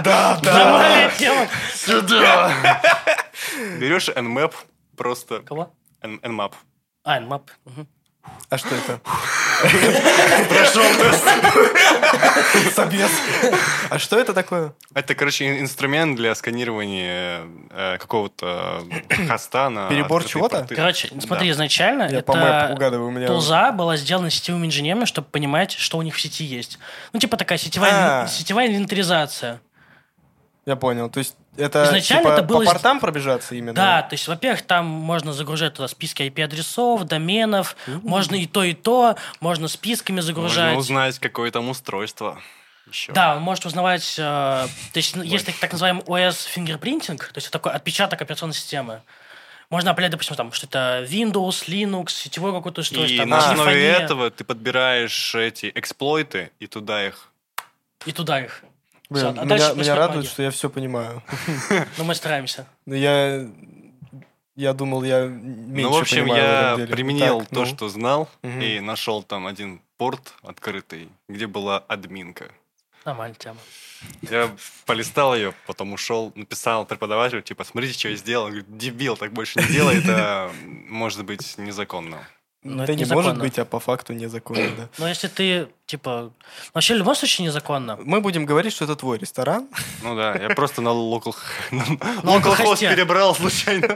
Да, 0.03 0.39
да. 0.41 1.11
Сюда! 1.73 2.81
Берешь 3.79 4.09
Nmap, 4.09 4.53
просто 4.95 5.41
Кого? 5.41 5.73
N- 6.01 6.19
Nmap. 6.23 6.53
А, 7.03 7.19
Nmap. 7.21 7.49
А 8.49 8.57
что 8.57 8.69
это? 8.75 9.01
Прошел 10.47 10.84
тест. 11.01 11.25
Собес. 12.75 13.11
А 13.89 13.99
что 13.99 14.17
это 14.17 14.34
такое? 14.34 14.73
Это, 14.93 15.15
короче, 15.15 15.47
ин- 15.49 15.59
инструмент 15.61 16.15
для 16.15 16.34
сканирования 16.34 17.41
э, 17.71 17.97
какого-то 17.97 18.84
хоста 19.28 19.69
на... 19.69 19.89
Перебор 19.89 20.23
чего-то? 20.23 20.65
Короче, 20.73 21.09
смотри, 21.19 21.49
изначально 21.51 22.03
Я 22.09 22.21
по 22.21 22.34
мэпу 22.36 22.47
это 22.47 22.73
угадываю, 22.73 23.07
у 23.09 23.11
меня... 23.11 23.28
тулза 23.28 23.73
была 23.73 23.97
сделана 23.97 24.30
сетевыми 24.30 24.67
инженерами, 24.67 25.03
чтобы 25.03 25.28
понимать, 25.28 25.73
что 25.73 25.97
у 25.97 26.01
них 26.01 26.15
в 26.15 26.21
сети 26.21 26.45
есть. 26.45 26.80
Ну, 27.11 27.19
типа 27.19 27.36
такая 27.36 27.57
сетевая, 27.57 28.23
А. 28.23 28.28
сетевая 28.28 28.67
инвентаризация. 28.67 29.59
Я 30.65 30.75
понял. 30.78 31.09
То 31.09 31.19
есть 31.19 31.36
это, 31.58 31.84
Изначально 31.86 32.24
типа, 32.24 32.34
это 32.34 32.43
было 32.43 32.60
по 32.60 32.72
портам 32.72 32.99
пробежаться 32.99 33.55
именно? 33.55 33.74
Да, 33.74 34.01
то 34.03 34.14
есть, 34.14 34.28
во-первых, 34.28 34.62
там 34.62 34.86
можно 34.86 35.34
загружать 35.34 35.74
туда 35.74 35.88
списки 35.88 36.24
IP-адресов, 36.24 37.03
доменов, 37.03 37.76
можно 37.88 38.36
и 38.36 38.45
то, 38.45 38.64
и 38.64 38.74
то, 38.74 39.16
можно 39.39 39.68
списками 39.68 40.20
загружать. 40.20 40.74
Можно 40.74 40.80
узнать, 40.80 41.20
какое 41.20 41.51
там 41.51 41.70
устройство. 41.70 42.39
Еще. 42.89 43.12
Да, 43.12 43.36
он 43.36 43.41
может 43.41 43.66
узнавать, 43.66 44.16
э, 44.18 44.22
то 44.22 44.70
есть 44.95 45.16
ну, 45.16 45.22
есть 45.22 45.45
так, 45.45 45.55
так 45.55 45.74
называемый 45.74 46.03
OS 46.03 46.47
fingerprinting, 46.55 47.18
то 47.18 47.32
есть 47.36 47.47
это 47.47 47.51
такой 47.51 47.74
отпечаток 47.74 48.22
операционной 48.22 48.53
системы. 48.55 49.01
Можно 49.70 49.91
определять, 49.91 50.12
допустим, 50.12 50.38
там, 50.38 50.53
что 50.53 50.66
это 50.66 51.05
Windows, 51.10 51.68
Linux, 51.68 52.12
сетевое 52.12 52.53
какое-то 52.53 52.82
устройство, 52.82 53.14
И 53.14 53.18
там, 53.18 53.30
на 53.30 53.39
основе 53.39 53.86
этого 53.86 54.32
ты 54.32 54.45
подбираешь 54.45 55.36
эти 55.36 55.70
эксплойты 55.76 56.51
и 56.60 56.68
туда 56.68 57.05
их... 57.05 57.30
и 58.05 58.14
туда 58.14 58.39
их. 58.39 58.64
Блин, 59.10 59.34
Всё, 59.34 59.41
а 59.41 59.45
меня, 59.45 59.74
меня 59.74 59.95
радует, 59.95 60.18
магия. 60.18 60.30
что 60.30 60.43
я 60.43 60.51
все 60.51 60.70
понимаю. 60.70 61.24
Но 61.97 62.03
мы 62.03 62.14
стараемся. 62.16 62.68
Но 62.86 62.95
я... 62.95 63.47
Я 64.55 64.74
думал, 64.74 65.03
я 65.03 65.26
меньше 65.28 65.84
ну, 65.84 65.91
в 65.91 65.97
общем, 65.99 66.24
понимаю 66.24 66.76
в 66.78 66.80
я 66.80 66.88
применил 66.88 67.39
Так, 67.41 67.49
то, 67.49 67.60
ну. 67.60 67.66
что 67.68 67.89
знал, 67.89 68.28
Мгм. 68.41 68.60
и 68.60 68.80
нашел 68.80 69.22
там 69.22 69.45
один 69.45 69.82
порт 69.97 70.34
открытый, 70.41 71.10
где 71.30 71.45
была 71.45 71.78
админка. 71.78 72.49
Нормальная 73.05 73.36
тема. 73.36 73.58
Я 74.24 74.49
полистал 74.88 75.36
ее, 75.36 75.53
потом 75.68 75.93
ушел, 75.93 76.32
написал 76.36 76.86
преподавателю, 76.88 77.43
типа, 77.43 77.64
смотрите, 77.66 77.97
что 77.99 78.10
я 78.10 78.16
сделал. 78.16 78.45
Он 78.45 78.51
говорит, 78.51 78.78
дебил, 78.78 79.16
так 79.16 79.32
больше 79.32 79.60
не 79.60 79.68
делай, 79.68 79.99
это 79.99 80.51
может 80.89 81.24
быть 81.24 81.55
незаконно. 81.60 82.18
Но 82.68 82.78
Да 82.78 82.84
это 82.84 82.95
не 82.95 83.01
незаконно. 83.01 83.28
может 83.30 83.41
быть, 83.41 83.59
а 83.59 83.65
по 83.65 83.80
факту 83.80 84.13
незаконно, 84.13 84.70
да. 84.78 84.89
Но 84.97 85.07
если 85.07 85.28
ты, 85.28 85.68
типа... 85.86 86.32
Вообще, 86.74 86.93
в 86.95 86.97
любом 86.97 87.15
случае 87.15 87.47
незаконно. 87.47 87.97
Мы 88.01 88.22
будем 88.22 88.45
говорить, 88.45 88.74
что 88.74 88.86
это 88.86 88.95
твой 88.95 89.18
ресторан. 89.18 89.68
Ну 90.03 90.15
да, 90.15 90.36
я 90.36 90.49
просто 90.55 90.82
на 90.82 90.89
localhost 90.89 92.63
хосте. 92.63 92.89
перебрал 92.89 93.36
случайно. 93.36 93.88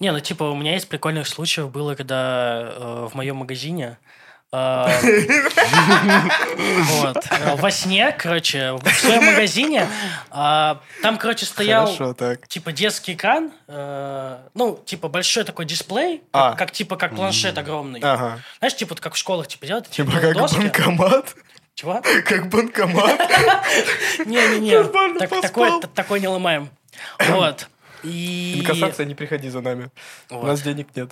Не, 0.00 0.10
ну 0.10 0.18
типа 0.20 0.44
у 0.44 0.56
меня 0.56 0.72
есть 0.72 0.88
прикольных 0.88 1.28
случаев 1.28 1.70
было, 1.70 1.94
когда 1.94 2.72
э, 2.74 3.08
в 3.10 3.14
моем 3.14 3.36
магазине 3.36 3.98
вот, 6.96 7.26
во 7.56 7.70
сне, 7.70 8.12
короче, 8.12 8.72
в 8.72 8.88
своем 8.94 9.24
магазине 9.24 9.86
э, 10.30 10.74
там, 11.02 11.18
короче, 11.18 11.46
стоял 11.46 11.86
Хорошо, 11.86 12.14
так. 12.14 12.46
типа 12.48 12.72
детский 12.72 13.14
экран, 13.14 13.52
э, 13.68 14.38
ну, 14.54 14.78
типа 14.84 15.08
большой 15.08 15.44
такой 15.44 15.64
дисплей, 15.64 16.22
А. 16.32 16.50
как, 16.50 16.58
как, 16.58 16.70
типа 16.72 16.96
как 16.96 17.14
планшет 17.16 17.56
огромный. 17.58 18.00
Ага. 18.02 18.40
Знаешь, 18.58 18.76
типа 18.76 18.90
вот 18.90 19.00
как 19.00 19.14
в 19.14 19.16
школах 19.16 19.48
типа 19.48 19.66
делают, 19.66 19.88
Типа 19.90 20.12
как 20.12 20.34
доски. 20.34 20.58
банкомат. 20.58 21.34
Чего? 21.74 22.02
Как 22.26 22.48
банкомат. 22.50 23.18
Не-не-не, 24.26 24.76
Нормально 24.82 25.18
так- 25.20 25.30
поспал. 25.30 25.48
такое, 25.48 25.80
т- 25.80 25.88
такое 25.94 26.20
не 26.20 26.28
ломаем. 26.28 26.68
Вот. 27.28 27.68
И... 28.02 28.56
Инкассация, 28.60 29.06
не 29.06 29.14
приходи 29.14 29.48
за 29.48 29.60
нами. 29.62 29.90
У 30.28 30.44
нас 30.44 30.60
денег 30.60 30.88
нет. 30.94 31.10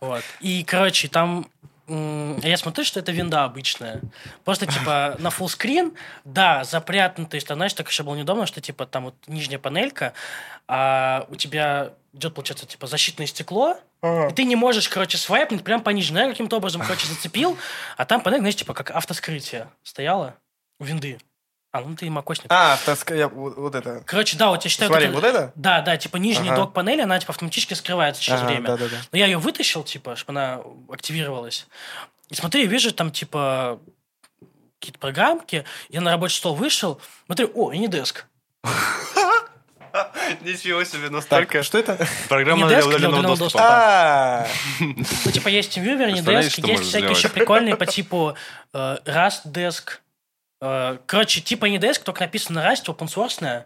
Вот. 0.00 0.22
И, 0.40 0.62
короче, 0.64 1.08
там 1.08 1.46
я 1.86 2.56
смотрю, 2.56 2.84
что 2.84 3.00
это 3.00 3.12
винда 3.12 3.44
обычная. 3.44 4.00
Просто, 4.44 4.66
типа, 4.66 5.16
на 5.18 5.28
full 5.28 5.46
screen, 5.46 5.94
да, 6.24 6.64
запрятано, 6.64 7.26
то 7.26 7.34
есть, 7.34 7.46
там, 7.46 7.58
знаешь, 7.58 7.74
так 7.74 7.88
еще 7.88 8.02
было 8.02 8.14
неудобно, 8.14 8.46
что, 8.46 8.60
типа, 8.60 8.86
там 8.86 9.04
вот 9.04 9.14
нижняя 9.26 9.58
панелька, 9.58 10.14
а 10.66 11.26
у 11.28 11.36
тебя 11.36 11.92
идет, 12.12 12.34
получается, 12.34 12.66
типа, 12.66 12.86
защитное 12.86 13.26
стекло, 13.26 13.76
и 14.30 14.34
ты 14.34 14.44
не 14.44 14.56
можешь, 14.56 14.88
короче, 14.88 15.16
свайпнуть 15.18 15.64
прям 15.64 15.82
по 15.82 15.90
нижней. 15.90 16.14
Ну, 16.14 16.20
Я 16.20 16.28
каким-то 16.30 16.56
образом, 16.56 16.82
короче, 16.82 17.06
зацепил, 17.06 17.56
а 17.96 18.04
там 18.04 18.20
панель, 18.20 18.40
знаешь, 18.40 18.56
типа, 18.56 18.74
как 18.74 18.90
автоскрытие 18.90 19.68
стояла 19.82 20.34
у 20.78 20.84
винды. 20.84 21.18
А, 21.74 21.80
ну 21.80 21.96
ты 21.96 22.08
макосник. 22.08 22.46
А, 22.50 22.78
таска- 22.86 23.16
я- 23.16 23.26
вот 23.26 23.56
вот 23.56 23.74
это. 23.74 24.00
Короче, 24.06 24.36
да, 24.36 24.50
вот 24.50 24.62
я 24.62 24.70
считаю... 24.70 24.88
Смотри, 24.88 25.06
это- 25.08 25.14
вот 25.16 25.24
это? 25.24 25.52
Да, 25.56 25.80
да, 25.80 25.96
типа 25.96 26.18
нижний 26.18 26.50
Ага. 26.50 26.58
док 26.60 26.72
панели, 26.72 27.00
она 27.00 27.18
типа 27.18 27.32
автоматически 27.32 27.74
скрывается 27.74 28.22
через 28.22 28.38
Ага, 28.42 28.46
время. 28.46 28.66
да-да-да. 28.68 28.96
Но 29.10 29.18
я 29.18 29.26
ее 29.26 29.38
вытащил, 29.38 29.82
типа, 29.82 30.14
чтобы 30.14 30.38
она 30.38 30.60
активировалась. 30.88 31.66
И 32.30 32.36
смотри, 32.36 32.68
вижу 32.68 32.92
там, 32.92 33.10
типа, 33.10 33.80
какие-то 34.78 35.00
программки. 35.00 35.64
Я 35.88 36.00
на 36.00 36.12
рабочий 36.12 36.36
стол 36.36 36.54
вышел. 36.54 37.00
Смотрю, 37.26 37.50
о, 37.56 37.72
и 37.72 37.78
не 37.78 37.88
деск. 37.88 38.24
Ничего 40.42 40.84
себе, 40.84 41.02
Так, 41.04 41.12
настолько... 41.12 41.62
что 41.64 41.78
это? 41.78 42.06
Программа 42.28 42.68
для 42.68 42.86
удаленного 42.86 43.36
доступа. 43.36 43.64
А, 43.64 44.46
Ну, 44.80 45.30
типа, 45.32 45.48
есть 45.48 45.76
TeamViewer, 45.76 46.12
не 46.12 46.20
деск. 46.20 46.58
Есть 46.58 46.84
всякие 46.84 47.10
еще 47.10 47.28
прикольные 47.28 47.74
по 47.76 47.86
типу 47.86 48.36
э, 48.72 48.96
Rust 49.06 49.46
Desk. 49.46 49.98
Э, 50.64 50.98
Короче, 51.06 51.42
типа 51.42 51.68
деск, 51.68 52.02
только 52.02 52.22
написано 52.22 52.62
на 52.62 52.72
Rust, 52.72 52.86
open 52.86 53.06
source. 53.06 53.64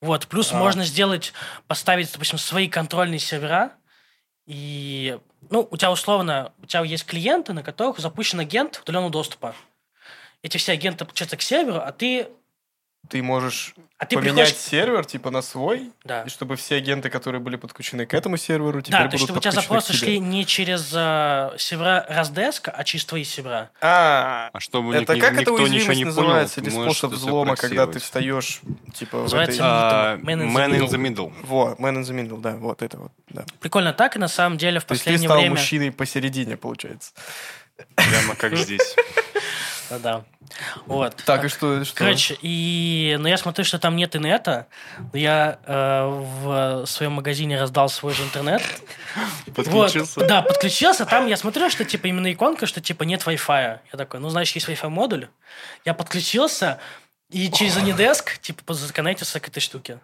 Вот, 0.00 0.28
плюс 0.28 0.52
А. 0.52 0.56
можно 0.56 0.84
сделать, 0.84 1.32
поставить, 1.66 2.12
допустим, 2.12 2.38
свои 2.38 2.68
контрольные 2.68 3.18
сервера. 3.18 3.72
И, 4.46 5.18
ну, 5.50 5.66
у 5.68 5.76
тебя 5.76 5.90
условно, 5.90 6.52
у 6.62 6.66
тебя 6.66 6.82
есть 6.84 7.04
клиенты, 7.04 7.52
на 7.52 7.64
которых 7.64 7.98
запущен 7.98 8.38
агент 8.38 8.80
удаленного 8.84 9.10
доступа. 9.10 9.54
Эти 10.42 10.56
все 10.56 10.72
агенты 10.72 11.04
подключаются 11.04 11.36
к 11.36 11.42
серверу, 11.42 11.80
а 11.80 11.90
ты, 11.90 12.28
ты 13.08 13.22
можешь 13.22 13.74
а 13.96 14.06
ты 14.06 14.16
поменять 14.16 14.34
приходишь... 14.48 14.56
сервер, 14.56 15.04
типа, 15.04 15.30
на 15.30 15.40
свой, 15.42 15.90
Да. 16.04 16.22
и 16.22 16.28
чтобы 16.28 16.56
все 16.56 16.76
агенты, 16.76 17.08
которые 17.10 17.40
были 17.40 17.56
подключены 17.56 18.06
к 18.06 18.12
этому 18.14 18.36
серверу, 18.36 18.80
теперь 18.82 18.92
Да, 18.92 18.98
то 18.98 19.04
будут 19.04 19.12
есть, 19.14 19.24
чтобы 19.24 19.38
у 19.38 19.40
тебя 19.40 19.52
запросы 19.52 19.92
шли 19.94 20.18
не 20.20 20.44
через 20.44 20.92
э, 20.94 21.50
сервера 21.58 22.06
Razdesc, 22.10 22.70
а 22.72 22.84
через 22.84 23.04
твои 23.06 23.24
сервера. 23.24 23.70
А, 23.80 24.50
А 24.52 24.60
чтобы 24.60 24.94
это 24.94 25.14
ни- 25.16 25.20
как 25.20 25.32
это 25.32 25.40
никто 25.40 25.52
ничего 25.54 25.64
уязвимость 25.72 25.98
не 25.98 26.04
называется? 26.04 26.60
понял, 26.60 26.76
Или 26.76 26.84
способ 26.84 27.10
это 27.12 27.18
взлома, 27.18 27.56
когда 27.56 27.86
ты 27.86 27.98
встаешь, 27.98 28.60
типа, 28.94 29.18
в 29.20 29.22
Называется 29.22 29.54
этой... 29.54 29.64
А, 29.64 30.16
Man 30.18 30.22
in 30.22 30.38
the 30.38 30.52
Man 30.52 30.70
in 30.70 30.78
middle. 30.78 30.88
the 30.90 31.14
middle. 31.14 31.32
Во, 31.46 31.74
man 31.78 31.94
in 31.96 32.02
the 32.02 32.12
middle, 32.28 32.40
да, 32.40 32.56
вот 32.56 32.82
это 32.82 32.98
вот, 32.98 33.12
да. 33.30 33.44
Прикольно 33.60 33.92
так, 33.94 34.16
и 34.16 34.18
на 34.18 34.28
самом 34.28 34.58
деле 34.58 34.80
в 34.80 34.84
То 34.84 34.92
есть 34.92 35.04
ты 35.04 35.10
последнее 35.12 35.28
стал 35.28 35.38
время... 35.38 35.50
мужчиной 35.56 35.92
посередине, 35.92 36.56
получается. 36.56 37.12
Прямо 37.94 38.34
как 38.36 38.54
здесь. 38.56 38.94
Да, 39.90 39.98
да. 39.98 40.24
Вот. 40.86 41.16
Так, 41.24 41.44
и 41.44 41.48
что? 41.48 41.84
что? 41.84 41.94
Короче, 41.96 42.36
и 42.42 43.16
ну, 43.18 43.26
я 43.28 43.36
смотрю, 43.36 43.64
что 43.64 43.78
там 43.78 43.96
нет 43.96 44.14
инета. 44.16 44.66
Я 45.12 45.58
э, 45.64 46.06
в 46.06 46.86
своем 46.86 47.12
магазине 47.12 47.60
раздал 47.60 47.88
свой 47.88 48.12
же 48.12 48.22
интернет. 48.22 48.62
Подключился. 49.54 50.20
Вот, 50.20 50.28
да, 50.28 50.42
подключился. 50.42 51.06
Там 51.06 51.26
я 51.26 51.36
смотрю, 51.36 51.70
что 51.70 51.84
типа 51.84 52.06
именно 52.06 52.32
иконка, 52.32 52.66
что 52.66 52.80
типа 52.80 53.04
нет 53.04 53.22
Wi-Fi. 53.26 53.78
Я 53.92 53.96
такой, 53.98 54.20
ну, 54.20 54.28
значит, 54.28 54.54
есть 54.56 54.68
Wi-Fi 54.68 54.88
модуль. 54.88 55.28
Я 55.84 55.94
подключился, 55.94 56.78
и 57.30 57.50
через 57.50 57.76
Anydesk, 57.76 58.40
типа, 58.40 58.72
законнектился 58.72 59.38
к 59.38 59.48
этой 59.48 59.60
штуке. 59.60 60.00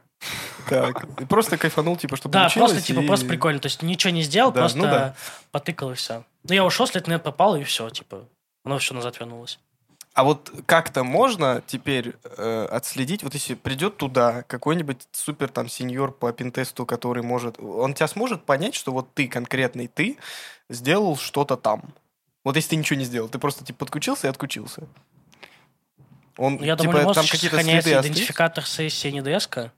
Так, 0.69 1.05
и 1.21 1.25
просто 1.25 1.57
кайфанул, 1.57 1.97
типа, 1.97 2.17
что 2.17 2.29
Да, 2.29 2.49
просто, 2.51 2.83
типа, 2.83 3.01
и- 3.01 3.07
просто 3.07 3.27
прикольно. 3.27 3.61
То 3.61 3.67
есть 3.67 3.83
ничего 3.83 4.13
не 4.13 4.23
сделал, 4.23 4.53
Да, 4.53 4.61
просто 4.61 4.79
ну 4.79 4.85
да. 4.85 5.15
потыкал 5.51 5.93
и 5.93 5.95
все. 5.95 6.25
Ну, 6.47 6.55
я 6.55 6.65
ушел, 6.65 6.87
след 6.87 7.07
нет 7.09 7.23
пропал, 7.23 7.57
и 7.57 7.65
все, 7.65 7.89
типа, 7.89 8.29
оно 8.65 8.79
все 8.79 8.95
назад 8.95 9.19
вернулось. 9.19 9.59
А 10.15 10.23
вот 10.23 10.53
как-то 10.67 11.03
можно 11.03 11.61
теперь 11.67 12.15
э, 12.39 12.69
отследить, 12.71 13.25
вот 13.25 13.35
если 13.35 13.55
придет 13.55 13.97
туда 13.97 14.43
какой-нибудь 14.43 15.09
супер 15.11 15.49
там 15.49 15.69
сеньор 15.69 16.13
по 16.13 16.33
пинтесту, 16.33 16.87
который 16.87 17.25
может... 17.25 17.59
Он 17.59 17.95
тебя 17.95 18.07
сможет 18.07 18.45
понять, 18.45 18.77
что 18.77 18.93
вот 18.93 19.13
ты, 19.13 19.27
конкретный 19.27 19.89
ты, 19.89 20.17
сделал 20.71 21.17
что-то 21.17 21.57
там? 21.57 21.83
Вот 22.45 22.55
если 22.55 22.71
ты 22.71 22.77
ничего 22.77 22.97
не 22.97 23.05
сделал, 23.05 23.29
ты 23.29 23.41
просто 23.41 23.65
типа 23.65 23.81
подключился 23.81 24.29
и 24.29 24.31
отключился. 24.31 24.85
Он, 26.37 26.63
Я 26.63 26.77
типа, 26.77 26.93
думаю, 26.93 27.07
там 27.07 27.17
может 27.17 27.33
какие-то 27.33 27.61
следы 27.61 27.91
идентификатор 27.91 28.65
сессии 28.65 29.09
не 29.09 29.21
ДСК. 29.21 29.73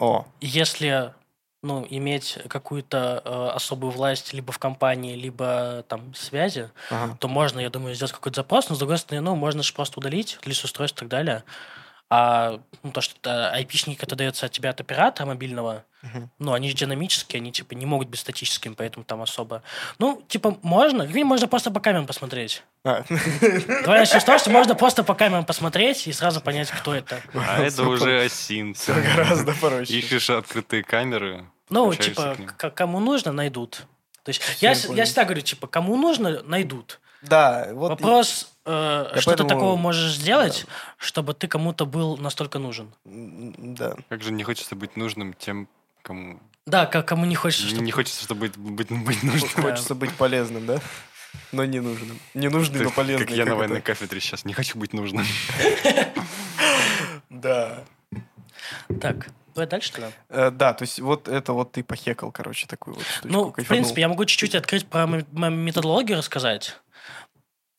О, 0.00 0.26
Если 0.40 1.14
ну, 1.62 1.86
иметь 1.88 2.38
какую-то 2.48 3.22
э, 3.24 3.48
особую 3.54 3.90
власть 3.90 4.32
либо 4.32 4.52
в 4.52 4.58
компании, 4.58 5.16
либо 5.16 5.84
там 5.88 6.14
связи, 6.14 6.70
ага. 6.90 7.16
то 7.18 7.28
можно, 7.28 7.60
я 7.60 7.70
думаю, 7.70 7.94
сделать 7.94 8.12
какой-то 8.12 8.40
запрос, 8.40 8.68
но 8.68 8.74
с 8.74 8.78
другой 8.78 8.98
стороны, 8.98 9.24
ну, 9.24 9.36
можно 9.36 9.62
же 9.62 9.72
просто 9.72 9.98
удалить 9.98 10.38
лист 10.44 10.64
устройств 10.64 10.98
и 10.98 11.00
так 11.00 11.08
далее. 11.08 11.44
А 12.08 12.60
ну, 12.84 12.92
то, 12.92 13.00
что 13.00 13.52
IP-шник, 13.58 13.98
это 14.00 14.14
дается 14.14 14.46
от 14.46 14.52
тебя 14.52 14.70
от 14.70 14.80
оператора 14.80 15.26
мобильного, 15.26 15.84
Мгм. 16.02 16.30
ну, 16.38 16.52
они 16.52 16.68
же 16.68 16.76
динамические, 16.76 17.40
они, 17.40 17.50
типа, 17.50 17.74
не 17.74 17.84
могут 17.84 18.08
быть 18.08 18.20
статическими, 18.20 18.74
поэтому 18.74 19.04
там 19.04 19.22
особо... 19.22 19.62
Ну, 19.98 20.22
типа, 20.28 20.56
можно, 20.62 21.04
можно 21.24 21.48
просто 21.48 21.72
по 21.72 21.80
камерам 21.80 22.06
посмотреть. 22.06 22.62
А, 22.84 23.02
Давай 23.10 24.00
начнем 24.00 24.20
с 24.20 24.24
того, 24.24 24.38
что 24.38 24.50
можно 24.50 24.76
просто 24.76 25.02
по 25.02 25.14
камерам 25.14 25.44
посмотреть 25.44 26.06
и 26.06 26.12
сразу 26.12 26.40
понять, 26.40 26.70
кто 26.70 26.94
это. 26.94 27.20
А 27.34 27.60
это 27.60 27.82
уже 27.82 28.24
осин. 28.24 28.74
Все 28.74 28.94
гораздо 28.94 29.52
проще. 29.54 29.98
Ищешь 29.98 30.30
открытые 30.30 30.84
камеры. 30.84 31.44
Ну, 31.70 31.92
типа, 31.92 32.36
кому 32.74 33.00
нужно, 33.00 33.32
найдут. 33.32 33.84
То 34.22 34.30
есть 34.30 34.42
я, 34.60 34.70
я 34.70 35.04
всегда 35.04 35.24
говорю, 35.24 35.40
типа, 35.40 35.66
кому 35.66 35.96
нужно, 35.96 36.42
найдут. 36.44 37.00
Да, 37.22 37.68
вот 37.72 37.90
Вопрос, 37.90 38.55
э, 38.66 39.06
что 39.20 39.30
ты 39.32 39.36
поэтому- 39.38 39.48
такого 39.48 39.76
можешь 39.76 40.12
сделать, 40.14 40.66
чтобы 40.98 41.32
ты 41.34 41.48
кому-то 41.48 41.86
был 41.86 42.16
настолько 42.18 42.58
нужен. 42.58 42.92
да. 43.04 43.94
Как 44.08 44.22
же 44.22 44.32
не 44.32 44.42
хочется 44.44 44.74
быть 44.76 44.96
нужным 44.96 45.32
тем, 45.34 45.68
кому... 46.02 46.40
Да, 46.66 46.86
к- 46.86 47.02
кому 47.02 47.24
не 47.26 47.34
хочется, 47.36 47.68
чтобы... 47.68 47.82
не 47.84 47.92
хочется, 47.92 48.22
чтобы 48.24 48.48
быть, 48.48 48.56
быть, 48.58 48.90
быть 48.90 49.22
нужным. 49.22 49.50
Да. 49.56 49.62
Хочется 49.62 49.94
быть 49.94 50.12
полезным, 50.12 50.66
да? 50.66 50.80
Но 51.52 51.64
не 51.64 51.80
нужным. 51.80 52.18
Не 52.34 52.48
нужный, 52.48 52.78
но 52.80 52.86
Как- 52.86 52.94
полезный. 52.94 53.26
Как 53.26 53.36
я 53.36 53.44
на 53.46 53.54
военной 53.56 53.80
кафедре 53.82 54.20
сейчас. 54.20 54.44
Не 54.44 54.52
хочу 54.52 54.78
быть 54.78 54.92
нужным. 54.92 55.24
Да. 57.30 57.84
Так, 59.00 59.28
давай 59.54 59.68
дальше 59.68 59.92
тогда. 59.92 60.10
Э, 60.28 60.50
Да, 60.50 60.72
то 60.74 60.82
есть 60.82 60.98
вот 61.00 61.28
это 61.28 61.52
вот 61.52 61.72
ты 61.72 61.84
похекал, 61.84 62.32
короче, 62.32 62.66
такую 62.66 62.94
вот 62.96 63.04
штучку. 63.04 63.28
Ну, 63.28 63.44
в 63.56 63.64
принципе, 63.66 64.00
я 64.02 64.08
могу 64.08 64.24
чуть-чуть 64.24 64.54
открыть 64.54 64.86
про 64.86 65.06
методологию 65.06 66.18
рассказать. 66.18 66.78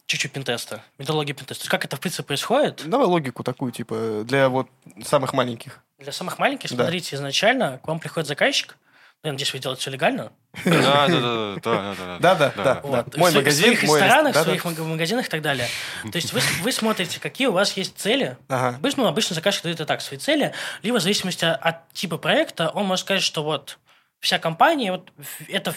Чуть-чуть 0.07 0.31
пинтеста. 0.31 0.81
Методология 0.97 1.35
пинтеста. 1.35 1.55
То 1.55 1.63
есть 1.63 1.69
как 1.69 1.83
это, 1.85 1.97
в 1.97 1.99
принципе, 1.99 2.23
происходит? 2.23 2.81
Давай 2.85 3.05
логику 3.07 3.43
такую, 3.43 3.71
типа, 3.73 4.23
для 4.23 4.47
вот 4.49 4.67
самых 5.03 5.33
маленьких. 5.33 5.83
Для 5.99 6.11
самых 6.13 6.39
маленьких, 6.39 6.69
Да. 6.71 6.83
смотрите, 6.83 7.15
изначально 7.17 7.77
к 7.83 7.87
вам 7.87 7.99
приходит 7.99 8.27
заказчик. 8.27 8.77
Ну, 9.23 9.29
Я 9.29 9.31
надеюсь, 9.33 9.51
вы 9.51 9.59
делаете 9.59 9.81
все 9.81 9.89
легально. 9.91 10.31
Да, 10.63 11.07
да, 11.07 11.55
да, 11.61 12.19
да, 12.19 12.35
да, 12.35 12.49
да. 12.55 12.81
Да. 12.81 12.81
Мой 12.83 13.01
в, 13.03 13.13
своих- 13.31 13.35
магазин, 13.35 13.63
в 13.75 13.79
своих 13.79 13.83
ресторанах, 13.83 14.35
рес- 14.35 14.41
в 14.41 14.43
своих 14.45 14.63
маг- 14.65 14.79
магазинах 14.79 15.25
и 15.25 15.29
так 15.29 15.41
далее. 15.41 15.67
То 16.03 16.15
есть 16.15 16.31
вы, 16.33 16.39
вы 16.61 16.71
смотрите, 16.71 17.19
какие 17.19 17.47
у 17.47 17.51
вас 17.51 17.75
есть 17.75 17.97
цели. 17.97 18.37
Обычно, 18.47 19.03
ну, 19.03 19.09
обычно 19.09 19.35
заказчик 19.35 19.63
дает 19.63 19.79
и 19.81 19.85
так 19.85 20.01
свои 20.01 20.19
цели. 20.19 20.53
Либо 20.83 20.97
в 20.99 21.01
зависимости 21.01 21.43
от 21.45 21.91
типа 21.93 22.17
проекта, 22.17 22.69
он 22.69 22.85
может 22.85 23.05
сказать, 23.05 23.23
что 23.23 23.43
вот 23.43 23.79
вся 24.19 24.39
компания, 24.39 24.91
вот 24.91 25.11
это 25.49 25.75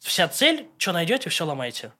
вся 0.00 0.28
цель, 0.28 0.68
что 0.78 0.92
найдете, 0.92 1.30
все 1.30 1.44
ломаете. 1.44 1.90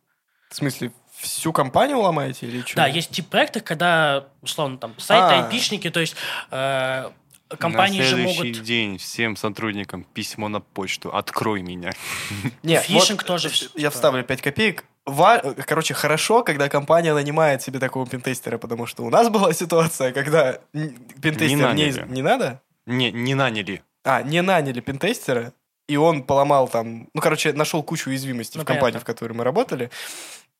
В 0.51 0.55
смысле, 0.57 0.93
всю 1.25 1.53
компанию 1.53 1.99
ломаете 1.99 2.47
или 2.47 2.62
что? 2.62 2.77
Да, 2.77 2.87
есть 2.87 3.11
тип 3.11 3.29
проектов, 3.29 3.64
когда, 3.64 4.27
условно, 4.43 4.79
там, 4.79 4.95
сайты, 4.99 5.35
А. 5.35 5.45
айпишники, 5.45 5.91
то 5.91 6.01
есть 6.01 6.14
э, 6.51 7.11
компании 7.59 7.99
На 7.99 8.05
же 8.05 8.14
следующий 8.16 8.39
могут... 8.39 8.62
день 8.62 8.99
всем 8.99 9.37
сотрудникам 9.37 10.05
письмо 10.05 10.49
на 10.49 10.61
почту. 10.61 11.14
Открой 11.14 11.62
меня. 11.62 11.93
Не, 12.62 12.79
Фишинг 12.81 13.22
вот, 13.22 13.27
тоже 13.27 13.49
э, 13.49 13.53
Я 13.81 13.91
вставлю 13.91 14.22
5 14.25 14.43
копеек. 14.43 14.85
Ва- 15.07 15.43
Короче, 15.66 15.93
хорошо, 15.95 16.43
когда 16.43 16.68
компания 16.68 17.12
нанимает 17.12 17.61
себе 17.62 17.79
такого 17.79 18.07
пентестера, 18.07 18.57
потому 18.59 18.87
что 18.87 19.03
у 19.05 19.11
нас 19.11 19.29
была 19.29 19.53
ситуация, 19.53 20.12
когда 20.12 20.59
н- 20.72 20.95
пентестер 21.20 21.49
Не 21.49 21.55
не, 21.57 21.62
наняли. 21.62 22.05
не 22.09 22.22
надо, 22.22 22.61
Не, 22.87 23.12
не 23.12 23.35
наняли. 23.35 23.83
а, 24.05 24.22
не 24.22 24.41
наняли 24.41 24.81
пентестера, 24.81 25.53
и 25.87 25.97
он 25.99 26.22
поломал 26.22 26.68
там, 26.68 27.09
ну, 27.12 27.20
короче, 27.20 27.53
нашел 27.53 27.83
кучу 27.83 28.09
уязвимостей 28.09 28.57
Ну, 28.57 28.62
в 28.64 28.66
компании, 28.66 28.93
понятно. 28.93 29.01
в 29.01 29.05
которой 29.05 29.35
мы 29.35 29.45
работали, 29.45 29.91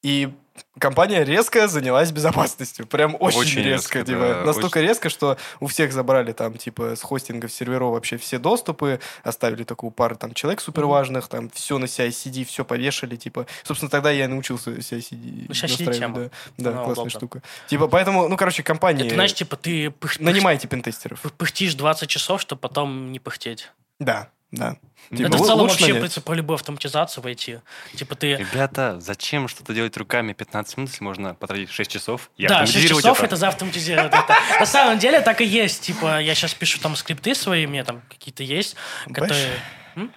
и 0.05 0.33
компания 0.79 1.25
резко 1.25 1.67
занялась 1.67 2.13
безопасностью. 2.13 2.87
Прям 2.87 3.17
очень, 3.19 3.39
Очень 3.41 3.63
резко. 3.63 3.99
резко, 3.99 4.05
типа, 4.05 4.21
да, 4.21 4.45
настолько 4.45 4.81
резко, 4.81 5.09
что 5.09 5.37
у 5.61 5.67
всех 5.67 5.93
забрали 5.93 6.33
там, 6.33 6.55
типа, 6.59 6.95
с 6.95 7.03
хостингов 7.03 7.51
серверов 7.51 7.93
вообще 7.93 8.19
все 8.19 8.39
доступы, 8.39 9.01
оставили 9.23 9.65
такую 9.65 9.91
пару 9.91 10.15
там 10.17 10.35
человек 10.35 10.61
супер 10.61 10.85
важных, 10.85 11.27
там 11.29 11.49
все 11.51 11.79
на 11.79 11.87
CI-CD, 11.87 12.45
все 12.45 12.65
повешали, 12.65 13.17
типа. 13.17 13.47
Собственно, 13.65 13.91
тогда 13.91 14.11
я 14.11 14.25
и 14.25 14.29
научился 14.29 14.71
CI-CD 14.73 15.47
Ну, 15.49 15.49
настраивать, 15.49 15.99
тема. 15.99 16.19
Да, 16.19 16.31
да 16.59 16.71
Она 16.71 16.77
классная 16.85 16.93
удобна. 17.05 17.11
штука. 17.11 17.43
Типа, 17.67 17.89
поэтому, 17.89 18.29
ну, 18.29 18.37
короче, 18.37 18.63
компании... 18.63 19.07
Это, 19.07 19.15
знаешь, 19.15 19.33
типа, 19.35 19.57
ты 19.57 19.87
пых- 19.87 20.17
Нанимайте 20.19 20.69
пентестеров. 20.69 21.25
пых- 21.25 21.33
пыхтишь 21.37 21.75
20 21.75 22.09
часов, 22.09 22.43
чтобы 22.43 22.61
потом 22.61 23.11
не 23.11 23.19
пыхтеть. 23.21 23.73
Да, 23.99 24.29
да. 24.55 24.77
это 25.11 25.17
Типа, 25.17 25.37
в 25.37 25.41
лу- 25.41 25.47
целом 25.47 25.61
вообще, 25.67 25.77
в 25.77 25.81
нанять. 25.89 26.01
принципе, 26.01 26.21
про 26.23 26.35
любую 26.35 26.55
автоматизацию 26.55 27.23
в 27.23 27.32
IT. 27.32 27.59
Типа 27.95 28.15
ты... 28.15 28.37
Ребята, 28.37 28.99
зачем 29.01 29.49
что-то 29.49 29.75
делать 29.75 29.97
руками 29.97 30.33
15 30.33 30.77
минут, 30.79 30.91
если 30.91 31.05
можно 31.05 31.35
потратить 31.35 31.71
6 31.71 31.91
часов 31.91 32.31
и 32.37 32.47
Да, 32.47 32.61
6 32.61 32.71
автоматизировать 32.77 33.03
часов 33.05 33.17
это? 33.19 33.27
это 33.27 33.37
заавтоматизировать. 33.37 34.13
это. 34.15 34.35
На 34.61 34.67
самом 34.67 34.99
деле 34.99 35.21
так 35.21 35.41
и 35.41 35.45
есть. 35.45 35.83
Типа, 35.83 36.21
я 36.21 36.35
сейчас 36.35 36.55
пишу 36.55 36.79
там 36.81 36.97
скрипты 36.97 37.35
свои, 37.35 37.67
у 37.67 37.69
меня 37.69 37.85
там 37.85 38.03
какие-то 38.09 38.43
есть, 38.43 38.77
Bash? 39.07 39.15
которые... 39.15 39.51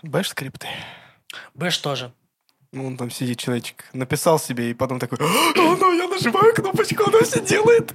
Bash 0.04 0.30
скрипты. 0.30 0.68
Bash 1.54 1.78
тоже. 1.80 2.12
Ну, 2.74 2.86
он 2.88 2.98
там 2.98 3.10
сидит 3.10 3.40
человечек, 3.40 3.86
написал 3.94 4.40
себе, 4.40 4.72
и 4.72 4.74
потом 4.74 5.00
такой, 5.00 5.18
ну, 5.22 5.78
ну, 5.78 5.94
я 5.98 6.08
нажимаю 6.08 6.54
кнопочку, 6.54 7.04
оно 7.08 7.22
все 7.24 7.40
делает. 7.42 7.94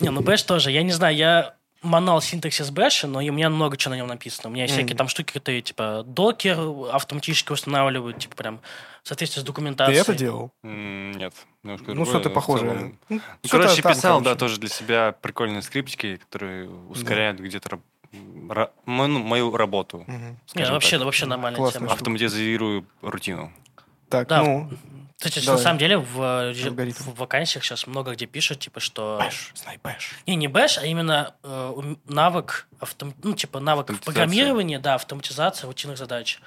Не, 0.00 0.10
ну 0.10 0.20
Bash 0.20 0.44
тоже. 0.44 0.70
Я 0.70 0.82
не 0.82 0.92
знаю, 0.92 1.16
я 1.16 1.54
манал 1.82 2.20
синтаксис 2.20 2.70
Bash, 2.70 3.06
но 3.06 3.20
и 3.20 3.28
у 3.30 3.32
меня 3.32 3.50
много 3.50 3.76
чего 3.76 3.90
на 3.92 3.96
нем 3.98 4.06
написано. 4.06 4.48
У 4.48 4.52
меня 4.52 4.64
есть 4.64 4.74
всякие 4.74 4.90
Мгм. 4.94 4.98
там 4.98 5.08
штуки, 5.08 5.32
которые, 5.32 5.62
типа, 5.62 6.04
докер 6.06 6.58
автоматически 6.92 7.52
устанавливают, 7.52 8.18
типа, 8.18 8.36
прям 8.36 8.60
в 9.02 9.08
соответствии 9.08 9.40
с 9.40 9.42
Ты 9.42 9.46
документацией. 9.46 10.00
это 10.00 10.14
делал? 10.14 10.52
М, 10.62 11.12
Нет. 11.12 11.34
Ну, 11.62 11.76
другое, 11.78 12.06
что-то 12.06 12.30
похожее. 12.30 12.70
целом- 12.72 12.98
Ну, 13.08 13.16
Ну, 13.16 13.20
что-то 13.44 13.64
короче, 13.64 13.82
там, 13.82 13.92
писал, 13.94 14.18
да, 14.20 14.24
короче. 14.24 14.38
тоже 14.40 14.60
для 14.60 14.68
себя 14.68 15.12
прикольные 15.20 15.62
скриптики, 15.62 16.16
которые 16.16 16.68
ускоряют 16.88 17.38
где-то 17.40 17.70
раб- 17.70 17.80
ра- 18.48 18.70
мо- 18.86 19.06
ну, 19.06 19.18
мою 19.20 19.56
работу. 19.56 20.04
Мгм. 20.06 20.28
Не, 20.30 20.38
скажем 20.46 20.74
вообще, 20.74 20.96
так. 20.98 21.04
вообще 21.06 21.26
тема. 21.86 21.92
Автоматизирую 21.92 22.86
рутину. 23.00 23.52
Так, 24.08 24.28
Да, 24.28 24.42
ну, 24.42 24.70
Кстати, 25.22 25.44
Давай. 25.44 25.58
на 25.58 25.62
самом 25.62 25.78
деле 25.78 25.98
в, 25.98 26.20
э, 26.20 26.66
Алгоритм. 26.66 26.96
в 26.98 27.14
вакансиях 27.14 27.64
сейчас 27.64 27.86
много 27.86 28.12
где 28.12 28.26
пишут, 28.26 28.58
типа, 28.58 28.80
что... 28.80 29.20
bash, 29.22 29.52
знай 29.54 29.78
bash. 29.80 30.14
Не, 30.26 30.34
не 30.34 30.48
bash, 30.48 30.78
а 30.78 30.84
именно 30.84 31.34
э, 31.44 31.94
навык, 32.08 32.66
автом... 32.80 33.14
ну, 33.22 33.34
типа, 33.34 33.60
навык 33.60 33.86
программирования, 34.04 34.80
да, 34.80 34.94
автоматизация 34.94 35.68
рутинных 35.68 35.96
задач. 35.96 36.40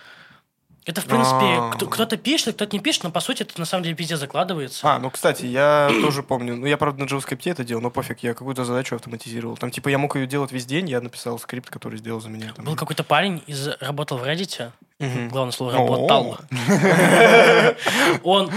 Это, 0.85 1.01
в 1.01 1.05
принципе, 1.05 1.35
А. 1.57 1.71
кто- 1.73 1.87
кто-то 1.87 2.15
пишет, 2.15 2.55
кто-то 2.55 2.75
не 2.75 2.79
пишет, 2.79 3.03
но, 3.03 3.09
по 3.11 3.19
сути, 3.19 3.41
это 3.41 3.59
на 3.59 3.65
самом 3.65 3.83
деле 3.83 3.95
везде 3.95 4.17
закладывается. 4.17 4.87
А, 4.87 4.99
ну, 4.99 5.09
кстати, 5.09 5.45
я 5.47 5.89
тоже 6.01 6.21
помню. 6.21 6.55
Ну, 6.55 6.67
я, 6.67 6.77
правда, 6.77 7.03
на 7.03 7.07
JavaScript 7.07 7.41
это 7.49 7.63
делал, 7.63 7.81
но 7.81 7.89
пофиг, 7.89 8.19
я 8.21 8.35
какую-то 8.35 8.65
задачу 8.65 8.93
автоматизировал. 8.95 9.57
Там, 9.57 9.71
типа, 9.71 9.89
я 9.89 9.97
мог 9.97 10.15
ее 10.15 10.27
делать 10.27 10.51
весь 10.51 10.67
день, 10.67 10.87
я 10.87 11.01
написал 11.01 11.39
скрипт, 11.39 11.71
который 11.71 11.97
сделал 11.97 12.21
за 12.21 12.29
меня. 12.29 12.53
там. 12.53 12.65
Был 12.65 12.75
какой-то 12.75 13.03
парень, 13.03 13.41
из, 13.47 13.67
работал 13.79 14.19
в 14.19 14.23
Reddit, 14.23 14.71
главное 14.99 15.51
слово 15.51 15.73
работал. 15.73 16.37
Он 18.23 18.51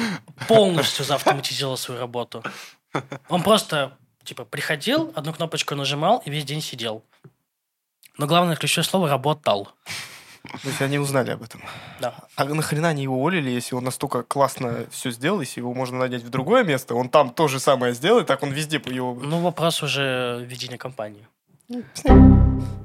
полностью 0.47 1.05
заавтоматизировал 1.05 1.77
свою 1.77 2.01
работу. 2.01 2.43
Он 3.29 3.43
просто, 3.43 3.93
типа, 4.25 4.45
приходил, 4.45 5.13
одну 5.15 5.33
кнопочку 5.33 5.75
нажимал 5.75 6.23
и 6.27 6.31
весь 6.31 6.45
день 6.45 6.61
сидел. 6.61 7.03
Но 8.19 8.27
главное 8.27 8.57
ключевое 8.57 8.85
слово 8.85 9.09
«работал». 9.09 9.69
То 10.43 10.69
есть 10.69 10.83
они 10.83 10.99
узнали 10.99 11.31
об 11.31 11.43
этом. 11.43 11.63
Да. 12.01 12.15
А 12.37 12.45
нахрена 12.45 12.89
они 12.89 13.03
его 13.03 13.17
уволили, 13.17 13.51
если 13.51 13.75
он 13.75 13.85
настолько 13.85 14.23
классно 14.23 14.87
все 14.91 15.11
сделал, 15.11 15.41
если 15.41 15.61
его 15.61 15.75
можно 15.75 15.99
нанять 15.99 16.23
в 16.23 16.31
другое 16.31 16.65
место, 16.65 16.95
он 16.95 17.09
там 17.09 17.31
то 17.31 17.49
же 17.49 17.61
самое 17.61 17.95
сделает, 17.95 18.27
так 18.27 18.43
он 18.43 18.51
везде 18.51 18.81
его... 18.85 19.19
Ну, 19.21 19.41
вопрос 19.41 19.83
уже 19.83 20.45
ведения 20.47 20.79
компании. 20.79 21.27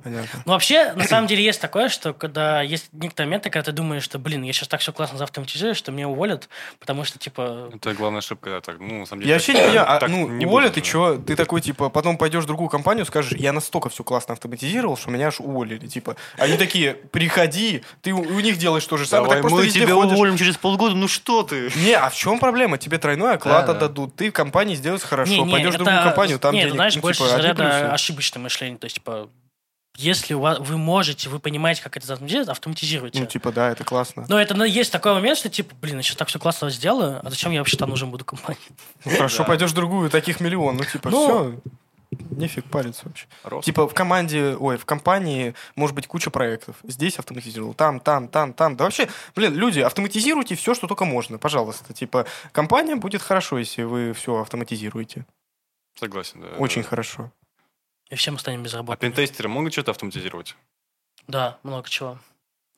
Понятно. 0.03 0.43
Ну, 0.45 0.51
вообще, 0.51 0.91
на 0.93 1.05
самом 1.05 1.27
деле, 1.27 1.43
есть 1.43 1.61
такое, 1.61 1.87
что 1.87 2.13
когда 2.13 2.61
есть 2.61 2.89
некоторые 2.91 3.29
моменты, 3.29 3.49
когда 3.49 3.63
ты 3.63 3.71
думаешь, 3.71 4.03
что, 4.03 4.19
блин, 4.19 4.43
я 4.43 4.51
сейчас 4.51 4.67
так 4.67 4.81
все 4.81 4.91
классно 4.91 5.17
заавтоматизирую, 5.17 5.75
что 5.75 5.93
меня 5.93 6.09
уволят, 6.09 6.49
потому 6.79 7.05
что, 7.05 7.17
типа, 7.17 7.69
Это 7.73 7.93
главная 7.93 8.19
ошибка, 8.19 8.49
да, 8.49 8.61
так, 8.61 8.79
ну, 8.79 8.99
на 8.99 9.05
самом 9.05 9.21
деле... 9.21 9.29
Я 9.29 9.35
вообще 9.35 9.53
не 9.53 9.61
понимаю, 9.61 9.85
а, 9.87 10.07
ну, 10.09 10.27
не 10.27 10.45
уволят, 10.45 10.73
будет 10.73 10.85
и 10.85 10.89
что? 10.89 11.17
Ты 11.17 11.37
такой, 11.37 11.61
типа, 11.61 11.87
потом 11.87 12.17
пойдешь 12.17 12.43
в 12.43 12.47
другую 12.47 12.67
компанию, 12.67 13.05
скажешь, 13.05 13.31
я 13.39 13.53
настолько 13.53 13.87
все 13.87 14.03
классно 14.03 14.33
автоматизировал, 14.33 14.97
что 14.97 15.09
меня 15.09 15.27
аж 15.27 15.39
уволили, 15.39 15.87
типа. 15.87 16.17
Они 16.37 16.57
такие, 16.57 16.95
приходи, 16.95 17.83
ты 18.01 18.11
у, 18.11 18.39
них 18.41 18.57
делаешь 18.57 18.85
то 18.85 18.97
же 18.97 19.05
самое, 19.05 19.29
Давай, 19.29 19.37
так 19.37 19.41
просто 19.43 19.57
мы 19.57 19.65
везде 19.65 19.81
тебя 19.81 19.93
ходишь. 19.93 20.13
уволим 20.13 20.37
через 20.37 20.57
полгода, 20.57 20.95
ну 20.95 21.07
что 21.07 21.43
ты? 21.43 21.71
Не, 21.77 21.93
а 21.93 22.09
в 22.09 22.15
чем 22.15 22.39
проблема? 22.39 22.77
Тебе 22.77 22.97
тройной 22.97 23.35
оклад 23.35 23.65
Да, 23.65 23.73
да. 23.73 23.85
отдадут, 23.85 24.15
ты 24.17 24.29
в 24.29 24.33
компании 24.33 24.75
сделаешь 24.75 25.01
хорошо, 25.01 25.31
не, 25.31 25.41
не, 25.41 25.51
пойдешь 25.51 25.75
в 25.75 25.77
другую 25.77 26.03
компанию, 26.03 26.39
там 26.39 26.53
не, 26.53 26.59
денег, 26.59 26.67
это, 26.67 26.75
знаешь, 26.75 26.95
ну, 26.95 27.01
больше 27.01 27.23
типа, 27.23 27.93
ошибочное 27.93 28.41
мышление, 28.41 28.72
то 28.77 28.85
есть, 28.85 28.95
типа, 28.95 29.29
если 29.95 30.33
у 30.33 30.39
вас, 30.39 30.59
вы 30.59 30.77
можете, 30.77 31.29
вы 31.29 31.39
понимаете, 31.39 31.83
как 31.83 31.95
это 31.97 32.11
автоматизировать, 32.11 32.49
автоматизируйте. 32.49 33.19
Ну, 33.19 33.25
типа, 33.27 33.51
да, 33.51 33.69
это 33.69 33.83
классно. 33.83 34.25
Но 34.27 34.39
это 34.39 34.55
ну, 34.55 34.63
есть 34.63 34.91
такой 34.91 35.13
момент, 35.13 35.37
что 35.37 35.49
типа, 35.49 35.75
блин, 35.81 35.97
я 35.97 36.01
сейчас 36.01 36.17
так 36.17 36.29
все 36.29 36.39
классно 36.39 36.69
сделаю, 36.71 37.21
а 37.23 37.29
зачем 37.29 37.51
я 37.51 37.59
вообще 37.59 37.77
там 37.77 37.89
нужен 37.89 38.09
буду 38.09 38.25
компании? 38.25 38.61
Ну, 39.05 39.11
хорошо, 39.11 39.39
Да. 39.39 39.43
пойдешь 39.43 39.71
в 39.71 39.75
другую, 39.75 40.09
таких 40.09 40.39
миллион. 40.39 40.77
Ну, 40.77 40.83
типа, 40.83 41.09
Ну, 41.09 41.27
все. 41.27 41.71
Нефиг 42.31 42.65
париться 42.65 43.01
вообще. 43.05 43.25
Рост. 43.43 43.65
Типа 43.65 43.87
в 43.87 43.93
команде, 43.93 44.55
ой, 44.55 44.77
в 44.77 44.85
компании 44.85 45.55
может 45.75 45.95
быть 45.95 46.07
куча 46.07 46.29
проектов. 46.29 46.75
Здесь 46.83 47.17
автоматизировал, 47.19 47.73
там, 47.73 47.99
там, 47.99 48.27
там, 48.27 48.53
там. 48.53 48.75
Да 48.75 48.83
вообще, 48.85 49.09
блин, 49.35 49.55
люди, 49.55 49.79
автоматизируйте 49.79 50.55
все, 50.55 50.73
что 50.73 50.87
только 50.87 51.05
можно, 51.05 51.37
пожалуйста. 51.37 51.93
Типа 51.93 52.25
компания 52.51 52.95
будет 52.95 53.21
хорошо, 53.21 53.57
если 53.57 53.83
вы 53.83 54.13
все 54.13 54.39
автоматизируете. 54.41 55.25
Согласен, 55.99 56.41
да. 56.41 56.47
Очень 56.57 56.83
да. 56.83 56.89
хорошо. 56.89 57.31
И 58.09 58.15
все 58.15 58.31
мы 58.31 58.39
станем 58.39 58.61
А 58.61 58.63
безработными. 58.63 59.09
пентестеры 59.11 59.49
могут 59.49 59.73
что-то 59.73 59.91
автоматизировать? 59.91 60.55
Да, 61.27 61.57
много 61.63 61.89
чего. 61.89 62.19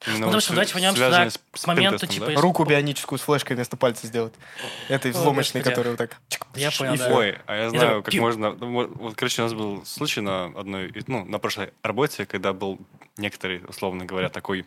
Именно 0.06 0.20
Ну, 0.20 0.26
вот 0.28 0.32
допустим, 0.34 0.56
давайте 0.56 0.74
вернемся 0.74 1.04
туда 1.06 1.30
с- 1.30 1.40
с 1.54 1.66
пентестом, 1.66 2.10
типа, 2.10 2.28
да? 2.28 2.42
Руку 2.42 2.64
бионическую 2.66 3.18
с 3.18 3.22
флешкой 3.24 3.56
вместо 3.56 3.76
пальца 3.78 4.06
сделать. 4.08 4.34
Этой 4.90 5.12
взломочной, 5.12 5.64
которая 5.64 5.92
вот 5.92 5.98
так... 5.98 6.18
Я 6.54 6.70
понял, 6.72 6.94
И 6.94 6.98
да. 6.98 7.16
Ой, 7.16 7.38
а 7.48 7.56
я 7.56 7.70
знаю, 7.70 8.04
как 8.04 8.14
можно... 8.16 8.54
ну, 8.54 8.88
Вот, 8.88 9.16
короче, 9.16 9.42
у 9.42 9.46
нас 9.46 9.54
был 9.54 9.86
случай 9.86 10.22
на 10.22 10.46
одной, 10.46 10.92
ну, 11.08 11.26
на 11.26 11.40
прошлой 11.40 11.74
работе, 11.82 12.26
когда 12.26 12.54
был 12.54 12.78
некоторый, 13.18 13.64
условно 13.68 14.06
говоря, 14.06 14.30
такой, 14.30 14.66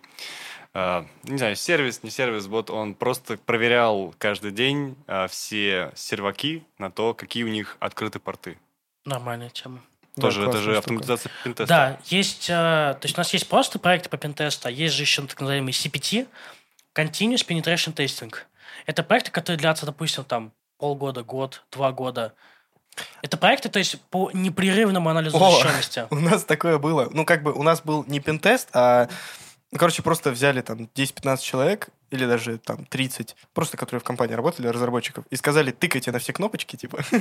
э, 0.74 1.05
не 1.24 1.39
знаю, 1.39 1.56
сервис, 1.56 2.02
не 2.02 2.10
сервис, 2.10 2.47
вот 2.47 2.70
он 2.70 2.94
просто 2.94 3.36
проверял 3.36 4.14
каждый 4.18 4.51
день 4.51 4.97
э, 5.06 5.28
все 5.28 5.93
серваки 5.94 6.64
на 6.78 6.90
то, 6.90 7.14
какие 7.14 7.44
у 7.44 7.48
них 7.48 7.76
открыты 7.80 8.18
порты. 8.18 8.59
Нормальная 9.05 9.51
тема. 9.51 9.82
Да, 10.19 10.28
Тоже, 10.28 10.43
это 10.43 10.59
же 10.59 10.62
штука. 10.62 10.78
автоматизация 10.78 11.32
пентеста. 11.45 11.66
Да, 11.66 11.99
есть, 12.07 12.51
э, 12.51 12.53
то 12.53 13.01
есть 13.03 13.16
у 13.16 13.20
нас 13.20 13.32
есть 13.32 13.49
просто 13.49 13.78
проекты 13.78 14.09
по 14.09 14.16
пентесту, 14.16 14.69
а 14.69 14.70
есть 14.70 14.95
же 14.95 15.03
еще 15.03 15.23
так 15.23 15.40
называемый 15.40 15.73
CPT, 15.73 16.27
Continuous 16.95 17.47
Penetration 17.47 17.95
Testing. 17.95 18.35
Это 18.86 19.03
проекты, 19.03 19.31
которые 19.31 19.59
длятся, 19.59 19.86
допустим, 19.86 20.24
там 20.24 20.53
полгода, 20.78 21.23
год, 21.23 21.62
два 21.70 21.93
года. 21.93 22.35
Это 23.23 23.36
проекты, 23.36 23.69
то 23.69 23.78
есть 23.78 24.01
по 24.11 24.31
непрерывному 24.32 25.09
анализу 25.09 25.36
О! 25.36 25.51
защищенности. 25.51 26.07
У 26.11 26.16
нас 26.16 26.45
такое 26.45 26.78
было. 26.78 27.09
Ну, 27.12 27.24
как 27.24 27.43
бы 27.43 27.53
у 27.53 27.62
нас 27.62 27.82
был 27.82 28.05
не 28.07 28.20
пентест, 28.20 28.69
а... 28.73 29.09
Ну, 29.70 29.78
короче, 29.78 30.03
просто 30.03 30.31
взяли 30.31 30.62
там 30.62 30.89
10-15 30.95 31.43
человек, 31.43 31.90
или 32.11 32.24
даже 32.24 32.57
там 32.57 32.86
30, 32.86 33.36
просто 33.53 33.77
которые 33.77 34.01
в 34.01 34.05
компании 34.05 34.35
работали, 34.35 34.66
разработчиков, 34.66 35.27
и 35.28 35.36
сказали, 35.36 35.73
тыкайте 35.73 36.11
на 36.11 36.19
все 36.19 36.32
кнопочки, 36.32 36.77
типа. 36.77 37.05
Ну, 37.11 37.19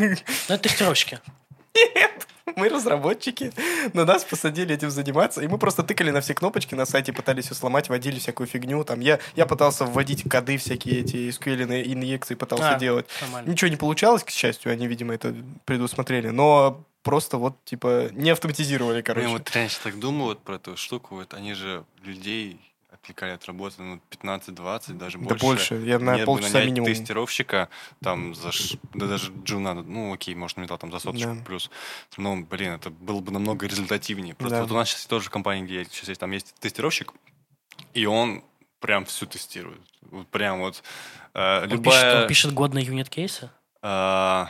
это 0.48 0.58
тестировщики. 0.58 1.20
Мы 2.56 2.70
разработчики, 2.70 3.52
но 3.94 4.06
нас 4.06 4.24
посадили 4.24 4.74
этим 4.74 4.90
заниматься, 4.90 5.42
и 5.42 5.48
мы 5.48 5.58
просто 5.58 5.84
тыкали 5.84 6.12
на 6.12 6.22
все 6.22 6.34
кнопочки 6.34 6.76
на 6.76 6.86
сайте, 6.86 7.12
пытались 7.14 7.46
все 7.46 7.56
сломать, 7.56 7.90
вводили 7.90 8.20
всякую 8.20 8.48
фигню. 8.48 8.84
Там 8.84 9.00
я, 9.02 9.20
я 9.36 9.46
пытался 9.46 9.86
вводить 9.86 10.24
коды 10.30 10.58
всякие 10.58 11.02
эти 11.02 11.30
SQL 11.30 11.84
инъекции, 11.92 12.36
пытался 12.36 12.76
А, 12.76 12.80
делать. 12.80 13.06
Нормально. 13.22 13.50
Ничего 13.50 13.70
не 13.70 13.76
получалось, 13.78 14.24
к 14.24 14.30
счастью, 14.30 14.72
они, 14.72 14.88
видимо, 14.88 15.14
это 15.14 15.36
предусмотрели, 15.66 16.30
но 16.30 16.84
просто 17.04 17.38
вот, 17.38 17.64
типа, 17.66 18.10
не 18.12 18.30
автоматизировали, 18.32 19.02
короче. 19.02 19.28
Блин, 19.28 19.38
вот 19.38 19.50
раньше 19.56 19.80
так 19.84 20.00
думал 20.00 20.28
вот 20.28 20.42
про 20.42 20.56
эту 20.56 20.78
штуку, 20.78 21.16
вот 21.16 21.34
они 21.34 21.54
же 21.54 21.84
людей 22.04 22.60
отвлекали 23.08 23.32
от 23.32 23.46
работы, 23.46 23.82
ну, 23.82 24.00
15-20, 24.12 24.94
даже 24.98 25.18
да 25.18 25.24
больше. 25.26 25.46
больше, 25.46 25.76
я 25.86 25.98
на 26.00 26.18
полчаса 26.26 26.54
нанять 26.54 26.70
минимум. 26.70 26.88
тестировщика, 26.94 27.70
там, 28.04 28.36
за, 28.36 28.52
ш- 28.52 28.78
да 28.94 29.08
даже 29.08 29.32
джуна, 29.44 29.74
ну, 29.76 30.14
окей, 30.14 30.36
может, 30.36 30.58
металл 30.58 30.78
там 30.78 30.92
за 30.92 31.00
соточку 31.00 31.36
Да. 31.36 31.44
плюс. 31.46 31.70
Но, 32.18 32.36
блин, 32.42 32.74
это 32.74 32.90
было 32.90 33.22
бы 33.22 33.32
намного 33.32 33.66
результативнее. 33.66 34.36
Просто 34.36 34.58
Да. 34.58 34.62
вот 34.64 34.72
у 34.72 34.76
нас 34.76 34.90
сейчас 34.90 35.06
тоже 35.06 35.30
компания, 35.30 35.64
где 35.64 35.76
я 35.80 35.84
сейчас 35.86 36.10
есть, 36.10 36.20
там 36.20 36.32
есть 36.32 36.54
тестировщик, 36.60 37.14
и 37.94 38.06
он 38.06 38.44
прям 38.80 39.06
всю 39.06 39.26
тестирует. 39.26 39.80
Вот 40.02 40.28
прям 40.28 40.60
вот 40.60 40.84
э, 41.34 41.68
Он 41.72 41.82
пишет, 41.82 42.16
он 42.16 42.28
пишет 42.28 42.54
годные 42.54 42.86
юнит-кейсы. 42.86 43.50
э, 43.82 44.46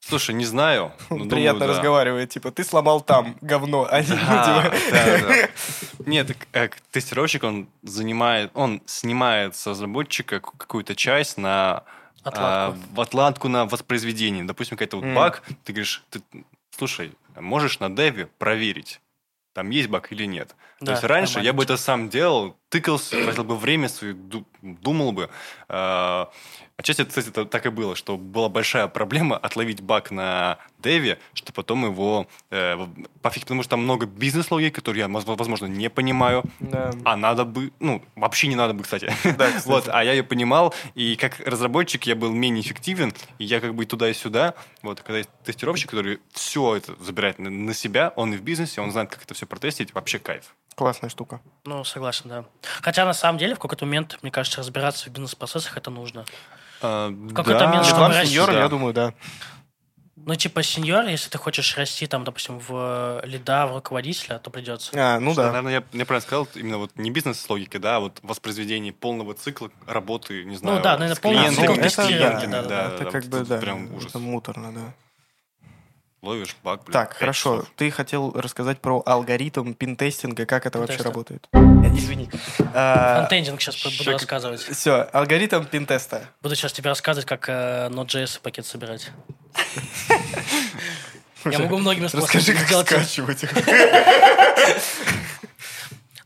слушай, 0.00 0.34
не 0.34 0.44
знаю. 0.44 0.92
но 1.10 1.16
Он 1.16 1.22
думаю, 1.22 1.30
приятно 1.30 1.60
да. 1.60 1.66
разговаривает, 1.68 2.30
типа, 2.30 2.50
ты 2.50 2.64
сломал 2.64 3.00
там 3.00 3.36
говно, 3.40 3.86
а 3.90 4.00
не 4.00 4.08
Да, 4.08 4.72
да, 4.90 5.18
да. 5.18 5.48
Нет, 6.06 6.26
так, 6.28 6.36
э, 6.52 6.68
тестировщик, 6.90 7.44
он 7.44 7.68
занимает, 7.82 8.50
он 8.54 8.82
снимает 8.86 9.54
с 9.56 9.66
разработчика 9.66 10.40
ку- 10.40 10.56
какую-то 10.56 10.94
часть 10.96 11.36
на 11.38 11.84
Отладку. 12.22 12.40
а, 12.42 12.76
в 12.94 13.00
отладку 13.00 13.48
на 13.48 13.64
воспроизведение. 13.66 14.44
Допустим, 14.44 14.76
какой-то 14.76 14.96
вот 14.96 15.04
М. 15.06 15.14
баг, 15.14 15.42
ты 15.64 15.72
говоришь, 15.72 16.02
ты, 16.10 16.20
слушай, 16.76 17.12
можешь 17.38 17.78
на 17.80 17.88
деве 17.90 18.26
проверить, 18.38 19.00
там 19.54 19.70
есть 19.70 19.88
баг 19.88 20.10
или 20.12 20.24
нет. 20.26 20.54
Да, 20.80 20.86
То 20.86 20.92
есть 20.92 21.04
раньше 21.04 21.34
нормально. 21.34 21.46
я 21.46 21.52
бы 21.52 21.62
это 21.64 21.76
сам 21.76 22.08
делал, 22.08 22.56
тыкался, 22.70 23.22
тратил 23.22 23.44
бы 23.44 23.56
время 23.56 23.88
свое, 23.88 24.14
ду- 24.14 24.46
думал 24.62 25.12
бы. 25.12 25.28
Э, 25.68 26.26
Отчасти, 26.80 27.04
кстати, 27.04 27.28
это 27.28 27.44
так 27.44 27.66
и 27.66 27.68
было, 27.68 27.94
что 27.94 28.16
была 28.16 28.48
большая 28.48 28.88
проблема 28.88 29.36
отловить 29.42 29.82
баг 29.82 30.10
на 30.10 30.56
деве, 30.78 31.18
что 31.34 31.52
потом 31.52 31.84
его 31.84 32.26
э, 32.50 32.78
пофиг, 33.20 33.42
потому 33.42 33.62
что 33.62 33.70
там 33.70 33.80
много 33.82 34.06
бизнес-логики, 34.06 34.72
которые 34.74 35.00
я, 35.02 35.08
воз- 35.08 35.26
возможно, 35.26 35.66
не 35.66 35.90
понимаю, 35.90 36.42
Да. 36.58 36.90
а 37.04 37.16
надо 37.16 37.44
бы, 37.44 37.70
ну, 37.80 38.02
вообще 38.16 38.46
не 38.48 38.56
надо 38.56 38.72
бы, 38.72 38.82
кстати. 38.84 39.12
Да, 39.36 39.48
кстати. 39.48 39.66
Вот, 39.68 39.88
а 39.88 40.02
я 40.02 40.12
ее 40.12 40.22
понимал, 40.24 40.74
и 40.94 41.16
как 41.16 41.38
разработчик 41.40 42.06
я 42.06 42.16
был 42.16 42.32
менее 42.32 42.62
эффективен, 42.62 43.12
и 43.38 43.44
я 43.44 43.60
как 43.60 43.74
бы 43.74 43.84
туда 43.84 44.08
и 44.08 44.14
сюда. 44.14 44.54
Вот, 44.80 45.02
когда 45.02 45.18
есть 45.18 45.30
тестировщик, 45.44 45.90
который 45.90 46.18
все 46.32 46.76
это 46.76 46.94
забирает 47.04 47.38
на, 47.38 47.50
на 47.50 47.74
себя, 47.74 48.14
он 48.16 48.32
и 48.32 48.38
в 48.38 48.42
бизнесе, 48.42 48.80
он 48.80 48.90
знает, 48.90 49.10
как 49.10 49.22
это 49.22 49.34
все 49.34 49.44
протестить, 49.44 49.92
вообще 49.92 50.18
кайф. 50.18 50.54
Классная 50.76 51.10
штука. 51.10 51.42
Ну, 51.66 51.84
согласен, 51.84 52.30
да. 52.30 52.44
Хотя, 52.80 53.04
на 53.04 53.12
самом 53.12 53.38
деле, 53.38 53.54
в 53.54 53.58
какой-то 53.58 53.84
момент, 53.84 54.18
мне 54.22 54.30
кажется, 54.30 54.60
разбираться 54.60 55.10
в 55.10 55.12
бизнес-процессах 55.12 55.76
это 55.76 55.90
нужно. 55.90 56.24
В 56.80 57.34
какой-то 57.34 57.66
момент, 57.66 57.84
чтобы 57.86 58.00
Вам, 58.00 58.12
расти, 58.12 58.32
сеньорам, 58.32 58.54
да. 58.54 58.60
я 58.62 58.68
думаю, 58.68 58.94
да. 58.94 59.14
Ну, 60.26 60.34
типа, 60.34 60.62
сеньор, 60.62 61.06
если 61.06 61.30
ты 61.30 61.38
хочешь 61.38 61.76
расти, 61.76 62.06
там, 62.06 62.24
допустим, 62.24 62.58
в 62.58 63.20
э, 63.24 63.26
лида, 63.26 63.66
в 63.66 63.74
руководителя, 63.74 64.38
то 64.38 64.50
придется. 64.50 64.92
А, 64.94 65.18
ну 65.18 65.32
Что, 65.32 65.42
да. 65.42 65.48
Наверное, 65.48 65.72
я, 65.72 65.98
я 65.98 66.06
правильно 66.06 66.26
сказал, 66.26 66.46
именно 66.54 66.78
вот 66.78 66.90
не 66.96 67.10
бизнес 67.10 67.40
с 67.40 67.48
логикой, 67.48 67.80
да, 67.80 67.96
а 67.96 68.00
вот 68.00 68.18
воспроизведение 68.22 68.92
полного 68.92 69.32
цикла 69.34 69.70
работы, 69.86 70.44
не 70.44 70.56
знаю, 70.56 70.82
да, 70.82 70.98
наверное, 70.98 71.16
с 71.16 71.20
полный 71.20 71.38
клиентами, 71.38 71.66
цикл 71.66 71.82
тестирования, 71.82 72.18
клиентами, 72.18 72.50
да, 72.50 72.62
да, 72.62 72.94
это 72.94 73.04
да, 73.04 73.10
как 73.10 73.24
бы, 73.24 73.40
да, 73.40 73.56
прям 73.58 73.94
ужас. 73.94 74.10
это 74.10 74.18
муторно, 74.18 74.72
да. 74.72 74.94
Ловишь 76.22 76.54
баг, 76.62 76.82
блин, 76.84 76.92
Так, 76.92 77.14
хорошо. 77.16 77.56
часов. 77.60 77.72
Ты 77.76 77.90
хотел 77.90 78.32
рассказать 78.32 78.78
про 78.80 79.02
алгоритм 79.06 79.72
пинтестинга, 79.72 80.44
как 80.44 80.66
это 80.66 80.78
вообще 80.78 80.98
работает. 81.02 81.48
Э, 81.52 81.58
Извини. 81.96 82.28
А, 82.74 83.20
Фронтендинг 83.20 83.60
сейчас 83.60 83.82
буду 83.82 84.10
рассказывать. 84.12 84.60
Все, 84.60 85.08
алгоритм 85.12 85.64
пинтеста. 85.64 86.24
Буду 86.42 86.54
сейчас 86.56 86.72
тебе 86.74 86.90
рассказывать, 86.90 87.26
как 87.26 87.48
э, 87.48 87.88
Node.js 87.90 88.38
пакет 88.42 88.66
собирать. 88.66 89.10
Я 91.46 91.58
могу 91.60 91.78
многими 91.78 92.04
Расскажи, 92.04 92.42
способами 92.42 92.56
как 92.58 92.66
сделать. 92.66 92.86
скачивать 92.86 93.42
их. 93.44 93.52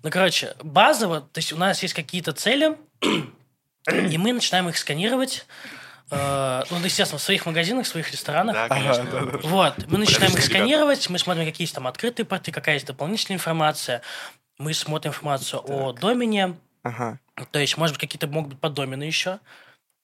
Ну, 0.02 0.10
короче, 0.10 0.54
базово, 0.62 1.20
то 1.20 1.38
есть 1.38 1.52
у 1.52 1.56
нас 1.56 1.80
есть 1.82 1.94
какие-то 1.94 2.32
цели, 2.32 2.76
и 3.00 4.18
мы 4.18 4.32
начинаем 4.32 4.68
их 4.68 4.76
сканировать. 4.76 5.46
Э, 6.10 6.62
ну, 6.70 6.78
естественно, 6.85 7.18
в 7.18 7.22
своих 7.22 7.47
магазинах, 7.47 7.86
в 7.86 7.89
своих 7.89 8.10
ресторанах. 8.10 8.55
Да, 8.55 8.64
Ага, 8.66 8.74
конечно. 8.74 9.05
да, 9.05 9.20
да. 9.20 9.39
Вот, 9.48 9.74
мы 9.89 9.98
начинаем 9.98 10.32
их 10.32 10.43
сканировать, 10.43 11.09
мы 11.10 11.18
смотрим, 11.18 11.44
какие 11.44 11.64
есть 11.64 11.74
там 11.74 11.86
открытые 11.86 12.26
порты, 12.26 12.52
какая 12.52 12.74
есть 12.74 12.86
дополнительная 12.86 13.36
информация. 13.39 14.02
Мы 14.59 14.72
смотрим 14.74 15.10
информацию 15.12 15.60
о 15.66 15.93
домене, 15.93 16.56
Ага. 16.82 17.18
то 17.51 17.59
есть, 17.59 17.76
может 17.76 17.97
быть, 17.97 18.01
какие-то 18.01 18.26
могут 18.28 18.51
быть 18.51 18.60
поддомены 18.60 19.02
еще. 19.05 19.39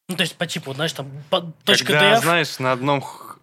Ну, 0.09 0.16
то 0.16 0.22
есть, 0.22 0.35
по 0.36 0.47
типу, 0.47 0.74
знаешь, 0.74 0.93
там, 0.93 1.09
по- 1.31 1.40
точка 1.64 1.93
Когда, 1.93 2.14
.df. 2.14 2.20
знаешь, 2.22 2.59
на 2.59 2.72
одном 2.72 3.01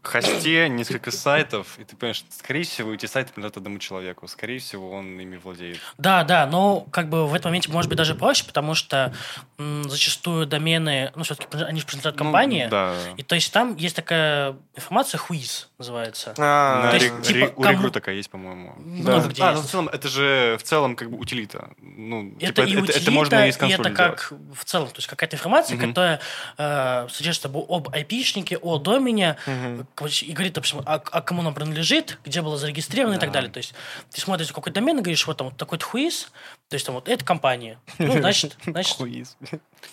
хосте 0.08 0.70
несколько 0.70 1.12
сайтов, 1.12 1.78
и 1.80 1.84
ты 1.84 1.96
понимаешь, 1.96 2.24
скорее 2.30 2.64
всего, 2.64 2.94
эти 2.94 3.06
сайты 3.06 3.34
принадлежат 3.34 3.58
одному 3.58 3.80
человеку. 3.80 4.28
Скорее 4.28 4.60
всего, 4.60 4.92
он 4.92 5.20
ими 5.20 5.38
владеет. 5.38 5.80
Да, 5.98 6.24
да, 6.24 6.46
но 6.48 6.82
как 6.92 7.10
бы 7.10 7.28
в 7.28 7.34
этом 7.34 7.52
моменте 7.52 7.72
может 7.72 7.90
быть 7.90 7.98
даже 7.98 8.16
проще, 8.16 8.44
потому 8.46 8.74
что 8.76 9.14
м, 9.58 9.90
зачастую 9.90 10.46
домены, 10.48 11.12
ну, 11.16 11.24
все-таки 11.24 11.48
они 11.64 11.80
же 11.80 11.86
принадлежат 11.86 12.16
Ну, 12.16 12.24
компании. 12.26 12.68
да. 12.70 12.94
И 13.18 13.24
то 13.24 13.36
есть 13.36 13.52
там 13.54 13.76
есть 13.76 13.96
такая 13.96 14.56
информация, 14.76 15.18
хуиз 15.18 15.70
называется. 15.78 16.34
А, 16.38 16.84
На 16.84 16.90
то 16.92 16.96
есть, 16.98 17.08
ре- 17.08 17.22
типа, 17.24 17.38
ре- 17.38 17.54
у 17.56 17.62
кому- 17.62 17.90
такая 17.90 18.16
есть, 18.16 18.30
по-моему. 18.30 18.74
Много 18.78 19.28
где 19.28 19.42
А, 19.44 19.52
ну, 19.52 19.58
есть. 19.58 19.68
в 19.68 19.72
целом, 19.72 19.90
это 19.90 20.08
же 20.08 20.58
в 20.60 20.64
целом 20.64 20.96
как 20.96 21.10
бы 21.10 21.18
утилита. 21.18 21.70
Ну, 21.82 22.34
Это 22.40 22.48
типа, 22.48 22.62
и 22.62 22.76
утилита, 22.78 23.00
это 23.00 23.12
можно 23.12 23.46
и 23.46 23.50
из 23.50 23.62
и 23.62 23.68
это 23.70 23.90
как 23.92 24.32
в 24.54 24.64
целом, 24.66 24.88
то 24.90 24.96
есть 24.98 25.08
какая-то 25.08 25.36
информация, 25.36 25.76
Мгм. 25.78 25.88
которая 25.90 26.20
э, 26.58 27.08
содержит 27.10 27.46
об, 27.46 27.58
об 27.58 27.90
айпишнике, 27.94 28.58
о 28.58 28.78
домене, 28.78 29.38
Мгм. 29.46 29.88
И 30.02 30.32
говорит, 30.34 30.54
допустим, 30.54 30.82
а, 30.86 30.96
а 31.12 31.22
кому 31.22 31.42
он 31.42 31.54
принадлежит, 31.54 32.20
где 32.26 32.42
было 32.42 32.58
зарегистрировано 32.58 33.16
и 33.16 33.20
так 33.20 33.30
Да. 33.30 33.34
далее. 33.36 33.52
То 33.52 33.58
есть 33.58 33.74
ты 34.12 34.22
смотришь 34.22 34.52
какой 34.52 34.72
домен 34.72 35.00
и 35.00 35.02
говоришь, 35.02 35.26
вот 35.28 35.38
там 35.38 35.48
вот 35.50 35.58
такой-то 35.58 35.86
хуиз, 35.86 36.32
то 36.70 36.76
есть 36.76 36.86
там 36.86 36.96
вот 36.96 37.08
это 37.10 37.26
компания. 37.26 37.80
Ну, 37.98 38.12
значит, 38.20 38.58
значит 38.66 38.98
Хуиз. 38.98 39.38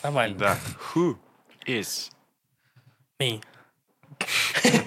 нормально. 0.02 0.38
Да. 0.38 0.58
Who 0.94 1.16
is? 1.66 2.10
Me. 3.20 3.42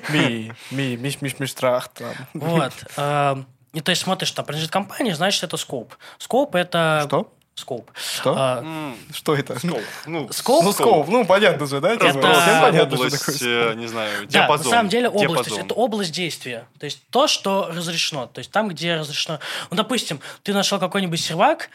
Ми, 0.10 0.52
ми, 0.72 0.98
миш, 0.98 1.22
миш, 1.22 1.39
миш, 1.39 1.53
трах, 1.53 1.88
там. 1.89 2.14
Вот. 2.34 2.73
эм, 2.98 3.45
И 3.73 3.81
то 3.81 3.91
есть 3.91 4.02
смотришь, 4.02 4.31
там 4.31 4.45
принадлежит 4.45 4.72
компания, 4.72 5.15
значит, 5.15 5.44
это 5.44 5.57
скоп. 5.57 5.94
Скоп 6.18 6.56
это... 6.56 7.03
Что? 7.07 7.34
Скоп. 7.58 7.90
Что? 7.96 8.36
А, 8.38 8.94
Что 9.12 9.36
это? 9.36 9.58
Скоп. 9.58 9.82
Ну, 10.06 10.32
Скоп? 10.32 10.64
Ну, 10.64 10.72
скоп, 10.74 11.08
ну, 11.08 11.26
понятно 11.26 11.66
же, 11.66 11.82
да? 11.82 11.92
Это- 11.94 12.14
Типа, 12.14 12.32
Всем 12.40 12.62
понятно, 12.62 12.96
что 12.96 13.06
область, 13.06 13.20
такое 13.26 13.72
э, 13.72 13.74
не 13.74 13.88
знаю, 13.88 14.12
Да, 14.22 14.26
диапазон. 14.28 14.66
на 14.66 14.72
самом 14.72 14.90
деле 14.90 15.10
область, 15.10 15.50
то 15.50 15.56
есть 15.56 15.66
это 15.66 15.74
область 15.74 16.12
действия. 16.12 16.68
То 16.80 16.86
есть 16.86 17.02
то, 17.10 17.26
что 17.28 17.70
разрешено. 17.74 18.28
То 18.28 18.40
есть 18.40 18.52
там, 18.52 18.68
где 18.68 18.98
разрешено... 18.98 19.40
Ну, 19.72 19.76
допустим, 19.78 20.20
ты 20.44 20.54
нашел 20.54 20.78
какой-нибудь 20.78 21.20
сервак, 21.20 21.72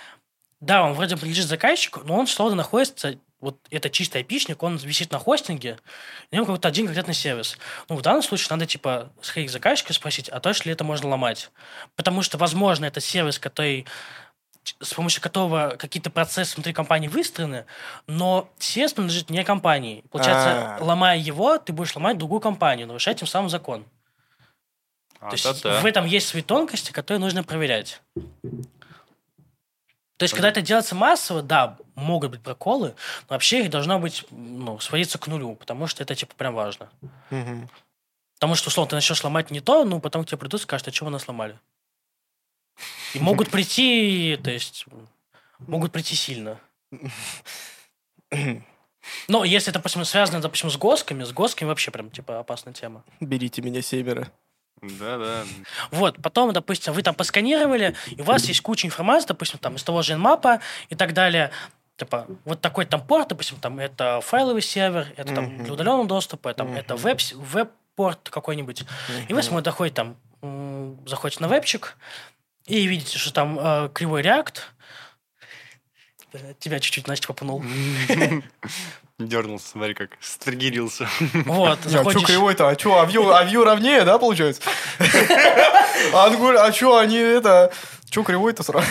да, 0.60 0.84
он 0.84 0.92
вроде 0.92 1.16
принадлежит 1.16 1.48
заказчику, 1.48 2.02
но 2.04 2.14
он 2.14 2.24
условно 2.26 2.54
находится, 2.54 3.16
вот 3.40 3.56
это 3.70 3.90
чистый 3.90 4.18
айпишник, 4.18 4.62
он 4.62 4.76
висит 4.76 5.10
на 5.10 5.18
хостинге, 5.18 5.80
и 6.30 6.34
у 6.34 6.36
него 6.36 6.46
какой-то 6.46 6.68
один 6.68 6.86
конкретный 6.86 7.14
сервис. 7.14 7.58
Ну, 7.88 7.96
в 7.96 8.02
данном 8.02 8.22
случае 8.22 8.46
надо, 8.50 8.66
типа, 8.66 9.10
сходить 9.20 9.50
к 9.50 9.52
заказчику 9.52 9.90
и 9.90 9.94
спросить, 9.94 10.28
а 10.28 10.38
точно 10.38 10.68
ли 10.68 10.74
это 10.74 10.84
можно 10.84 11.08
ломать? 11.08 11.50
Потому 11.96 12.22
что, 12.22 12.38
возможно, 12.38 12.84
это 12.84 13.00
сервис, 13.00 13.40
который 13.40 13.84
с 14.80 14.94
помощью 14.94 15.22
которого 15.22 15.76
какие-то 15.78 16.10
процессы 16.10 16.54
внутри 16.54 16.72
компании 16.72 17.08
выстроены, 17.08 17.66
но 18.06 18.48
сервис 18.58 18.92
принадлежит 18.92 19.30
не 19.30 19.44
компании. 19.44 20.04
Получается, 20.10 20.76
А. 20.76 20.84
ломая 20.84 21.18
его, 21.18 21.58
ты 21.58 21.72
будешь 21.72 21.94
ломать 21.96 22.18
другую 22.18 22.40
компанию, 22.40 22.86
нарушая 22.86 23.14
тем 23.14 23.26
самым 23.26 23.50
закон. 23.50 23.84
А, 25.20 25.30
То 25.30 25.34
есть 25.34 25.44
да-да. 25.62 25.80
в 25.80 25.86
этом 25.86 26.04
есть 26.04 26.28
свои 26.28 26.42
тонкости, 26.42 26.92
которые 26.92 27.20
нужно 27.20 27.44
проверять. 27.44 28.00
То 30.16 30.24
есть, 30.24 30.34
когда 30.34 30.50
это 30.50 30.62
делается 30.62 30.94
массово, 30.94 31.42
да, 31.42 31.78
могут 31.96 32.30
быть 32.30 32.42
проколы, 32.42 32.94
но 33.28 33.34
вообще 33.34 33.62
их 33.62 33.70
должно 33.70 33.98
быть, 33.98 34.24
ну, 34.30 34.78
сводиться 34.78 35.18
к 35.18 35.26
нулю, 35.26 35.56
потому 35.56 35.88
что 35.88 36.02
это, 36.04 36.14
типа, 36.14 36.34
прям 36.36 36.54
важно. 36.54 36.90
Мгм. 37.30 37.68
Потому 38.34 38.54
что, 38.54 38.68
условно, 38.68 38.90
ты 38.90 38.96
начнешь 38.96 39.22
ломать 39.24 39.50
не 39.50 39.60
то, 39.60 39.84
ну, 39.84 40.00
потом 40.00 40.24
к 40.24 40.28
тебе 40.28 40.38
придут 40.38 40.60
и 40.60 40.62
скажут, 40.62 40.86
а 40.86 40.90
чего 40.92 41.06
вы 41.06 41.12
нас 41.12 41.22
сломали? 41.22 41.58
И 43.14 43.20
могут 43.20 43.50
прийти, 43.50 44.38
то 44.42 44.50
есть, 44.50 44.86
могут 45.58 45.92
прийти 45.92 46.14
сильно. 46.14 46.58
Но 49.28 49.44
если 49.44 49.70
это, 49.70 49.78
допустим, 49.78 50.04
связано, 50.04 50.40
допустим, 50.40 50.70
с 50.70 50.76
госками, 50.76 51.24
с 51.24 51.32
госками 51.32 51.68
вообще 51.68 51.90
прям, 51.90 52.10
типа, 52.10 52.38
опасная 52.38 52.72
тема. 52.72 53.04
Берите 53.20 53.60
меня 53.62 53.82
семеро. 53.82 54.30
Да-да. 54.80 55.44
Вот, 55.90 56.20
потом, 56.22 56.52
допустим, 56.52 56.92
вы 56.92 57.02
там 57.02 57.14
посканировали, 57.14 57.94
и 58.10 58.20
у 58.20 58.24
вас 58.24 58.44
есть 58.46 58.62
куча 58.62 58.86
информации, 58.86 59.28
допустим, 59.28 59.58
там 59.58 59.76
из 59.76 59.82
того 59.82 60.02
же 60.02 60.14
Nmap 60.14 60.60
и 60.88 60.94
так 60.94 61.14
далее. 61.14 61.50
Tипа, 61.96 62.26
вот 62.44 62.60
такой 62.60 62.84
там 62.86 63.06
порт, 63.06 63.28
допустим, 63.28 63.58
там 63.60 63.78
это 63.78 64.20
файловый 64.22 64.62
сервер, 64.62 65.12
это 65.16 65.34
там 65.34 65.62
для 65.62 65.72
удаленного 65.72 66.06
доступа, 66.06 66.52
там 66.54 66.72
это 66.72 66.96
веб, 66.96 67.20
веб-порт 67.34 68.30
какой-нибудь. 68.30 68.84
И 69.28 69.34
вы 69.34 69.42
смотрите, 69.42 69.64
доходите 69.70 69.94
там, 69.94 70.16
заходите 71.06 71.42
на 71.42 71.48
вебчик, 71.48 71.96
и 72.66 72.86
видите, 72.86 73.18
что 73.18 73.32
там 73.32 73.58
э, 73.58 73.88
кривой. 73.92 74.22
Э, 74.22 74.44
Тебя 76.58 76.80
чуть-чуть, 76.80 77.06
Настя, 77.06 77.26
попнул. 77.26 77.62
Дернулся, 79.18 79.68
смотри, 79.68 79.94
как 79.94 80.10
стригерился. 80.20 81.08
Вот, 81.44 81.78
Не, 81.84 81.86
а 81.86 81.88
что 81.88 81.88
заходишь... 81.90 82.26
кривой-то? 82.26 82.68
А 82.68 82.78
что, 82.78 83.00
а 83.00 83.06
view, 83.06 83.32
а 83.32 83.44
view 83.44 83.62
ровнее, 83.64 84.04
да, 84.04 84.18
получается? 84.18 84.62
А 86.12 86.26
он 86.26 86.36
говорит, 86.36 86.60
а 86.60 86.72
что, 86.72 86.98
они 86.98 87.16
это... 87.16 87.72
Что 88.10 88.24
кривой-то 88.24 88.62
сразу? 88.62 88.86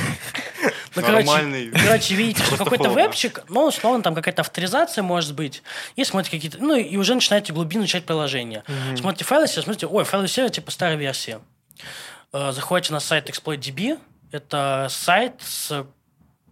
Ну, 0.96 1.02
короче, 1.02 1.28
Нормальный. 1.28 1.70
Короче, 1.70 2.16
видите, 2.16 2.44
что 2.44 2.58
какой-то 2.58 2.90
вебчик, 2.90 3.44
ну, 3.50 3.66
условно, 3.66 4.02
там 4.02 4.16
какая-то 4.16 4.42
авторизация 4.42 5.04
может 5.04 5.36
быть, 5.36 5.62
и 5.96 6.04
смотрите 6.04 6.38
какие-то, 6.38 6.58
ну, 6.60 6.76
и 6.76 6.96
уже 6.98 7.14
начинаете 7.14 7.54
глубину 7.54 7.84
изучать 7.84 8.06
приложение. 8.06 8.64
Смотрите 8.98 9.26
файлы 9.26 9.48
сервер, 9.48 9.64
смотрите, 9.64 9.88
ой, 9.88 10.06
файловый 10.06 10.30
сервер 10.30 10.52
типа 10.52 10.72
старой 10.72 10.98
версии. 10.98 11.40
Э, 12.34 12.52
Заходите 12.52 12.94
на 12.94 13.00
сайт 13.00 13.30
ExploitDB, 13.30 14.00
это 14.32 14.88
сайт 14.90 15.42
с 15.42 15.86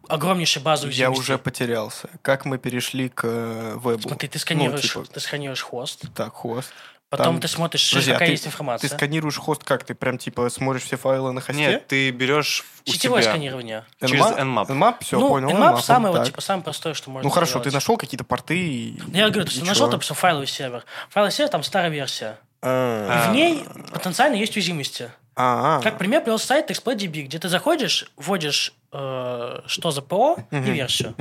огромнейшей 0.07 0.61
базой 0.61 0.91
Я 0.91 1.11
уже 1.11 1.37
потерялся. 1.37 2.09
Как 2.21 2.45
мы 2.45 2.57
перешли 2.57 3.09
к 3.09 3.21
э, 3.25 3.75
вебу? 3.77 4.01
Смотри, 4.01 4.27
ты 4.27 4.39
сканируешь, 4.39 4.95
Ну, 4.95 5.03
типа- 5.03 5.13
ты 5.13 5.19
сканируешь 5.19 5.61
хост, 5.61 6.05
Так, 6.15 6.33
хост. 6.33 6.73
потом 7.09 7.25
Там- 7.35 7.39
ты 7.41 7.47
смотришь, 7.47 7.93
а 7.93 7.99
какая 8.01 8.17
ты- 8.27 8.31
есть 8.31 8.43
Ты 8.43 8.49
информация. 8.49 8.89
сканируешь 8.89 9.37
хост 9.37 9.63
как? 9.63 9.83
Ты 9.85 9.93
прям 9.95 10.17
типа 10.17 10.49
смотришь 10.49 10.83
все 10.83 10.97
файлы 10.97 11.31
на 11.31 11.41
хосте? 11.41 11.61
Нет, 11.61 11.87
ты 11.87 12.09
берешь 12.11 12.65
у 12.87 12.89
Сетевое 12.91 13.21
себя... 13.21 13.31
сканирование. 13.33 13.85
через 14.01 14.25
Nmap. 14.25 14.67
Nmap, 14.67 14.95
все, 15.01 15.19
ну, 15.19 15.29
понял. 15.29 15.49
Nmap 15.51 15.75
Nmap, 15.75 15.81
самое, 15.81 16.13
вот, 16.15 16.25
типа, 16.25 16.41
самое 16.41 16.63
простое, 16.63 16.93
что 16.95 17.09
можно 17.11 17.27
Ну 17.27 17.29
хорошо, 17.33 17.51
сделать. 17.51 17.67
ты 17.69 17.71
нашел 17.73 17.95
какие-то 17.95 18.23
порты 18.25 18.57
и... 18.57 19.01
Ну, 19.07 19.13
Я 19.17 19.29
говорю, 19.29 19.47
и 19.49 19.61
нашел, 19.61 19.87
допустим, 19.89 20.15
файловый 20.15 20.47
сервер. 20.47 20.83
Файловый 21.09 21.31
сервер, 21.31 21.51
там 21.51 21.63
старая 21.63 21.89
версия. 21.91 22.37
А, 22.61 23.27
И 23.27 23.29
в 23.29 23.33
ней 23.33 23.63
потенциально 23.93 24.35
есть 24.35 24.55
уязвимости. 24.57 25.11
А, 25.41 25.81
Как 25.81 25.97
пример 25.97 26.21
привел 26.21 26.37
сайт 26.37 26.69
ExploitDB, 26.69 27.21
где 27.23 27.39
ты 27.39 27.47
заходишь, 27.47 28.11
вводишь, 28.17 28.73
э, 28.91 29.61
что 29.65 29.91
за 29.91 30.01
ПО 30.01 30.37
и 30.51 30.57
версию. 30.71 31.15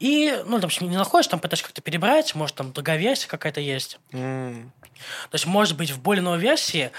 И, 0.00 0.42
ну, 0.46 0.58
допустим, 0.58 0.90
не 0.90 0.96
находишь, 0.96 1.28
там 1.28 1.38
пытаешься 1.38 1.66
как-то 1.66 1.80
перебрать, 1.80 2.34
может, 2.34 2.56
там 2.56 2.72
другая 2.72 2.96
версия 2.98 3.28
какая-то 3.28 3.60
есть. 3.60 3.98
То 4.10 5.34
есть, 5.34 5.46
может 5.46 5.76
быть, 5.76 5.90
в 5.90 6.00
более 6.02 6.22
новой 6.22 6.40
версии, 6.40 6.90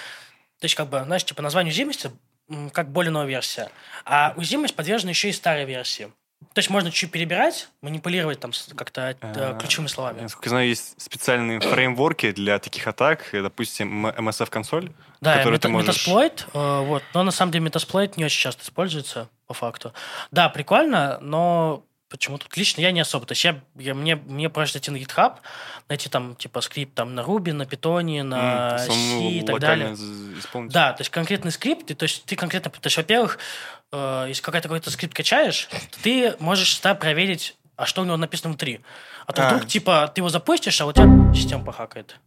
то 0.59 0.65
есть, 0.65 0.75
как 0.75 0.89
бы, 0.89 1.01
знаешь, 1.05 1.25
типа, 1.25 1.41
название 1.41 1.71
уязвимости 1.71 2.11
м, 2.49 2.69
как 2.69 2.89
более 2.91 3.11
новая 3.11 3.27
версия. 3.27 3.69
А 4.05 4.33
уязвимость 4.37 4.75
подвержена 4.75 5.11
еще 5.11 5.29
и 5.29 5.33
старой 5.33 5.65
версии. 5.65 6.11
То 6.53 6.59
есть, 6.59 6.69
можно 6.69 6.91
чуть 6.91 7.11
перебирать, 7.11 7.69
манипулировать 7.81 8.39
там 8.41 8.51
как-то 8.75 9.01
э, 9.01 9.15
А, 9.21 9.57
ключевыми 9.57 9.87
словами. 9.87 10.21
Насколько 10.21 10.47
я 10.47 10.49
знаю, 10.49 10.67
есть 10.67 10.99
специальные 11.01 11.61
фреймворки 11.61 12.31
для 12.31 12.59
таких 12.59 12.87
атак, 12.87 13.33
э, 13.33 13.41
допустим, 13.41 14.07
MSF-консоль. 14.07 14.91
Да, 15.21 15.37
который 15.37 15.55
мета- 15.55 15.61
ты 15.61 15.69
можешь- 15.69 16.07
Metasploit, 16.07 16.43
э, 16.53 16.85
вот, 16.85 17.03
но 17.13 17.23
на 17.23 17.31
самом 17.31 17.51
деле 17.53 17.67
Metasploit 17.67 18.13
не 18.17 18.25
очень 18.25 18.39
часто 18.41 18.63
используется, 18.63 19.29
по 19.47 19.53
факту. 19.53 19.93
Да, 20.31 20.49
прикольно, 20.49 21.19
но 21.21 21.83
почему-то 22.11 22.45
лично 22.55 22.81
я 22.81 22.91
не 22.91 22.99
особо. 22.99 23.25
То 23.25 23.31
есть 23.31 23.43
я, 23.43 23.59
я- 23.75 23.95
мне, 23.95 24.15
мне 24.17 24.49
проще 24.49 24.73
зайти 24.73 24.91
на 24.91 24.97
GitHub, 24.97 25.37
найти 25.89 26.09
там, 26.09 26.35
типа, 26.35 26.61
скрипт 26.61 26.93
там 26.93 27.15
на 27.15 27.21
Ruby, 27.21 27.53
на 27.53 27.63
Python, 27.63 28.21
на 28.23 28.73
М, 28.73 28.79
C 28.79 28.93
и 29.29 29.41
так 29.41 29.53
локально 29.55 29.95
далее. 29.95 30.39
исполнить. 30.39 30.71
Да, 30.71 30.93
то 30.93 31.01
есть 31.01 31.09
конкретный 31.09 31.51
скрипт, 31.51 31.89
и, 31.89 31.93
то 31.95 32.03
есть 32.03 32.25
ты 32.25 32.35
конкретно, 32.35 32.69
то 32.69 32.79
есть, 32.87 32.97
во-первых, 32.97 33.39
э, 33.91 34.25
если 34.27 34.41
какой-то 34.43 34.67
какой-то 34.67 34.91
скрипт 34.91 35.15
качаешь, 35.15 35.69
ты 36.03 36.35
можешь 36.39 36.69
всегда 36.73 36.93
проверить, 36.95 37.55
а 37.77 37.85
что 37.85 38.01
у 38.01 38.05
него 38.05 38.17
написано 38.17 38.49
внутри. 38.49 38.81
А 39.25 39.33
то 39.33 39.43
А. 39.43 39.47
вдруг, 39.53 39.67
типа, 39.67 40.11
ты 40.13 40.21
его 40.21 40.29
запустишь, 40.29 40.79
а 40.81 40.85
у 40.85 40.91
тебя 40.93 41.33
система 41.33 41.63
похакает. 41.65 42.17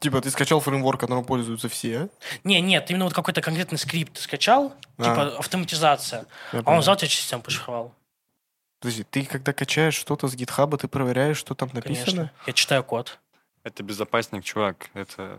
Типа 0.00 0.20
ты 0.22 0.30
скачал 0.30 0.60
фреймворк, 0.60 0.98
которым 1.00 1.24
пользуются 1.24 1.68
все. 1.68 2.08
Не, 2.42 2.60
нет, 2.60 2.90
именно 2.90 3.04
вот 3.04 3.14
какой-то 3.14 3.42
конкретный 3.42 3.78
скрипт 3.78 4.14
ты 4.14 4.22
скачал, 4.22 4.74
А. 4.98 5.02
типа 5.02 5.38
автоматизация, 5.38 6.24
Я 6.52 6.58
а 6.58 6.60
он 6.60 6.64
понял. 6.64 6.80
взял 6.80 6.96
тебе 6.96 7.10
систему 7.10 7.42
пошифровал. 7.42 7.94
Подожди, 8.80 9.04
ты 9.04 9.26
когда 9.26 9.52
качаешь 9.52 9.94
что-то 9.94 10.26
с 10.26 10.34
гитхаба, 10.34 10.78
ты 10.78 10.88
проверяешь, 10.88 11.36
что 11.36 11.54
там 11.54 11.68
написано? 11.74 12.04
Конечно. 12.06 12.30
Я 12.46 12.52
читаю 12.54 12.82
код. 12.82 13.18
Это 13.62 13.82
безопасник, 13.82 14.42
чувак. 14.42 14.88
Это... 14.94 15.38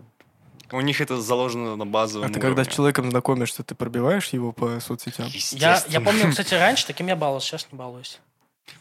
У 0.70 0.80
них 0.80 1.00
это 1.00 1.20
заложено 1.20 1.74
на 1.74 1.82
А 1.82 1.86
базовом 1.86 2.32
ты 2.32 2.38
когда 2.40 2.62
с 2.62 2.66
уровне. 2.66 2.76
человеком 2.76 3.10
знакомишься, 3.10 3.64
ты 3.64 3.74
пробиваешь 3.74 4.28
его 4.28 4.52
по 4.52 4.78
соцсетям? 4.78 5.26
Я, 5.50 5.82
я 5.88 6.00
помню, 6.00 6.28
кстати, 6.30 6.54
раньше 6.54 6.86
таким 6.86 7.08
я 7.08 7.16
баловался, 7.16 7.48
сейчас 7.48 7.66
не 7.72 7.76
балуюсь. 7.76 8.20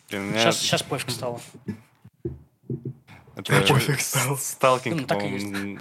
Блин, 0.10 0.28
меня 0.30 0.40
Сейчас, 0.40 0.60
сейчас 0.60 0.84
пофиг 0.84 1.10
стало. 1.10 1.42
Это 3.36 3.62
Пофиг 3.68 4.00
стало. 4.02 4.36
Сталкинг, 4.36 5.02
Ну, 5.02 5.08
так 5.08 5.22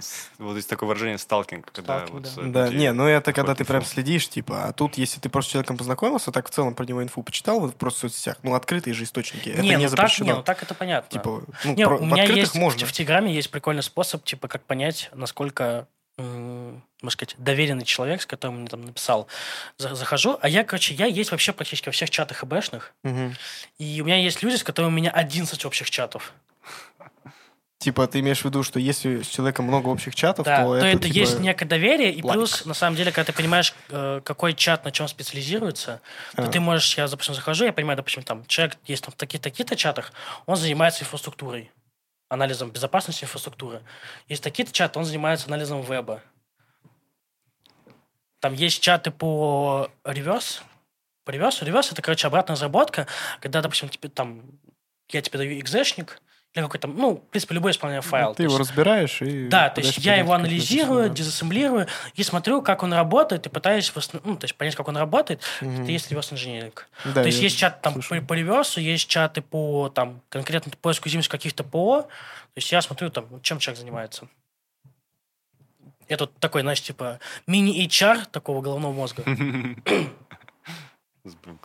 с- 0.01 0.29
Вот 0.37 0.55
есть 0.55 0.69
такое 0.69 0.87
выражение 0.87 1.17
сталкинг, 1.17 1.71
когда 1.71 2.05
Сталкинг, 2.07 2.27
вот... 2.37 2.51
да. 2.51 2.69
не, 2.69 2.91
ну 2.93 3.05
это 3.07 3.33
когда 3.33 3.55
ты 3.55 3.65
прям 3.65 3.83
следишь, 3.85 4.29
типа, 4.29 4.65
а 4.65 4.73
тут, 4.73 4.97
если 4.97 5.19
ты 5.19 5.29
просто 5.29 5.49
с 5.49 5.51
человеком 5.53 5.77
познакомился, 5.77 6.31
так 6.31 6.47
в 6.47 6.51
целом 6.51 6.73
про 6.75 6.85
него 6.85 7.03
инфу 7.03 7.23
почитал, 7.23 7.59
вот 7.59 7.75
просто 7.75 7.99
в 7.99 8.01
соцсетях, 8.11 8.37
ну, 8.43 8.55
открытые 8.55 8.93
же 8.93 9.03
источники, 9.03 9.49
это 9.49 9.61
не, 9.61 9.69
не 9.69 9.75
ну 9.77 9.81
так, 9.83 9.89
запрещено. 9.91 10.25
не, 10.25 10.33
ну 10.37 10.43
так 10.43 10.63
это 10.63 10.73
понятно. 10.73 11.09
Типа, 11.09 11.43
ну, 11.63 11.73
Не, 11.75 11.85
про- 11.85 11.95
у 11.95 11.99
в 11.99 12.03
меня 12.03 12.23
открытых 12.23 12.35
есть 12.43 12.55
можно. 12.55 12.85
в 12.87 12.91
Телеграме 12.91 13.33
есть 13.33 13.51
прикольный 13.51 13.83
способ, 13.83 14.23
типа, 14.23 14.47
как 14.47 14.63
понять, 14.63 15.09
насколько, 15.13 15.87
можно 16.17 16.81
сказать, 17.09 17.35
доверенный 17.37 17.85
человек, 17.85 18.21
с 18.21 18.25
которым 18.25 18.59
мне 18.59 18.67
там 18.69 18.85
написал. 18.85 19.27
За- 19.77 19.95
Захожу, 19.95 20.37
а 20.41 20.47
я, 20.49 20.63
короче, 20.63 20.93
я 20.93 21.05
есть 21.07 21.31
вообще 21.31 21.51
практически 21.51 21.87
во 21.87 21.91
всех 21.93 22.09
чатах 22.09 22.43
ИБшных, 22.43 22.93
Мгм. 23.03 23.35
и 23.79 24.01
у 24.01 24.05
меня 24.05 24.17
есть 24.17 24.43
люди, 24.43 24.55
с 24.57 24.63
которыми 24.63 24.91
у 24.91 24.95
меня 24.95 25.09
11 25.11 25.65
общих 25.65 25.89
чатов. 25.89 26.33
Типа, 27.81 28.05
ты 28.05 28.19
имеешь 28.19 28.41
в 28.41 28.45
виду, 28.45 28.61
что 28.61 28.79
если 28.79 29.23
с 29.23 29.27
человеком 29.27 29.65
много 29.65 29.87
общих 29.87 30.13
чатов, 30.13 30.45
Да, 30.45 30.57
то, 30.57 30.65
то, 30.67 30.75
это, 30.75 30.85
это, 30.85 31.07
типа, 31.07 31.13
есть 31.15 31.39
некое 31.39 31.65
доверие, 31.65 32.13
и 32.13 32.21
лайк. 32.21 32.37
плюс, 32.37 32.63
на 32.65 32.75
самом 32.75 32.95
деле, 32.95 33.11
когда 33.11 33.31
ты 33.31 33.33
понимаешь, 33.35 33.73
э, 33.89 34.21
какой 34.23 34.53
чат 34.53 34.85
на 34.85 34.91
чем 34.91 35.07
специализируется, 35.07 35.99
то 36.35 36.43
А. 36.43 36.47
ты 36.47 36.59
можешь, 36.59 36.95
я, 36.95 37.07
допустим, 37.07 37.33
захожу, 37.33 37.65
я 37.65 37.73
понимаю, 37.73 37.97
допустим, 37.97 38.21
там 38.21 38.45
человек 38.45 38.77
есть 38.85 39.03
там 39.03 39.11
в 39.11 39.15
таких 39.15 39.41
таких-то 39.41 39.75
чатах, 39.75 40.13
он 40.45 40.57
занимается 40.57 41.01
инфраструктурой, 41.03 41.71
анализом 42.29 42.69
безопасности 42.69 43.23
инфраструктуры. 43.23 43.81
Есть 44.27 44.43
такие-то 44.43 44.71
чаты, 44.71 44.99
он 44.99 45.05
занимается 45.05 45.47
анализом 45.47 45.81
веба. 45.81 46.21
Там 48.41 48.53
есть 48.53 48.79
чаты 48.79 49.09
по 49.09 49.89
реверс. 50.05 50.61
По 51.25 51.31
реверсу. 51.31 51.65
Реверс– 51.65 51.91
это, 51.91 52.03
короче, 52.03 52.27
обратная 52.27 52.55
разработка, 52.55 53.07
когда, 53.39 53.61
допустим, 53.61 53.89
тебе 53.89 54.09
там, 54.09 54.43
я 55.09 55.21
тебе 55.23 55.39
даю 55.39 55.59
экзешник, 55.59 56.21
или 56.53 56.63
какой-то, 56.63 56.87
ну, 56.87 57.15
в 57.15 57.21
принципе, 57.29 57.55
любой 57.55 57.71
исполняемый 57.71 58.01
файл. 58.07 58.31
Ты 58.31 58.37
То 58.37 58.43
его 58.43 58.57
есть- 58.57 58.69
разбираешь 58.69 59.21
и... 59.21 59.47
да, 59.47 59.69
то 59.69 59.79
есть 59.79 59.97
я 59.99 60.15
его 60.15 60.33
анализирую, 60.33 61.09
дезассемблирую 61.09 61.87
и 62.15 62.23
смотрю, 62.23 62.61
как 62.61 62.83
он 62.83 62.91
работает, 62.93 63.45
и 63.45 63.49
пытаюсь 63.49 63.89
в 63.89 63.95
основ- 63.97 64.21
ну, 64.25 64.35
то 64.35 64.43
есть 64.43 64.55
понять, 64.55 64.75
как 64.75 64.87
он 64.89 64.97
работает. 64.97 65.41
Мгм. 65.61 65.83
Это 65.83 65.91
есть 65.91 66.11
реверс 66.11 66.33
инженеринг. 66.33 66.89
Да, 67.05 67.21
то 67.21 67.27
есть 67.27 67.39
есть 67.41 67.57
чат 67.57 67.81
там 67.81 67.93
слышал. 67.93 68.17
по, 68.19 68.25
по 68.25 68.33
реверсу, 68.33 68.81
есть 68.81 69.07
чаты 69.07 69.41
по 69.41 69.87
там 69.89 70.21
конкретно 70.29 70.73
поиску 70.81 71.05
уязвимости 71.05 71.31
каких-то 71.31 71.63
ПО. 71.63 72.01
То 72.01 72.09
есть 72.57 72.69
я 72.71 72.81
смотрю 72.81 73.09
там, 73.11 73.39
чем 73.41 73.59
человек 73.59 73.79
занимается. 73.79 74.27
Я 76.09 76.17
тут 76.17 76.37
такой, 76.39 76.63
знаешь, 76.63 76.81
типа 76.81 77.19
мини-HR 77.47 78.25
такого 78.29 78.61
головного 78.61 78.91
мозга. 78.91 79.23
Блин, 81.23 81.57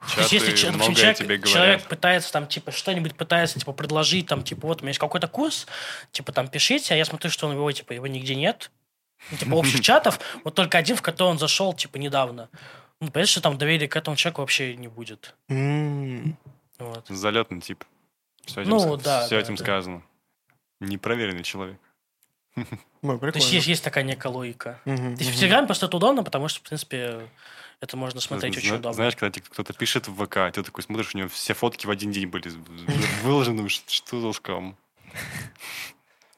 круто. 0.00 0.14
То 0.16 0.20
есть, 0.22 0.32
если 0.32 0.50
Чаты 0.56 0.72
допустим, 0.72 0.74
многое 0.76 0.94
человек, 0.96 1.16
тебе 1.18 1.38
человек 1.52 1.52
говорят. 1.80 1.88
пытается 1.88 2.32
там, 2.32 2.46
типа, 2.48 2.70
что-нибудь 2.72 3.14
пытается, 3.14 3.58
типа, 3.60 3.72
предложить, 3.72 4.26
там, 4.26 4.42
типа, 4.42 4.66
вот 4.66 4.80
у 4.80 4.82
меня 4.82 4.90
есть 4.90 4.98
какой-то 4.98 5.28
курс, 5.28 5.66
типа, 6.12 6.32
там, 6.32 6.48
пишите, 6.48 6.94
а 6.94 6.96
я 6.96 7.04
смотрю, 7.04 7.30
что 7.30 7.46
он 7.46 7.54
его, 7.54 7.70
типа, 7.70 7.92
его 7.92 8.06
нигде 8.06 8.34
нет. 8.34 8.70
Ну, 9.30 9.36
Типа, 9.36 9.54
общих 9.54 9.80
чатов, 9.82 10.18
вот 10.44 10.54
только 10.54 10.78
один, 10.78 10.96
в 10.96 11.02
который 11.02 11.28
он 11.28 11.38
зашел, 11.38 11.72
типа, 11.74 11.98
недавно. 11.98 12.48
Ну, 13.00 13.08
понятно, 13.10 13.30
что 13.30 13.40
там 13.42 13.56
доверия 13.58 13.88
к 13.88 13.96
этому 13.96 14.16
человеку 14.16 14.40
вообще 14.42 14.76
не 14.76 14.88
будет. 14.88 15.34
Вот. 16.78 17.06
Залетный 17.08 17.60
тип. 17.60 17.84
Все 18.46 18.62
этим, 18.62 18.70
Ну, 18.70 18.98
с- 18.98 19.02
да, 19.02 19.20
всё 19.26 19.36
да, 19.36 19.42
этим 19.42 19.56
да. 19.56 19.62
сказано. 19.64 20.02
Непроверенный 20.80 21.42
человек. 21.42 21.78
Ой, 22.56 23.18
То 23.18 23.26
есть, 23.34 23.52
есть, 23.52 23.66
есть 23.66 23.84
такая 23.84 24.02
некая 24.04 24.28
логика. 24.28 24.80
Мгм, 24.84 25.14
То 25.16 25.20
есть, 25.22 25.30
в 25.30 25.34
мгм. 25.34 25.40
Телеграме 25.40 25.66
просто 25.66 25.86
это 25.86 25.96
удобно, 25.96 26.22
потому 26.24 26.48
что, 26.48 26.60
в 26.60 26.62
принципе, 26.62 27.20
это 27.80 27.96
можно 27.96 28.20
смотреть 28.20 28.54
Зна- 28.54 28.60
очень 28.60 28.74
удобно. 28.76 28.92
Знаешь, 28.94 29.16
когда 29.16 29.30
тебе 29.32 29.46
кто-то 29.48 29.72
пишет 29.72 30.08
в 30.08 30.24
ВК, 30.26 30.52
ты 30.54 30.62
такой 30.62 30.82
смотришь, 30.84 31.14
у 31.14 31.18
него 31.18 31.28
все 31.28 31.54
фотки 31.54 31.86
в 31.86 31.90
один 31.90 32.12
день 32.12 32.26
были 32.26 32.48
выложены, 33.22 33.68
что 33.86 34.20
за 34.20 34.32
скам? 34.32 34.76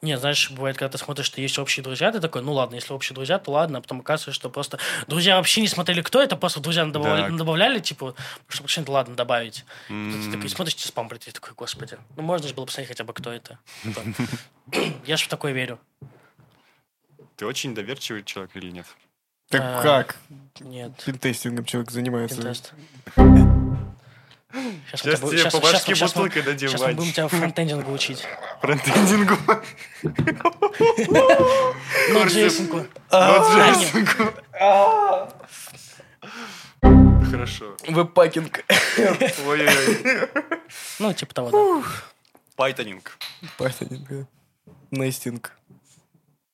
Не, 0.01 0.17
знаешь, 0.17 0.51
бывает, 0.51 0.75
когда 0.77 0.97
ты 0.97 0.97
смотришь, 1.01 1.27
что 1.27 1.39
есть 1.39 1.57
общие 1.57 1.81
друзья, 1.81 2.11
ты 2.11 2.19
такой, 2.19 2.41
ну 2.41 2.51
ладно, 2.51 2.75
если 2.75 2.91
общие 2.91 3.15
друзья, 3.15 3.39
то 3.39 3.51
ладно, 3.51 3.77
а 3.77 3.81
потом 3.81 4.01
оказывается, 4.01 4.33
что 4.37 4.49
просто 4.49 4.77
друзья 5.07 5.37
вообще 5.37 5.61
не 5.61 5.69
смотрели, 5.69 6.01
кто 6.01 6.21
это, 6.21 6.35
просто 6.35 6.59
друзья 6.59 6.83
добавляли, 6.85 7.31
Да. 7.31 7.37
добавляли 7.37 7.79
типа, 7.79 8.13
чтобы 8.49 8.67
что-нибудь, 8.67 8.89
ладно, 8.93 9.15
добавить. 9.15 9.63
Ты 9.87 9.93
М, 9.93 10.31
такой 10.31 10.49
смотришь, 10.49 10.75
тебе 10.75 10.87
спам 10.87 11.07
прийти, 11.07 11.31
такой, 11.31 11.53
господи, 11.55 11.97
ну 12.17 12.23
можно 12.23 12.49
же 12.49 12.53
было 12.53 12.65
посмотреть 12.65 12.89
хотя 12.89 13.05
бы, 13.05 13.13
кто 13.13 13.31
это. 13.31 13.59
Типа, 13.81 14.01
Я 15.05 15.15
же 15.15 15.23
в 15.23 15.27
такое 15.29 15.53
верю. 15.53 15.79
Ты 17.37 17.45
очень 17.45 17.73
доверчивый 17.73 18.23
человек 18.25 18.53
или 18.57 18.71
нет? 18.71 18.85
Так 19.49 19.61
А, 19.61 19.81
как 19.81 20.15
Нет, 20.61 20.91
пинтестингом 21.05 21.65
человек 21.65 21.91
занимается? 21.91 22.37
пинтест. 22.37 22.73
Сейчас 24.87 25.01
Сейчас 25.01 25.19
тебе 25.19 25.49
по 25.51 25.59
башке 25.59 25.95
бутылкой 25.95 26.41
дадим, 26.43 26.69
Сейчас 26.69 26.81
мы 26.81 26.93
будем 26.93 27.11
тебя 27.11 27.27
фронтендингу 27.27 27.91
учить. 27.91 28.23
Фронтендингу. 28.61 29.35
Ну, 32.09 32.25
джейсонку. 32.27 32.77
Вот 32.77 34.43
А. 34.59 35.29
Хорошо. 37.31 37.75
Веб-пакинг. 37.87 38.63
Ой-ой-ой. 39.47 40.29
Ну, 40.99 41.13
типа 41.13 41.33
того, 41.33 41.49
да. 41.81 41.87
Пайтонинг. 42.55 43.17
Пайтонинг, 43.57 44.07
да. 44.07 44.25
Нестинг. 44.91 45.51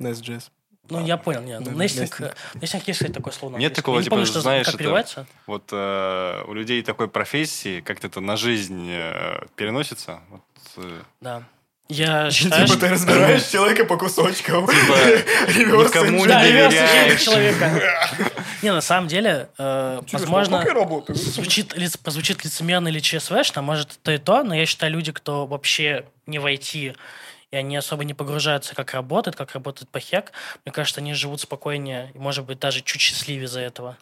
Nest.js. 0.02 0.50
Ну, 0.90 1.06
я 1.06 1.18
понял, 1.18 1.42
нет. 1.42 1.64
Да, 1.64 1.72
Нестинг, 1.72 2.20
нестинг. 2.20 2.36
нестинг 2.62 2.88
есть, 2.88 3.14
такое 3.14 3.34
слово. 3.34 3.54
на 3.54 3.58
Нет 3.58 3.74
такого, 3.74 3.96
Я 3.96 4.00
не 4.00 4.04
типа, 4.06 4.16
помню, 4.16 4.26
что, 4.26 4.42
знаешь, 4.42 4.66
как 4.66 4.76
это- 4.76 4.84
переводится. 4.84 5.26
Вот 5.48 5.70
э, 5.72 6.44
у 6.48 6.54
людей 6.54 6.82
такой 6.84 7.08
профессии 7.08 7.82
как-то 7.82 8.08
это 8.08 8.20
на 8.22 8.38
жизнь 8.38 8.88
э, 8.90 9.46
переносится. 9.56 10.20
Вот, 10.30 10.42
э, 10.78 11.02
Да. 11.22 11.44
Я 11.92 12.30
считаю, 12.30 12.68
Типа 12.68 12.80
ты 12.80 12.86
что... 12.86 12.94
разбираешь 12.94 13.44
человека 13.52 13.84
по 13.84 13.98
кусочкам. 13.98 14.68
Типа, 14.68 14.94
никому 15.58 16.20
не 16.20 16.28
доверяешь. 16.28 17.22
человека. 17.24 17.72
Не, 18.62 18.72
на 18.74 18.82
самом 18.82 19.08
деле, 19.08 19.50
э, 19.58 20.02
возможно, 20.12 20.64
звучит, 21.08 21.74
позвучит 22.04 22.44
лицемерно 22.44 22.90
или 22.90 23.00
ЧСВшно, 23.00 23.62
может, 23.64 24.00
то 24.04 24.12
и 24.12 24.18
то, 24.20 24.44
но 24.44 24.54
я 24.54 24.66
считаю, 24.68 24.92
люди, 24.92 25.12
кто 25.12 25.48
вообще 25.48 26.06
не 26.28 26.38
в 26.40 26.46
IT, 26.46 26.96
и 27.52 27.58
они 27.58 27.76
особо 27.78 28.04
не 28.04 28.14
погружаются, 28.14 28.76
как 28.76 28.94
работает, 28.94 29.36
как 29.36 29.54
работает 29.54 29.90
похек, 29.90 30.32
мне 30.66 30.72
кажется, 30.72 31.02
они 31.02 31.14
живут 31.14 31.42
спокойнее, 31.42 32.12
и, 32.14 32.18
может 32.18 32.46
быть, 32.46 32.60
даже 32.60 32.82
чуть 32.82 33.02
счастливее 33.02 33.46
из-за 33.46 33.62
этого. 33.62 33.98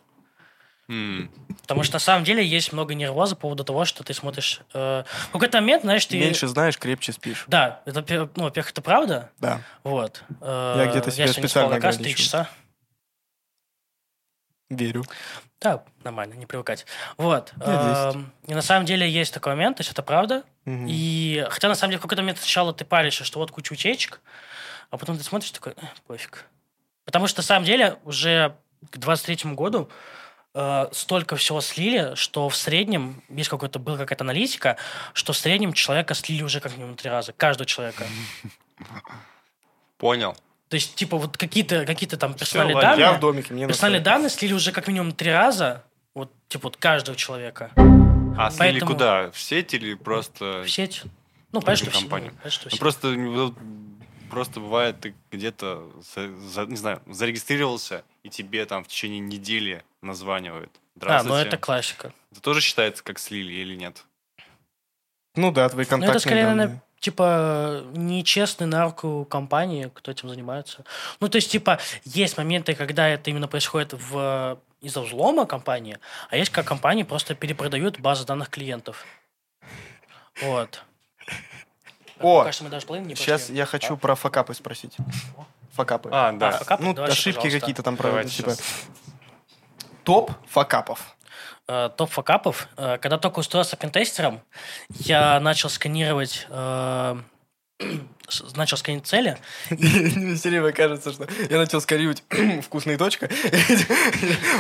Потому 0.87 1.83
что 1.83 1.95
на 1.95 1.99
самом 1.99 2.23
деле 2.23 2.45
есть 2.45 2.71
много 2.71 2.93
нервоза 2.95 3.35
по 3.35 3.41
поводу 3.41 3.65
того, 3.65 3.83
что 3.83 4.03
ты 4.03 4.13
смотришь... 4.13 4.61
э, 4.73 5.03
в 5.29 5.31
какой-то 5.33 5.57
момент, 5.59 5.83
знаешь, 5.83 6.05
ты... 6.05 6.17
Меньше 6.17 6.47
знаешь, 6.47 6.77
крепче 6.77 7.11
спишь. 7.11 7.43
Да, 7.47 7.81
это, 7.85 8.01
ну, 8.35 8.43
во-первых, 8.43 8.71
это 8.71 8.81
правда. 8.81 9.29
Да. 9.39 9.61
Вот. 9.83 10.23
Э, 10.39 10.75
Я 10.77 10.85
где-то 10.89 11.11
себя 11.11 11.27
спал 11.27 11.43
специально 11.43 11.75
как 11.75 11.83
раз 11.83 11.95
три 11.97 12.03
ограничиваю. 12.03 12.25
часа. 12.25 12.49
Верю. 14.69 15.03
Да, 15.61 15.83
нормально, 16.03 16.33
не 16.33 16.45
привыкать. 16.45 16.85
Вот. 17.17 17.53
Эм, 17.61 18.31
И 18.47 18.53
на 18.53 18.61
самом 18.61 18.85
деле 18.85 19.09
есть 19.09 19.33
такой 19.33 19.53
момент, 19.53 19.77
то 19.77 19.81
есть 19.81 19.91
это 19.91 20.03
правда. 20.03 20.43
И 20.65 21.45
хотя 21.49 21.69
на 21.69 21.75
самом 21.75 21.91
деле 21.91 21.99
в 21.99 22.01
какой-то 22.01 22.21
момент 22.21 22.39
сначала 22.39 22.73
ты 22.73 22.83
паришься, 22.83 23.23
что 23.23 23.39
вот 23.39 23.51
куча 23.51 23.71
утечек, 23.73 24.19
а 24.91 24.97
потом 24.97 25.17
ты 25.17 25.23
смотришь 25.23 25.51
такой, 25.51 25.73
«Э, 25.73 25.85
пофиг. 26.05 26.45
Потому 27.05 27.27
что 27.27 27.39
на 27.39 27.43
самом 27.43 27.65
деле 27.65 27.97
уже 28.03 28.55
к 28.91 28.97
23 28.97 29.53
году 29.53 29.89
э, 30.53 30.87
столько 30.91 31.37
всего 31.37 31.61
слили, 31.61 32.15
что 32.15 32.49
в 32.49 32.55
среднем, 32.55 33.23
есть 33.29 33.49
какой-то, 33.49 33.79
была 33.79 33.97
какая-то 33.97 34.25
аналитика, 34.25 34.75
что 35.13 35.31
в 35.31 35.37
среднем 35.37 35.71
человека 35.71 36.13
слили 36.13 36.43
уже 36.43 36.59
как 36.59 36.73
минимум 36.75 36.97
три 36.97 37.09
раза. 37.09 37.31
Каждого 37.31 37.65
человека. 37.65 38.05
Понял. 39.97 40.35
То 40.69 40.75
есть, 40.75 40.95
типа, 40.95 41.17
вот 41.17 41.37
какие-то 41.37 41.85
какие 41.85 42.09
там 42.09 42.33
персональные 42.33 42.75
ладно, 42.75 42.89
данные... 42.91 43.05
Я 43.05 43.13
в 43.13 43.19
домике, 43.19 43.53
мне 43.53 43.67
Персональные 43.67 43.99
насрать. 44.01 44.15
данные 44.15 44.29
слили 44.29 44.53
уже 44.53 44.71
как 44.71 44.87
минимум 44.87 45.13
три 45.13 45.31
раза, 45.31 45.83
вот, 46.13 46.31
типа, 46.49 46.63
вот 46.67 46.77
каждого 46.77 47.15
человека. 47.17 47.71
А 47.75 48.51
слили 48.51 48.71
Поэтому- 48.79 48.91
куда? 48.91 49.31
В 49.31 49.39
сеть 49.39 49.73
или 49.73 49.93
просто... 49.93 50.63
В 50.65 50.69
сеть. 50.69 51.03
Ну, 51.53 51.61
понятно, 51.61 51.89
что 51.91 51.99
компанию. 52.01 52.31
ну, 52.31 52.37
понятно, 52.37 52.51
что 52.51 52.69
Ну, 52.71 52.77
просто, 52.77 53.07
ну, 53.07 53.55
просто 54.29 54.59
бывает, 54.59 54.99
ты 54.99 55.15
где-то, 55.31 55.89
за- 56.13 56.65
не 56.65 56.75
знаю, 56.75 57.01
зарегистрировался, 57.07 58.03
и 58.23 58.29
тебе 58.29 58.65
там 58.65 58.83
в 58.83 58.87
течение 58.89 59.19
недели 59.21 59.83
названивают. 60.01 60.71
А, 60.99 61.23
ну 61.23 61.35
это 61.35 61.57
классика. 61.57 62.11
Это 62.31 62.41
тоже 62.41 62.59
считается 62.59 63.03
как 63.03 63.19
слили 63.19 63.53
или 63.53 63.75
нет? 63.75 64.03
Ну 65.35 65.51
да, 65.51 65.69
твои 65.69 65.85
Ну, 65.85 65.89
контактные 65.89 66.11
это 66.11 66.19
скорее, 66.19 66.41
данные. 66.43 66.55
наверное, 66.55 66.83
типа, 66.99 67.83
нечестный 67.93 68.67
нарку 68.67 69.25
компании, 69.29 69.91
кто 69.93 70.11
этим 70.11 70.29
занимается. 70.29 70.83
Ну, 71.19 71.29
то 71.29 71.37
есть, 71.37 71.51
типа, 71.51 71.79
есть 72.03 72.37
моменты, 72.37 72.75
когда 72.75 73.07
это 73.07 73.29
именно 73.29 73.47
происходит 73.47 73.93
в 73.93 74.59
из-за 74.81 75.01
взлома 75.01 75.45
компании, 75.45 75.97
а 76.29 76.37
есть 76.37 76.51
как 76.51 76.65
компании 76.65 77.03
просто 77.03 77.33
перепродают 77.33 77.99
базы 77.99 78.25
данных 78.25 78.49
клиентов. 78.49 79.05
Вот. 80.41 80.83
О, 82.19 82.43
Кажется, 82.43 82.63
мы 82.63 82.69
даже 82.69 82.85
половину 82.85 83.09
не 83.09 83.15
Сейчас 83.15 83.41
прошли. 83.41 83.57
я 83.57 83.65
хочу 83.65 83.97
про 83.97 84.15
факапы 84.15 84.53
спросить. 84.53 84.95
Факапы. 85.73 86.09
А, 86.11 86.31
да. 86.31 86.51
факапы? 86.51 86.83
ну, 86.83 86.93
Давайте, 86.93 87.13
ошибки 87.13 87.49
какие-то 87.49 87.83
там, 87.83 87.95
Давайте 87.95 88.29
типа, 88.29 88.55
топ 90.03 90.31
факапов. 90.47 91.15
Э, 91.67 91.89
топ 91.95 92.09
факапов. 92.11 92.67
Э, 92.77 92.97
Когда 93.01 93.17
только 93.17 93.39
устроился 93.39 93.75
пентестером, 93.75 94.41
я 94.89 95.39
начал 95.39 95.69
сканировать 95.69 96.45
э, 96.49 97.15
начал 98.55 98.77
сканировать 98.77 99.07
цели. 99.07 99.37
Мне 99.69 100.35
все 100.35 100.49
время 100.49 100.71
кажется, 100.71 101.11
что 101.13 101.27
я 101.49 101.57
начал 101.57 101.79
скорить 101.81 102.23
вкусная 102.63 102.97
точка. 102.97 103.29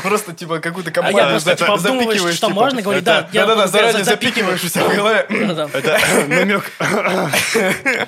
Просто, 0.03 0.33
типа, 0.33 0.59
какую-то 0.59 0.91
А 0.91 0.93
компанию 0.93 1.23
я 1.23 1.29
просто 1.29 1.55
типа, 1.55 1.77
запикиваешь, 1.77 2.35
что 2.35 2.47
типа. 2.47 2.59
можно 2.59 2.81
говорить. 2.81 3.03
Да, 3.03 3.21
Да-да-да, 3.33 3.67
заранее 3.67 4.03
за- 4.03 4.11
запикиваешь 4.11 4.63
у 4.63 4.67
себя 4.69 4.87
в 4.87 4.95
голове. 4.95 5.25
Это 5.29 5.99
намек. 6.27 6.71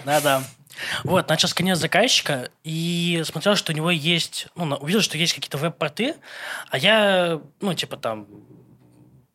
Да-да. 0.05 0.43
Вот, 1.03 1.27
начал 1.27 1.49
сканировать 1.49 1.81
заказчика 1.81 2.49
и 2.63 3.21
смотрел, 3.25 3.55
что 3.57 3.73
у 3.73 3.75
него 3.75 3.91
есть... 3.91 4.47
Ну, 4.55 4.75
увидел, 4.77 5.01
что 5.01 5.17
есть 5.17 5.33
какие-то 5.33 5.57
веб-порты, 5.57 6.15
а 6.69 6.77
я, 6.77 7.41
ну, 7.59 7.73
типа 7.73 7.97
там... 7.97 8.27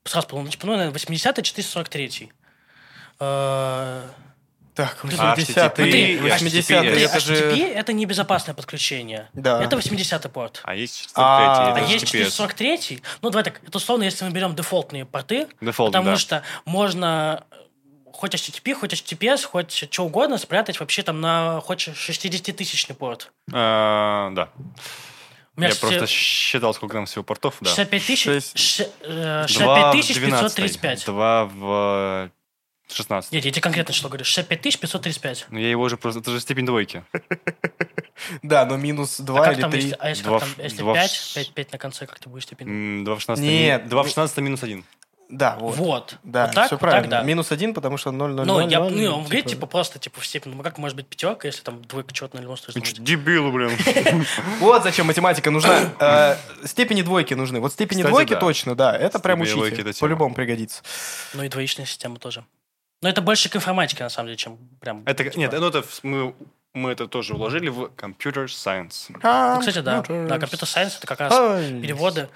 Сразу 0.05 0.27
подумал, 0.27 0.45
ну, 0.45 0.51
типа, 0.51 0.67
ну, 0.67 0.77
наверное, 0.77 0.99
80-й, 0.99 1.43
443 1.43 2.31
Э, 3.21 4.03
Так, 4.75 4.99
А, 5.05 5.07
80-е, 5.07 5.45
Смотри, 5.55 6.19
80-е, 6.19 7.05
это 7.05 7.21
же... 7.21 7.35
HTTP— 7.35 7.73
это 7.75 7.93
не 7.93 8.07
безопасное 8.07 8.55
подключение. 8.55 9.29
Да. 9.33 9.63
Это 9.63 9.77
80-й 9.77 10.29
порт. 10.29 10.61
А 10.65 10.75
есть 10.75 11.11
А, 11.15 11.75
А 11.75 11.75
443, 11.77 11.93
есть 11.95 12.05
это 12.05 12.17
HTTPS. 12.17 12.25
443 12.25 13.03
Ну, 13.23 13.31
давай 13.31 13.45
так, 13.45 13.61
это 13.65 13.77
условно, 13.79 14.03
если 14.03 14.25
мы 14.25 14.33
берем 14.33 14.55
дефолтные 14.57 15.05
порты, 15.05 15.47
Дефолт, 15.61 15.93
потому 15.93 16.11
да. 16.11 16.17
что 16.17 16.43
можно 16.65 17.45
хоть 18.13 18.35
HTTP, 18.35 18.75
хоть 18.75 18.93
HTTPS, 18.93 19.45
хоть 19.47 19.73
что 19.73 20.05
угодно 20.05 20.39
спрятать 20.39 20.81
вообще 20.81 21.03
там 21.03 21.21
на 21.21 21.61
хоть 21.61 21.89
60-тысячный 21.89 22.95
порт. 22.97 23.33
А, 23.53 24.31
Да. 24.33 24.51
У 25.57 25.61
меня, 25.61 25.69
Я 25.69 25.75
кстати, 25.75 25.93
просто 25.99 26.07
считал, 26.09 26.75
сколько 26.75 26.95
там 26.95 27.07
всего 27.07 27.23
портов, 27.23 27.57
да. 27.61 27.71
65 27.71 28.07
тысяч, 28.07 28.25
Шесть. 28.25 28.59
ш- 28.59 28.87
э, 29.03 29.47
Два 29.47 29.49
65 29.49 29.87
в 29.87 29.93
тысяч 29.93 30.17
12, 30.17 30.57
535. 30.57 31.07
Два 31.07 31.45
в 31.45 32.31
16. 32.93 33.33
Нет, 33.33 33.45
я 33.45 33.51
тебе 33.53 33.63
конкретно 33.63 33.95
что 33.95 34.09
говорю. 34.09 34.25
65 34.25 34.61
535. 34.81 35.47
Ну, 35.51 35.59
я 35.59 35.71
его 35.71 35.83
уже 35.85 35.97
просто... 35.97 36.21
Это 36.21 36.33
же 36.33 36.41
степень 36.41 36.67
двойки. 36.67 37.05
Да, 38.43 38.65
но 38.65 38.77
минус 38.77 39.19
А 39.21 39.23
2 39.25 39.45
как 39.45 39.55
или 39.55 39.61
там, 39.61 39.71
3. 39.73 39.81
если, 39.83 39.97
а 39.99 40.09
если, 40.09 40.23
Два 40.23 40.39
как 40.39 40.49
в- 40.49 40.55
там, 40.55 40.65
если 40.65 40.79
два 40.79 40.93
в 40.93 40.95
5, 40.97 41.11
ш- 41.11 41.35
5, 41.35 41.53
5 41.53 41.73
на 41.73 41.79
конце, 41.79 42.07
как 42.07 42.19
ты 42.21 42.29
будешь 42.31 42.45
степень? 42.45 42.69
М, 42.69 43.05
2 43.05 43.15
в 43.17 43.21
16 43.21 43.45
Нет, 43.45 43.89
2 43.89 44.03
в 44.03 44.05
ну- 44.07 44.09
16 44.09 44.39
минус 44.39 44.63
1. 44.63 44.85
Да, 45.29 45.57
вот. 45.59 45.77
Вот. 45.77 46.17
Да, 46.23 46.47
вот 46.47 46.55
так, 46.55 46.67
все 46.67 46.75
вот 46.75 46.81
правильно. 46.81 47.03
так, 47.03 47.11
да. 47.11 47.23
Минус 47.23 47.51
1, 47.51 47.75
потому 47.75 47.97
что 47.97 48.11
0, 48.13 48.35
0, 48.35 48.47
Ну, 48.47 48.61
0, 48.61 48.71
я, 48.71 48.81
0, 48.81 48.93
ну, 48.93 49.17
он 49.17 49.25
говорит, 49.25 49.47
типа, 49.47 49.67
просто, 49.67 49.99
типа, 49.99 50.21
в 50.21 50.27
степени, 50.27 50.55
ну, 50.55 50.63
как 50.63 50.79
может 50.79 50.97
быть 50.97 51.07
пятерка, 51.07 51.49
если 51.49 51.63
там 51.63 51.83
двойка 51.83 52.13
четная 52.13 52.43
или 52.43 52.49
может 52.49 52.67
быть? 52.73 53.03
Дебилы, 53.03 53.51
блин. 53.51 53.71
Вот 54.61 54.83
зачем 54.83 55.07
математика 55.07 55.51
нужна. 55.51 55.75
Э, 55.99 56.37
Степени 56.65 57.03
двойки 57.03 57.35
нужны. 57.35 57.61
Вот 57.61 57.73
степени 57.73 58.03
двойки 58.03 58.37
точно, 58.37 58.75
да. 58.75 58.97
Это 58.97 59.19
прям 59.19 59.39
Степени 59.39 59.55
двойки 59.55 59.75
учите. 59.75 59.89
это 59.89 59.99
тема. 59.99 60.09
По-любому 60.09 60.35
пригодится. 60.35 60.83
Ну, 61.33 61.43
и 61.43 61.49
двоичная 61.49 61.87
система 61.87 62.19
тоже. 62.19 62.45
Но 63.03 63.09
это 63.09 63.21
больше 63.23 63.49
к 63.49 63.57
информатике, 63.57 64.03
на 64.03 64.11
самом 64.11 64.29
деле, 64.29 64.37
чем 64.37 64.59
прям... 64.81 65.03
Это, 65.07 65.25
типа- 65.25 65.39
нет, 65.39 65.53
ну 65.53 65.67
это 65.69 65.85
мы, 66.03 66.35
мы 66.75 66.91
это 66.91 67.07
тоже 67.07 67.35
уложили 67.35 67.69
в 67.69 67.85
computer 67.97 68.47
science. 68.47 69.07
Ну, 69.09 69.61
кстати, 69.61 69.79
да. 69.81 70.03
Да, 70.03 70.39
компьютер 70.39 70.69
сайенс 70.69 70.97
это 70.99 71.07
как 71.07 71.21
раз 71.21 71.33
переводы. 71.83 72.29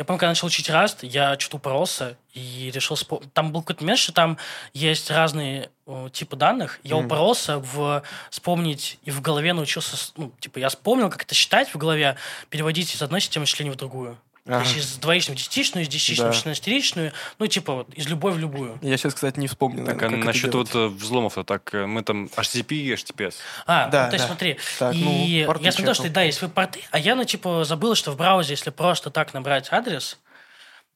Я 0.00 0.04
помню, 0.06 0.18
когда 0.18 0.30
начал 0.30 0.46
учить 0.46 0.70
Rust, 0.70 1.00
я 1.02 1.38
что-то 1.38 1.58
упоролся 1.58 2.16
и 2.32 2.70
решил... 2.74 2.96
спо- 2.96 3.22
Там 3.34 3.52
был 3.52 3.60
какой-то 3.60 3.84
момент, 3.84 3.98
что 4.00 4.12
там 4.12 4.38
есть 4.72 5.10
разные 5.10 5.68
э, 5.86 6.08
типы 6.10 6.36
данных. 6.36 6.80
Я 6.82 6.96
Мгм. 6.96 7.04
упоролся 7.04 7.58
в 7.58 8.02
вспомнить 8.30 8.98
и 9.04 9.10
в 9.10 9.20
голове 9.20 9.52
научился... 9.52 9.98
Ну, 10.16 10.32
типа, 10.40 10.58
я 10.58 10.70
вспомнил, 10.70 11.10
как 11.10 11.24
это 11.24 11.34
считать 11.34 11.68
в 11.68 11.76
голове, 11.76 12.16
переводить 12.48 12.94
из 12.94 13.02
одной 13.02 13.20
системы 13.20 13.44
числений 13.44 13.72
в 13.72 13.76
другую. 13.76 14.16
То 14.46 14.56
Ага. 14.56 14.62
есть 14.64 14.76
из 14.78 14.96
двоичной 14.98 15.34
в 15.34 15.38
десятичную, 15.38 15.84
из 15.84 15.88
десятичной 15.88 16.26
Да. 16.26 16.32
в 16.32 16.34
шестнадцатичную, 16.34 17.12
ну, 17.38 17.46
типа, 17.46 17.74
вот, 17.74 17.94
из 17.94 18.06
любой 18.08 18.32
в 18.32 18.38
любую. 18.38 18.78
Я 18.80 18.96
сейчас, 18.96 19.14
кстати, 19.14 19.38
не 19.38 19.46
вспомню. 19.48 19.84
Так, 19.84 19.96
а 20.02 20.06
наверное, 20.08 20.10
как 20.10 20.18
это 20.18 20.26
насчет 20.26 20.54
вот 20.54 20.74
э, 20.74 20.86
взломов-то, 20.88 21.44
так 21.44 21.74
э, 21.74 21.84
мы 21.86 22.02
там 22.02 22.24
HTTP 22.34 22.72
и 22.74 22.92
HTTPS. 22.94 23.34
А, 23.66 23.88
Да, 23.88 24.04
ну, 24.04 24.10
то 24.10 24.14
есть 24.14 24.24
да. 24.24 24.28
смотри, 24.28 24.58
Так, 24.78 24.94
и 24.94 25.40
ну, 25.42 25.46
порты 25.46 25.64
я 25.64 25.72
смотрел, 25.72 25.94
что 25.94 26.08
да, 26.08 26.22
есть 26.22 26.40
веб-порты, 26.40 26.80
а 26.90 26.98
я, 26.98 27.14
ну, 27.14 27.24
типа, 27.24 27.64
забыл, 27.64 27.94
что 27.94 28.12
в 28.12 28.16
браузере, 28.16 28.54
если 28.54 28.70
просто 28.70 29.10
так 29.10 29.34
набрать 29.34 29.68
адрес, 29.72 30.18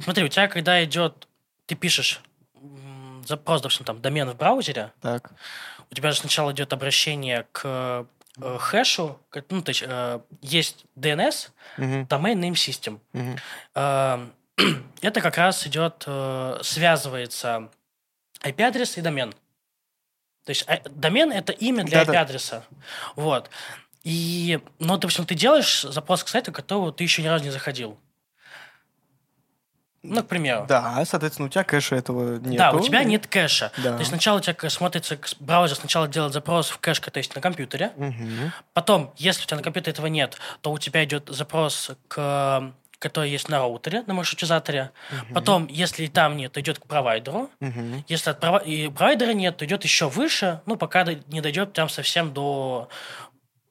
смотри, 0.03 0.25
у 0.25 0.29
тебя, 0.29 0.49
когда 0.49 0.83
идет, 0.83 1.29
ты 1.67 1.75
пишешь 1.75 2.21
запрос, 3.27 3.61
допустим, 3.63 3.85
там, 3.85 4.01
домен 4.01 4.31
в 4.31 4.37
браузере, 4.37 4.93
Так. 5.01 5.33
у 5.91 5.95
тебя 5.95 6.11
же 6.13 6.19
сначала 6.19 6.53
идет 6.53 6.73
обращение 6.73 7.47
к 7.53 8.07
э, 8.41 8.59
хэшу, 8.59 9.19
ну, 9.51 9.63
то 9.63 9.71
есть 9.71 9.83
э, 9.87 10.21
есть 10.43 10.85
DNS, 10.97 11.51
Мгм, 11.77 12.03
Domain 12.05 12.35
Name 12.35 12.55
System. 12.55 13.01
Э, 13.75 14.27
Это 15.01 15.21
как 15.21 15.37
раз 15.37 15.67
идет, 15.67 16.05
э, 16.07 16.59
связывается 16.63 17.71
IP-адрес 18.43 18.97
и 18.99 19.01
домен. 19.01 19.33
То 20.45 20.51
есть 20.51 20.67
домен– 20.91 21.33
это 21.33 21.53
имя 21.53 21.85
для 21.85 22.05
Да-да. 22.05 22.23
IP-адреса. 22.23 22.63
Вот. 23.17 23.49
И, 24.03 24.61
ну, 24.79 24.99
допустим, 24.99 25.25
ты 25.25 25.35
делаешь 25.35 25.83
запрос 25.83 26.23
к 26.23 26.29
сайту, 26.29 26.53
которого 26.53 26.93
ты 26.93 27.05
еще 27.05 27.23
ни 27.23 27.27
разу 27.27 27.45
не 27.45 27.51
заходил. 27.51 27.99
Ну, 30.07 30.23
к 30.23 30.27
примеру. 30.29 30.67
Да, 30.69 31.03
соответственно, 31.07 31.47
у 31.47 31.49
тебя 31.49 31.65
кэша 31.65 31.97
этого 31.97 32.39
нет. 32.39 32.59
Да, 32.59 32.73
у 32.73 32.81
тебя 32.81 33.03
нет 33.05 33.27
кэша. 33.27 33.73
Да. 33.79 33.93
То 33.95 33.99
есть 34.01 34.11
сначала 34.11 34.39
у 34.39 34.41
тебя 34.41 34.55
смотрится, 34.69 35.19
браузер 35.41 35.77
сначала 35.77 36.07
делает 36.07 36.33
запрос 36.35 36.69
в 36.69 36.79
кэш, 36.79 37.01
то 37.01 37.17
есть 37.17 37.35
на 37.35 37.41
компьютере. 37.41 37.93
Мгм. 37.97 38.53
Потом, 38.75 39.13
если 39.17 39.43
у 39.43 39.47
тебя 39.47 39.57
на 39.57 39.63
компьютере 39.63 39.93
этого 39.93 40.07
нет, 40.07 40.37
то 40.61 40.73
у 40.73 40.79
тебя 40.79 41.03
идет 41.05 41.29
запрос, 41.29 41.91
к, 42.09 42.73
который 42.99 43.31
есть 43.31 43.49
на 43.49 43.59
роутере, 43.59 44.03
на 44.07 44.13
маршрутизаторе. 44.15 44.91
Потом, 45.33 45.67
если 45.69 46.07
там 46.07 46.37
нет, 46.37 46.53
то 46.53 46.61
идет 46.61 46.79
к 46.79 46.87
провайдеру. 46.87 47.51
Мгм. 47.61 48.05
Если 48.07 48.31
от 48.31 48.43
прови- 48.45 48.65
и 48.67 48.89
провайдера 48.91 49.33
нет, 49.33 49.57
то 49.57 49.65
идет 49.65 49.85
еще 49.85 50.09
выше, 50.11 50.61
ну, 50.67 50.77
пока 50.77 51.05
не 51.05 51.41
дойдет 51.41 51.73
прям 51.73 51.89
совсем 51.89 52.33
до... 52.35 52.89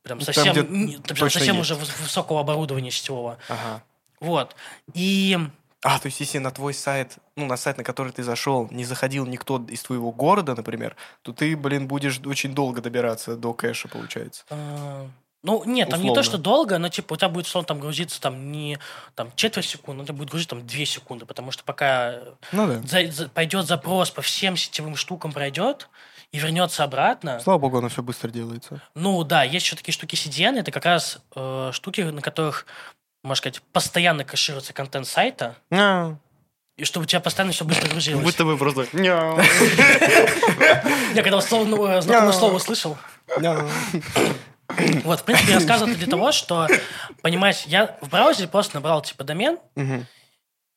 Прям 0.01 0.18
Ну, 0.18 0.26
там, 0.26 0.34
совсем, 0.34 1.30
совсем 1.30 1.55
есть. 1.57 1.72
уже 1.72 1.73
выс- 1.76 2.01
высокого 2.01 2.41
оборудования 2.41 2.91
сетевого. 2.91 3.38
Ага. 3.47 3.84
Вот. 4.19 4.55
И... 4.93 5.38
А, 5.84 5.99
то 5.99 6.05
есть, 6.07 6.19
если 6.22 6.38
на 6.38 6.51
твой 6.51 6.73
сайт, 6.73 7.18
ну, 7.35 7.45
на 7.45 7.57
сайт, 7.57 7.77
на 7.77 7.84
который 7.84 8.11
ты 8.14 8.23
зашел, 8.23 8.68
не 8.72 8.85
заходил 8.85 9.26
никто 9.26 9.57
из 9.69 9.84
твоего 9.84 10.11
города, 10.11 10.55
например, 10.55 10.95
то 11.23 11.34
ты, 11.34 11.57
блин, 11.57 11.88
будешь 11.88 12.19
очень 12.26 12.53
долго 12.55 12.81
добираться 12.81 13.35
до 13.35 13.53
кэша, 13.53 13.88
получается. 13.89 14.43
э, 14.49 15.07
ну, 15.45 15.61
нет, 15.65 15.89
там 15.89 15.99
не 16.01 16.05
Условно. 16.10 16.22
то, 16.23 16.23
что 16.23 16.38
долго, 16.38 16.77
но, 16.77 16.88
типа, 16.88 17.14
у 17.14 17.18
тебя 17.18 17.27
будет 17.27 17.47
сон 17.47 17.65
там 17.65 17.81
грузиться 17.81 18.22
там 18.22 18.49
не 18.53 18.80
там, 19.15 19.30
четверть 19.35 19.65
секунды, 19.65 19.97
но 19.97 20.03
у 20.03 20.05
тебя 20.05 20.15
будет 20.15 20.30
грузиться 20.30 20.55
там 20.55 20.65
2 20.65 20.85
секунды, 20.85 21.26
потому 21.26 21.51
что 21.51 21.65
пока 21.65 22.14
Ну 22.53 22.65
да. 22.65 22.81
за- 22.88 23.11
за- 23.11 23.27
пойдет 23.27 23.65
запрос 23.65 24.10
по 24.10 24.22
всем 24.22 24.55
сетевым 24.55 24.95
штукам 24.95 25.34
пройдет 25.34 25.89
и 26.31 26.39
вернется 26.39 26.85
обратно. 26.85 27.41
Слава 27.41 27.60
богу, 27.60 27.77
оно 27.80 27.89
все 27.89 28.01
быстро 28.01 28.30
делается. 28.30 28.81
Ну 28.95 29.22
да, 29.26 29.43
есть 29.43 29.65
еще 29.65 29.76
такие 29.76 29.93
штуки 29.93 30.15
CDN, 30.15 30.57
это 30.60 30.72
как 30.72 30.85
раз 30.85 31.19
э, 31.35 31.72
штуки, 31.73 31.99
на 32.01 32.22
которых, 32.22 32.65
можно 33.24 33.36
сказать, 33.36 33.62
постоянно 33.72 34.24
кэшируется 34.24 34.74
контент 34.74 35.08
сайта, 35.08 35.56
А, 35.72 36.16
и 36.76 36.86
чтобы 36.86 37.04
у 37.04 37.08
тебя 37.08 37.20
постоянно 37.20 37.54
все 37.54 37.66
быстро 37.66 37.88
грузилось. 37.90 38.24
Будто 38.24 38.45
бы 38.45 38.58
просто... 38.58 38.88
Я 41.14 41.22
когда 41.22 41.40
слово, 41.41 41.66
ну, 41.66 41.86
э, 41.86 42.02
знакомое 42.02 42.34
слово 42.34 42.56
услышал. 42.56 42.98
Вот, 45.04 45.20
в 45.20 45.24
принципе, 45.24 45.52
я 45.52 45.56
рассказывал 45.58 45.91
это 45.91 46.00
для 46.00 46.08
того, 46.10 46.32
что, 46.32 46.68
понимаете, 47.22 47.66
я 47.68 47.95
в 48.02 48.10
браузере 48.10 48.48
просто 48.48 48.76
набрал, 48.76 49.04
типа, 49.04 49.24
домен. 49.24 49.60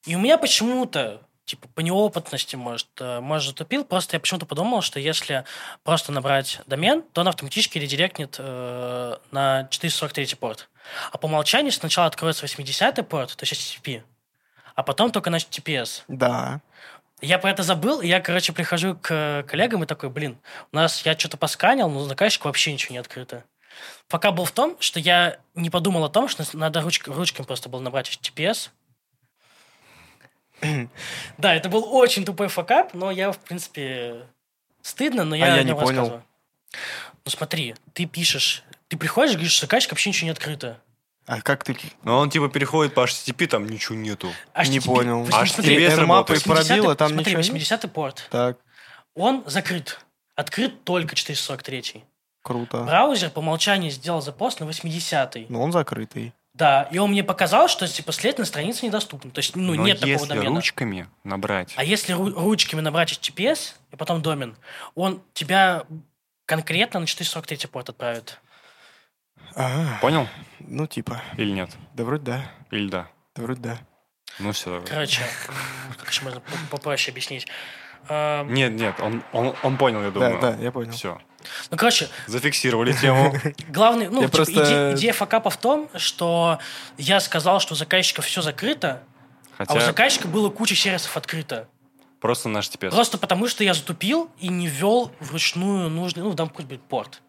И 0.04 0.14
у 0.14 0.18
меня 0.18 0.36
почему-то, 0.36 1.22
типа, 1.46 1.66
по 1.74 1.80
неопытности, 1.80 2.56
может, 2.56 2.88
э, 3.00 3.20
может, 3.20 3.48
затупил, 3.50 3.84
просто 3.84 4.16
я 4.16 4.20
почему-то 4.20 4.44
подумал, 4.44 4.82
что 4.82 5.00
если 5.00 5.44
просто 5.82 6.12
набрать 6.12 6.60
домен, 6.66 7.02
то 7.12 7.22
он 7.22 7.28
автоматически 7.28 7.78
редиректнет 7.78 8.36
э, 8.38 9.16
на 9.30 9.66
443 9.70 10.34
порт. 10.34 10.68
А 11.12 11.18
по 11.18 11.26
умолчанию 11.26 11.72
сначала 11.72 12.06
откроется 12.06 12.42
80 12.42 13.08
порт, 13.08 13.36
то 13.36 13.44
есть 13.44 13.52
HTTP, 13.52 14.02
а 14.74 14.82
потом 14.82 15.10
только 15.10 15.30
на 15.30 15.36
HTTPS. 15.36 16.02
Да. 16.08 16.60
Я 17.22 17.38
про 17.38 17.50
это 17.50 17.62
забыл, 17.62 18.00
и 18.02 18.08
я, 18.08 18.20
короче, 18.20 18.52
прихожу 18.52 18.94
к 18.94 19.44
коллегам 19.48 19.82
и 19.82 19.86
такой, 19.86 20.10
блин, 20.10 20.38
у 20.72 20.76
нас 20.76 21.04
я 21.06 21.18
что-то 21.18 21.36
посканил, 21.36 21.88
но 21.88 22.00
заказчик 22.04 22.44
вообще 22.44 22.72
ничего 22.72 22.92
не 22.92 22.98
открыто. 22.98 23.44
Пока 24.08 24.32
был 24.32 24.44
в 24.44 24.52
том, 24.52 24.76
что 24.80 25.00
я 25.00 25.38
не 25.54 25.70
подумал 25.70 26.04
о 26.04 26.08
том, 26.08 26.28
что 26.28 26.44
надо 26.52 26.80
руч- 26.80 27.10
ручками 27.10 27.46
просто 27.46 27.68
было 27.68 27.80
набрать 27.80 28.08
HTTPS. 28.08 28.70
Да, 31.38 31.54
это 31.54 31.68
был 31.68 31.94
очень 31.94 32.24
тупой 32.24 32.48
факап, 32.48 32.94
но 32.94 33.10
я, 33.10 33.32
в 33.32 33.38
принципе, 33.38 34.26
стыдно, 34.82 35.24
но 35.24 35.36
я, 35.36 35.52
А 35.52 35.56
я 35.56 35.62
не 35.62 35.74
понял. 35.74 36.22
Ну 37.24 37.30
смотри, 37.30 37.74
ты 37.92 38.06
пишешь, 38.06 38.62
ты 38.88 38.96
приходишь, 38.96 39.34
говоришь, 39.34 39.52
что 39.52 39.66
заказчик 39.66 39.92
вообще 39.92 40.10
ничего 40.10 40.26
не 40.26 40.32
открыто. 40.32 40.80
А 41.26 41.40
как 41.40 41.64
ты... 41.64 41.76
Но 42.04 42.18
он 42.18 42.30
типа 42.30 42.48
переходит 42.48 42.94
по 42.94 43.00
HTTP, 43.04 43.48
там 43.48 43.66
ничего 43.66 43.96
нету. 43.96 44.28
Не 44.56 44.78
HTTP 44.78 44.84
понял. 44.84 45.24
восемь- 45.24 45.34
HTTP 45.34 45.90
смотри, 46.04 46.40
пробила, 46.40 46.92
80-й 46.92 46.96
там 46.96 47.08
смотри, 47.08 47.32
ничего 47.34 47.42
нет? 47.42 47.52
80 47.52 47.92
порт, 47.92 48.28
Так, 48.30 48.58
он 49.14 49.42
закрыт. 49.46 49.98
Открыт 50.36 50.84
только 50.84 51.16
443. 51.16 52.04
круто. 52.42 52.82
Браузер 52.84 53.30
по 53.30 53.40
умолчанию 53.40 53.90
сделал 53.90 54.20
запрос 54.22 54.60
на 54.60 54.64
80-й. 54.64 55.46
Но 55.48 55.62
он 55.62 55.72
закрытый. 55.72 56.32
Да, 56.54 56.84
и 56.92 56.98
он 56.98 57.10
мне 57.10 57.24
показал, 57.24 57.68
что 57.68 57.86
типа 57.88 58.12
след 58.12 58.38
на 58.38 58.44
странице 58.44 58.86
недоступен. 58.86 59.30
То 59.30 59.40
есть, 59.40 59.56
ну, 59.56 59.74
Но 59.74 59.84
нет 59.84 59.98
такого 59.98 60.12
если 60.12 60.28
домена. 60.28 60.54
ручками 60.56 61.08
набрать... 61.24 61.74
А 61.76 61.82
если 61.84 62.14
ру- 62.14 62.32
ручками 62.32 62.80
набрать 62.80 63.12
HTTPS 63.12 63.74
и 63.92 63.96
потом 63.96 64.22
домен, 64.22 64.56
он 64.94 65.22
тебя 65.34 65.84
конкретно 66.46 67.00
на 67.00 67.06
443 67.06 67.68
порт 67.68 67.88
отправит. 67.90 68.40
А, 69.54 69.98
Понял? 70.00 70.28
ну, 70.60 70.86
типа, 70.86 71.22
Или 71.36 71.50
нет? 71.52 71.70
да 71.94 72.04
вроде 72.04 72.24
да. 72.24 72.40
Или 72.70 72.88
да? 72.88 73.08
Да 73.34 73.42
вроде 73.42 73.60
да. 73.60 73.78
Ну 74.38 74.52
все. 74.52 74.82
Короче, 74.86 75.22
как 75.98 76.10
еще 76.10 76.22
можно 76.24 76.40
по- 76.40 76.76
попроще 76.76 77.12
объяснить? 77.12 77.46
Нет, 78.08 78.72
нет, 78.72 78.94
он, 79.00 79.22
он, 79.32 79.54
он 79.62 79.76
понял, 79.78 80.00
я 80.02 80.10
Да, 80.10 80.14
думаю. 80.14 80.40
да, 80.40 80.54
я 80.62 80.70
понял. 80.70 80.92
Все. 80.92 81.20
Ну, 81.70 81.76
короче, 81.76 82.08
Зафиксировали 82.26 82.92
тему. 82.92 83.34
главный, 83.68 84.08
ну, 84.08 84.20
Я 84.20 84.26
типа, 84.28 84.36
просто- 84.36 84.52
иде- 84.62 84.94
идея 84.96 85.12
факапа 85.12 85.50
в 85.50 85.56
том, 85.56 85.88
что 85.96 86.58
я 86.98 87.18
сказал, 87.20 87.60
что 87.60 87.74
у 87.74 87.76
заказчика 87.76 88.22
все 88.22 88.42
закрыто, 88.42 89.02
а 89.58 89.62
у 89.62 89.66
Хотя 89.66 89.80
заказчика 89.80 90.28
было 90.28 90.50
куча 90.50 90.74
сервисов 90.76 91.16
открыто. 91.16 91.68
просто 92.20 92.48
наш 92.48 92.66
TPS. 92.68 92.90
Просто 92.90 93.18
потому, 93.18 93.48
что 93.48 93.64
я 93.64 93.74
затупил 93.74 94.30
и 94.38 94.48
не 94.48 94.66
ввел 94.68 95.12
вручную 95.20 95.88
нужный, 95.88 96.22
ну, 96.22 96.34
там 96.34 96.48
пусть 96.48 96.68
будет 96.68 96.82
порт. 96.82 97.22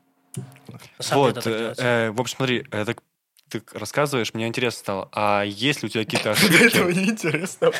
Деле, 0.67 0.79
Вот, 1.11 1.47
э, 1.47 1.73
э, 1.77 2.11
в 2.11 2.21
общем, 2.21 2.37
смотри, 2.37 2.65
э, 2.71 2.85
так 2.85 3.01
ты 3.49 3.61
рассказываешь, 3.73 4.33
мне 4.33 4.47
интересно 4.47 4.79
стало, 4.79 5.09
а 5.11 5.43
есть 5.43 5.81
ли 5.81 5.87
у 5.87 5.89
тебя 5.89 6.03
какие-то 6.03 6.35
До 6.49 6.57
этого 6.57 6.89
ошибки? 6.89 6.99
неинтересно. 6.99 7.71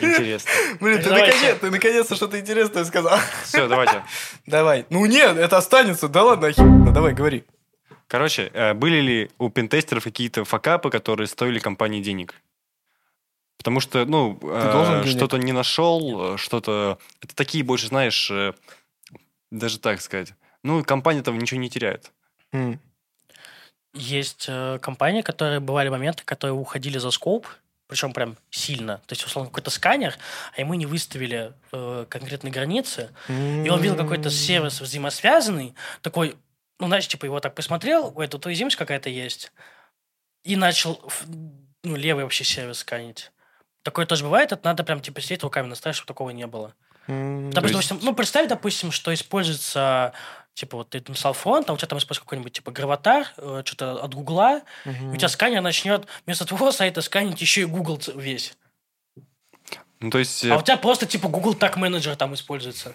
Интересно. 0.00 0.50
Блин, 0.80 1.02
ты 1.02 1.10
наконец, 1.10 1.58
ты 1.60 1.70
наконец-то 1.70 2.14
что-то 2.14 2.38
интересное 2.38 2.84
сказал. 2.84 3.18
Все, 3.44 3.68
давайте. 3.68 4.04
Давай. 4.46 4.86
Ну 4.90 5.04
нет, 5.06 5.36
это 5.36 5.56
останется. 5.56 6.08
Да 6.08 6.24
ладно, 6.24 6.48
охеренно. 6.48 6.92
Давай, 6.92 7.14
говори. 7.14 7.44
Короче, 8.06 8.50
э, 8.52 8.74
были 8.74 9.00
ли 9.00 9.30
у 9.38 9.50
пентестеров 9.50 10.04
какие-то 10.04 10.44
факапы, 10.44 10.90
которые 10.90 11.28
стоили 11.28 11.58
компании 11.58 12.02
денег? 12.02 12.34
Потому 13.56 13.80
что, 13.80 14.04
ну, 14.04 14.38
э, 14.42 15.04
что-то 15.06 15.36
не 15.36 15.52
нашел, 15.52 16.34
э, 16.34 16.36
что-то... 16.36 16.98
Это 17.20 17.36
такие 17.36 17.62
больше, 17.62 17.86
знаешь, 17.86 18.32
даже 19.50 19.78
так 19.78 20.00
сказать. 20.00 20.34
Ну, 20.62 20.84
компания 20.84 21.22
там 21.22 21.38
ничего 21.38 21.60
не 21.60 21.70
теряет. 21.70 22.12
М. 22.52 22.80
Есть 23.92 24.46
э, 24.48 24.78
компании, 24.80 25.22
которые 25.22 25.60
бывали 25.60 25.88
моменты, 25.88 26.22
которые 26.24 26.54
уходили 26.54 26.98
за 26.98 27.10
скоп, 27.10 27.46
причем 27.88 28.12
прям 28.12 28.36
сильно. 28.50 28.98
То 28.98 29.14
есть, 29.14 29.24
условно, 29.24 29.50
какой-то 29.50 29.70
сканер, 29.70 30.14
а 30.56 30.60
ему 30.60 30.74
не 30.74 30.86
выставили 30.86 31.52
э, 31.72 32.06
конкретные 32.08 32.52
границы, 32.52 33.10
и 33.28 33.68
он 33.68 33.80
видел 33.80 33.96
какой-то 33.96 34.30
сервис 34.30 34.80
взаимосвязанный, 34.80 35.74
такой, 36.00 36.36
ну, 36.78 36.86
знаешь, 36.86 37.08
типа 37.08 37.24
его 37.24 37.40
так 37.40 37.56
посмотрел, 37.56 38.12
ой, 38.14 38.28
тут 38.28 38.46
уязвимость 38.46 38.76
какая-то 38.76 39.10
есть, 39.10 39.52
и 40.44 40.54
начал, 40.54 41.02
ну, 41.82 41.96
левый 41.96 42.22
вообще 42.22 42.44
сервис 42.44 42.78
сканить. 42.78 43.32
Такое 43.82 44.06
тоже 44.06 44.22
бывает, 44.22 44.52
это 44.52 44.64
надо 44.64 44.84
прям, 44.84 45.00
типа, 45.00 45.20
сидеть 45.20 45.42
руками 45.42 45.66
наставить, 45.66 45.96
чтобы 45.96 46.06
такого 46.06 46.30
не 46.30 46.46
было. 46.46 46.74
То 47.06 47.12
есть- 47.12 47.54
допустим, 47.54 47.98
ну, 48.02 48.14
представь, 48.14 48.48
допустим, 48.48 48.92
что 48.92 49.12
используется, 49.12 50.12
типа, 50.54 50.76
вот 50.78 50.90
ты 50.90 50.98
написал 50.98 51.32
фонд, 51.32 51.68
а 51.70 51.72
у 51.72 51.76
тебя 51.76 51.88
там 51.88 51.98
используется 51.98 52.24
какой-нибудь, 52.24 52.52
типа, 52.52 52.70
граватар, 52.70 53.26
э, 53.36 53.62
что-то 53.64 54.02
от 54.02 54.14
Гугла, 54.14 54.62
и 54.84 54.88
у 54.90 55.16
тебя 55.16 55.28
сканер 55.28 55.60
начнет 55.62 56.06
вместо 56.26 56.44
твоего 56.44 56.70
сайта 56.72 57.00
сканить 57.02 57.40
еще 57.40 57.62
и 57.62 57.64
Google 57.64 57.96
ц- 57.98 58.12
весь. 58.14 58.54
Ну, 60.00 60.10
то 60.10 60.18
есть... 60.18 60.44
А 60.46 60.56
у 60.56 60.62
тебя 60.62 60.76
просто, 60.76 61.06
типа, 61.06 61.28
Google 61.28 61.54
Tag 61.54 61.74
Manager 61.76 62.14
там 62.16 62.32
используется. 62.34 62.94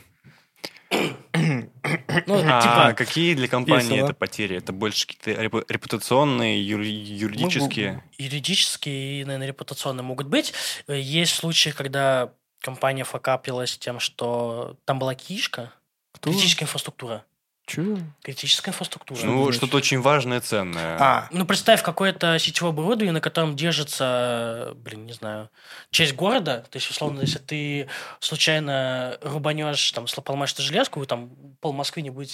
Ну, 0.91 1.69
А, 2.48 2.61
типа, 2.61 2.94
какие 2.98 3.34
для 3.36 3.48
компании 3.48 3.90
Весело. 3.91 4.06
это 4.06 4.14
потери? 4.14 4.57
Это 4.57 4.72
больше 4.72 5.06
какие-то 5.07 5.41
репу- 5.41 5.65
репутационные, 5.68 6.61
юри- 6.64 6.88
юридические? 6.88 8.03
юридические 8.18 9.22
и, 9.22 9.26
наверное, 9.26 9.48
репутационные 9.48 10.03
могут 10.03 10.27
быть. 10.27 10.53
Э, 10.88 10.98
Есть 10.99 11.36
случаи, 11.36 11.69
когда 11.72 12.32
компания 12.61 13.03
факапилась 13.03 13.77
тем, 13.77 13.99
что 13.99 14.77
там 14.86 14.99
была 14.99 15.15
кишка, 15.15 15.72
Кто? 16.14 16.32
критическая 16.32 16.65
инфраструктура. 16.65 17.23
Чё? 17.68 17.98
Критическая 18.22 18.69
инфраструктура. 18.69 19.19
Ну, 19.23 19.52
что-то 19.52 19.77
очень 19.77 19.99
важное, 19.99 20.40
ценное. 20.40 20.98
А, 20.99 21.27
Ну, 21.32 21.45
представь, 21.48 21.82
какое-то 21.82 22.38
сетевое 22.38 22.72
оборудование, 22.72 23.11
на 23.11 23.22
котором 23.22 23.56
держится, 23.56 24.73
блин, 24.76 25.07
не 25.07 25.14
знаю, 25.14 25.49
часть 25.90 26.14
города. 26.14 26.64
То 26.69 26.77
есть, 26.77 26.91
условно, 26.91 27.22
если 27.22 27.40
ты 27.40 27.90
случайно 28.19 29.18
рубанешь, 29.22 29.91
там, 29.94 30.06
поломаешь 30.23 30.53
эту 30.53 30.61
железку, 30.61 31.03
там 31.07 31.30
пол 31.60 31.73
Москвы 31.73 32.03
не 32.03 32.11
будет, 32.11 32.30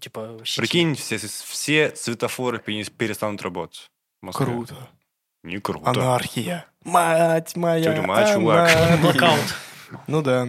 типа, 0.00 0.38
сети. 0.44 0.60
Прикинь, 0.60 0.96
все, 0.96 1.18
все 1.18 1.94
светофоры 1.94 2.58
пере- 2.58 2.84
перестанут 2.84 3.42
работать. 3.42 3.88
Москве. 4.22 4.46
круто. 4.46 4.74
Не 5.44 5.58
круто. 5.60 5.90
Анархия. 5.90 6.64
Мать 6.84 7.54
моя. 7.54 7.94
Тюрьма, 7.94 8.32
чувак. 8.32 9.00
Блокаут. 9.00 9.54
Ну 10.08 10.22
да. 10.22 10.48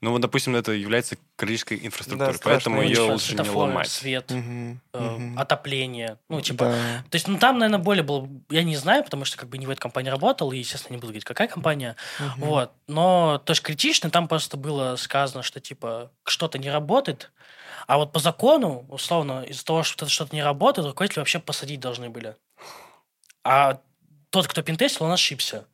Ну, 0.00 0.12
вот, 0.12 0.20
допустим, 0.20 0.54
это 0.54 0.72
является 0.72 1.16
критической 1.36 1.78
инфраструктурой, 1.82 2.34
Да, 2.34 2.40
поэтому 2.44 2.82
ее 2.82 3.00
лучше 3.00 3.34
не 3.34 3.48
ломать. 3.48 3.88
свет, 3.88 4.30
Мгм, 4.30 4.80
э, 4.92 5.00
мгм. 5.00 5.38
отопление. 5.38 6.18
Ну, 6.28 6.40
типа, 6.40 6.66
Да. 6.66 7.04
То 7.10 7.14
есть, 7.16 7.26
ну, 7.26 7.38
там, 7.38 7.58
наверное, 7.58 7.82
более 7.82 8.02
было... 8.04 8.28
Я 8.50 8.62
не 8.64 8.76
знаю, 8.76 9.02
потому 9.02 9.24
что 9.24 9.38
как 9.38 9.48
бы 9.48 9.56
не 9.58 9.66
в 9.66 9.70
этой 9.70 9.80
компании 9.80 10.10
работал, 10.10 10.52
и, 10.52 10.58
естественно, 10.58 10.92
не 10.94 10.98
буду 11.00 11.08
говорить, 11.08 11.24
какая 11.24 11.48
компания. 11.48 11.96
Мгм. 12.20 12.32
Вот. 12.42 12.72
Но 12.86 13.38
то 13.44 13.52
есть 13.52 13.62
критично, 13.62 14.10
там 14.10 14.28
просто 14.28 14.56
было 14.56 14.94
сказано, 14.96 15.42
что, 15.42 15.58
типа, 15.58 16.12
что-то 16.24 16.58
не 16.58 16.70
работает, 16.70 17.32
а 17.86 17.96
вот 17.96 18.12
по 18.12 18.18
закону, 18.20 18.84
условно, 18.90 19.42
из-за 19.48 19.64
того, 19.64 19.82
что 19.82 20.06
что-то 20.06 20.34
не 20.36 20.42
работает, 20.42 20.86
руководители 20.86 21.20
вообще 21.20 21.38
посадить 21.38 21.80
должны 21.80 22.10
были. 22.10 22.36
А 23.44 23.80
тот, 24.30 24.46
кто 24.46 24.62
пентестил, 24.62 25.06
он 25.06 25.12
ошибся. 25.12 25.66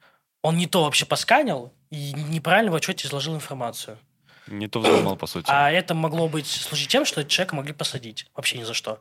Он 0.42 0.56
не 0.56 0.66
то 0.66 0.82
вообще 0.84 1.06
посканил 1.06 1.72
и 1.90 2.12
неправильно 2.12 2.70
в 2.70 2.74
отчете 2.74 3.06
изложил 3.08 3.34
информацию. 3.34 3.98
Не 4.46 4.68
то 4.68 4.80
взломал, 4.80 5.16
по 5.16 5.26
сути. 5.26 5.46
А 5.48 5.70
это 5.70 5.94
могло 5.94 6.28
быть 6.28 6.46
служить 6.46 6.88
тем, 6.88 7.04
что 7.06 7.24
человека 7.24 7.56
могли 7.56 7.72
посадить. 7.72 8.26
Вообще 8.34 8.58
ни 8.58 8.64
за 8.64 8.74
что. 8.74 9.00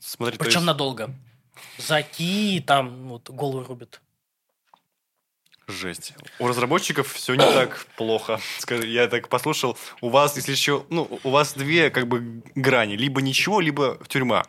Смотри, 0.00 0.38
Причем 0.38 0.60
есть- 0.60 0.66
надолго. 0.66 1.12
За 1.78 2.02
ки 2.02 2.62
там 2.64 3.08
вот, 3.08 3.28
головы 3.28 3.64
рубят. 3.64 4.00
Жесть. 5.68 6.14
У 6.38 6.48
разработчиков 6.48 7.12
все 7.12 7.34
не 7.34 7.44
так 7.44 7.86
плохо. 7.96 8.40
Я 8.68 9.06
так 9.06 9.28
послушал. 9.28 9.78
У 10.00 10.08
вас, 10.08 10.36
если 10.36 10.52
еще, 10.52 10.84
ну, 10.90 11.20
у 11.22 11.30
вас 11.30 11.54
две 11.54 11.90
как 11.90 12.08
бы 12.08 12.42
грани. 12.54 12.96
Либо 12.96 13.22
ничего, 13.22 13.60
либо 13.60 13.98
тюрьма. 14.08 14.44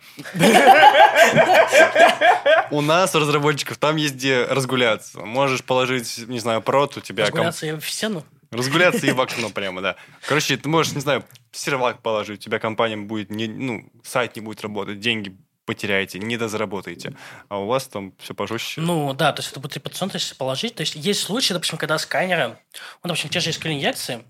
У 2.72 2.82
нас, 2.82 3.14
у 3.16 3.20
разработчиков, 3.20 3.78
там 3.78 3.96
есть 3.98 4.16
где 4.16 4.44
разгуляться. 4.44 5.20
Можешь 5.20 5.64
положить, 5.64 6.28
не 6.28 6.40
знаю, 6.40 6.62
прот, 6.62 6.98
у 6.98 7.02
тебя... 7.02 7.26
Разгуляться 7.26 7.80
в 7.80 7.90
стену. 7.90 8.24
Разгуляться 8.50 9.06
и 9.06 9.12
в 9.12 9.22
окно 9.22 9.50
прямо, 9.50 9.82
да. 9.82 9.96
Короче, 10.28 10.58
ты 10.58 10.70
можешь, 10.70 10.94
не 10.94 11.02
знаю, 11.02 11.24
сервак 11.52 12.02
положить, 12.02 12.40
у 12.40 12.44
тебя 12.44 12.60
компания 12.60 12.98
будет, 12.98 13.30
не, 13.30 13.48
ну, 13.48 13.90
сайт 14.04 14.36
не 14.36 14.42
будет 14.42 14.62
работать, 14.62 15.00
деньги 15.00 15.36
потеряете, 15.66 16.20
не 16.20 16.38
дозаработаете. 16.38 17.16
А 17.50 17.58
у 17.60 17.68
вас 17.68 17.88
там 17.88 18.14
все 18.20 18.34
пожестче. 18.34 18.82
Ну, 18.82 19.14
да, 19.14 19.32
то 19.34 19.42
есть 19.42 19.52
это 19.52 19.60
будет 19.60 19.76
репутационно 19.76 20.12
то 20.12 20.18
есть 20.18 20.38
положить. 20.38 20.76
То 20.76 20.82
есть 20.82 20.96
есть 20.96 21.22
случаи, 21.22 21.54
допустим, 21.54 21.78
когда 21.78 21.98
сканеры, 21.98 22.58
ну, 23.04 23.08
допустим, 23.08 23.30
те 23.30 23.40
же 23.40 23.50
SQL 23.52 23.74
инъекции, 23.74 24.24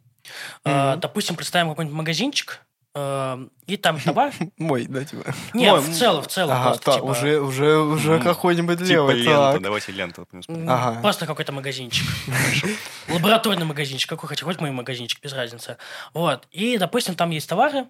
э, 0.65 0.91
Мгм. 0.91 0.99
допустим, 0.99 1.35
представим 1.35 1.69
какой-нибудь 1.69 1.97
магазинчик, 1.97 2.61
э, 2.95 3.47
и 3.65 3.77
там 3.77 3.99
товар... 3.99 4.31
Мой, 4.57 4.85
да, 4.85 5.03
типа. 5.03 5.33
Нет, 5.53 5.71
Мой, 5.71 5.81
в 5.81 5.91
целом, 5.97 6.23
в 6.23 6.27
целом. 6.27 6.55
Ага, 6.55 6.63
просто, 6.65 6.85
так, 6.85 6.95
типа, 6.95 7.05
уже, 7.05 7.39
уже, 7.41 7.77
уже 7.79 8.19
какой-нибудь 8.19 8.77
типа 8.79 8.89
левый. 8.91 9.15
лента, 9.15 9.51
так. 9.53 9.61
давайте 9.61 9.91
ленту. 9.91 10.27
Ага. 10.67 11.01
Просто 11.01 11.25
какой-то 11.25 11.51
магазинчик. 11.51 12.05
Лабораторный 13.09 13.65
магазинчик, 13.65 14.09
какой 14.09 14.29
хоть, 14.29 14.41
хоть 14.41 14.59
мой 14.59 14.71
магазинчик, 14.71 15.21
без 15.21 15.33
разницы. 15.33 15.77
Вот. 16.13 16.47
И, 16.51 16.77
допустим, 16.77 17.15
там 17.15 17.31
есть 17.31 17.49
товары, 17.49 17.79
э, 17.79 17.85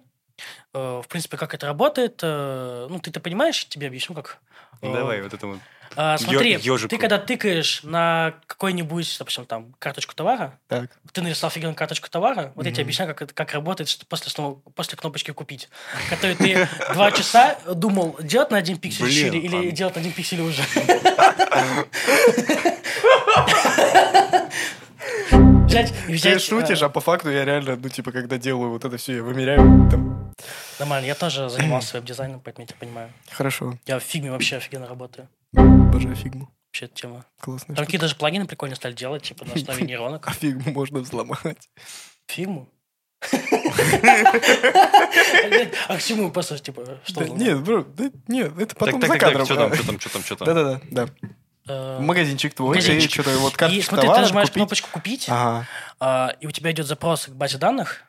в 0.72 1.04
принципе, 1.08 1.36
как 1.36 1.54
это 1.54 1.66
работает, 1.66 2.20
э, 2.22 2.86
ну, 2.90 2.98
ты-то 2.98 3.20
понимаешь, 3.20 3.66
тебе 3.68 3.86
объясню, 3.86 4.14
как... 4.16 4.38
э, 4.82 4.92
Давай, 4.92 5.22
вот 5.22 5.32
это 5.32 5.46
вот. 5.46 5.58
А, 5.96 6.18
смотри, 6.18 6.58
ёжику. 6.60 6.88
ты 6.90 6.98
когда 6.98 7.18
тыкаешь 7.18 7.84
на 7.84 8.34
какой-нибудь, 8.48 9.14
допустим, 9.16 9.46
там, 9.46 9.74
карточку 9.78 10.12
товара, 10.12 10.58
Так. 10.66 10.90
ты 11.12 11.22
нарисовал 11.22 11.50
офигенную 11.52 11.76
карточку 11.76 12.08
товара, 12.10 12.50
вот 12.56 12.66
я 12.66 12.72
тебе 12.72 12.82
объясняю, 12.82 13.08
как, 13.14 13.22
это- 13.22 13.32
как 13.34 13.52
работает 13.52 13.88
что 13.88 14.04
после, 14.06 14.28
снова- 14.32 14.58
после 14.74 14.98
кнопочки 14.98 15.30
«Купить», 15.30 15.68
которую 16.10 16.36
ты 16.36 16.68
два 16.94 17.12
часа 17.12 17.56
думал, 17.72 18.16
делать 18.20 18.50
на 18.50 18.56
один 18.56 18.76
пиксель 18.78 19.08
шире 19.08 19.38
или 19.38 19.70
делать 19.70 19.94
на 19.94 20.00
один 20.00 20.12
пиксель 20.12 20.40
уже. 20.40 20.62
Взять 25.74 25.92
Ты 26.06 26.38
шутишь, 26.38 26.82
э, 26.82 26.86
а 26.86 26.88
по 26.88 27.00
факту 27.00 27.30
я 27.30 27.44
реально, 27.44 27.76
ну, 27.76 27.88
типа, 27.88 28.12
когда 28.12 28.38
делаю 28.38 28.70
вот 28.70 28.84
это 28.84 28.96
все, 28.96 29.16
я 29.16 29.22
вымеряю. 29.22 29.90
Там... 29.90 30.32
Нормально, 30.78 31.06
я 31.06 31.14
тоже 31.16 31.48
занимался 31.48 31.96
веб-дизайном, 31.96 32.40
поэтому 32.40 32.62
я 32.62 32.66
тебя 32.68 32.78
понимаю. 32.78 33.12
Хорошо. 33.30 33.76
Я 33.86 33.98
в 33.98 34.02
фигме 34.02 34.30
вообще 34.30 34.56
офигенно 34.56 34.86
работаю. 34.86 35.28
Обожаю 35.56 36.14
фигму. 36.14 36.48
Вообще 36.68 36.86
эта 36.86 36.94
тема. 36.94 37.26
Классно. 37.40 37.74
Там 37.74 37.84
какие 37.84 38.00
даже 38.00 38.14
плагины 38.14 38.46
прикольно 38.46 38.76
стали 38.76 38.92
делать, 38.92 39.22
типа 39.22 39.44
на 39.44 39.54
основе 39.54 39.84
нейронок. 39.84 40.26
А 40.28 40.32
фигму 40.32 40.72
можно 40.72 41.00
взломать. 41.00 41.68
Фигму? 42.28 42.68
А 45.88 45.96
к 45.96 46.02
чему 46.02 46.30
просто, 46.30 46.58
типа, 46.58 47.00
что? 47.04 47.24
Нет, 47.24 47.62
бро, 47.62 47.84
нет, 48.28 48.52
это 48.58 48.76
потом 48.76 49.00
так, 49.00 49.10
за 49.10 49.18
кадром. 49.18 49.44
что 49.44 49.56
там, 49.56 49.74
что 49.74 49.86
там, 49.86 49.98
что 50.00 50.10
там, 50.10 50.22
что 50.22 50.36
там? 50.36 50.46
Да-да-да, 50.46 50.80
да. 50.90 51.08
Э, 51.68 51.98
Магазинчик 52.00 52.54
твой, 52.54 52.76
магазинчик. 52.76 53.10
ты 53.10 53.22
что-то 53.22 53.38
вот 53.38 53.54
И 53.54 53.56
карточку 53.56 53.88
смотри, 53.90 54.02
ты 54.02 54.06
товара 54.08 54.20
нажимаешь 54.22 54.48
купить. 54.48 54.54
кнопочку 54.60 54.88
«Купить», 54.92 55.26
Ага. 55.28 55.66
а, 56.00 56.34
и 56.40 56.46
у 56.46 56.50
тебя 56.50 56.70
идет 56.72 56.86
запрос 56.86 57.26
к 57.26 57.30
базе 57.30 57.56
данных, 57.58 58.02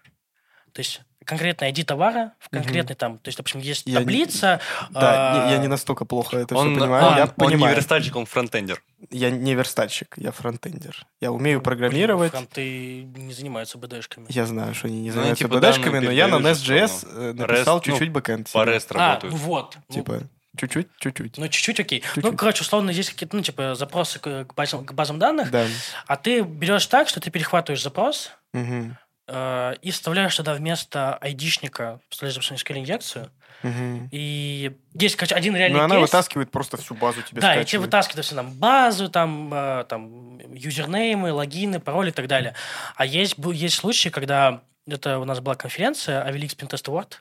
то 0.73 0.80
есть 0.80 1.02
конкретный 1.23 1.72
ID 1.72 1.86
товара, 1.86 2.34
в 2.40 2.49
конкретный 2.49 2.95
там, 2.95 3.18
то 3.18 3.30
есть, 3.30 3.38
допустим, 3.38 3.60
есть 3.61 3.88
Я 3.88 3.94
не- 3.94 3.98
таблица. 3.99 4.60
Да, 4.91 5.45
а, 5.45 5.45
не- 5.48 5.52
я 5.53 5.57
не 5.57 5.68
настолько 5.68 6.06
плохо 6.06 6.38
это 6.38 6.56
Он, 6.56 6.72
все 6.73 6.80
понимаю. 6.82 7.06
он- 7.06 7.15
я 7.18 7.23
он 7.23 7.30
не 7.30 7.34
понимаю. 7.56 7.76
верстальщик, 7.76 8.15
он 8.15 8.26
фронтендер. 8.27 8.84
Я 9.10 9.32
не 9.32 9.56
верстальщик, 9.56 10.14
я 10.18 10.32
фронтендер. 10.32 11.03
Я 11.22 11.32
умею 11.32 11.61
программировать. 11.61 12.32
Фронты 12.32 13.03
не 13.06 13.34
занимаются 13.34 13.77
БДшками. 13.80 14.27
Я 14.30 14.45
знаю, 14.45 14.76
что 14.76 14.88
они 14.88 14.99
не 15.02 15.07
Ну, 15.10 15.14
занимаются 15.15 15.45
типа, 15.45 15.56
БД-шками, 15.56 15.84
данные 15.94 16.02
но 16.02 16.11
я 16.11 16.27
на 16.27 16.36
Nest.js 16.36 17.07
э, 17.11 17.34
написал 17.34 17.77
REST, 17.80 17.84
чуть-чуть 17.86 18.11
бэкэнд. 18.11 18.52
По. 18.52 18.64
REST 18.64 18.88
А, 18.91 18.98
работают. 19.10 19.34
ну 19.34 19.40
вот. 19.40 19.77
Ну, 19.90 19.95
Типа, 19.95 20.22
чуть-чуть, 20.57 20.88
чуть-чуть. 20.99 21.38
Ну, 21.38 21.48
чуть-чуть 21.48 21.80
окей. 21.80 22.03
Ну, 22.15 22.22
Чуть-чуть. 22.22 22.38
короче, 22.40 22.61
условно, 22.61 22.90
есть 22.90 23.11
какие-то, 23.11 23.36
ну, 23.36 23.41
типа, 23.44 23.76
запросы 23.76 24.19
к, 24.19 24.53
базам, 24.56 24.86
к 24.86 24.94
базам 24.94 25.19
данных, 25.19 25.52
Да. 25.52 25.65
а 26.07 26.15
ты 26.18 26.41
берешь 26.41 26.86
так, 26.88 27.07
что 27.10 27.19
ты 27.19 27.32
перехватываешь 27.32 27.82
запрос, 27.84 28.32
Мгм. 28.53 28.98
э, 29.27 29.73
и 29.82 29.91
вставляешь 29.91 30.36
туда 30.36 30.53
вместо 30.53 31.15
айдишника, 31.18 31.99
вставляешь, 32.10 32.38
SQL 32.52 32.80
инъекцию, 32.80 33.32
Мгм. 33.64 34.10
и 34.11 34.76
есть, 34.94 35.15
короче, 35.15 35.34
один 35.36 35.56
реальный 35.56 35.80
Ну, 35.80 35.84
она 35.86 35.95
кейс. 35.95 36.07
вытаскивает 36.10 36.52
просто 36.52 36.77
всю 36.77 36.94
базу 36.94 37.22
тебе 37.23 37.41
Да, 37.41 37.53
и 37.53 37.56
тебе 37.56 37.64
скачивает. 37.64 37.88
вытаскивают 37.88 38.26
все 38.26 38.36
там 38.36 38.52
базу, 38.53 39.10
там, 39.10 39.52
э, 39.53 39.84
там 39.90 40.38
юзернеймы, 40.53 41.32
логины, 41.34 41.80
пароли 41.80 42.10
и 42.10 42.14
так 42.14 42.27
далее. 42.27 42.53
А 42.95 43.06
есть, 43.06 43.36
есть 43.53 43.76
случаи, 43.76 44.10
когда 44.10 44.61
это 44.88 45.18
у 45.18 45.26
нас 45.26 45.40
была 45.40 45.56
конференция 45.56 46.23
Avilix 46.30 46.56
Pentest 46.56 46.86
Award, 46.86 47.15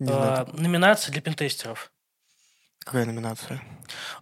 э, 0.00 0.46
номинация 0.54 1.12
для 1.12 1.20
пентестеров. 1.20 1.91
Какая 2.84 3.04
номинация. 3.06 3.62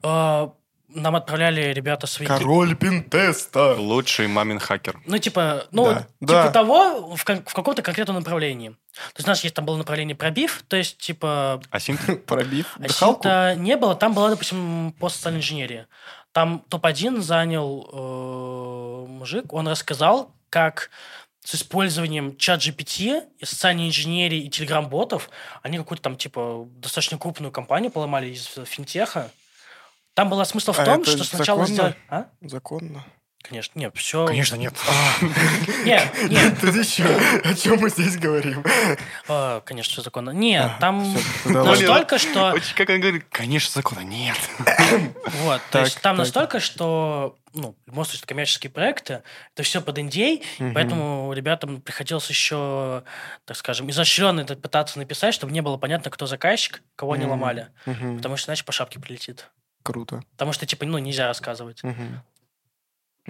Э, 0.03 0.49
нам 0.89 1.17
отправляли 1.17 1.73
ребята 1.73 2.07
свои... 2.07 2.27
Король 2.27 2.75
пинтеста. 2.75 3.75
Лучший 3.75 4.27
мамин 4.27 4.59
хакер. 4.59 5.01
Ну, 5.07 5.19
типа, 5.19 5.65
ну, 5.71 5.85
Да, 5.85 5.95
вот, 5.95 6.07
да. 6.21 6.43
типа 6.43 6.53
того, 6.53 7.15
в, 7.17 7.25
кон- 7.25 7.45
в 7.47 7.55
каком-то 7.55 7.83
конкретном 7.83 8.17
направлении. 8.17 8.71
То 8.71 9.19
есть 9.19 9.29
у 9.29 9.31
нас 9.31 9.43
есть 9.45 9.55
там 9.55 9.65
было 9.65 9.77
направление 9.77 10.17
пробив, 10.17 10.65
то 10.67 10.77
есть, 10.77 10.99
типа, 10.99 11.63
А 11.71 11.81
синт? 11.81 12.01
Пробив 12.27 12.77
а 12.77 12.83
дыхалку. 12.83 13.23
синта 13.23 13.55
не 13.57 13.77
было, 13.77 13.95
там 13.95 14.15
была, 14.15 14.31
допустим, 14.31 14.93
по 14.99 15.09
социальной 15.09 15.39
инженерии. 15.39 15.87
Там 16.33 16.65
топ-1 16.69 17.21
занял 17.21 17.89
э, 17.93 19.07
мужик, 19.11 19.53
он 19.53 19.69
рассказал, 19.69 20.33
как 20.49 20.91
с 21.43 21.55
использованием 21.55 22.37
чат 22.37 22.61
GPT 22.61 23.23
и 23.39 23.45
социальной 23.45 23.89
инженерии 23.89 24.41
и 24.45 24.51
телеграм-ботов 24.51 25.31
они 25.63 25.79
какую-то 25.79 26.03
там, 26.03 26.17
типа, 26.17 26.67
достаточно 26.77 27.19
крупную 27.19 27.51
компанию 27.51 27.91
поломали 27.91 28.29
из 28.31 28.47
финтеха. 28.67 29.31
Там 30.15 30.29
был 30.29 30.45
смысл 30.45 30.73
в 30.73 30.79
А 30.79 30.85
том, 30.85 31.01
это 31.03 31.11
что 31.13 31.25
сначала 31.25 31.61
законно? 31.61 31.75
сделать... 31.75 31.97
А? 32.09 32.27
Законно. 32.43 33.05
Конечно, 33.43 33.79
нет, 33.79 33.97
все... 33.97 34.27
Конечно, 34.27 34.57
нет. 34.57 34.75
Нет, 35.85 36.09
нет, 36.31 36.61
Тут 36.61 36.75
еще, 36.75 37.05
о 37.05 37.55
чем 37.55 37.81
мы 37.81 37.89
здесь 37.89 38.17
говорим? 38.19 38.63
а, 39.29 39.61
конечно, 39.63 39.91
все 39.93 40.03
законно. 40.03 40.31
Нет, 40.31 40.71
там 40.79 41.15
настолько, 41.45 42.19
что... 42.19 42.55
Как 42.77 42.89
он 42.91 43.01
говорит, 43.01 43.25
конечно, 43.31 43.73
закона 43.73 44.01
нет. 44.01 44.37
Вот, 45.43 45.61
то 45.71 45.81
есть 45.81 46.01
там 46.03 46.17
настолько, 46.17 46.61
что, 46.61 47.39
ну, 47.55 47.75
в 47.87 47.91
любом 47.91 48.05
случае, 48.05 48.21
это 48.21 48.29
коммерческие 48.29 48.71
проекты, 48.71 49.23
это 49.55 49.63
все 49.63 49.81
под 49.81 49.99
NDA, 49.99 50.43
Мгм. 50.59 50.75
поэтому 50.75 51.33
ребятам 51.33 51.81
приходилось 51.81 52.29
еще, 52.29 53.05
так 53.47 53.57
скажем, 53.57 53.91
изощренно 53.91 54.41
это 54.43 54.55
пытаться 54.55 54.99
написать, 54.99 55.35
чтобы 55.35 55.53
не 55.53 55.63
было 55.63 55.77
понятно, 55.79 56.11
кто 56.11 56.27
заказчик, 56.27 56.83
кого 56.95 57.15
они 57.15 57.23
Мгм. 57.25 57.31
ломали. 57.33 57.69
Мгм. 57.87 58.19
Потому 58.19 58.37
что 58.37 58.51
иначе 58.51 58.65
по 58.65 58.73
шапке 58.73 59.01
прилетит. 59.01 59.49
Круто. 59.83 60.23
Потому 60.33 60.53
что, 60.53 60.67
типа, 60.67 60.85
ну, 60.85 60.99
нельзя 60.99 61.27
рассказывать. 61.27 61.83
Мгм. 61.83 62.23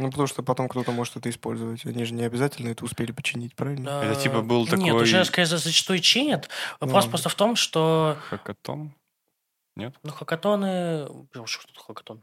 Ну, 0.01 0.11
потому 0.11 0.27
что 0.27 0.43
потом 0.43 0.69
кто-то 0.69 0.93
может 0.93 1.17
это 1.17 1.29
использовать. 1.31 1.85
Они 1.85 2.05
же 2.05 2.15
не 2.15 2.23
обязательно 2.25 2.71
это 2.71 2.85
успели 2.85 3.13
починить, 3.13 3.55
правильно? 3.55 3.89
Это 4.03 4.21
типа 4.21 4.41
был 4.43 4.61
Нет, 4.63 4.71
такой- 4.71 5.03
уже, 5.03 5.25
скорее, 5.25 5.47
за- 5.47 5.59
зачастую 5.59 6.01
чинят. 6.01 6.49
Вопрос 6.81 6.95
Ладно. 7.05 7.11
просто 7.11 7.29
в 7.29 7.35
том, 7.35 7.57
что, 7.57 8.17
Хакатон? 8.31 8.95
ну, 9.77 9.93
хакатоны... 10.13 11.07
Блин, 11.33 11.47
Что 11.47 11.67
тут 11.69 11.79
хакатон? 11.87 12.23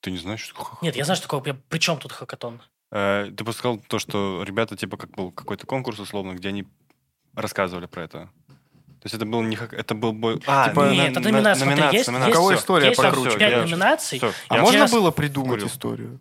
Ты 0.00 0.10
не 0.10 0.18
знаешь, 0.18 0.40
что 0.40 0.54
такое 0.54 0.78
Нет, 0.82 0.96
я 0.96 1.04
знаю, 1.04 1.16
что 1.16 1.28
такое. 1.28 1.54
При 1.68 1.78
чем 1.78 1.98
тут 1.98 2.12
хакатон? 2.12 2.60
Э, 2.90 3.30
Ты 3.36 3.44
просто 3.44 3.60
сказал 3.60 3.78
то, 3.78 3.98
что 3.98 4.42
ребята, 4.44 4.76
типа, 4.76 4.96
как 4.96 5.10
был 5.10 5.30
какой-то 5.32 5.66
конкурс, 5.66 5.98
условно, 6.00 6.34
где 6.34 6.48
они 6.48 6.64
рассказывали 7.34 7.86
про 7.86 8.02
это. 8.04 8.28
То 8.48 9.06
есть 9.06 9.14
это 9.16 9.24
был 9.26 9.42
не 9.42 9.56
хак... 9.56 9.72
Это 9.72 9.94
был 9.96 10.12
бой... 10.12 10.40
А, 10.46 10.68
типа, 10.68 10.90
Нет, 10.92 10.96
на- 10.96 11.10
это 11.10 11.20
на- 11.20 11.30
номинация. 11.32 11.54
Смотри, 11.64 11.74
номинация, 11.74 11.98
есть, 11.98 12.08
номинация. 12.08 12.30
У 12.30 12.34
кого 12.34 12.50
есть- 12.52 12.62
история 12.62 12.86
есть 12.88 13.02
покруче, 13.02 13.38
пять 13.38 13.50
я- 13.50 13.62
номинаций. 13.62 14.18
Всё, 14.18 14.28
А 14.48 14.54
я 14.54 14.56
Я 14.56 14.62
можно 14.62 14.78
сейчас 14.78 14.92
было 14.92 15.10
придумать 15.10 15.50
курю. 15.60 15.66
историю? 15.66 16.20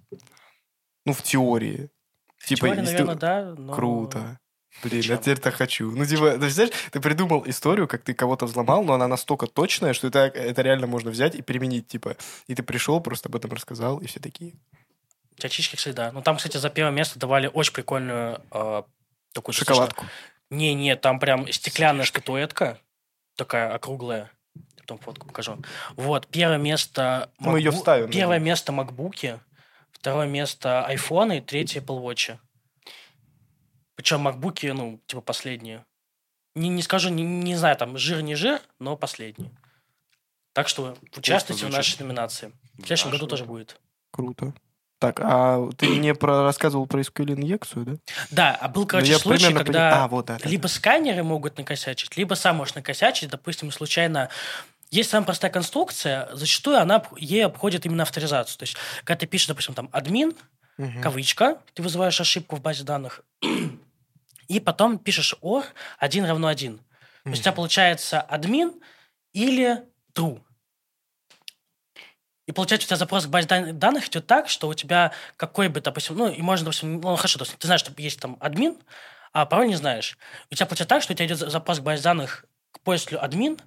Ну, 1.06 1.14
в 1.14 1.22
теории. 1.24 1.90
В 2.38 2.48
Типа, 2.48 2.68
теории, 2.68 2.82
наверное, 2.82 3.16
да. 3.16 3.56
но- 3.58 3.74
Круто. 3.74 4.40
Блин, 4.84 4.96
я 5.02 5.02
Зачем? 5.02 5.18
теперь 5.20 5.40
так 5.40 5.54
хочу. 5.56 5.92
Ну, 5.92 6.06
типа, 6.06 6.38
ты 6.38 6.50
знаешь, 6.50 6.72
ты 6.92 7.02
придумал 7.02 7.44
историю, 7.46 7.88
как 7.90 8.04
ты 8.04 8.14
кого-то 8.14 8.46
взломал, 8.46 8.84
но 8.84 8.94
она 8.94 9.08
настолько 9.08 9.46
точная, 9.48 9.94
что 9.94 10.08
это, 10.08 10.20
это 10.20 10.62
реально 10.62 10.88
можно 10.88 11.12
взять 11.12 11.36
и 11.36 11.42
применить, 11.42 11.88
типа. 11.88 12.16
И 12.48 12.56
ты 12.56 12.64
пришел, 12.64 13.02
просто 13.02 13.28
об 13.28 13.36
этом 13.36 13.52
рассказал, 13.52 13.98
и 14.00 14.08
все 14.08 14.20
такие. 14.22 14.54
Чачички, 15.38 15.76
кстати, 15.76 15.94
да. 15.96 16.12
Ну, 16.14 16.22
там, 16.22 16.38
кстати, 16.38 16.56
за 16.58 16.70
первое 16.70 16.94
место 16.94 17.20
давали 17.20 17.50
очень 17.54 17.74
прикольную 17.74 18.42
э, 18.52 18.84
такую... 19.34 19.54
Шоколадку. 19.54 20.06
Не-не, 20.50 20.96
там 20.96 21.20
прям 21.20 21.52
стеклянная 21.52 22.06
статуэтка, 22.06 22.80
такая 23.36 23.74
округлая. 23.74 24.32
Я 24.56 24.62
Потом 24.84 25.00
фотку 25.00 25.28
покажу. 25.28 25.58
Вот, 25.96 26.28
первое 26.28 26.58
место... 26.58 27.30
Мы 27.40 27.60
её 27.60 27.72
MacBook- 27.72 27.76
вставим, 27.76 28.10
Первое 28.10 28.28
наверное. 28.40 28.46
место 28.46 28.72
макбуки, 28.72 29.40
второе 30.02 30.28
место 30.28 30.84
айфоны, 30.84 31.38
и 31.38 31.42
третье 31.42 31.80
Apple 31.80 32.02
Watch. 32.02 32.36
Причем 33.96 34.22
макбуки, 34.22 34.66
ну, 34.66 35.00
типа 35.06 35.22
последние. 35.22 35.86
Не, 36.56 36.70
не 36.70 36.82
скажу, 36.82 37.10
не, 37.10 37.22
не 37.24 37.56
знаю, 37.56 37.78
там, 37.78 37.98
жир 38.00 38.22
не 38.24 38.34
жир, 38.36 38.60
но 38.80 38.98
последние. 38.98 39.52
Так 40.54 40.68
что 40.68 40.98
участвуйте 41.16 41.68
в 41.68 41.70
нашей 41.70 42.02
номинации. 42.02 42.52
В 42.80 42.88
следующем 42.88 43.12
году 43.12 43.28
тоже 43.28 43.46
будет. 43.46 43.80
Круто. 44.12 44.54
Так, 44.98 45.20
а 45.20 45.70
ты 45.78 45.88
мне 45.88 46.14
про 46.16 46.44
рассказывал 46.44 46.86
про 46.88 47.00
SQL 47.02 47.34
инъекцию, 47.34 47.86
да? 47.86 47.94
Да, 48.32 48.56
а 48.56 48.68
был, 48.68 48.82
Ну, 48.82 48.88
короче, 48.88 49.18
случай, 49.18 49.46
примерно 49.46 49.60
пони- 49.60 49.66
когда 49.66 50.04
А, 50.04 50.08
вот, 50.08 50.26
да. 50.26 50.38
да, 50.40 50.50
либо 50.50 50.68
сканеры 50.68 51.24
могут 51.24 51.58
накосячить, 51.58 52.18
либо 52.18 52.34
сам 52.34 52.58
можешь 52.58 52.76
накосячить, 52.76 53.30
допустим, 53.30 53.72
случайно. 53.72 54.30
Есть 54.92 55.10
самая 55.10 55.26
простая 55.26 55.50
конструкция, 55.50 56.28
зачастую 56.34 56.78
она 56.78 57.04
ей 57.18 57.46
обходит 57.46 57.86
именно 57.86 58.04
авторизацию. 58.04 58.58
То 58.60 58.64
есть, 58.64 58.76
когда 59.06 59.20
ты 59.22 59.26
пишешь, 59.26 59.48
допустим, 59.48 59.74
там 59.74 59.90
админ. 59.92 60.34
Мгм. 60.78 61.02
кавычка, 61.02 61.62
ты 61.76 61.84
вызываешь 61.84 62.20
ошибку 62.20 62.56
в 62.56 62.62
базе 62.62 62.84
данных, 62.84 63.22
и 64.48 64.60
потом 64.60 64.98
пишешь 64.98 65.36
or 65.42 65.64
1 66.00 66.26
равно 66.26 66.48
1. 66.48 66.78
То 66.78 67.30
есть 67.30 67.42
у 67.42 67.44
тебя 67.44 67.52
получается 67.52 68.20
админ 68.22 68.74
или 69.32 69.84
true. 70.16 70.42
И 72.48 72.52
получается, 72.52 72.86
у 72.86 72.90
тебя 72.90 72.98
запрос 72.98 73.26
к 73.26 73.30
базе 73.30 73.48
дан- 73.48 73.78
данных 73.78 74.08
идет 74.08 74.26
так, 74.26 74.50
что 74.50 74.68
у 74.70 74.74
тебя 74.74 75.12
какой 75.38 75.68
бы, 75.68 75.82
допустим, 75.82 76.16
ну, 76.18 76.30
и 76.30 76.42
можно, 76.42 76.66
допустим, 76.66 77.00
ну, 77.00 77.16
хорошо, 77.16 77.38
есть 77.40 77.56
ты 77.58 77.68
знаешь, 77.68 77.82
что 77.82 77.94
есть 77.98 78.20
там 78.20 78.38
админ, 78.40 78.78
а 79.34 79.46
пароль 79.46 79.68
не 79.68 79.76
знаешь. 79.76 80.18
У 80.50 80.56
тебя 80.56 80.66
получается 80.66 80.90
так, 80.90 81.04
что 81.04 81.14
у 81.14 81.16
тебя 81.16 81.28
идет 81.28 81.38
за- 81.38 81.50
запрос 81.50 81.80
к 81.80 81.84
базе 81.84 82.02
данных 82.02 82.46
к 82.72 82.80
пользователю 82.80 83.24
админ, 83.24 83.60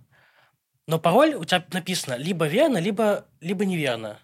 но 0.87 0.99
пароль 0.99 1.35
у 1.35 1.45
тебя 1.45 1.65
написано 1.73 2.15
либо 2.15 2.47
верно, 2.47 2.79
либо, 2.79 3.27
либо 3.41 3.65
неверно. 3.65 4.19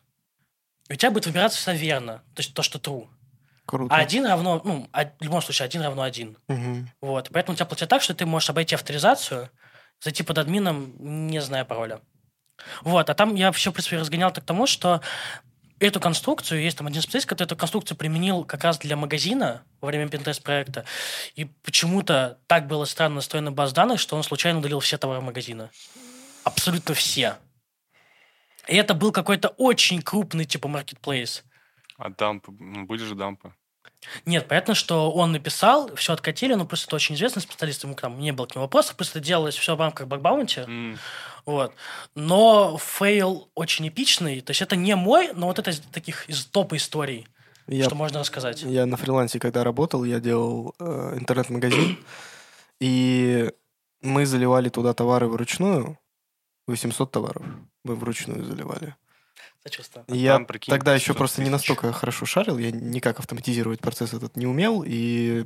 И 0.88 0.94
у 0.94 0.96
тебя 0.96 1.10
будет 1.10 1.26
выбираться 1.26 1.58
всегда 1.58 1.74
верно, 1.74 2.18
то 2.34 2.40
есть 2.40 2.54
то, 2.54 2.62
что 2.62 2.78
true. 2.78 3.08
Круто. 3.64 3.94
А 3.94 3.98
один 3.98 4.26
равно, 4.26 4.60
ну, 4.64 4.88
а- 4.92 5.04
в 5.04 5.22
любом 5.22 5.40
случае, 5.42 5.66
один 5.66 5.82
равно 5.82 6.02
один. 6.02 6.36
Мгм. 6.48 6.90
Вот. 7.00 7.30
Поэтому 7.32 7.54
у 7.54 7.56
тебя 7.56 7.66
получается 7.66 7.90
так, 7.90 8.02
что 8.02 8.14
ты 8.14 8.26
можешь 8.26 8.50
обойти 8.50 8.74
авторизацию, 8.74 9.48
зайти 10.00 10.24
под 10.24 10.38
админом, 10.38 10.92
не 10.98 11.40
зная 11.40 11.64
пароля. 11.64 12.00
Вот. 12.82 13.08
А 13.08 13.14
там 13.14 13.36
я 13.36 13.46
вообще, 13.46 13.70
в 13.70 13.74
принципе, 13.74 13.98
разгонял 13.98 14.32
так 14.32 14.42
к 14.42 14.46
тому, 14.46 14.66
что 14.66 15.02
эту 15.78 16.00
конструкцию, 16.00 16.62
есть 16.62 16.76
там 16.76 16.86
один 16.86 17.00
специалист, 17.00 17.28
который 17.28 17.46
эту 17.46 17.56
конструкцию 17.56 17.96
применил 17.96 18.44
как 18.44 18.64
раз 18.64 18.78
для 18.78 18.96
магазина 18.96 19.62
во 19.80 19.86
время 19.86 20.08
пентест 20.08 20.42
проекта, 20.42 20.84
и 21.36 21.46
почему-то 21.46 22.38
так 22.48 22.66
было 22.66 22.84
странно 22.84 23.16
настроена 23.16 23.50
база 23.50 23.74
данных, 23.74 23.98
что 23.98 24.16
он 24.16 24.22
случайно 24.22 24.58
удалил 24.58 24.80
все 24.80 24.98
товары 24.98 25.22
магазина. 25.22 25.70
Абсолютно 26.44 26.94
все. 26.94 27.36
И 28.68 28.76
это 28.76 28.94
был 28.94 29.12
какой-то 29.12 29.48
очень 29.48 30.02
крупный 30.02 30.44
типа 30.44 30.68
маркетплейс. 30.68 31.44
А 31.96 32.08
дампы? 32.10 32.52
Ну, 32.58 32.86
были 32.86 33.04
же 33.04 33.14
дампы. 33.14 33.52
Нет, 34.24 34.48
понятно, 34.48 34.74
что 34.74 35.10
он 35.12 35.32
написал, 35.32 35.94
все 35.94 36.14
откатили, 36.14 36.54
но 36.54 36.64
просто 36.64 36.86
это 36.86 36.96
очень 36.96 37.14
известный 37.14 37.42
специалист, 37.42 37.84
ему 37.84 37.94
к 37.94 38.02
нам 38.02 38.18
не 38.18 38.32
было 38.32 38.46
к 38.46 38.54
нему 38.54 38.64
вопросов, 38.64 38.96
просто 38.96 39.20
делалось 39.20 39.56
все 39.56 39.76
в 39.76 39.80
рамках 39.80 40.06
bug 40.08 40.24
bounty, 40.24 40.60
М, 40.60 40.98
вот. 41.44 41.74
Но 42.14 42.78
фейл 42.78 43.50
очень 43.54 43.88
эпичный, 43.88 44.40
то 44.40 44.52
есть 44.52 44.62
это 44.62 44.74
не 44.74 44.96
мой, 44.96 45.32
но 45.34 45.46
вот 45.46 45.58
это 45.58 45.70
из 45.70 45.80
таких 45.80 46.28
из 46.30 46.46
топ 46.46 46.72
историй, 46.72 47.28
Я 47.66 47.84
что 47.84 47.94
можно 47.94 48.20
рассказать. 48.20 48.62
Я 48.62 48.86
на 48.86 48.96
фрилансе, 48.96 49.38
когда 49.38 49.64
работал, 49.64 50.04
я 50.04 50.18
делал 50.18 50.74
э, 50.78 51.18
интернет-магазин, 51.18 51.98
и 52.80 53.50
мы 54.00 54.24
заливали 54.24 54.70
туда 54.70 54.94
товары 54.94 55.28
вручную, 55.28 55.98
800 56.70 57.10
товаров 57.10 57.44
мы 57.84 57.94
вручную 57.94 58.44
заливали. 58.44 58.94
Сочувствую. 59.62 60.04
И 60.08 60.16
я 60.16 60.34
там, 60.34 60.46
прикинь, 60.46 60.72
тогда 60.72 60.94
еще 60.94 61.08
500 61.08 61.18
просто 61.18 61.40
не 61.42 61.46
тысяч. 61.46 61.52
настолько 61.52 61.92
хорошо 61.92 62.24
шарил, 62.24 62.56
я 62.58 62.70
никак 62.70 63.18
автоматизировать 63.18 63.80
процесс 63.80 64.14
этот 64.14 64.36
не 64.36 64.46
умел, 64.46 64.82
и 64.86 65.44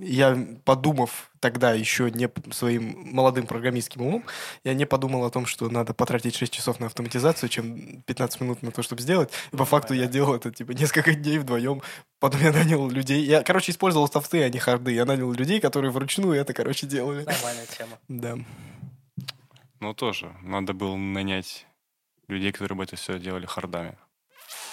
я, 0.00 0.38
подумав 0.64 1.30
тогда 1.40 1.72
еще 1.72 2.10
не 2.10 2.30
своим 2.52 2.94
молодым 3.12 3.46
программистским 3.46 4.02
умом, 4.02 4.24
я 4.64 4.74
не 4.74 4.84
подумал 4.84 5.24
о 5.24 5.30
том, 5.30 5.46
что 5.46 5.68
надо 5.70 5.94
потратить 5.94 6.36
6 6.36 6.52
часов 6.52 6.78
на 6.78 6.86
автоматизацию, 6.86 7.48
чем 7.48 8.02
15 8.02 8.40
минут 8.42 8.62
на 8.62 8.70
то, 8.70 8.82
чтобы 8.82 9.00
сделать. 9.00 9.30
И 9.52 9.56
по 9.56 9.64
факту 9.64 9.94
я 9.94 10.06
делал 10.06 10.34
это 10.34 10.50
типа 10.50 10.72
несколько 10.72 11.14
дней 11.14 11.38
вдвоем. 11.38 11.82
Потом 12.20 12.42
я 12.42 12.52
нанял 12.52 12.88
людей. 12.88 13.24
Я, 13.24 13.42
короче, 13.42 13.72
использовал 13.72 14.08
софты, 14.08 14.42
а 14.42 14.50
не 14.50 14.58
харды. 14.58 14.92
Я 14.92 15.06
нанял 15.06 15.32
людей, 15.32 15.58
которые 15.58 15.90
вручную 15.90 16.34
это, 16.34 16.52
короче, 16.52 16.86
делали. 16.86 17.24
Нормальная 17.24 17.66
тема. 17.66 17.98
Да. 18.08 18.38
Ну, 19.82 19.94
тоже. 19.94 20.32
Надо 20.42 20.74
было 20.74 20.94
нанять 20.94 21.66
людей, 22.28 22.52
которые 22.52 22.78
бы 22.78 22.84
это 22.84 22.94
все 22.94 23.18
делали 23.18 23.46
хардами. 23.46 23.98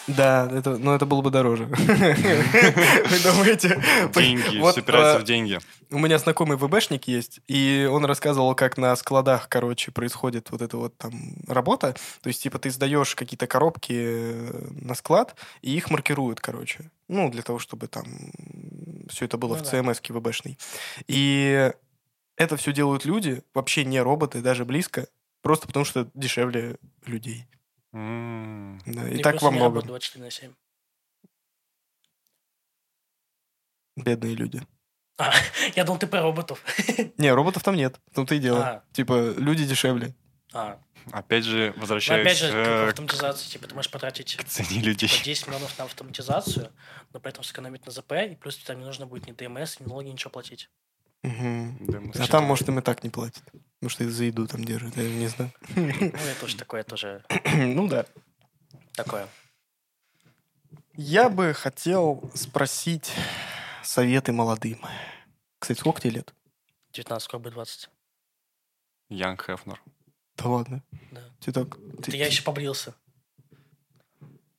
Да, 0.05 0.47
это, 0.51 0.77
но 0.77 0.93
это 0.93 1.07
было 1.07 1.23
бы 1.23 1.31
дороже. 1.31 1.65
Вы 1.65 3.19
думаете? 3.23 3.81
Деньги, 4.13 4.59
Вот, 4.59 4.73
все 4.73 4.83
а, 4.87 5.17
в 5.17 5.23
деньги. 5.23 5.59
У 5.89 5.97
меня 5.97 6.19
знакомый 6.19 6.57
ВБшник 6.57 7.07
есть, 7.07 7.39
и 7.47 7.89
он 7.91 8.05
рассказывал, 8.05 8.53
как 8.53 8.77
на 8.77 8.95
складах, 8.95 9.49
короче, 9.49 9.91
происходит 9.91 10.51
вот 10.51 10.61
эта 10.61 10.77
вот 10.77 10.95
там 10.97 11.13
работа. 11.47 11.95
То 12.21 12.27
есть, 12.27 12.43
типа, 12.43 12.59
ты 12.59 12.69
сдаешь 12.69 13.15
какие-то 13.15 13.47
коробки 13.47 13.93
э, 13.95 14.67
на 14.81 14.93
склад, 14.93 15.35
и 15.63 15.75
их 15.75 15.89
маркируют, 15.89 16.39
короче. 16.39 16.91
Ну, 17.07 17.31
для 17.31 17.41
того, 17.41 17.57
чтобы 17.57 17.87
там 17.87 18.05
все 19.09 19.25
это 19.25 19.39
было 19.39 19.57
Ну 19.57 19.63
в. 19.63 19.73
CMS-ке 19.73 20.13
ВБшной. 20.13 20.59
И 21.07 21.71
это 22.39 22.55
все 22.57 22.71
делают 22.73 23.05
люди, 23.05 23.43
вообще 23.53 23.83
не 23.85 24.01
роботы, 24.01 24.41
даже 24.41 24.65
близко, 24.65 25.07
просто 25.41 25.67
потому 25.67 25.85
что 25.85 26.09
дешевле 26.15 26.77
людей. 27.05 27.45
М, 27.91 28.79
Да, 28.85 29.07
И 29.09 29.17
и 29.19 29.21
так 29.21 29.41
во 29.41 29.51
многом. 29.51 29.85
24 29.85 30.23
на 30.25 30.31
7. 30.31 30.53
Бедные 33.97 34.35
люди. 34.35 34.61
А, 35.17 35.33
я 35.75 35.83
думал, 35.83 35.99
ты 35.99 36.07
про 36.07 36.21
роботов. 36.21 36.63
Не, 37.17 37.33
роботов 37.33 37.61
там 37.61 37.75
нет. 37.75 37.99
В 38.11 38.15
том-то 38.15 38.35
и 38.35 38.39
дело. 38.39 38.65
А. 38.65 38.83
Типа, 38.93 39.33
люди 39.37 39.65
дешевле. 39.65 40.15
А, 40.53 40.79
Опять 41.11 41.43
же, 41.43 41.73
ну, 41.75 41.81
возвращаясь 41.81 42.21
опять 42.25 42.37
же, 42.37 42.47
как 42.47 42.55
э, 42.55 42.89
автоматизация, 42.89 43.49
типа, 43.49 43.67
ты 43.67 43.75
можешь 43.75 43.91
потратить 43.91 44.35
к 44.37 44.43
цене 44.45 44.81
людей. 44.81 45.09
по 45.09 45.23
10 45.23 45.47
миллионов 45.47 45.77
на 45.77 45.83
автоматизацию, 45.85 46.71
но 47.11 47.19
при 47.19 47.31
этом 47.31 47.43
сэкономить 47.43 47.85
на 47.85 47.91
ЗП, 47.91 48.13
и 48.31 48.35
плюс 48.35 48.55
тебе 48.55 48.67
там 48.67 48.79
не 48.79 48.85
нужно 48.85 49.05
будет 49.05 49.27
ни 49.27 49.31
ДМС, 49.31 49.79
ни 49.79 49.85
налоги, 49.85 50.07
ничего 50.07 50.31
платить. 50.31 50.69
Да, 51.23 52.01
А 52.23 52.27
там, 52.27 52.45
может, 52.45 52.67
им 52.69 52.79
и 52.79 52.81
так 52.81 53.03
не 53.03 53.09
платят. 53.09 53.43
Потому 53.79 53.89
что 53.89 54.03
их 54.03 54.11
за 54.11 54.25
еду 54.25 54.47
там 54.47 54.63
держат, 54.63 54.95
я 54.97 55.09
не 55.09 55.27
знаю. 55.27 55.51
Ну, 55.75 55.87
это 55.87 56.45
уже 56.45 56.57
такое 56.57 56.83
тоже 56.83 57.23
Ну 57.55 57.87
да. 57.87 58.05
такое. 58.93 59.27
Я 60.93 61.29
бы 61.29 61.53
хотел 61.53 62.29
спросить 62.35 63.11
советы 63.83 64.31
молодым. 64.33 64.79
Кстати, 65.59 65.79
сколько 65.79 66.01
тебе 66.01 66.11
лет? 66.15 66.33
19, 66.93 67.23
скоро 67.23 67.39
будет 67.41 67.53
20. 67.53 67.89
Янг 69.09 69.45
Хефнер. 69.45 69.81
Да 70.37 70.49
ладно. 70.49 70.83
Да. 71.11 71.21
Ты 71.39 71.51
так... 71.51 71.77
Ты, 72.03 72.15
я 72.17 72.27
еще 72.27 72.43
побрился. 72.43 72.95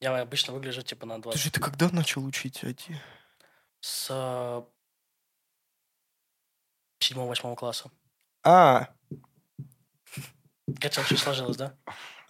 Я 0.01 0.19
обычно 0.19 0.55
выгляжу 0.55 0.83
типа 0.83 1.05
на 1.07 1.21
20. 1.21 1.25
Подожди, 1.25 1.51
ты 1.51 1.61
когда 1.61 1.91
начал 1.91 2.25
учить 2.25 2.63
IT? 2.65 2.95
С 3.81 4.65
7-8 7.01 7.55
класса. 7.57 7.91
А, 8.45 8.89
Это 10.81 11.01
очень 11.01 11.17
сложилось, 11.17 11.57
да? 11.57 11.75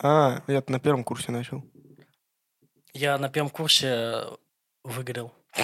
а, 0.03 0.43
я 0.47 0.63
на 0.67 0.81
первом 0.81 1.05
курсе 1.05 1.33
начал. 1.33 1.63
Я 2.93 3.19
на 3.19 3.29
первом 3.29 3.51
курсе 3.51 4.25
выгорел. 4.85 5.33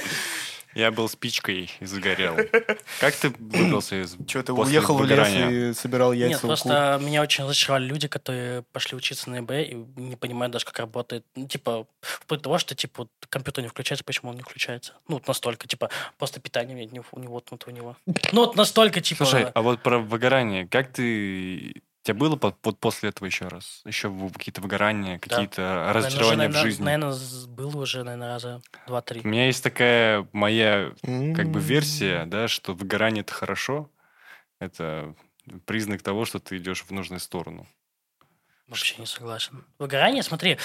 Я 0.74 0.90
был 0.90 1.08
спичкой 1.08 1.70
и 1.80 1.84
загорел. 1.84 2.36
Как 3.00 3.14
ты 3.14 3.30
выбрался 3.30 4.02
из 4.02 4.16
Че, 4.26 4.42
ты 4.42 4.52
уехал 4.52 4.96
в 4.96 5.04
лес 5.04 5.10
выгорания? 5.10 5.70
и 5.70 5.74
собирал 5.74 6.12
яйца 6.12 6.34
Нет, 6.34 6.40
просто 6.40 7.00
меня 7.02 7.22
очень 7.22 7.44
разочаровали 7.44 7.86
люди, 7.86 8.08
которые 8.08 8.62
пошли 8.72 8.96
учиться 8.96 9.30
на 9.30 9.40
ИБ 9.40 9.50
и 9.50 9.74
не 10.00 10.16
понимают 10.16 10.52
даже, 10.52 10.64
как 10.64 10.78
работает. 10.78 11.24
Ну, 11.34 11.46
типа, 11.48 11.86
вплоть 12.00 12.40
до 12.40 12.44
того, 12.44 12.58
что, 12.58 12.74
типа, 12.74 13.02
вот 13.02 13.10
компьютер 13.28 13.62
не 13.64 13.68
включается, 13.68 14.04
почему 14.04 14.30
он 14.30 14.36
не 14.36 14.42
включается. 14.42 14.94
Ну, 15.08 15.16
вот 15.16 15.26
настолько, 15.26 15.66
типа, 15.66 15.90
просто 16.18 16.40
питание 16.40 16.74
не, 16.74 16.86
не, 16.86 17.02
не 17.16 17.26
воткнуто 17.26 17.70
у 17.70 17.72
него. 17.72 17.96
Ну, 18.32 18.46
вот 18.46 18.56
настолько, 18.56 19.00
типа... 19.00 19.24
Слушай, 19.24 19.46
а 19.52 19.62
вот 19.62 19.82
про 19.82 19.98
выгорание, 19.98 20.66
как 20.66 20.92
ты... 20.92 21.82
У 22.10 22.12
тебя 22.12 22.18
было 22.18 22.36
по- 22.36 22.56
вот 22.64 22.78
после 22.80 23.10
этого 23.10 23.26
еще 23.26 23.46
раз? 23.46 23.82
Еще 23.84 24.12
какие-то 24.34 24.60
выгорания, 24.60 25.18
какие-то 25.20 25.92
разочарования 25.94 26.48
в 26.48 26.56
жизни? 26.56 26.82
Наверное, 26.82 27.46
было 27.46 27.82
уже, 27.82 28.02
наверное, 28.02 28.28
раза 28.28 28.62
два-три. 28.88 29.20
У 29.22 29.28
меня 29.28 29.46
есть 29.46 29.62
такая 29.62 30.26
моя 30.32 30.92
как 31.34 31.50
бы 31.50 31.60
версия, 31.60 32.24
да, 32.26 32.48
что 32.48 32.74
выгорание 32.74 33.20
это 33.22 33.32
хорошо. 33.32 33.90
Это 34.58 35.14
признак 35.66 36.02
того, 36.02 36.24
что 36.24 36.40
ты 36.40 36.56
идешь 36.56 36.82
в 36.82 36.90
нужную 36.90 37.20
сторону. 37.20 37.66
Вообще 38.70 38.94
не 38.98 39.06
согласен. 39.06 39.64
Выгорание, 39.78 40.22
смотри, 40.22 40.56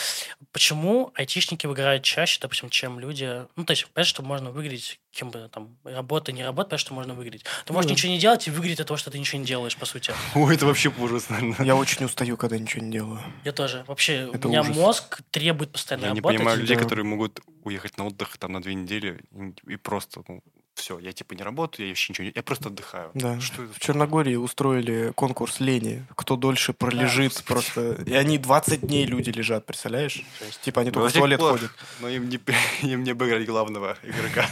почему 0.51 1.11
айтишники 1.15 1.65
выгорают 1.65 2.03
чаще, 2.03 2.39
допустим, 2.39 2.69
чем 2.69 2.99
люди... 2.99 3.45
Ну, 3.55 3.65
то 3.65 3.71
есть, 3.71 3.87
понятно, 3.87 4.03
что 4.09 4.21
можно 4.21 4.51
выиграть, 4.51 4.99
кем 5.11 5.31
бы 5.31 5.49
там, 5.51 5.75
работа, 5.83 6.31
не 6.31 6.43
работа, 6.43 6.69
понятно, 6.69 6.77
что 6.77 6.93
можно 6.93 7.13
выиграть. 7.15 7.43
Ты 7.65 7.73
можешь 7.73 7.89
Ну 7.89 7.93
ничего 7.95 8.11
не 8.11 8.19
делать 8.19 8.47
и 8.47 8.51
выиграть 8.51 8.79
от 8.79 8.87
того, 8.87 8.97
что 8.97 9.09
ты 9.09 9.17
ничего 9.17 9.39
не 9.39 9.45
делаешь, 9.45 9.75
по 9.75 9.85
сути. 9.85 10.13
Ой, 10.35 10.55
это 10.55 10.67
вообще 10.67 10.93
ужас, 10.99 11.29
наверное. 11.29 11.65
Я 11.65 11.75
очень 11.75 12.05
устаю, 12.05 12.37
когда 12.37 12.57
ничего 12.59 12.85
не 12.85 12.91
делаю. 12.91 13.19
Я 13.43 13.51
тоже. 13.51 13.83
Вообще, 13.87 14.29
Это 14.31 14.47
у 14.47 14.51
меня 14.51 14.61
ужас. 14.61 14.75
мозг 14.75 15.21
требует 15.31 15.71
постоянно 15.71 16.05
Я 16.05 16.11
не 16.11 16.19
работать. 16.19 16.37
понимаю 16.37 16.59
людей, 16.59 16.75
да. 16.77 16.83
которые 16.83 17.05
могут 17.05 17.39
уехать 17.63 17.97
на 17.97 18.05
отдых 18.05 18.37
там 18.37 18.51
на 18.51 18.61
две 18.61 18.75
недели 18.75 19.23
и, 19.67 19.73
и 19.73 19.75
просто, 19.77 20.23
ну, 20.27 20.43
все, 20.75 20.99
я 20.99 21.11
типа 21.13 21.33
не 21.33 21.41
работаю, 21.43 21.87
я 21.87 21.91
вообще 21.91 22.11
ничего 22.13 22.25
не... 22.27 22.33
Я 22.35 22.43
просто 22.43 22.67
отдыхаю. 22.69 23.11
Да. 23.13 23.39
Что 23.39 23.63
это? 23.63 23.73
В 23.73 23.79
Черногории 23.79 24.35
устроили 24.35 25.11
конкурс 25.15 25.59
лени. 25.59 26.05
Кто 26.15 26.35
дольше 26.35 26.73
пролежит 26.73 27.43
просто. 27.45 27.93
И 28.05 28.13
они 28.13 28.37
20 28.37 28.81
дней 28.81 29.05
люди 29.05 29.29
лежат, 29.29 29.65
представляешь? 29.65 30.23
Жесть. 30.39 30.61
Типа 30.61 30.81
они 30.81 30.91
Ну, 30.91 30.95
только 30.95 31.09
в 31.09 31.13
туалет 31.13 31.39
пор. 31.39 31.51
ходят. 31.53 31.71
Но 32.01 32.09
им 32.09 32.29
не, 32.29 32.39
им 32.81 33.03
не 33.03 33.11
обыграть 33.11 33.45
главного 33.45 33.97
игрока. 34.03 34.47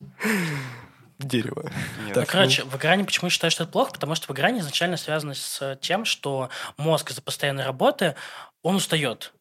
Дерево. 1.18 1.62
Нет. 1.62 2.08
Ну, 2.08 2.14
Так, 2.14 2.28
короче, 2.28 2.64
выгорание, 2.64 3.06
почему 3.06 3.26
я 3.26 3.30
считаю, 3.30 3.50
что 3.50 3.62
это 3.62 3.72
плохо? 3.72 3.92
Потому 3.92 4.14
что 4.16 4.26
выгорание 4.28 4.60
изначально 4.60 4.96
связано 4.96 5.34
с 5.34 5.78
тем, 5.80 6.04
что 6.04 6.50
мозг 6.76 7.10
из-за 7.12 7.22
постоянной 7.22 7.64
работы, 7.64 8.16
он 8.62 8.76
устает. 8.76 9.32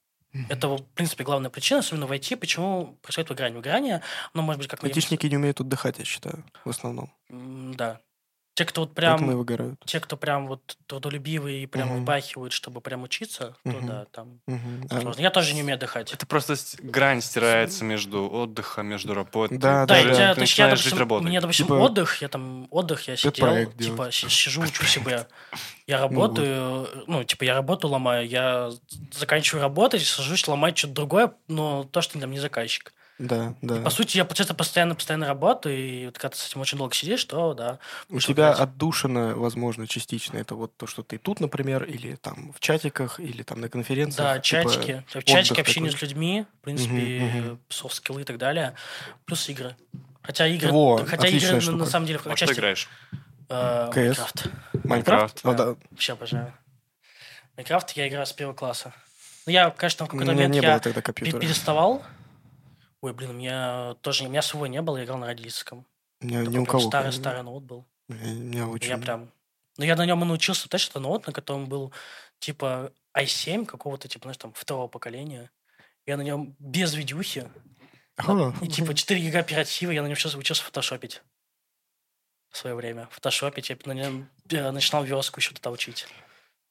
Это, 0.49 0.67
в 0.67 0.83
принципе, 0.95 1.23
главная 1.23 1.49
причина, 1.49 1.79
особенно 1.79 2.07
в 2.07 2.11
IT, 2.11 2.37
почему 2.37 2.97
происходит 3.01 3.29
выгорание. 3.29 3.57
Выгорание, 3.57 4.01
ну, 4.33 4.41
может 4.41 4.59
быть, 4.61 4.69
как. 4.69 4.83
Айтишники 4.83 5.27
не 5.27 5.37
умеют 5.37 5.61
отдыхать, 5.61 5.99
я 5.99 6.05
считаю, 6.05 6.43
в 6.65 6.69
основном. 6.69 7.13
Да. 7.29 7.99
Те, 8.55 8.65
кто 8.65 8.81
вот 8.81 8.93
Поэтому 8.93 9.17
и 9.17 9.19
прям... 9.29 9.37
выгорают. 9.39 9.79
Те, 9.85 9.99
кто 9.99 10.15
прям 10.15 10.47
вот 10.47 10.77
трудолюбивые 10.85 11.63
и 11.63 11.65
прям 11.65 11.87
Мгм. 11.89 12.01
вбахивают, 12.01 12.53
чтобы 12.53 12.81
прям 12.81 13.01
учиться, 13.01 13.55
то 13.63 13.69
Мгм. 13.71 13.87
да, 13.87 14.05
там. 14.11 14.39
А, 14.91 14.99
сложно. 15.01 15.21
Я 15.21 15.31
тоже 15.31 15.55
не 15.55 15.63
умею 15.63 15.75
отдыхать. 15.77 16.13
Это 16.13 16.27
просто 16.27 16.53
грань 16.83 17.21
стирается 17.21 17.83
между 17.83 18.29
отдыхом, 18.31 18.85
между 18.85 19.15
работой. 19.15 19.57
Да, 19.57 19.87
Да, 19.87 19.95
да. 19.95 20.01
же- 20.01 20.07
я, 20.09 20.13
ты 20.13 20.17
то 20.17 20.21
я, 20.21 20.35
начинаешь 20.35 20.77
жить 20.77 20.83
допустим, 20.91 20.99
работой. 20.99 21.27
мне, 21.29 21.41
допустим, 21.41 21.65
Типа- 21.65 21.73
отдых, 21.79 22.21
я 22.21 22.27
там, 22.27 22.67
отдых, 22.69 23.07
я 23.07 23.15
сидел, 23.17 23.71
типа, 23.71 24.11
сижу, 24.11 24.61
учу 24.61 24.85
себе. 24.85 25.25
Я 25.87 25.99
работаю, 25.99 26.87
ну, 27.07 27.23
типа, 27.23 27.43
я 27.45 27.55
работу 27.55 27.87
ломаю, 27.87 28.27
я 28.27 28.69
заканчиваю 29.11 29.63
работать, 29.63 30.03
сажусь, 30.05 30.47
ломать 30.47 30.77
что-то 30.77 30.93
другое, 30.93 31.33
но 31.47 31.85
то, 31.85 32.01
что 32.01 32.19
там 32.19 32.29
не 32.29 32.39
заказчик. 32.39 32.93
Да, 33.23 33.55
да. 33.61 33.81
По 33.81 33.89
сути, 33.89 34.17
я, 34.17 34.25
получается, 34.25 34.53
постоянно-постоянно 34.53 35.27
работаю, 35.27 35.77
и 35.77 36.05
вот 36.07 36.17
когда 36.17 36.29
ты 36.29 36.37
с 36.37 36.49
этим 36.49 36.59
очень 36.59 36.77
долго 36.77 36.93
сидишь, 36.93 37.23
то, 37.23 37.53
да. 37.53 37.79
У 38.09 38.19
тебя 38.19 38.49
выгорать. 38.49 38.59
отдушина, 38.59 39.35
возможно, 39.35 39.87
частично. 39.87 40.37
Это 40.37 40.55
вот 40.55 40.75
то, 40.75 40.87
что 40.87 41.03
ты 41.03 41.17
тут, 41.17 41.39
например, 41.39 41.83
или 41.83 42.15
там 42.15 42.51
в 42.51 42.59
чатиках, 42.59 43.21
или 43.21 43.43
там 43.43 43.61
на 43.61 43.69
конференциях. 43.69 44.17
Да, 44.27 44.39
типа, 44.39 44.45
чатики. 44.45 45.03
Чатики, 45.09 45.31
отдых 45.31 45.59
общение 45.59 45.91
такой. 45.91 45.99
с 45.99 46.01
людьми, 46.01 46.45
в 46.59 46.63
принципе, 46.65 47.57
софт-скиллы 47.69 48.21
и 48.21 48.25
так 48.25 48.37
далее. 48.37 48.73
Плюс 49.25 49.47
игры. 49.47 49.77
Хотя 50.21 50.45
игры, 50.47 50.71
Во, 50.71 50.97
хотя 51.05 51.27
игры 51.27 51.53
на, 51.53 51.61
штука. 51.61 51.77
на 51.77 51.85
самом 51.85 52.05
деле 52.05 52.19
в 52.19 52.25
Во 52.25 52.35
что 52.35 52.45
части... 52.45 52.59
играешь? 52.59 52.89
э. 53.49 53.89
Майнкрафт. 53.93 54.47
Майнкрафт? 54.83 55.39
Ну 55.43 55.53
да. 55.53 55.75
Вообще 55.91 56.13
обожаю. 56.13 56.53
Майнкрафт 57.55 57.91
я 57.91 58.07
играю 58.07 58.25
с 58.25 58.33
первого 58.33 58.55
класса. 58.55 58.93
Ну, 59.45 59.51
я, 59.51 59.69
конечно, 59.69 60.05
в 60.05 60.09
какой-то 60.09 60.31
момент 60.31 60.53
не 60.53 60.59
я 60.61 60.79
переставал. 60.79 62.03
Ой, 63.03 63.11
блин, 63.11 63.31
у 63.31 63.33
меня 63.33 63.95
тоже... 63.95 64.23
У 64.23 64.29
меня 64.29 64.41
своего 64.41 64.65
не 64.65 64.81
было, 64.81 64.95
я 64.95 65.03
играл 65.03 65.17
на 65.17 65.27
родительском. 65.27 65.85
У 66.21 66.25
меня 66.25 66.45
ни 66.45 66.57
у 66.57 66.65
кого. 66.65 66.79
Старый-старый 66.87 67.43
ноут 67.43 67.65
был. 67.65 67.85
У 68.07 68.13
меня- 68.13 68.65
очень... 68.69 68.91
Я 68.91 68.97
прям... 68.97 69.29
Ну, 69.77 69.83
я 69.83 69.97
на 69.97 70.05
нем 70.05 70.23
и 70.23 70.25
научился. 70.25 70.69
Знаешь, 70.69 70.87
это 70.87 71.01
ноут, 71.01 71.27
на 71.27 71.33
котором 71.33 71.65
был 71.67 71.91
типа 72.39 72.93
i7 73.13 73.65
какого-то, 73.65 74.07
типа, 74.07 74.23
знаешь, 74.23 74.37
там, 74.37 74.53
второго 74.53 74.87
поколения. 74.87 75.51
Я 76.05 76.15
на 76.15 76.21
нем 76.21 76.55
без 76.59 76.93
видюхи. 76.93 77.49
И 78.61 78.67
типа 78.69 78.93
4 78.95 79.19
гига 79.19 79.39
оператива, 79.39 79.91
я 79.91 80.01
на 80.01 80.07
нем 80.07 80.15
сейчас 80.15 80.35
учился 80.35 80.63
фотошопить. 80.63 81.21
В 82.51 82.57
свое 82.57 82.73
время. 82.73 83.09
Фотошопить, 83.11 83.69
я 83.69 83.77
на 83.83 83.91
нем 83.91 84.29
э, 84.49 84.71
начинал 84.71 85.03
верстку 85.03 85.41
еще 85.41 85.53
тогда 85.53 85.71
учить. 85.71 86.07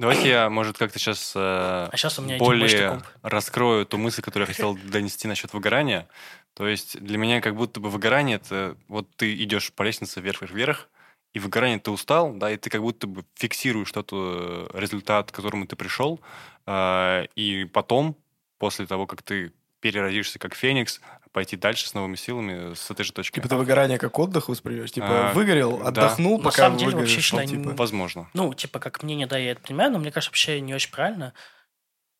Давайте 0.03 0.29
я, 0.31 0.51
может, 0.51 0.79
как-то 0.79 0.99
сейчас 0.99 1.33
А 1.37 1.89
сейчас 1.95 2.19
у 2.19 2.23
меня 2.23 2.37
более 2.37 3.01
раскрою 3.23 3.87
ту 3.87 3.99
мысль, 3.99 4.21
которую 4.21 4.49
я 4.49 4.53
хотел 4.53 4.77
донести 4.91 5.29
насчет 5.29 5.53
выгорания. 5.53 6.09
То 6.55 6.67
есть 6.67 7.01
для 7.01 7.19
меня 7.19 7.41
как 7.41 7.55
будто 7.55 7.79
бы 7.79 7.89
выгорание 7.89 8.37
это 8.37 8.77
вот 8.89 9.09
ты 9.15 9.33
идешь 9.45 9.73
по 9.73 9.85
лестнице 9.85 10.21
вверх-вверх-вверх, 10.21 10.89
и 11.35 11.39
выгорание 11.39 11.79
ты 11.79 11.93
устал, 11.93 12.35
да, 12.35 12.51
и 12.51 12.57
ты 12.57 12.69
как 12.69 12.81
будто 12.81 13.07
бы 13.07 13.25
фиксируешь 13.37 13.87
что-то, 13.87 14.69
э, 14.75 14.81
результат, 14.81 15.31
к 15.31 15.35
которому 15.37 15.69
ты 15.69 15.77
пришел, 15.77 16.21
а, 16.67 17.23
и 17.37 17.65
потом, 17.67 18.17
после 18.59 18.87
того, 18.87 19.07
как 19.07 19.23
ты 19.23 19.53
переродишься 19.81 20.41
как 20.41 20.57
феникс, 20.57 21.01
пойти 21.33 21.57
дальше 21.57 21.89
с 21.89 21.95
новыми 21.95 22.17
силами 22.17 22.75
с 22.75 22.91
этой 22.91 23.05
же 23.05 23.13
точки. 23.13 23.37
Типа 23.37 23.49
ты 23.49 23.57
выгорание 23.57 23.99
как 23.99 24.19
отдых 24.19 24.49
воспринимаешь? 24.49 24.93
Типа 24.93 25.31
А, 25.31 25.33
выгорел, 25.33 25.79
да. 25.79 25.89
отдохнул, 25.89 26.39
На 26.39 26.45
пока 26.45 26.57
самом 26.57 26.79
деле, 26.79 26.97
вообще 26.97 27.17
ну, 27.17 27.23
считай, 27.23 27.47
типа. 27.47 27.71
Возможно. 27.71 28.29
Ну, 28.35 28.53
типа, 28.55 28.79
как 28.79 29.03
мнение, 29.03 29.27
да, 29.27 29.39
я 29.39 29.53
это 29.53 29.61
понимаю, 29.61 29.91
но 29.93 29.99
мне 29.99 30.13
кажется, 30.13 30.31
вообще 30.31 30.61
не 30.61 30.75
очень 30.75 30.91
правильно. 30.91 31.33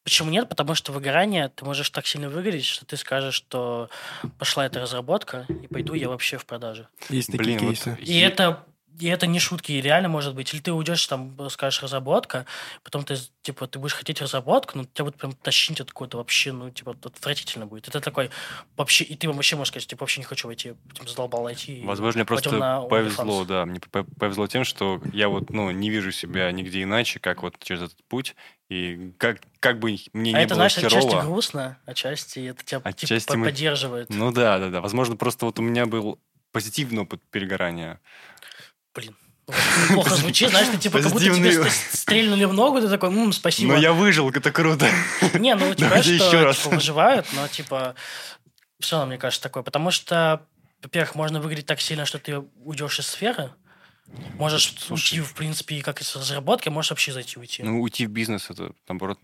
Почему 0.05 0.31
нет? 0.31 0.49
Потому 0.49 0.75
что 0.75 0.91
выгорание, 0.91 1.49
ты 1.49 1.65
можешь 1.65 1.91
так 1.91 2.07
сильно 2.07 2.29
выгореть, 2.29 2.65
что 2.65 2.85
ты 2.85 2.97
скажешь, 2.97 3.35
что 3.35 3.89
пошла 4.39 4.67
эта 4.67 4.81
разработка, 4.81 5.47
и 5.49 5.69
пойду 5.69 5.95
я 5.95 6.09
вообще 6.09 6.39
в 6.39 6.47
продажи. 6.47 6.89
Есть 7.09 7.31
такие 7.31 7.57
Блин, 7.57 7.59
вот 7.61 7.69
кейсы. 7.69 7.97
И 8.01 8.19
это 8.19 8.65
и 8.99 9.07
это 9.09 9.27
не 9.27 9.39
шутки, 9.39 9.73
и 9.73 9.81
реально 9.81 10.09
может 10.09 10.35
быть. 10.35 10.53
Или 10.53 10.61
ты 10.61 10.73
уйдешь, 10.73 11.07
там, 11.07 11.37
скажешь, 11.51 11.83
разработка, 11.83 12.47
потом 12.83 13.05
ты, 13.05 13.17
типа, 13.43 13.67
ты 13.67 13.79
будешь 13.79 13.95
хотеть 13.95 14.21
разработку, 14.21 14.79
но 14.79 14.85
тебя 14.85 15.07
будет 15.07 15.17
прям 15.17 15.33
тащить 15.33 15.81
откуда-то 15.81 16.19
вообще, 16.19 16.53
ну, 16.53 16.71
типа, 16.71 16.97
отвратительно 17.03 17.67
будет. 17.67 17.89
Это 17.89 18.01
такой 18.01 18.31
вообще, 18.77 19.05
и 19.05 19.17
ты 19.17 19.29
вообще 19.31 19.57
можешь 19.57 19.73
сказать, 19.73 19.89
типа, 19.89 20.03
вообще 20.03 20.21
не 20.21 20.27
хочу 20.27 20.47
войти, 20.47 20.75
этим 20.91 21.09
задолбал 21.09 21.45
найти. 21.45 21.83
Возможно, 21.85 22.19
мне 22.19 22.27
просто 22.27 22.87
повезло, 22.89 23.45
да, 23.45 23.67
мне 23.67 23.81
повезло 24.19 24.47
тем, 24.47 24.65
что 24.65 25.01
я 25.13 25.29
вот, 25.29 25.51
ну, 25.51 25.71
не 25.71 25.91
вижу 25.91 26.13
себя 26.13 26.51
нигде 26.53 26.83
иначе, 26.83 27.19
как 27.21 27.43
вот 27.43 27.57
через 27.63 27.83
этот 27.83 28.05
путь, 28.09 28.35
и 28.69 29.13
как, 29.19 29.41
как 29.61 29.79
бы 29.81 29.97
мне 30.13 30.35
а 30.35 30.39
не 30.39 30.45
это, 30.45 30.55
было 30.55 30.69
знаешь, 30.69 30.75
херово... 30.77 30.97
отчасти 30.97 31.27
грустно, 31.27 31.79
отчасти 31.85 32.39
это 32.47 32.65
тебя 32.65 32.79
типа, 32.79 32.89
отчасти 32.89 33.27
типа, 33.27 33.39
мы... 33.39 33.47
поддерживает. 33.47 34.09
Ну 34.09 34.33
да, 34.33 34.59
да, 34.59 34.71
да. 34.71 34.81
Возможно, 34.81 35.17
просто 35.17 35.45
вот 35.45 35.59
у 35.59 35.63
меня 35.63 35.85
был 35.85 36.19
позитивный 36.53 37.03
опыт 37.03 37.21
перегорания. 37.31 38.01
Блин, 38.95 39.17
плохо 39.89 40.15
звучит, 40.17 40.51
знаешь, 40.51 40.69
ты 40.69 40.79
типа 40.79 41.01
как 41.01 41.13
будто 41.13 41.25
тебе 41.25 41.71
стрельнули 41.71 42.45
в 42.45 42.53
ногу, 42.53 42.81
ты 42.81 42.89
такой, 42.89 43.11
ммм, 43.11 43.33
спасибо. 43.33 43.75
Ну, 43.75 43.81
я 43.81 43.93
выжил, 43.93 44.29
это 44.31 44.53
круто. 44.53 44.89
Не, 45.35 45.55
ну, 45.55 45.69
у 45.71 45.75
тебя 45.75 46.03
что. 46.03 46.55
Типа, 46.55 46.75
выживают, 46.75 47.27
но, 47.33 47.49
типа, 47.49 47.95
все 48.81 48.97
равно, 48.97 49.09
мне 49.09 49.19
кажется, 49.19 49.43
такое. 49.43 49.63
Потому 49.63 49.91
что, 49.91 50.47
во-первых, 50.83 51.15
можно 51.15 51.41
выглядеть 51.41 51.67
так 51.67 51.81
сильно, 51.81 52.05
что 52.05 52.19
ты 52.19 52.39
уйдешь 52.65 52.99
из 52.99 53.07
сферы, 53.07 53.53
Можешь 54.39 54.75
Слушай, 54.79 55.21
уйти, 55.21 55.21
в 55.21 55.35
принципе, 55.35 55.83
как 55.83 56.01
из 56.01 56.15
разработки, 56.15 56.69
можешь 56.69 56.91
вообще 56.91 57.13
зайти 57.13 57.39
уйти. 57.39 57.63
Ну, 57.63 57.81
уйти 57.81 58.07
в 58.07 58.11
бизнес, 58.11 58.51
это, 58.51 58.73
наоборот, 58.89 59.19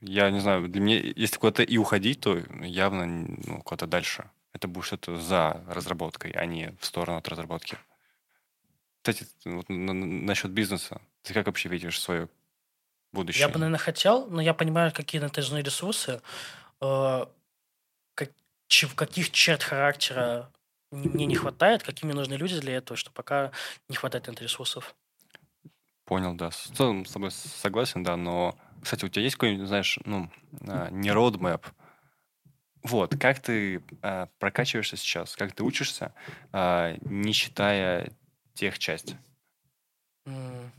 я 0.00 0.30
не 0.30 0.40
знаю, 0.40 0.68
для 0.68 0.80
меня, 0.80 1.00
если 1.16 1.36
куда-то 1.36 1.62
и 1.62 1.76
уходить, 1.78 2.20
то 2.20 2.40
явно 2.62 3.06
ну, 3.06 3.62
куда-то 3.62 3.86
дальше. 3.86 4.30
Это 4.52 4.68
будет 4.68 4.84
что-то 4.84 5.16
за 5.16 5.64
разработкой, 5.68 6.30
а 6.32 6.46
не 6.46 6.74
в 6.80 6.86
сторону 6.86 7.18
от 7.18 7.28
разработки. 7.28 7.76
Кстати, 9.04 9.26
вот 9.44 9.66
насчет 9.68 10.50
бизнеса. 10.50 11.02
Ты 11.22 11.34
как 11.34 11.44
вообще 11.44 11.68
видишь 11.68 12.00
свое 12.00 12.30
будущее? 13.12 13.42
Я 13.42 13.48
бы, 13.50 13.58
наверное, 13.58 13.78
хотел, 13.78 14.26
но 14.28 14.40
я 14.40 14.54
понимаю, 14.54 14.92
какие 14.94 15.20
на 15.20 15.26
это 15.26 15.42
нужны 15.42 15.58
ресурсы, 15.58 16.22
э, 16.80 17.26
как, 18.14 18.30
каких 18.94 19.30
черт 19.30 19.62
характера 19.62 20.50
мне 20.90 21.26
не 21.26 21.34
хватает, 21.34 21.82
какими 21.82 22.12
нужны 22.12 22.32
люди 22.32 22.58
для 22.58 22.76
этого, 22.76 22.96
что 22.96 23.10
пока 23.10 23.52
не 23.90 23.96
хватает 23.96 24.26
на 24.26 24.42
ресурсов. 24.42 24.94
Понял, 26.06 26.32
да. 26.32 26.48
В 26.48 26.56
целом 26.56 27.04
с 27.04 27.12
тобой 27.12 27.30
согласен, 27.30 28.04
да, 28.04 28.16
но, 28.16 28.56
кстати, 28.82 29.04
у 29.04 29.08
тебя 29.08 29.24
есть 29.24 29.36
какой-нибудь, 29.36 29.68
знаешь, 29.68 29.98
ну, 30.06 30.30
а, 30.66 30.88
не 30.88 31.10
roadmap, 31.10 31.62
вот, 32.82 33.16
как 33.18 33.40
ты 33.40 33.82
э, 34.02 34.26
прокачиваешься 34.38 34.96
сейчас, 34.96 35.36
как 35.36 35.52
ты 35.52 35.62
учишься, 35.62 36.14
э, 36.52 36.96
не 37.02 37.32
считая 37.32 38.12
тех 38.54 38.78
часть? 38.78 39.16
Mm. 40.26 40.70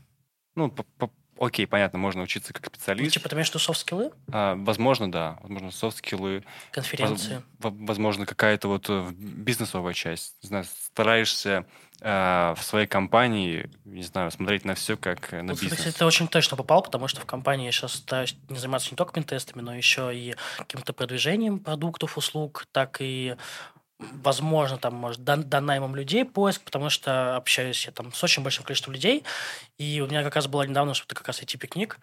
Ну, 0.56 0.70
по, 0.70 0.82
по, 0.82 1.10
окей, 1.38 1.66
понятно, 1.66 1.98
можно 1.98 2.22
учиться 2.22 2.52
как 2.52 2.66
специалист. 2.66 3.04
Ну, 3.04 3.10
типа, 3.10 3.28
ты 3.28 3.34
имеешь 3.34 3.48
в 3.48 3.50
виду 3.50 3.58
софт-скиллы? 3.58 4.12
А, 4.32 4.54
возможно, 4.56 5.10
да. 5.10 5.38
Возможно, 5.42 5.70
софт-скиллы. 5.70 6.44
Конференции. 6.72 7.42
Воз, 7.58 7.74
возможно, 7.78 8.26
какая-то 8.26 8.68
вот 8.68 8.86
э, 8.88 9.10
бизнесовая 9.12 9.94
часть. 9.94 10.36
Не 10.42 10.48
знаю, 10.48 10.64
стараешься 10.64 11.66
э, 12.00 12.54
в 12.56 12.62
своей 12.62 12.86
компании, 12.86 13.70
не 13.84 14.02
знаю, 14.02 14.30
смотреть 14.30 14.64
на 14.64 14.74
все 14.74 14.96
как 14.96 15.32
на 15.32 15.42
ну, 15.42 15.52
бизнес. 15.52 15.74
Кстати, 15.74 15.96
ты 15.96 16.04
очень 16.04 16.28
точно 16.28 16.56
попал, 16.56 16.82
потому 16.82 17.08
что 17.08 17.20
в 17.20 17.26
компании 17.26 17.66
я 17.66 17.72
сейчас 17.72 17.94
стараюсь 17.94 18.36
не 18.48 18.58
заниматься 18.58 18.90
не 18.90 18.96
только 18.96 19.12
пентестами, 19.12 19.62
но 19.62 19.74
еще 19.74 20.16
и 20.16 20.34
каким-то 20.56 20.92
продвижением 20.92 21.60
продуктов, 21.60 22.16
услуг, 22.16 22.66
так 22.72 22.96
и 23.00 23.36
возможно, 23.98 24.76
там, 24.76 24.94
может, 24.94 25.24
дан, 25.24 25.44
дан 25.44 25.64
наймом 25.64 25.96
людей 25.96 26.24
поиск, 26.24 26.62
потому 26.62 26.90
что 26.90 27.36
общаюсь 27.36 27.86
я 27.86 27.92
там 27.92 28.12
с 28.12 28.22
очень 28.22 28.42
большим 28.42 28.64
количеством 28.64 28.94
людей, 28.94 29.24
и 29.78 30.00
у 30.00 30.06
меня 30.06 30.22
как 30.22 30.36
раз 30.36 30.46
было 30.46 30.62
недавно, 30.62 30.94
что-то 30.94 31.14
как 31.14 31.26
раз 31.26 31.42
IT-пикник. 31.42 31.98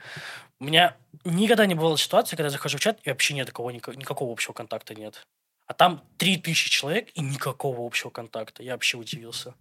У 0.60 0.66
меня 0.66 0.96
никогда 1.24 1.66
не 1.66 1.76
было 1.76 1.98
ситуации, 1.98 2.36
когда 2.36 2.48
я 2.48 2.52
захожу 2.52 2.78
в 2.78 2.82
чат, 2.82 3.00
и 3.04 3.10
вообще 3.10 3.34
нет 3.34 3.48
такого, 3.48 3.70
никакого 3.70 4.32
общего 4.32 4.54
контакта 4.54 4.96
нет. 4.96 5.28
А 5.68 5.74
там 5.74 6.04
3000 6.18 6.70
человек, 6.70 7.10
и 7.14 7.22
никакого 7.22 7.86
общего 7.86 8.10
контакта. 8.10 8.64
Я 8.64 8.74
вообще 8.74 8.98
удивился. 8.98 9.54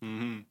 Mm-hmm. 0.00 0.46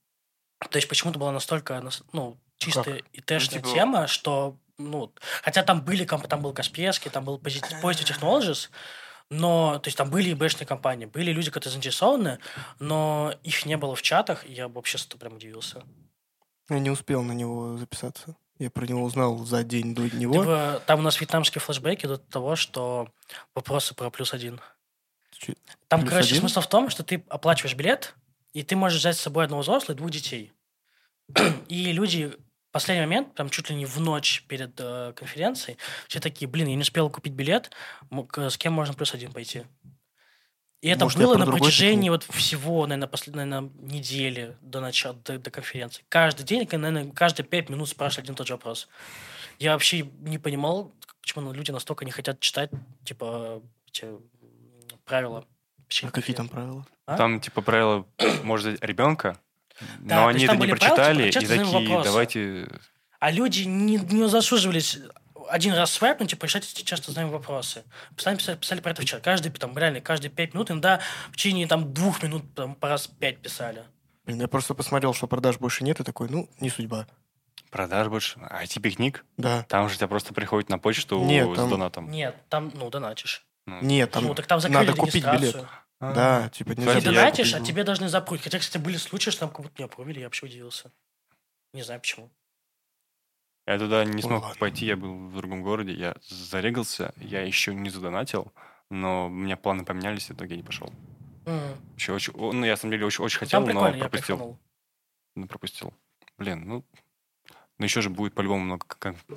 То 0.70 0.78
есть 0.78 0.88
почему-то 0.88 1.20
была 1.20 1.32
настолько, 1.32 1.84
ну, 2.14 2.38
чистая 2.58 3.00
как? 3.00 3.06
ИТшная 3.14 3.62
ну, 3.62 3.68
типа... 3.68 3.74
тема, 3.74 4.08
что, 4.08 4.58
ну, 4.78 5.14
хотя 5.42 5.64
там 5.64 5.82
были, 5.82 6.06
там 6.06 6.42
был 6.42 6.54
Касперский, 6.54 7.12
там 7.12 7.26
был 7.26 7.38
Positive 7.40 7.82
Technologies, 7.82 8.70
но, 9.30 9.80
то 9.80 9.88
есть 9.88 9.98
там 9.98 10.10
были 10.10 10.30
и 10.30 10.34
бэшные 10.34 10.68
компании, 10.68 11.06
были 11.06 11.32
люди, 11.32 11.50
которые 11.50 11.72
заинтересованы, 11.72 12.40
но 12.80 13.34
их 13.44 13.66
не 13.66 13.78
было 13.78 13.96
в 13.96 14.02
чатах, 14.02 14.46
и 14.46 14.54
я 14.54 14.68
вообще 14.68 14.98
с 14.98 15.06
этого 15.06 15.20
прям 15.20 15.36
удивился. 15.36 15.84
Я 16.70 16.80
не 16.80 16.90
успел 16.90 17.24
на 17.24 17.34
него 17.34 17.78
записаться. 17.78 18.36
Я 18.60 18.70
про 18.70 18.86
него 18.86 19.04
узнал 19.04 19.40
за 19.40 19.64
день 19.64 19.96
до 19.96 20.04
него. 20.16 20.34
Типа, 20.34 20.82
там 20.86 21.00
у 21.00 21.02
нас 21.02 21.20
вьетнамские 21.20 21.62
флешбеки 21.62 22.06
до 22.06 22.18
того, 22.18 22.56
что 22.56 23.10
вопросы 23.56 23.96
про 23.96 24.10
плюс 24.10 24.34
один. 24.34 24.62
Ч... 25.32 25.56
Там, 25.88 26.02
плюс 26.02 26.12
короче, 26.12 26.30
один? 26.30 26.42
смысл 26.42 26.62
в 26.62 26.68
том, 26.68 26.90
что 26.90 27.04
ты 27.04 27.24
оплачиваешь 27.30 27.76
билет, 27.76 28.16
и 28.54 28.64
ты 28.64 28.76
можешь 28.76 29.00
взять 29.00 29.18
с 29.18 29.22
собой 29.22 29.46
одного 29.46 29.64
взрослого 29.64 29.96
и 29.96 29.98
двух 29.98 30.12
детей. 30.12 30.54
и 31.68 31.92
люди 31.92 32.32
последний 32.74 33.06
момент, 33.06 33.34
там 33.36 33.50
чуть 33.50 33.70
ли 33.70 33.76
не 33.76 33.86
в 33.86 34.00
ночь 34.00 34.44
перед 34.48 34.72
э, 34.80 35.14
конференцией, 35.16 35.78
все 36.10 36.20
такие, 36.20 36.50
блин, 36.50 36.68
я 36.68 36.76
не 36.76 36.82
успел 36.82 37.10
купить 37.10 37.34
билет, 37.34 37.72
с 38.12 38.58
кем 38.58 38.74
можно 38.74 38.94
плюс 38.94 39.14
один 39.14 39.32
пойти? 39.32 39.64
И 40.82 40.90
это 40.90 41.06
Может, 41.06 41.18
было 41.18 41.38
на 41.38 41.46
протяжении 41.46 42.10
вот 42.10 42.24
всего, 42.24 42.86
наверное, 42.86 43.08
последней 43.08 43.46
наверное, 43.46 43.72
недели 43.80 44.58
до 44.60 44.82
начала, 44.82 45.14
до, 45.14 45.40
до 45.40 45.50
конференции. 45.50 46.04
Каждый 46.10 46.44
день, 46.44 46.68
наверное, 46.70 47.10
каждые 47.12 47.46
пять 47.46 47.70
минут 47.70 47.88
спрашивали 47.88 48.26
один 48.26 48.34
и 48.34 48.38
тот 48.38 48.48
же 48.48 48.54
вопрос. 48.56 48.90
Я 49.60 49.72
вообще 49.72 50.02
не 50.20 50.40
понимал, 50.40 50.92
почему 51.22 51.54
люди 51.54 51.72
настолько 51.72 52.04
не 52.04 52.12
хотят 52.12 52.42
читать, 52.42 52.70
типа, 53.06 53.62
эти 53.88 54.08
правила. 55.06 55.46
А 56.04 56.12
какие 56.12 56.36
там 56.36 56.50
правила? 56.50 56.86
А? 57.06 57.16
Там, 57.16 57.40
типа, 57.40 57.62
правила, 57.62 58.06
может, 58.44 58.84
ребенка, 58.84 59.40
да, 60.00 60.16
Но 60.16 60.28
они 60.28 60.46
это 60.46 60.56
не 60.56 60.68
прочитали 60.68 60.96
правила, 60.96 61.32
типа, 61.32 61.44
и 61.44 61.48
такие, 61.48 61.66
вопросы. 61.66 62.10
давайте... 62.10 62.68
А 63.20 63.32
люди 63.32 63.62
не, 63.64 63.98
не 63.98 64.28
заслуживались 64.28 65.00
один 65.50 65.74
раз 65.74 65.92
свайпнуть 65.92 66.34
и 66.34 66.38
решать 66.42 66.70
эти 66.70 66.84
часто 66.84 67.12
знаемые 67.12 67.38
вопросы. 67.38 67.84
Постоянно 68.16 68.40
писали, 68.40 68.58
писали 68.58 68.82
про 68.82 68.92
это 68.92 69.02
в 69.02 69.06
чат. 69.06 69.24
Каждый, 69.24 69.52
там, 69.52 69.78
реально, 69.78 70.02
каждые 70.02 70.32
пять 70.32 70.54
минут, 70.54 70.72
иногда 70.72 71.00
в 71.32 71.36
течение 71.36 71.68
там, 71.68 71.94
двух 71.94 72.24
минут 72.24 72.54
там, 72.56 72.76
по 72.76 72.90
раз 72.90 73.08
пять 73.08 73.40
писали. 73.40 73.84
Блин, 74.26 74.42
я 74.42 74.48
просто 74.48 74.74
посмотрел, 74.74 75.14
что 75.14 75.28
продаж 75.28 75.58
больше 75.58 75.84
нет, 75.84 76.00
и 76.00 76.04
такой, 76.04 76.30
ну, 76.30 76.50
не 76.60 76.70
судьба. 76.70 77.08
Продаж 77.70 78.08
больше? 78.08 78.40
IT-пикник? 78.40 79.26
Да. 79.38 79.64
Там 79.64 79.90
же 79.90 79.98
тебя 79.98 80.08
просто 80.08 80.34
приходит 80.34 80.70
на 80.70 80.78
почту 80.78 81.22
нет, 81.24 81.50
с 81.52 81.56
там... 81.56 81.70
донатом. 81.70 82.10
Нет, 82.10 82.36
там, 82.50 82.72
ну, 82.74 82.90
донатишь. 82.90 83.46
Ну. 83.66 83.80
Нет, 83.82 84.12
там, 84.12 84.26
ну, 84.26 84.36
так 84.36 84.46
там 84.46 84.60
надо 84.70 84.94
купить 84.94 85.26
билет. 85.26 85.66
А, 86.04 86.14
да, 86.14 86.50
типа 86.50 86.72
нельзя. 86.72 87.00
Ты 87.00 87.06
донатишь, 87.06 87.54
а 87.54 87.62
тебе 87.62 87.86
должны 87.86 88.10
запруть. 88.10 88.42
Хотя, 88.42 88.60
кстати, 88.60 88.82
были 88.82 88.98
случаи, 88.98 89.30
что 89.30 89.42
там 89.42 89.50
как 89.50 89.62
будто 89.62 89.76
не 89.82 89.86
опровили, 89.86 90.20
я 90.20 90.26
вообще 90.26 90.48
удивился. 90.48 90.92
Не 91.72 91.82
знаю 91.82 92.02
почему. 92.02 92.30
Я 93.66 93.80
туда 93.80 94.04
не 94.04 94.22
смог 94.22 94.44
Ладно. 94.44 94.60
пойти, 94.60 94.86
я 94.86 94.98
был 94.98 95.30
в 95.30 95.36
другом 95.38 95.64
городе, 95.64 95.94
я 95.94 96.18
зарегался, 96.28 97.14
я 97.16 97.42
еще 97.44 97.74
не 97.74 97.90
задонатил, 97.90 98.52
но 98.90 99.28
у 99.28 99.30
меня 99.30 99.56
планы 99.56 99.86
поменялись, 99.86 100.30
и 100.30 100.34
в 100.34 100.36
итоге 100.36 100.56
я 100.56 100.58
не 100.58 100.64
пошел. 100.64 100.92
Mm. 101.46 101.78
Вообще, 101.92 102.12
очень, 102.12 102.34
ну, 102.36 102.66
я, 102.66 102.72
на 102.72 102.76
самом 102.76 102.92
деле, 102.92 103.06
очень, 103.06 103.24
очень 103.24 103.40
хотел, 103.40 103.66
но 103.66 103.94
пропустил. 103.94 104.60
Ну, 105.36 105.48
пропустил. 105.48 105.94
Блин, 106.38 106.68
ну, 106.68 106.86
но 107.78 107.86
еще 107.86 108.02
же 108.02 108.10
будет 108.10 108.34
по-любому 108.34 108.66
много 108.66 108.86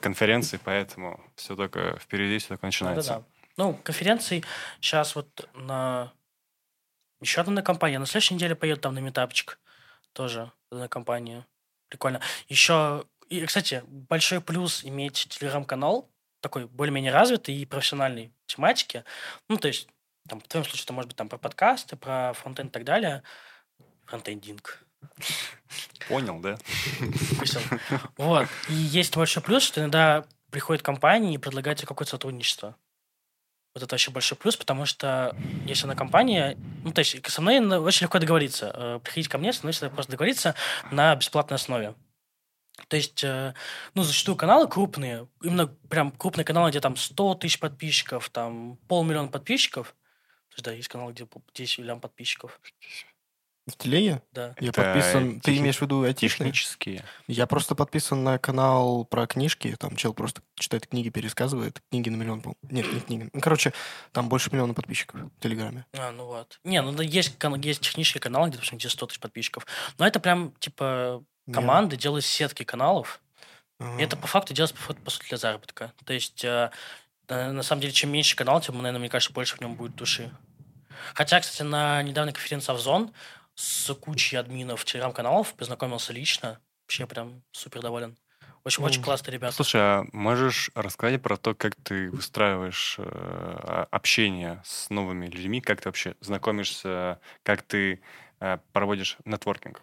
конференций, 0.00 0.58
поэтому 0.58 1.20
все 1.36 1.54
только 1.54 1.96
впереди, 2.00 2.38
все 2.38 2.48
только 2.48 2.66
начинается. 2.66 3.10
Да-да-да. 3.10 3.26
Ну, 3.56 3.74
конференции 3.84 4.42
сейчас 4.80 5.14
вот 5.14 5.48
на 5.54 6.12
еще 7.20 7.40
одна 7.40 7.62
компания. 7.62 7.98
На 7.98 8.06
следующей 8.06 8.34
неделе 8.34 8.54
поеду 8.54 8.80
там 8.80 8.94
на 8.94 8.98
метапчик. 8.98 9.58
Тоже 10.12 10.52
одна 10.70 10.88
компания. 10.88 11.46
Прикольно. 11.88 12.20
Еще, 12.48 13.04
и, 13.28 13.44
кстати, 13.46 13.82
большой 13.86 14.40
плюс 14.40 14.84
иметь 14.84 15.28
телеграм-канал, 15.28 16.10
такой 16.40 16.66
более-менее 16.66 17.12
развитый 17.12 17.54
и 17.54 17.64
профессиональной 17.64 18.32
тематики. 18.46 19.04
Ну, 19.48 19.56
то 19.56 19.68
есть, 19.68 19.88
там, 20.28 20.40
в 20.40 20.48
твоем 20.48 20.64
случае, 20.64 20.84
это 20.84 20.92
может 20.92 21.08
быть 21.08 21.16
там 21.16 21.28
про 21.28 21.38
подкасты, 21.38 21.96
про 21.96 22.32
фронтенд 22.34 22.70
и 22.70 22.72
так 22.72 22.84
далее. 22.84 23.22
Фронтендинг. 24.06 24.84
Понял, 26.08 26.40
да? 26.40 26.58
Вот. 28.16 28.48
И 28.68 28.74
есть 28.74 29.16
большой 29.16 29.42
плюс, 29.42 29.62
что 29.62 29.80
иногда 29.80 30.26
приходят 30.50 30.82
компании 30.82 31.34
и 31.34 31.38
предлагают 31.38 31.78
тебе 31.78 31.88
какое-то 31.88 32.12
сотрудничество. 32.12 32.76
Вот 33.76 33.82
это 33.82 33.92
вообще 33.92 34.10
большой 34.10 34.38
плюс, 34.38 34.56
потому 34.56 34.86
что 34.86 35.36
если 35.66 35.86
на 35.86 35.94
компания... 35.94 36.56
Ну, 36.82 36.92
то 36.92 37.00
есть 37.00 37.22
со 37.30 37.42
мной 37.42 37.60
очень 37.76 38.04
легко 38.04 38.18
договориться. 38.18 38.72
Э, 38.72 39.00
приходить 39.04 39.28
ко 39.28 39.36
мне, 39.36 39.52
со 39.52 39.64
мной 39.64 39.74
всегда 39.74 39.90
просто 39.90 40.12
договориться 40.12 40.54
на 40.90 41.14
бесплатной 41.14 41.56
основе. 41.56 41.94
То 42.88 42.96
есть, 42.96 43.22
э, 43.22 43.52
ну, 43.92 44.02
зачастую 44.02 44.34
каналы 44.36 44.66
крупные, 44.66 45.28
именно 45.42 45.66
прям 45.66 46.10
крупные 46.10 46.46
каналы, 46.46 46.70
где 46.70 46.80
там 46.80 46.96
100 46.96 47.34
тысяч 47.34 47.60
подписчиков, 47.60 48.30
там 48.30 48.78
полмиллиона 48.88 49.28
подписчиков. 49.28 49.88
То 50.48 50.54
есть, 50.54 50.64
да, 50.64 50.72
есть 50.72 50.88
каналы, 50.88 51.12
где 51.12 51.28
10 51.52 51.80
миллион 51.80 52.00
подписчиков. 52.00 52.58
В 53.66 53.76
телеге? 53.76 54.22
Да. 54.32 54.54
Я 54.60 54.68
Это 54.68 54.82
подписан... 54.82 55.40
Ты 55.40 55.50
техни- 55.50 55.58
имеешь 55.58 55.78
в 55.78 55.82
виду 55.82 56.02
айтишные? 56.04 56.52
Технические. 56.52 57.04
Я 57.26 57.46
просто 57.48 57.74
подписан 57.74 58.22
на 58.22 58.38
канал 58.38 59.04
про 59.04 59.26
книжки. 59.26 59.74
Там 59.78 59.96
чел 59.96 60.14
просто 60.14 60.40
читает 60.54 60.86
книги, 60.86 61.08
пересказывает. 61.08 61.82
Книги 61.90 62.08
на 62.08 62.14
миллион, 62.16 62.42
по 62.42 62.54
Нет, 62.70 62.92
не 62.92 63.00
книги. 63.00 63.28
Ну, 63.32 63.40
короче, 63.40 63.72
там 64.12 64.28
больше 64.28 64.50
миллиона 64.52 64.72
подписчиков 64.72 65.20
в 65.20 65.40
Телеграме. 65.40 65.84
А, 65.98 66.12
ну 66.12 66.26
вот. 66.26 66.60
Не, 66.62 66.80
ну 66.80 66.92
да, 66.92 67.02
есть, 67.02 67.36
кан- 67.38 67.60
есть 67.60 67.80
технический 67.80 68.20
канал, 68.20 68.46
где, 68.46 68.52
допустим, 68.52 68.78
где 68.78 68.88
100 68.88 69.06
тысяч 69.06 69.18
подписчиков. 69.20 69.66
Но 69.98 70.06
это 70.06 70.20
прям, 70.20 70.52
типа, 70.60 71.24
команды 71.52 71.96
делают 71.96 72.24
сетки 72.24 72.62
каналов. 72.62 73.20
Ага. 73.80 74.00
И 74.00 74.04
это 74.04 74.16
по 74.16 74.28
факту 74.28 74.54
делается, 74.54 74.76
по, 74.86 74.94
по 74.94 75.10
сути, 75.10 75.28
для 75.28 75.38
заработка. 75.38 75.92
То 76.04 76.12
есть, 76.12 76.44
э, 76.44 76.70
э, 77.26 77.50
на 77.50 77.62
самом 77.64 77.80
деле, 77.82 77.92
чем 77.92 78.10
меньше 78.10 78.36
канал, 78.36 78.60
тем, 78.60 78.76
наверное, 78.76 79.00
мне 79.00 79.08
кажется, 79.08 79.34
больше 79.34 79.56
в 79.56 79.60
нем 79.60 79.74
будет 79.74 79.96
души. 79.96 80.30
Хотя, 81.14 81.40
кстати, 81.40 81.62
на 81.62 82.02
недавней 82.02 82.32
конференции 82.32 82.70
Авзон 82.72 83.12
с 83.56 83.92
кучей 83.94 84.36
админов 84.36 84.84
телеграм-каналов 84.84 85.54
познакомился 85.54 86.12
лично. 86.12 86.60
Вообще 86.84 87.06
прям 87.06 87.42
супер 87.50 87.80
доволен. 87.80 88.16
Очень, 88.64 88.84
очень 88.84 89.00
Ну, 89.00 89.04
классные 89.06 89.34
ребята. 89.34 89.54
Слушай, 89.54 89.80
а 89.80 90.04
можешь 90.12 90.70
рассказать 90.74 91.22
про 91.22 91.36
то, 91.36 91.54
как 91.54 91.74
ты 91.76 92.10
выстраиваешь 92.10 92.96
э, 92.98 93.02
а- 93.04 93.88
общение 93.90 94.62
с 94.64 94.90
новыми 94.90 95.26
людьми, 95.26 95.60
как 95.60 95.80
ты 95.80 95.88
вообще 95.88 96.14
знакомишься, 96.20 97.20
как 97.42 97.62
ты 97.62 98.00
э, 98.40 98.58
проводишь 98.72 99.16
нетворкинг? 99.24 99.82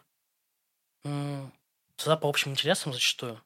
Всегда 1.95 2.17
по 2.17 2.29
общим 2.29 2.51
интересам 2.51 2.93
зачастую. 2.93 3.41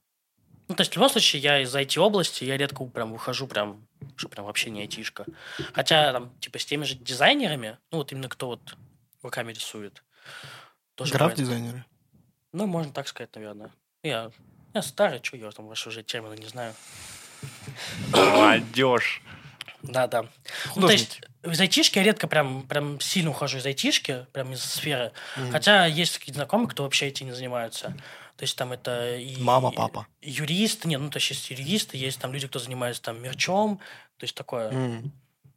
Ну, 0.67 0.75
то 0.75 0.81
есть, 0.81 0.91
в 0.91 0.95
любом 0.95 1.09
случае, 1.09 1.41
я 1.41 1.61
из 1.61 1.73
IT-области, 1.73 2.43
я 2.43 2.57
редко 2.57 2.83
прям 2.85 3.13
выхожу 3.13 3.47
прям, 3.47 3.87
что 4.17 4.27
прям 4.27 4.45
вообще 4.45 4.69
не 4.69 4.81
айтишка. 4.81 5.25
Хотя, 5.73 6.11
там, 6.11 6.37
типа, 6.39 6.59
с 6.59 6.65
теми 6.65 6.83
же 6.83 6.95
дизайнерами, 6.95 7.77
ну, 7.91 7.99
вот 7.99 8.11
именно 8.11 8.27
кто 8.27 8.47
вот 8.47 8.75
руками 9.21 9.53
рисует. 9.53 10.03
Тоже. 10.95 11.13
Граф-дизайнеры. 11.13 11.85
Ну, 12.53 12.65
можно 12.65 12.91
так 12.91 13.07
сказать, 13.07 13.33
наверное. 13.35 13.71
Я, 14.03 14.31
я 14.73 14.81
старый, 14.81 15.19
что 15.23 15.37
я 15.37 15.51
там 15.51 15.67
ваши 15.67 15.89
уже 15.89 16.03
термины 16.03 16.35
не 16.37 16.47
знаю. 16.47 16.73
Молодежь! 18.11 19.21
Да, 19.83 20.07
да. 20.07 20.25
Ну, 20.75 20.87
то 20.87 20.93
есть, 20.93 21.21
из 21.43 21.59
айтишки 21.59 21.99
я 21.99 22.03
редко 22.03 22.27
прям, 22.27 22.63
прям 22.63 22.99
сильно 22.99 23.29
ухожу 23.29 23.59
из 23.59 23.65
айтишки, 23.65 24.25
прям 24.33 24.53
из 24.53 24.63
сферы. 24.63 25.11
Мгм. 25.35 25.51
Хотя 25.51 25.85
есть 25.85 26.15
такие 26.15 26.33
знакомые, 26.33 26.67
кто 26.67 26.83
вообще 26.83 27.07
этим 27.07 27.27
не 27.27 27.33
занимаются. 27.33 27.95
То 28.37 28.43
есть 28.43 28.55
там 28.55 28.71
это 28.71 29.17
и... 29.17 29.41
Мама, 29.41 29.71
папа. 29.71 30.07
Юристы, 30.21 30.87
нет, 30.87 30.99
ну 30.99 31.09
то 31.09 31.17
есть 31.17 31.29
есть 31.29 31.49
юристы, 31.49 31.97
есть 31.97 32.19
там 32.19 32.33
люди, 32.33 32.47
кто 32.47 32.59
занимается 32.59 33.01
там 33.01 33.21
мерчом, 33.21 33.79
то 34.17 34.23
есть 34.23 34.35
такое. 34.35 34.71
М. 34.71 35.11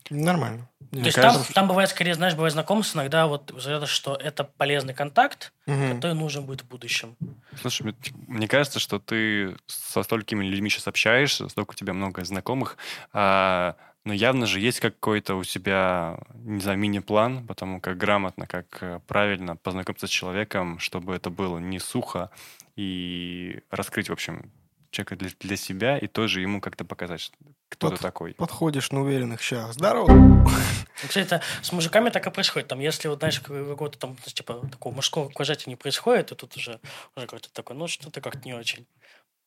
Нормально. 0.09 0.69
То 0.93 0.99
есть 0.99 1.17
там, 1.21 1.37
там 1.55 1.69
бывает 1.69 1.89
скорее, 1.91 2.15
знаешь, 2.15 2.35
бывает 2.35 2.53
знакомство 2.53 2.99
иногда 2.99 3.27
вот 3.29 3.53
из-за 3.53 3.71
этого, 3.73 3.87
что 3.87 4.15
это 4.15 4.43
полезный 4.43 4.95
контакт, 4.95 5.53
Мгм. 5.67 5.97
который 5.97 6.15
нужен 6.15 6.45
будет 6.45 6.63
в 6.63 6.69
будущем. 6.69 7.17
Слушай, 7.61 7.83
мне, 7.83 7.95
мне 8.27 8.49
кажется, 8.49 8.81
что 8.81 8.99
ты 8.99 9.57
со 9.67 10.03
столькими 10.03 10.45
людьми 10.45 10.69
сейчас 10.69 10.89
общаешься, 10.89 11.49
столько 11.49 11.73
у 11.73 11.75
тебя 11.75 11.93
много 11.93 12.25
знакомых, 12.25 12.77
а, 13.13 13.77
но 14.05 14.13
явно 14.13 14.47
же 14.47 14.59
есть 14.59 14.81
какой-то 14.81 15.37
у 15.37 15.45
тебя, 15.45 16.19
не 16.35 16.61
знаю, 16.61 16.79
мини-план, 16.79 17.47
потому 17.47 17.81
как 17.81 17.97
грамотно, 17.99 18.47
как 18.47 18.79
э, 18.81 19.01
правильно 19.07 19.57
познакомиться 19.57 20.07
с 20.07 20.11
человеком, 20.11 20.79
чтобы 20.79 21.15
это 21.15 21.31
было 21.31 21.59
не 21.59 21.79
сухо, 21.79 22.31
и 22.77 23.61
раскрыть, 23.71 24.09
в 24.09 24.13
общем, 24.13 24.51
человека 24.91 25.17
для, 25.17 25.31
для 25.41 25.57
себя, 25.57 25.99
и 25.99 26.07
тоже 26.07 26.41
ему 26.41 26.61
как-то 26.61 26.85
показать, 26.85 27.21
что- 27.21 27.37
кто 27.69 27.89
Вот. 27.89 27.97
ты 27.97 28.03
такой. 28.03 28.35
Подходишь 28.35 28.91
на 28.91 29.03
уверенных 29.03 29.41
щах. 29.41 29.73
Здорово. 29.73 30.45
Кстати, 30.97 31.19
это 31.27 31.43
с 31.63 31.73
мужиками 31.73 32.11
так 32.11 32.27
и 32.27 32.31
происходит. 32.31 32.69
Там, 32.69 32.81
если 32.81 33.09
вот, 33.09 33.19
знаешь, 33.21 33.41
как- 33.41 33.67
какого-то 33.69 33.99
там, 33.99 34.17
типа, 34.17 34.67
такого 34.71 34.95
мужского 34.95 35.29
рукожатия 35.29 35.71
не 35.71 35.77
происходит, 35.77 36.27
то 36.29 36.35
тут 36.35 36.57
уже, 36.57 36.81
уже 37.17 37.27
какой-то 37.27 37.51
такой, 37.53 37.77
ну, 37.77 37.87
что-то 37.87 38.21
как-то 38.21 38.41
не 38.45 38.55
очень. 38.55 38.87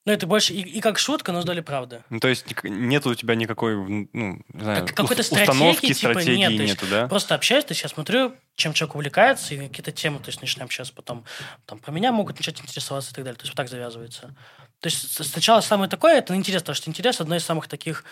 Ну, 0.06 0.12
это 0.12 0.28
больше 0.28 0.54
и, 0.54 0.60
и 0.62 0.82
как 0.82 1.00
шутка, 1.00 1.32
но 1.32 1.42
с 1.42 1.46
долей 1.46 1.62
правды. 1.62 2.04
Ну, 2.10 2.20
то 2.20 2.28
есть 2.28 2.46
нет 2.64 3.06
у 3.06 3.16
тебя 3.16 3.36
никакой, 3.36 3.76
ну, 3.76 4.44
не 4.52 4.62
знаю, 4.62 4.86
Как- 4.86 4.96
какой-то 4.98 5.22
ус- 5.22 5.32
установки, 5.32 5.94
стратегии, 5.94 5.94
типа, 5.94 6.12
стратегии 6.12 6.38
нет, 6.38 6.58
то 6.58 6.62
есть 6.64 6.74
нету, 6.82 6.88
да? 6.92 7.08
Просто 7.08 7.36
общаюсь, 7.36 7.64
то 7.64 7.72
есть 7.72 7.84
я 7.84 7.90
смотрю, 7.90 8.36
чем 8.56 8.74
человек 8.74 8.96
увлекается, 8.96 9.54
и 9.56 9.68
какие-то 9.70 9.94
темы, 9.94 10.20
то 10.20 10.28
есть 10.28 10.42
начинаем 10.42 10.66
общаться 10.66 10.94
потом. 10.94 11.24
Там 11.66 11.80
про 11.80 11.92
меня 11.94 12.12
могут 12.12 12.36
начать 12.36 12.60
интересоваться 12.62 13.12
и 13.12 13.14
так 13.16 13.24
далее. 13.24 13.38
То 13.38 13.44
есть 13.44 13.52
вот 13.54 13.56
так 13.58 13.70
завязывается. 13.70 14.36
То 14.82 14.88
есть 14.90 15.24
сначала 15.26 15.62
самое 15.62 15.90
такое, 15.90 16.18
это 16.18 16.36
интересно, 16.36 16.64
потому 16.66 16.76
что 16.76 16.90
интерес 16.90 17.22
одно 17.22 17.38
из 17.38 17.46
самых 17.46 17.70
таких, 17.70 18.04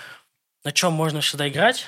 на 0.64 0.72
чем 0.72 0.94
можно 0.94 1.20
всегда 1.20 1.50
играть. 1.50 1.88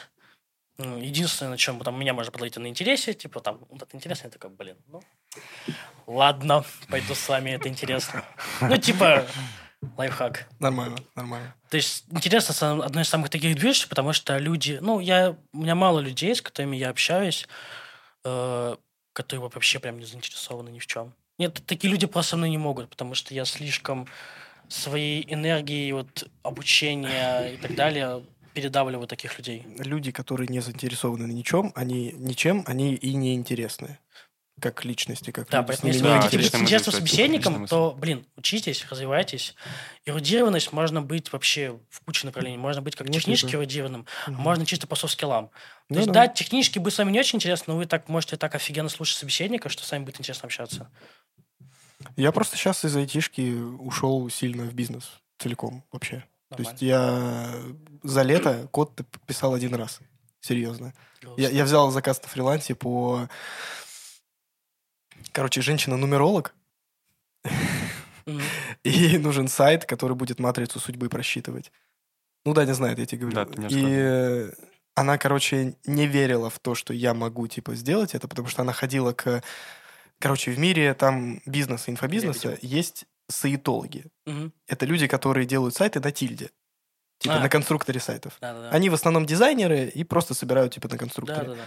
Ну, 0.80 0.98
Единственное, 0.98 1.52
на 1.52 1.58
чем 1.58 1.80
там 1.80 1.98
меня 1.98 2.14
можно 2.14 2.32
подловить 2.32 2.58
на 2.58 2.68
интересе, 2.68 3.14
типа 3.14 3.40
там, 3.40 3.60
вот 3.70 3.84
это 3.84 3.96
интересно, 3.96 4.26
я 4.28 4.32
такой, 4.32 4.50
блин, 4.50 4.76
ну, 4.88 5.02
ладно, 6.08 6.66
пойду 6.90 7.16
с 7.16 7.30
вами, 7.30 7.52
это 7.52 7.70
интересно. 7.70 8.26
Ну, 8.60 8.76
типа, 8.78 9.26
лайфхак. 9.98 10.48
Нормально, 10.60 10.98
нормально. 11.16 11.56
То 11.70 11.78
есть 11.78 12.06
интересно, 12.12 12.84
одно 12.84 13.02
из 13.02 13.10
самых 13.10 13.30
таких 13.30 13.56
движений, 13.56 13.88
потому 13.90 14.14
что 14.14 14.38
люди, 14.38 14.80
ну, 14.82 15.00
я, 15.00 15.36
у 15.54 15.58
меня 15.58 15.76
мало 15.76 16.00
людей, 16.00 16.36
с 16.36 16.42
которыми 16.42 16.76
я 16.76 16.90
общаюсь, 16.90 17.48
э, 18.24 18.76
которые 19.14 19.42
вообще 19.42 19.80
прям 19.80 20.00
не 20.00 20.06
заинтересованы 20.06 20.70
ни 20.70 20.80
в 20.80 20.88
чем. 20.88 21.14
Нет, 21.38 21.62
такие 21.66 21.92
люди 21.92 22.06
просто 22.06 22.32
со 22.32 22.38
мной 22.38 22.50
не 22.50 22.58
могут, 22.58 22.90
потому 22.90 23.16
что 23.16 23.34
я 23.34 23.46
слишком 23.46 24.08
своей 24.68 25.26
энергией, 25.28 25.92
вот, 25.94 26.30
обучения 26.44 27.54
и 27.54 27.58
так 27.58 27.76
далее 27.76 28.24
передавливаю 28.54 29.08
таких 29.08 29.38
людей. 29.38 29.66
Люди, 29.80 30.12
которые 30.12 30.48
не 30.48 30.60
заинтересованы 30.60 31.32
ничем, 31.32 31.72
они 31.76 32.12
ничем, 32.12 32.64
они 32.68 32.94
и 32.94 33.14
не 33.14 33.36
интересны. 33.36 34.00
Как 34.62 34.86
личности, 34.86 35.32
как 35.32 35.50
Да, 35.50 35.58
люди. 35.60 35.66
С 35.66 35.68
поэтому 35.68 35.88
если 35.92 36.02
не 36.04 36.08
вы 36.10 36.16
Да, 36.16 36.22
хотите 36.22 36.44
интересным 36.44 36.92
кстати, 36.92 36.96
собеседником, 36.96 37.68
то, 37.68 37.96
блин, 37.98 38.26
учитесь, 38.38 38.86
развивайтесь. 38.90 39.56
Эрудированность 40.06 40.72
можно 40.72 41.02
быть 41.02 41.34
вообще 41.34 41.80
в 41.90 42.02
куче 42.02 42.28
направлений. 42.28 42.58
Можно 42.58 42.82
быть 42.82 42.96
как 42.96 43.08
технически 43.10 43.48
типа. 43.48 43.58
эрудированным, 43.62 44.06
а 44.28 44.32
Мгм. 44.32 44.42
можно 44.42 44.66
чисто 44.66 44.86
по 44.88 44.96
софт-скиллам. 44.96 45.48
То 45.48 45.54
Ну 45.90 45.96
есть, 45.98 46.08
да. 46.12 46.28
да, 46.28 46.28
технически 46.28 46.78
будет 46.80 46.94
с 46.94 46.98
вами 47.00 47.12
не 47.12 47.20
очень 47.20 47.38
интересно, 47.38 47.74
но 47.74 47.80
вы 47.80 47.88
так 47.88 48.08
можете 48.10 48.38
так 48.38 48.54
офигенно 48.56 48.90
слушать 48.90 49.18
собеседника, 49.18 49.70
что 49.70 49.84
с 49.84 49.92
вами 49.92 50.04
будет 50.06 50.20
интересно 50.20 50.46
общаться. 50.46 50.90
Я 52.16 52.32
просто 52.32 52.56
сейчас 52.56 52.86
из 52.86 52.96
айтишки 52.96 53.52
ушел 53.52 54.30
сильно 54.30 54.64
в 54.66 54.74
бизнес 54.74 55.10
целиком 55.40 55.84
вообще. 55.92 56.24
То 56.50 56.58
Нормально. 56.60 56.72
есть 56.72 56.82
я 56.84 57.54
за 58.04 58.22
лето 58.22 58.68
код 58.72 58.92
писал 59.26 59.54
один 59.56 59.74
раз. 59.74 60.00
Серьезно. 60.42 60.94
Я, 61.38 61.50
я 61.50 61.64
взял 61.64 61.90
заказ 61.90 62.22
на 62.22 62.28
фрилансе 62.30 62.76
по... 62.76 63.28
Короче, 65.32 65.62
женщина-нумеролог. 65.62 66.54
И 68.84 69.18
нужен 69.18 69.48
сайт, 69.48 69.86
который 69.86 70.16
будет 70.16 70.40
матрицу 70.40 70.80
судьбы 70.80 71.10
просчитывать. 71.10 71.72
Ну 72.46 72.54
да, 72.54 72.66
не 72.66 72.74
знаю, 72.74 72.98
я 72.98 73.06
тебе 73.06 73.22
говорю. 73.22 73.36
Да, 73.36 73.46
ты 73.46 73.62
мне 73.62 73.68
и 73.72 74.50
она, 74.96 75.18
короче, 75.18 75.76
не 75.86 76.08
верила 76.08 76.50
в 76.50 76.60
то, 76.60 76.76
что 76.76 76.94
я 76.94 77.14
могу, 77.14 77.48
типа, 77.48 77.76
сделать 77.76 78.14
это, 78.14 78.28
потому 78.28 78.48
что 78.48 78.62
она 78.62 78.74
ходила 78.74 79.14
к... 79.14 79.42
Короче, 80.20 80.52
в 80.52 80.60
мире 80.60 80.94
там 80.94 81.42
бизнеса, 81.46 81.92
инфобизнеса 81.92 82.58
есть 82.62 83.06
саитологи. 83.28 84.06
Мгм. 84.26 84.54
Это 84.68 84.86
люди, 84.86 85.08
которые 85.08 85.46
делают 85.46 85.76
сайты 85.76 86.00
на 86.00 86.12
тильде. 86.12 86.52
Типа 87.18 87.38
А. 87.38 87.40
на 87.40 87.50
конструкторе 87.50 88.00
сайтов. 88.00 88.38
Да-да-да. 88.42 88.70
Они 88.70 88.90
в 88.90 88.94
основном 88.94 89.26
дизайнеры 89.26 89.86
и 89.88 90.04
просто 90.04 90.34
собирают, 90.34 90.74
типа, 90.74 90.90
на 90.90 90.98
конструкторе. 90.98 91.48
Да-да-да. 91.48 91.64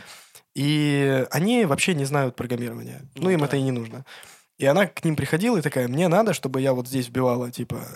И 0.56 1.26
они 1.30 1.66
вообще 1.66 1.94
не 1.94 2.06
знают 2.06 2.34
программирования. 2.34 3.02
Ну, 3.14 3.24
Ну 3.24 3.30
им 3.30 3.40
да. 3.40 3.44
это 3.44 3.58
и 3.58 3.62
не 3.62 3.72
нужно. 3.72 4.06
И 4.56 4.64
она 4.64 4.86
к 4.86 5.04
ним 5.04 5.14
приходила 5.14 5.58
и 5.58 5.60
такая, 5.60 5.86
мне 5.86 6.08
надо, 6.08 6.32
чтобы 6.32 6.62
я 6.62 6.72
вот 6.72 6.88
здесь 6.88 7.08
вбивала, 7.08 7.50
типа, 7.50 7.86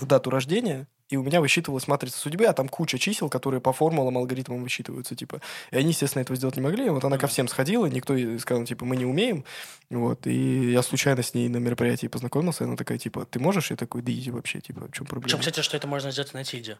дату 0.00 0.28
рождения, 0.30 0.88
и 1.10 1.16
у 1.16 1.22
меня 1.22 1.40
высчитывалась 1.40 1.86
матрица 1.86 2.18
судьбы, 2.18 2.46
а 2.46 2.54
там 2.54 2.68
куча 2.68 2.98
чисел, 2.98 3.28
которые 3.28 3.60
по 3.60 3.72
формулам, 3.72 4.18
алгоритмам 4.18 4.64
высчитываются, 4.64 5.14
типа. 5.14 5.40
И 5.70 5.76
они, 5.76 5.90
естественно, 5.90 6.22
этого 6.22 6.36
сделать 6.36 6.56
не 6.56 6.62
могли. 6.62 6.88
Вот 6.90 7.04
она 7.04 7.18
ко 7.18 7.28
всем 7.28 7.46
сходила, 7.46 7.86
никто 7.86 8.16
ей 8.16 8.36
сказал, 8.40 8.64
типа, 8.64 8.84
мы 8.84 8.96
не 8.96 9.04
умеем. 9.04 9.44
Вот. 9.88 10.26
И 10.26 10.72
я 10.72 10.82
случайно 10.82 11.22
с 11.22 11.34
ней 11.34 11.48
на 11.48 11.58
мероприятии 11.58 12.08
познакомился, 12.08 12.64
и 12.64 12.66
она 12.66 12.74
такая, 12.74 12.98
типа, 12.98 13.26
ты 13.26 13.38
можешь? 13.38 13.70
Я 13.70 13.76
такой, 13.76 14.02
да 14.02 14.10
иди 14.10 14.32
вообще, 14.32 14.60
типа, 14.60 14.88
в 14.88 14.92
чем 14.92 15.06
проблема? 15.06 15.28
Причем, 15.28 15.38
кстати, 15.38 15.60
что 15.60 15.76
это 15.76 15.86
можно 15.86 16.10
сделать 16.10 16.34
на 16.34 16.42
тильде. 16.42 16.78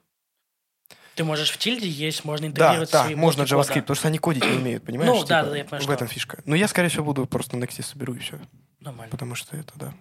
Ты 1.15 1.25
можешь 1.25 1.51
в 1.51 1.59
тильде 1.59 1.89
есть, 1.89 2.25
можно 2.25 2.47
Да, 2.47 2.51
интегрировать 2.51 2.91
да, 2.93 3.03
свои 3.05 3.15
можно 3.15 3.45
блоки 3.45 3.51
кода. 3.55 3.63
JavaScript, 3.73 3.81
потому 3.83 3.97
что 3.97 4.09
они 4.09 4.19
кодить 4.19 4.45
не 4.45 4.57
умеют, 4.57 4.85
понимаешь? 4.87 5.11
Ну, 5.11 5.25
да, 5.27 5.41
Типа, 5.43 5.51
да, 5.51 5.57
я 5.59 5.65
понимаю, 5.65 5.81
В 5.81 5.85
что- 5.85 5.93
этом 5.93 6.09
фишка. 6.09 6.43
Но 6.47 6.55
я, 6.57 6.69
скорее 6.69 6.89
всего, 6.89 7.05
буду 7.05 7.27
просто 7.27 7.57
на 7.57 7.65
Next 7.65 7.83
соберу 7.83 8.15
и 8.15 8.19
все. 8.19 8.39
Нормально. 8.81 9.11
Потому 9.11 9.35
что 9.35 9.57
это, 9.57 9.73
да. 9.77 9.95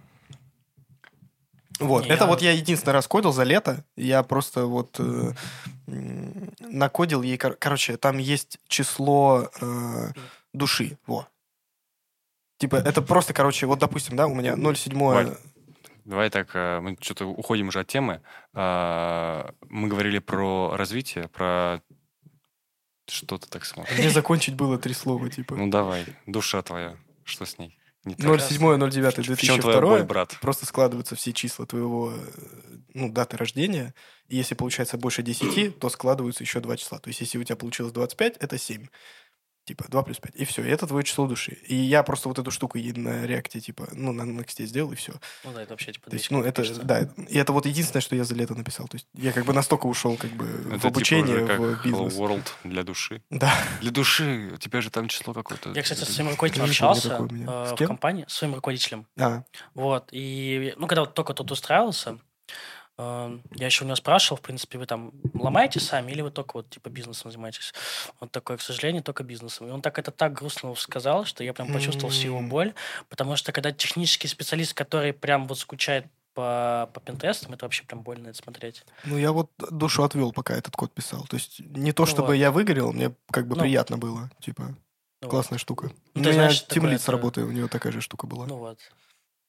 Вот, 1.80 2.04
Не, 2.06 2.10
это 2.12 2.26
я- 2.26 2.30
вот 2.30 2.42
я 2.42 2.52
единственный 2.52 2.94
раз 2.94 3.08
кодил 3.08 3.32
за 3.34 3.44
лето. 3.44 3.84
Я 3.96 4.22
просто 4.24 4.66
вот 4.68 4.96
э, 5.00 5.32
накодил 6.60 7.24
ей... 7.24 7.38
кор- 7.38 7.56
Короче, 7.60 7.98
там 7.98 8.20
есть 8.20 8.60
число 8.68 9.50
э, 9.60 10.12
души. 10.54 10.98
Во. 11.08 11.28
Типа, 12.60 12.76
это 12.76 13.02
просто, 13.02 13.34
короче, 13.34 13.66
вот, 13.66 13.80
допустим, 13.80 14.16
да, 14.16 14.28
у 14.28 14.36
меня 14.36 14.54
0,7... 14.54 15.38
Давай 16.06 16.30
так, 16.30 16.50
э, 16.56 16.80
мы 16.82 16.98
что-то 17.00 17.26
уходим 17.26 17.68
уже 17.68 17.82
от 17.82 17.88
темы. 17.88 18.22
А, 18.54 19.54
Мы 19.70 19.88
говорили 19.88 20.20
про 20.20 20.76
развитие, 20.76 21.28
про 21.28 21.82
что 23.08 23.38
ты 23.38 23.48
так 23.48 23.66
смотришь. 23.66 23.98
Мне 23.98 24.10
закончить 24.10 24.56
было 24.56 24.78
три 24.78 24.94
слова, 24.94 25.30
типа. 25.30 25.56
Ну 25.56 25.70
давай, 25.70 26.06
душа 26.26 26.62
твоя, 26.62 26.98
что 27.24 27.46
с 27.46 27.58
ней? 27.58 27.78
Не 28.04 28.16
так. 28.16 28.26
07.09.2002 28.26 29.36
В 29.36 29.42
чем 29.42 29.60
твоя 29.60 29.80
боль, 29.80 30.04
брат? 30.04 30.36
просто 30.42 30.66
складываются 30.66 31.16
все 31.16 31.34
числа 31.34 31.68
твоего, 31.68 32.14
э, 32.16 32.78
ну, 32.96 33.12
даты 33.12 33.38
рождения. 33.38 33.94
И 34.28 34.38
если 34.38 34.56
получается 34.56 34.98
больше 34.98 35.22
10, 35.22 35.78
то 35.78 35.90
складываются 35.90 36.44
еще 36.44 36.62
два 36.62 36.78
числа. 36.78 36.98
То 36.98 37.10
есть, 37.10 37.22
если 37.22 37.38
у 37.38 37.44
тебя 37.44 37.56
получилось 37.58 37.94
25, 37.94 38.38
это 38.38 38.58
7. 38.58 38.88
Типа 39.72 39.86
2 39.88 40.04
плюс 40.04 40.20
5. 40.20 40.36
И 40.36 40.44
все. 40.44 40.66
И 40.66 40.68
это 40.68 40.86
твое 40.86 41.02
число 41.06 41.28
души. 41.28 41.54
И 41.66 41.76
я 41.76 42.04
просто 42.04 42.28
вот 42.28 42.38
эту 42.38 42.52
штуку 42.52 42.78
и 42.78 42.92
на 42.92 43.26
реакте, 43.26 43.62
типа, 43.62 43.88
ну, 43.94 44.12
на 44.12 44.24
Next 44.24 44.62
сделал, 44.66 44.92
и 44.92 44.96
все. 44.96 45.14
Ну 45.46 45.54
да, 45.54 45.62
это 45.64 45.72
вообще 45.72 45.94
типа... 45.94 46.10
То 46.10 46.18
есть, 46.18 46.30
ну, 46.30 46.44
это, 46.44 46.62
пишется. 46.62 46.84
да, 46.84 47.08
и 47.30 47.38
это 47.38 47.54
вот 47.54 47.66
единственное, 47.66 48.02
что 48.02 48.18
я 48.18 48.26
за 48.26 48.36
лето 48.36 48.54
написал. 48.54 48.90
То 48.90 48.96
есть, 48.96 49.08
я 49.14 49.32
как 49.32 49.46
бы 49.46 49.54
настолько 49.54 49.86
ушел 49.86 50.18
как 50.18 50.32
бы 50.32 50.44
в 50.44 50.76
Это 50.76 50.90
обучение, 50.90 51.40
типа 51.40 51.44
уже 51.44 51.48
как 51.48 51.60
в 51.60 51.64
Hello 51.64 51.84
бизнес. 51.84 52.14
World 52.16 52.48
для 52.66 52.84
души. 52.84 53.24
Да. 53.30 53.54
Для 53.80 53.92
души. 53.92 54.52
У 54.56 54.58
тебя 54.58 54.82
же 54.82 54.90
там 54.90 55.08
число 55.08 55.34
какое-то. 55.34 55.72
Я, 55.72 55.84
кстати, 55.84 56.00
со 56.00 56.12
своим 56.12 56.32
руководителем 56.32 56.66
Не 56.66 56.76
помню, 56.76 56.92
общался 56.92 57.72
э, 57.72 57.76
в 57.76 57.88
компании, 57.88 58.26
с 58.28 58.34
своим 58.34 58.56
руководителем. 58.56 59.08
А, 59.18 59.44
Вот, 59.74 60.10
и, 60.12 60.74
ну, 60.76 60.88
когда 60.88 61.04
вот 61.04 61.14
только 61.14 61.34
тут 61.34 61.50
устраивался, 61.50 62.20
я 63.56 63.66
еще 63.66 63.84
у 63.84 63.88
него 63.88 63.96
спрашивал, 63.96 64.38
в 64.38 64.42
принципе, 64.42 64.78
вы 64.78 64.86
там 64.86 65.12
ломаете 65.34 65.80
сами 65.80 66.12
или 66.12 66.22
вы 66.22 66.32
только 66.32 66.58
вот, 66.58 66.70
типа, 66.70 66.90
бизнесом 66.90 67.32
занимаетесь? 67.32 67.74
Он 68.20 68.30
такой, 68.30 68.58
к 68.58 68.62
сожалению, 68.62 69.04
только 69.04 69.24
бизнесом. 69.24 69.68
И 69.68 69.72
он 69.72 69.82
так 69.82 70.00
это 70.00 70.12
так 70.12 70.34
грустно 70.34 70.74
сказал, 70.76 71.26
что 71.26 71.44
я 71.44 71.54
прям 71.54 71.72
почувствовал 71.74 72.10
всю 72.12 72.28
его 72.28 72.42
боль, 72.42 72.74
потому 73.10 73.36
что 73.36 73.52
когда 73.52 73.72
технический 73.72 74.28
специалист, 74.28 74.74
который 74.74 75.14
прям 75.14 75.48
вот 75.48 75.60
скучает 75.60 76.06
по, 76.34 76.90
по 76.94 77.00
пентестам, 77.02 77.54
это 77.54 77.66
вообще 77.66 77.84
прям 77.84 78.02
больно 78.04 78.30
это 78.30 78.38
смотреть. 78.38 78.86
ну, 79.04 79.18
я 79.18 79.32
вот 79.34 79.52
душу 79.70 80.04
отвел, 80.04 80.32
пока 80.32 80.56
этот 80.56 80.76
код 80.76 80.94
писал. 80.94 81.26
То 81.28 81.36
есть, 81.36 81.60
не 81.60 81.92
то, 81.92 82.04
Ну 82.04 82.08
чтобы 82.08 82.28
вот. 82.28 82.34
я 82.36 82.52
выгорел, 82.52 82.94
мне 82.94 83.14
как 83.32 83.48
бы 83.48 83.56
Ну. 83.56 83.62
приятно 83.64 83.98
было. 83.98 84.30
Типа, 84.40 84.64
Ну 84.64 84.76
вот. 85.24 85.30
классная 85.32 85.58
штука. 85.58 85.92
Ну, 86.14 86.22
у 86.22 86.24
меня 86.24 86.34
знаешь, 86.34 86.60
с 86.62 86.64
это- 86.64 87.12
работы, 87.12 87.44
у 87.44 87.52
него 87.52 87.68
такая 87.68 87.92
же 87.92 88.00
штука 88.00 88.28
была. 88.28 88.46
Ну 88.48 88.56
вот. 88.58 88.80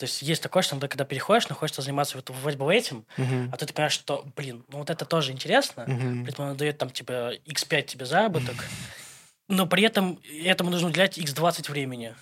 То 0.02 0.06
есть 0.06 0.20
есть 0.20 0.42
такое, 0.42 0.64
что 0.64 0.74
иногда, 0.74 0.88
когда 0.88 1.04
переходишь, 1.04 1.48
но 1.48 1.54
хочется 1.54 1.80
заниматься 1.80 2.16
вот 2.16 2.28
вроде 2.30 2.56
бы 2.56 2.74
этим, 2.74 3.06
Мгм. 3.16 3.50
а 3.52 3.56
тут 3.56 3.68
ты 3.68 3.72
понимаешь, 3.72 3.92
что, 3.92 4.26
блин, 4.34 4.64
ну 4.68 4.78
вот 4.78 4.90
это 4.90 5.04
тоже 5.04 5.30
интересно, 5.30 5.84
Мгм. 5.86 6.24
При 6.24 6.32
этом 6.32 6.48
он 6.48 6.56
дает 6.56 6.76
там 6.76 6.90
типа 6.90 7.34
x5 7.46 7.82
тебе 7.86 8.04
заработок, 8.04 8.56
но 9.46 9.64
при 9.68 9.84
этом 9.84 10.18
этому 10.44 10.70
нужно 10.70 10.88
уделять 10.88 11.18
x20 11.18 11.70
времени. 11.70 12.16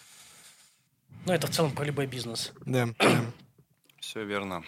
Ну, 1.25 1.33
это 1.33 1.47
в 1.47 1.51
целом 1.51 1.75
про 1.75 1.85
любой 1.87 2.07
бизнес. 2.07 2.53
Да. 2.67 2.91
Все 3.99 4.25
верно. 4.27 4.63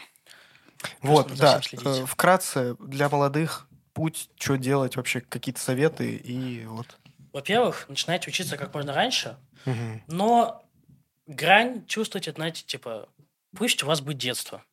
Вот, 1.02 1.36
да. 1.36 1.60
э, 1.70 2.06
Вкратце, 2.06 2.76
для 2.76 3.10
молодых 3.10 3.68
путь, 3.92 4.30
что 4.38 4.56
делать, 4.56 4.96
вообще 4.96 5.20
какие-то 5.20 5.60
советы 5.60 6.16
и 6.16 6.64
вот. 6.64 6.96
Во-первых, 7.34 7.90
начинайте 7.90 8.30
учиться 8.30 8.56
как 8.56 8.72
можно 8.72 8.94
раньше, 8.94 9.36
но 10.06 10.64
грань 11.26 11.86
чувствуйте, 11.86 12.32
знаете, 12.32 12.64
типа, 12.64 13.08
пусть 13.56 13.82
у 13.82 13.86
вас 13.86 14.00
будет 14.00 14.18
детство. 14.18 14.64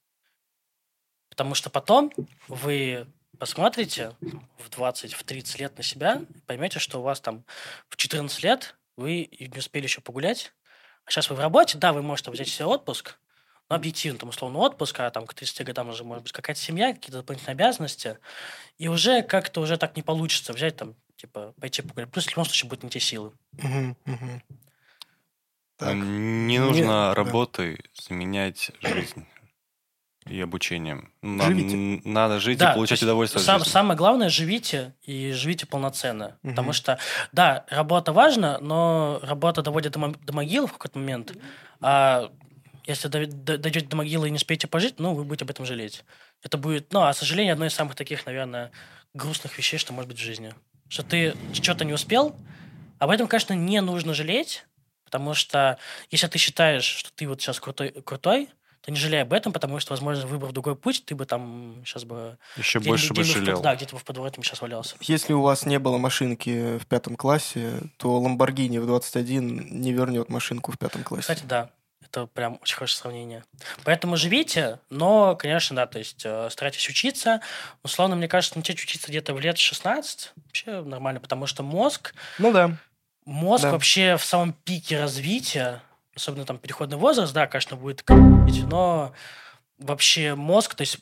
Потому 1.29 1.55
что 1.55 1.69
потом 1.69 2.11
вы 2.47 3.07
посмотрите 3.37 4.15
в 4.57 4.69
20, 4.69 5.13
в 5.13 5.23
30 5.23 5.59
лет 5.59 5.77
на 5.77 5.83
себя 5.83 6.21
поймете, 6.45 6.79
что 6.79 6.99
у 6.99 7.03
вас 7.03 7.21
там 7.21 7.45
в 7.87 7.95
14 7.95 8.43
лет 8.43 8.75
вы 8.97 9.29
не 9.39 9.57
успели 9.59 9.83
еще 9.83 10.01
погулять, 10.01 10.53
а 11.05 11.11
сейчас 11.11 11.29
вы 11.29 11.37
в 11.37 11.39
работе, 11.39 11.77
да, 11.77 11.93
вы 11.93 12.01
можете 12.01 12.31
взять 12.31 12.49
себе 12.49 12.65
отпуск, 12.65 13.17
но 13.69 13.75
объективно, 13.75 14.19
там, 14.19 14.29
условно, 14.29 14.59
отпуск, 14.59 14.99
а 14.99 15.09
там 15.11 15.25
к 15.25 15.33
30 15.33 15.65
годам 15.65 15.89
уже 15.89 16.03
может 16.03 16.23
быть 16.23 16.33
какая-то 16.33 16.59
семья, 16.59 16.93
какие-то 16.93 17.19
дополнительные 17.19 17.53
обязанности, 17.53 18.17
и 18.77 18.87
уже 18.87 19.21
как-то 19.21 19.61
уже 19.61 19.77
так 19.77 19.95
не 19.95 20.01
получится 20.01 20.51
взять 20.51 20.75
там, 20.75 20.95
типа, 21.15 21.53
пойти 21.59 21.81
погулять. 21.81 22.11
Плюс 22.11 22.25
в 22.25 22.31
любом 22.31 22.45
случае 22.45 22.69
будут 22.69 22.83
не 22.83 22.89
те 22.89 22.99
силы. 22.99 23.31
Мгм, 23.53 23.95
мгм. 24.05 24.43
Так. 25.79 25.95
Не 25.95 26.59
нужно 26.59 26.85
да. 27.09 27.13
работой 27.15 27.79
заменять 27.93 28.71
жизнь 28.81 29.25
и 30.27 30.39
обучением. 30.41 31.11
Надо, 31.21 31.51
Живите. 31.51 32.01
надо 32.07 32.39
жить 32.39 32.59
Да, 32.59 32.71
и 32.71 32.75
получать 32.75 33.01
удовольствие 33.01 33.39
от 33.39 33.45
сам- 33.45 33.59
жизни. 33.59 33.71
Самое 33.71 33.97
главное, 33.97 34.29
живите 34.29 34.93
и 35.03 35.31
живите 35.31 35.65
полноценно. 35.65 36.37
Мгм. 36.43 36.51
Потому 36.53 36.73
что, 36.73 36.99
да, 37.31 37.65
работа 37.69 38.11
важна, 38.13 38.59
но 38.59 39.19
работа 39.23 39.61
доводит 39.61 39.93
до, 39.93 40.07
до 40.21 40.33
могилы 40.33 40.67
в 40.67 40.73
какой-то 40.73 40.99
момент. 40.99 41.33
А 41.81 42.29
если 42.85 43.07
до- 43.07 43.25
до- 43.25 43.57
дойдете 43.57 43.87
до 43.87 43.95
могилы 43.95 44.27
и 44.27 44.31
не 44.31 44.35
успеете 44.35 44.67
пожить, 44.67 44.99
ну, 44.99 45.13
вы 45.15 45.23
будете 45.23 45.45
об 45.45 45.51
этом 45.51 45.65
жалеть. 45.65 46.03
Это 46.43 46.57
будет, 46.57 46.91
ну, 46.91 47.03
а 47.03 47.13
сожаление 47.13 47.53
одно 47.53 47.65
из 47.65 47.73
самых 47.73 47.95
таких, 47.95 48.25
наверное, 48.25 48.71
грустных 49.13 49.57
вещей, 49.57 49.77
что 49.77 49.93
может 49.93 50.09
быть 50.09 50.19
в 50.19 50.23
жизни. 50.23 50.53
Что 50.89 51.03
ты 51.03 51.35
что-то 51.53 51.85
не 51.85 51.93
успел, 51.93 52.35
об 52.99 53.09
этом, 53.11 53.27
конечно, 53.27 53.53
не 53.53 53.79
нужно 53.81 54.13
жалеть, 54.13 54.65
потому 55.09 55.33
что 55.33 55.77
если 56.11 56.27
ты 56.27 56.37
считаешь, 56.37 56.83
что 56.83 57.09
ты 57.15 57.27
вот 57.27 57.41
сейчас 57.41 57.59
крутой, 57.59 57.89
крутой 58.05 58.49
то 58.81 58.91
не 58.91 58.97
жалей 58.97 59.23
об 59.23 59.33
этом, 59.33 59.51
потому 59.51 59.79
что, 59.81 59.91
возможно, 59.91 60.25
выбрав 60.25 60.53
другой 60.53 60.75
путь, 60.75 61.03
ты 61.05 61.13
бы 61.15 61.25
там 61.25 61.81
сейчас 61.85 62.05
бы 62.05 62.37
Еще 62.55 62.79
где-нибудь- 62.79 62.87
больше 62.87 63.07
бы 63.13 63.13
где-нибудь 63.23 63.35
в 63.41 63.45
жалел. 63.45 63.61
Да, 63.61 63.75
где-то 63.75 63.97
в 63.97 64.03
подворотне 64.05 64.41
сейчас 64.43 64.61
валялся. 64.61 64.95
Если 65.01 65.33
у 65.33 65.41
вас 65.41 65.65
не 65.65 65.79
было 65.79 65.97
машинки 65.97 66.77
в 66.77 66.85
пятом 66.87 67.15
классе, 67.17 67.81
то 67.97 68.17
Ламборгини 68.19 68.77
в 68.77 68.85
21 68.85 69.81
не 69.81 69.91
вернет 69.91 70.29
машинку 70.29 70.71
в 70.71 70.77
пятом 70.77 71.03
классе. 71.03 71.23
Кстати, 71.23 71.43
да, 71.43 71.71
это 72.01 72.25
прям 72.27 72.57
очень 72.61 72.75
хорошее 72.75 72.99
сравнение. 73.01 73.43
Поэтому 73.83 74.15
живите, 74.15 74.79
но, 74.89 75.35
конечно, 75.35 75.75
да, 75.75 75.85
то 75.85 75.99
есть 75.99 76.21
э, 76.23 76.49
старайтесь 76.49 76.87
учиться. 76.87 77.41
Условно, 77.83 78.15
мне 78.15 78.29
кажется, 78.29 78.57
начать 78.57 78.79
учиться 78.81 79.09
где-то 79.09 79.33
в 79.33 79.41
лет 79.41 79.57
16 79.57 80.31
вообще 80.37 80.81
нормально, 80.83 81.19
потому 81.19 81.47
что 81.47 81.63
мозг, 81.63 82.13
Ну 82.39 82.53
да. 82.53 82.77
Мозг 83.29 83.63
Да. 83.63 83.71
вообще 83.71 84.17
в 84.17 84.25
самом 84.25 84.53
пике 84.53 84.99
развития, 84.99 85.81
особенно 86.15 86.45
там 86.45 86.57
переходный 86.57 86.97
возраст, 86.97 87.33
да, 87.33 87.47
конечно, 87.47 87.77
будет 87.77 88.03
но 88.07 89.13
вообще 89.77 90.35
мозг, 90.35 90.75
то 90.75 90.81
есть 90.81 90.99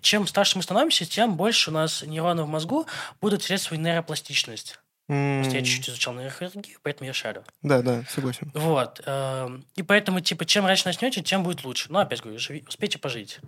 чем 0.00 0.26
старше 0.26 0.56
мы 0.58 0.62
становимся, 0.62 1.04
тем 1.06 1.36
больше 1.36 1.70
у 1.70 1.72
нас 1.72 2.02
нейроны 2.02 2.44
в 2.44 2.48
мозгу 2.48 2.86
будут 3.20 3.42
терять 3.42 3.60
свою 3.62 3.82
нейропластичность. 3.82 4.78
Просто 5.06 5.56
я 5.56 5.62
чуть-чуть 5.64 5.88
изучал 5.88 6.14
нейрохирургию, 6.14 6.78
поэтому 6.84 7.08
я 7.08 7.12
шарю. 7.12 7.42
Да, 7.62 7.82
да, 7.82 8.04
согласен. 8.08 8.52
Вот. 8.54 9.00
эм, 9.04 9.64
И 9.74 9.82
поэтому, 9.82 10.20
типа, 10.20 10.44
чем 10.44 10.66
раньше 10.66 10.86
начнете, 10.86 11.20
тем 11.20 11.42
будет 11.42 11.64
лучше. 11.64 11.90
Ну, 11.90 11.98
опять 11.98 12.20
говорю, 12.22 12.38
живи- 12.38 12.64
успейте 12.68 12.98
пожить 13.00 13.40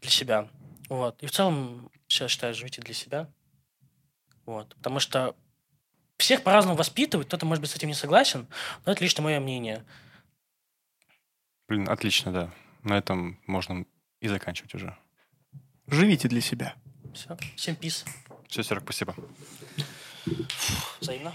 для 0.00 0.10
себя. 0.10 0.48
Вот. 0.88 1.22
И 1.22 1.26
в 1.26 1.30
целом, 1.30 1.90
я 2.08 2.28
считаю, 2.28 2.54
живите 2.54 2.80
для 2.80 2.94
себя. 2.94 3.28
Вот. 4.46 4.74
Потому 4.76 5.00
что 5.00 5.34
всех 6.22 6.42
по-разному 6.42 6.76
воспитывают, 6.76 7.28
кто-то, 7.28 7.46
может 7.46 7.60
быть, 7.60 7.70
с 7.70 7.76
этим 7.76 7.88
не 7.88 7.94
согласен, 7.94 8.46
но 8.84 8.92
это 8.92 9.02
лично 9.02 9.22
мое 9.22 9.40
мнение. 9.40 9.84
Блин, 11.68 11.88
отлично, 11.88 12.32
да. 12.32 12.50
На 12.82 12.98
этом 12.98 13.38
можно 13.46 13.84
и 14.20 14.28
заканчивать 14.28 14.74
уже. 14.74 14.96
Живите 15.86 16.28
для 16.28 16.40
себя. 16.40 16.74
Все. 17.14 17.36
Всем 17.56 17.76
пис. 17.76 18.04
Все, 18.48 18.62
Серег, 18.62 18.82
спасибо. 18.82 19.14
Взаимно. 21.00 21.34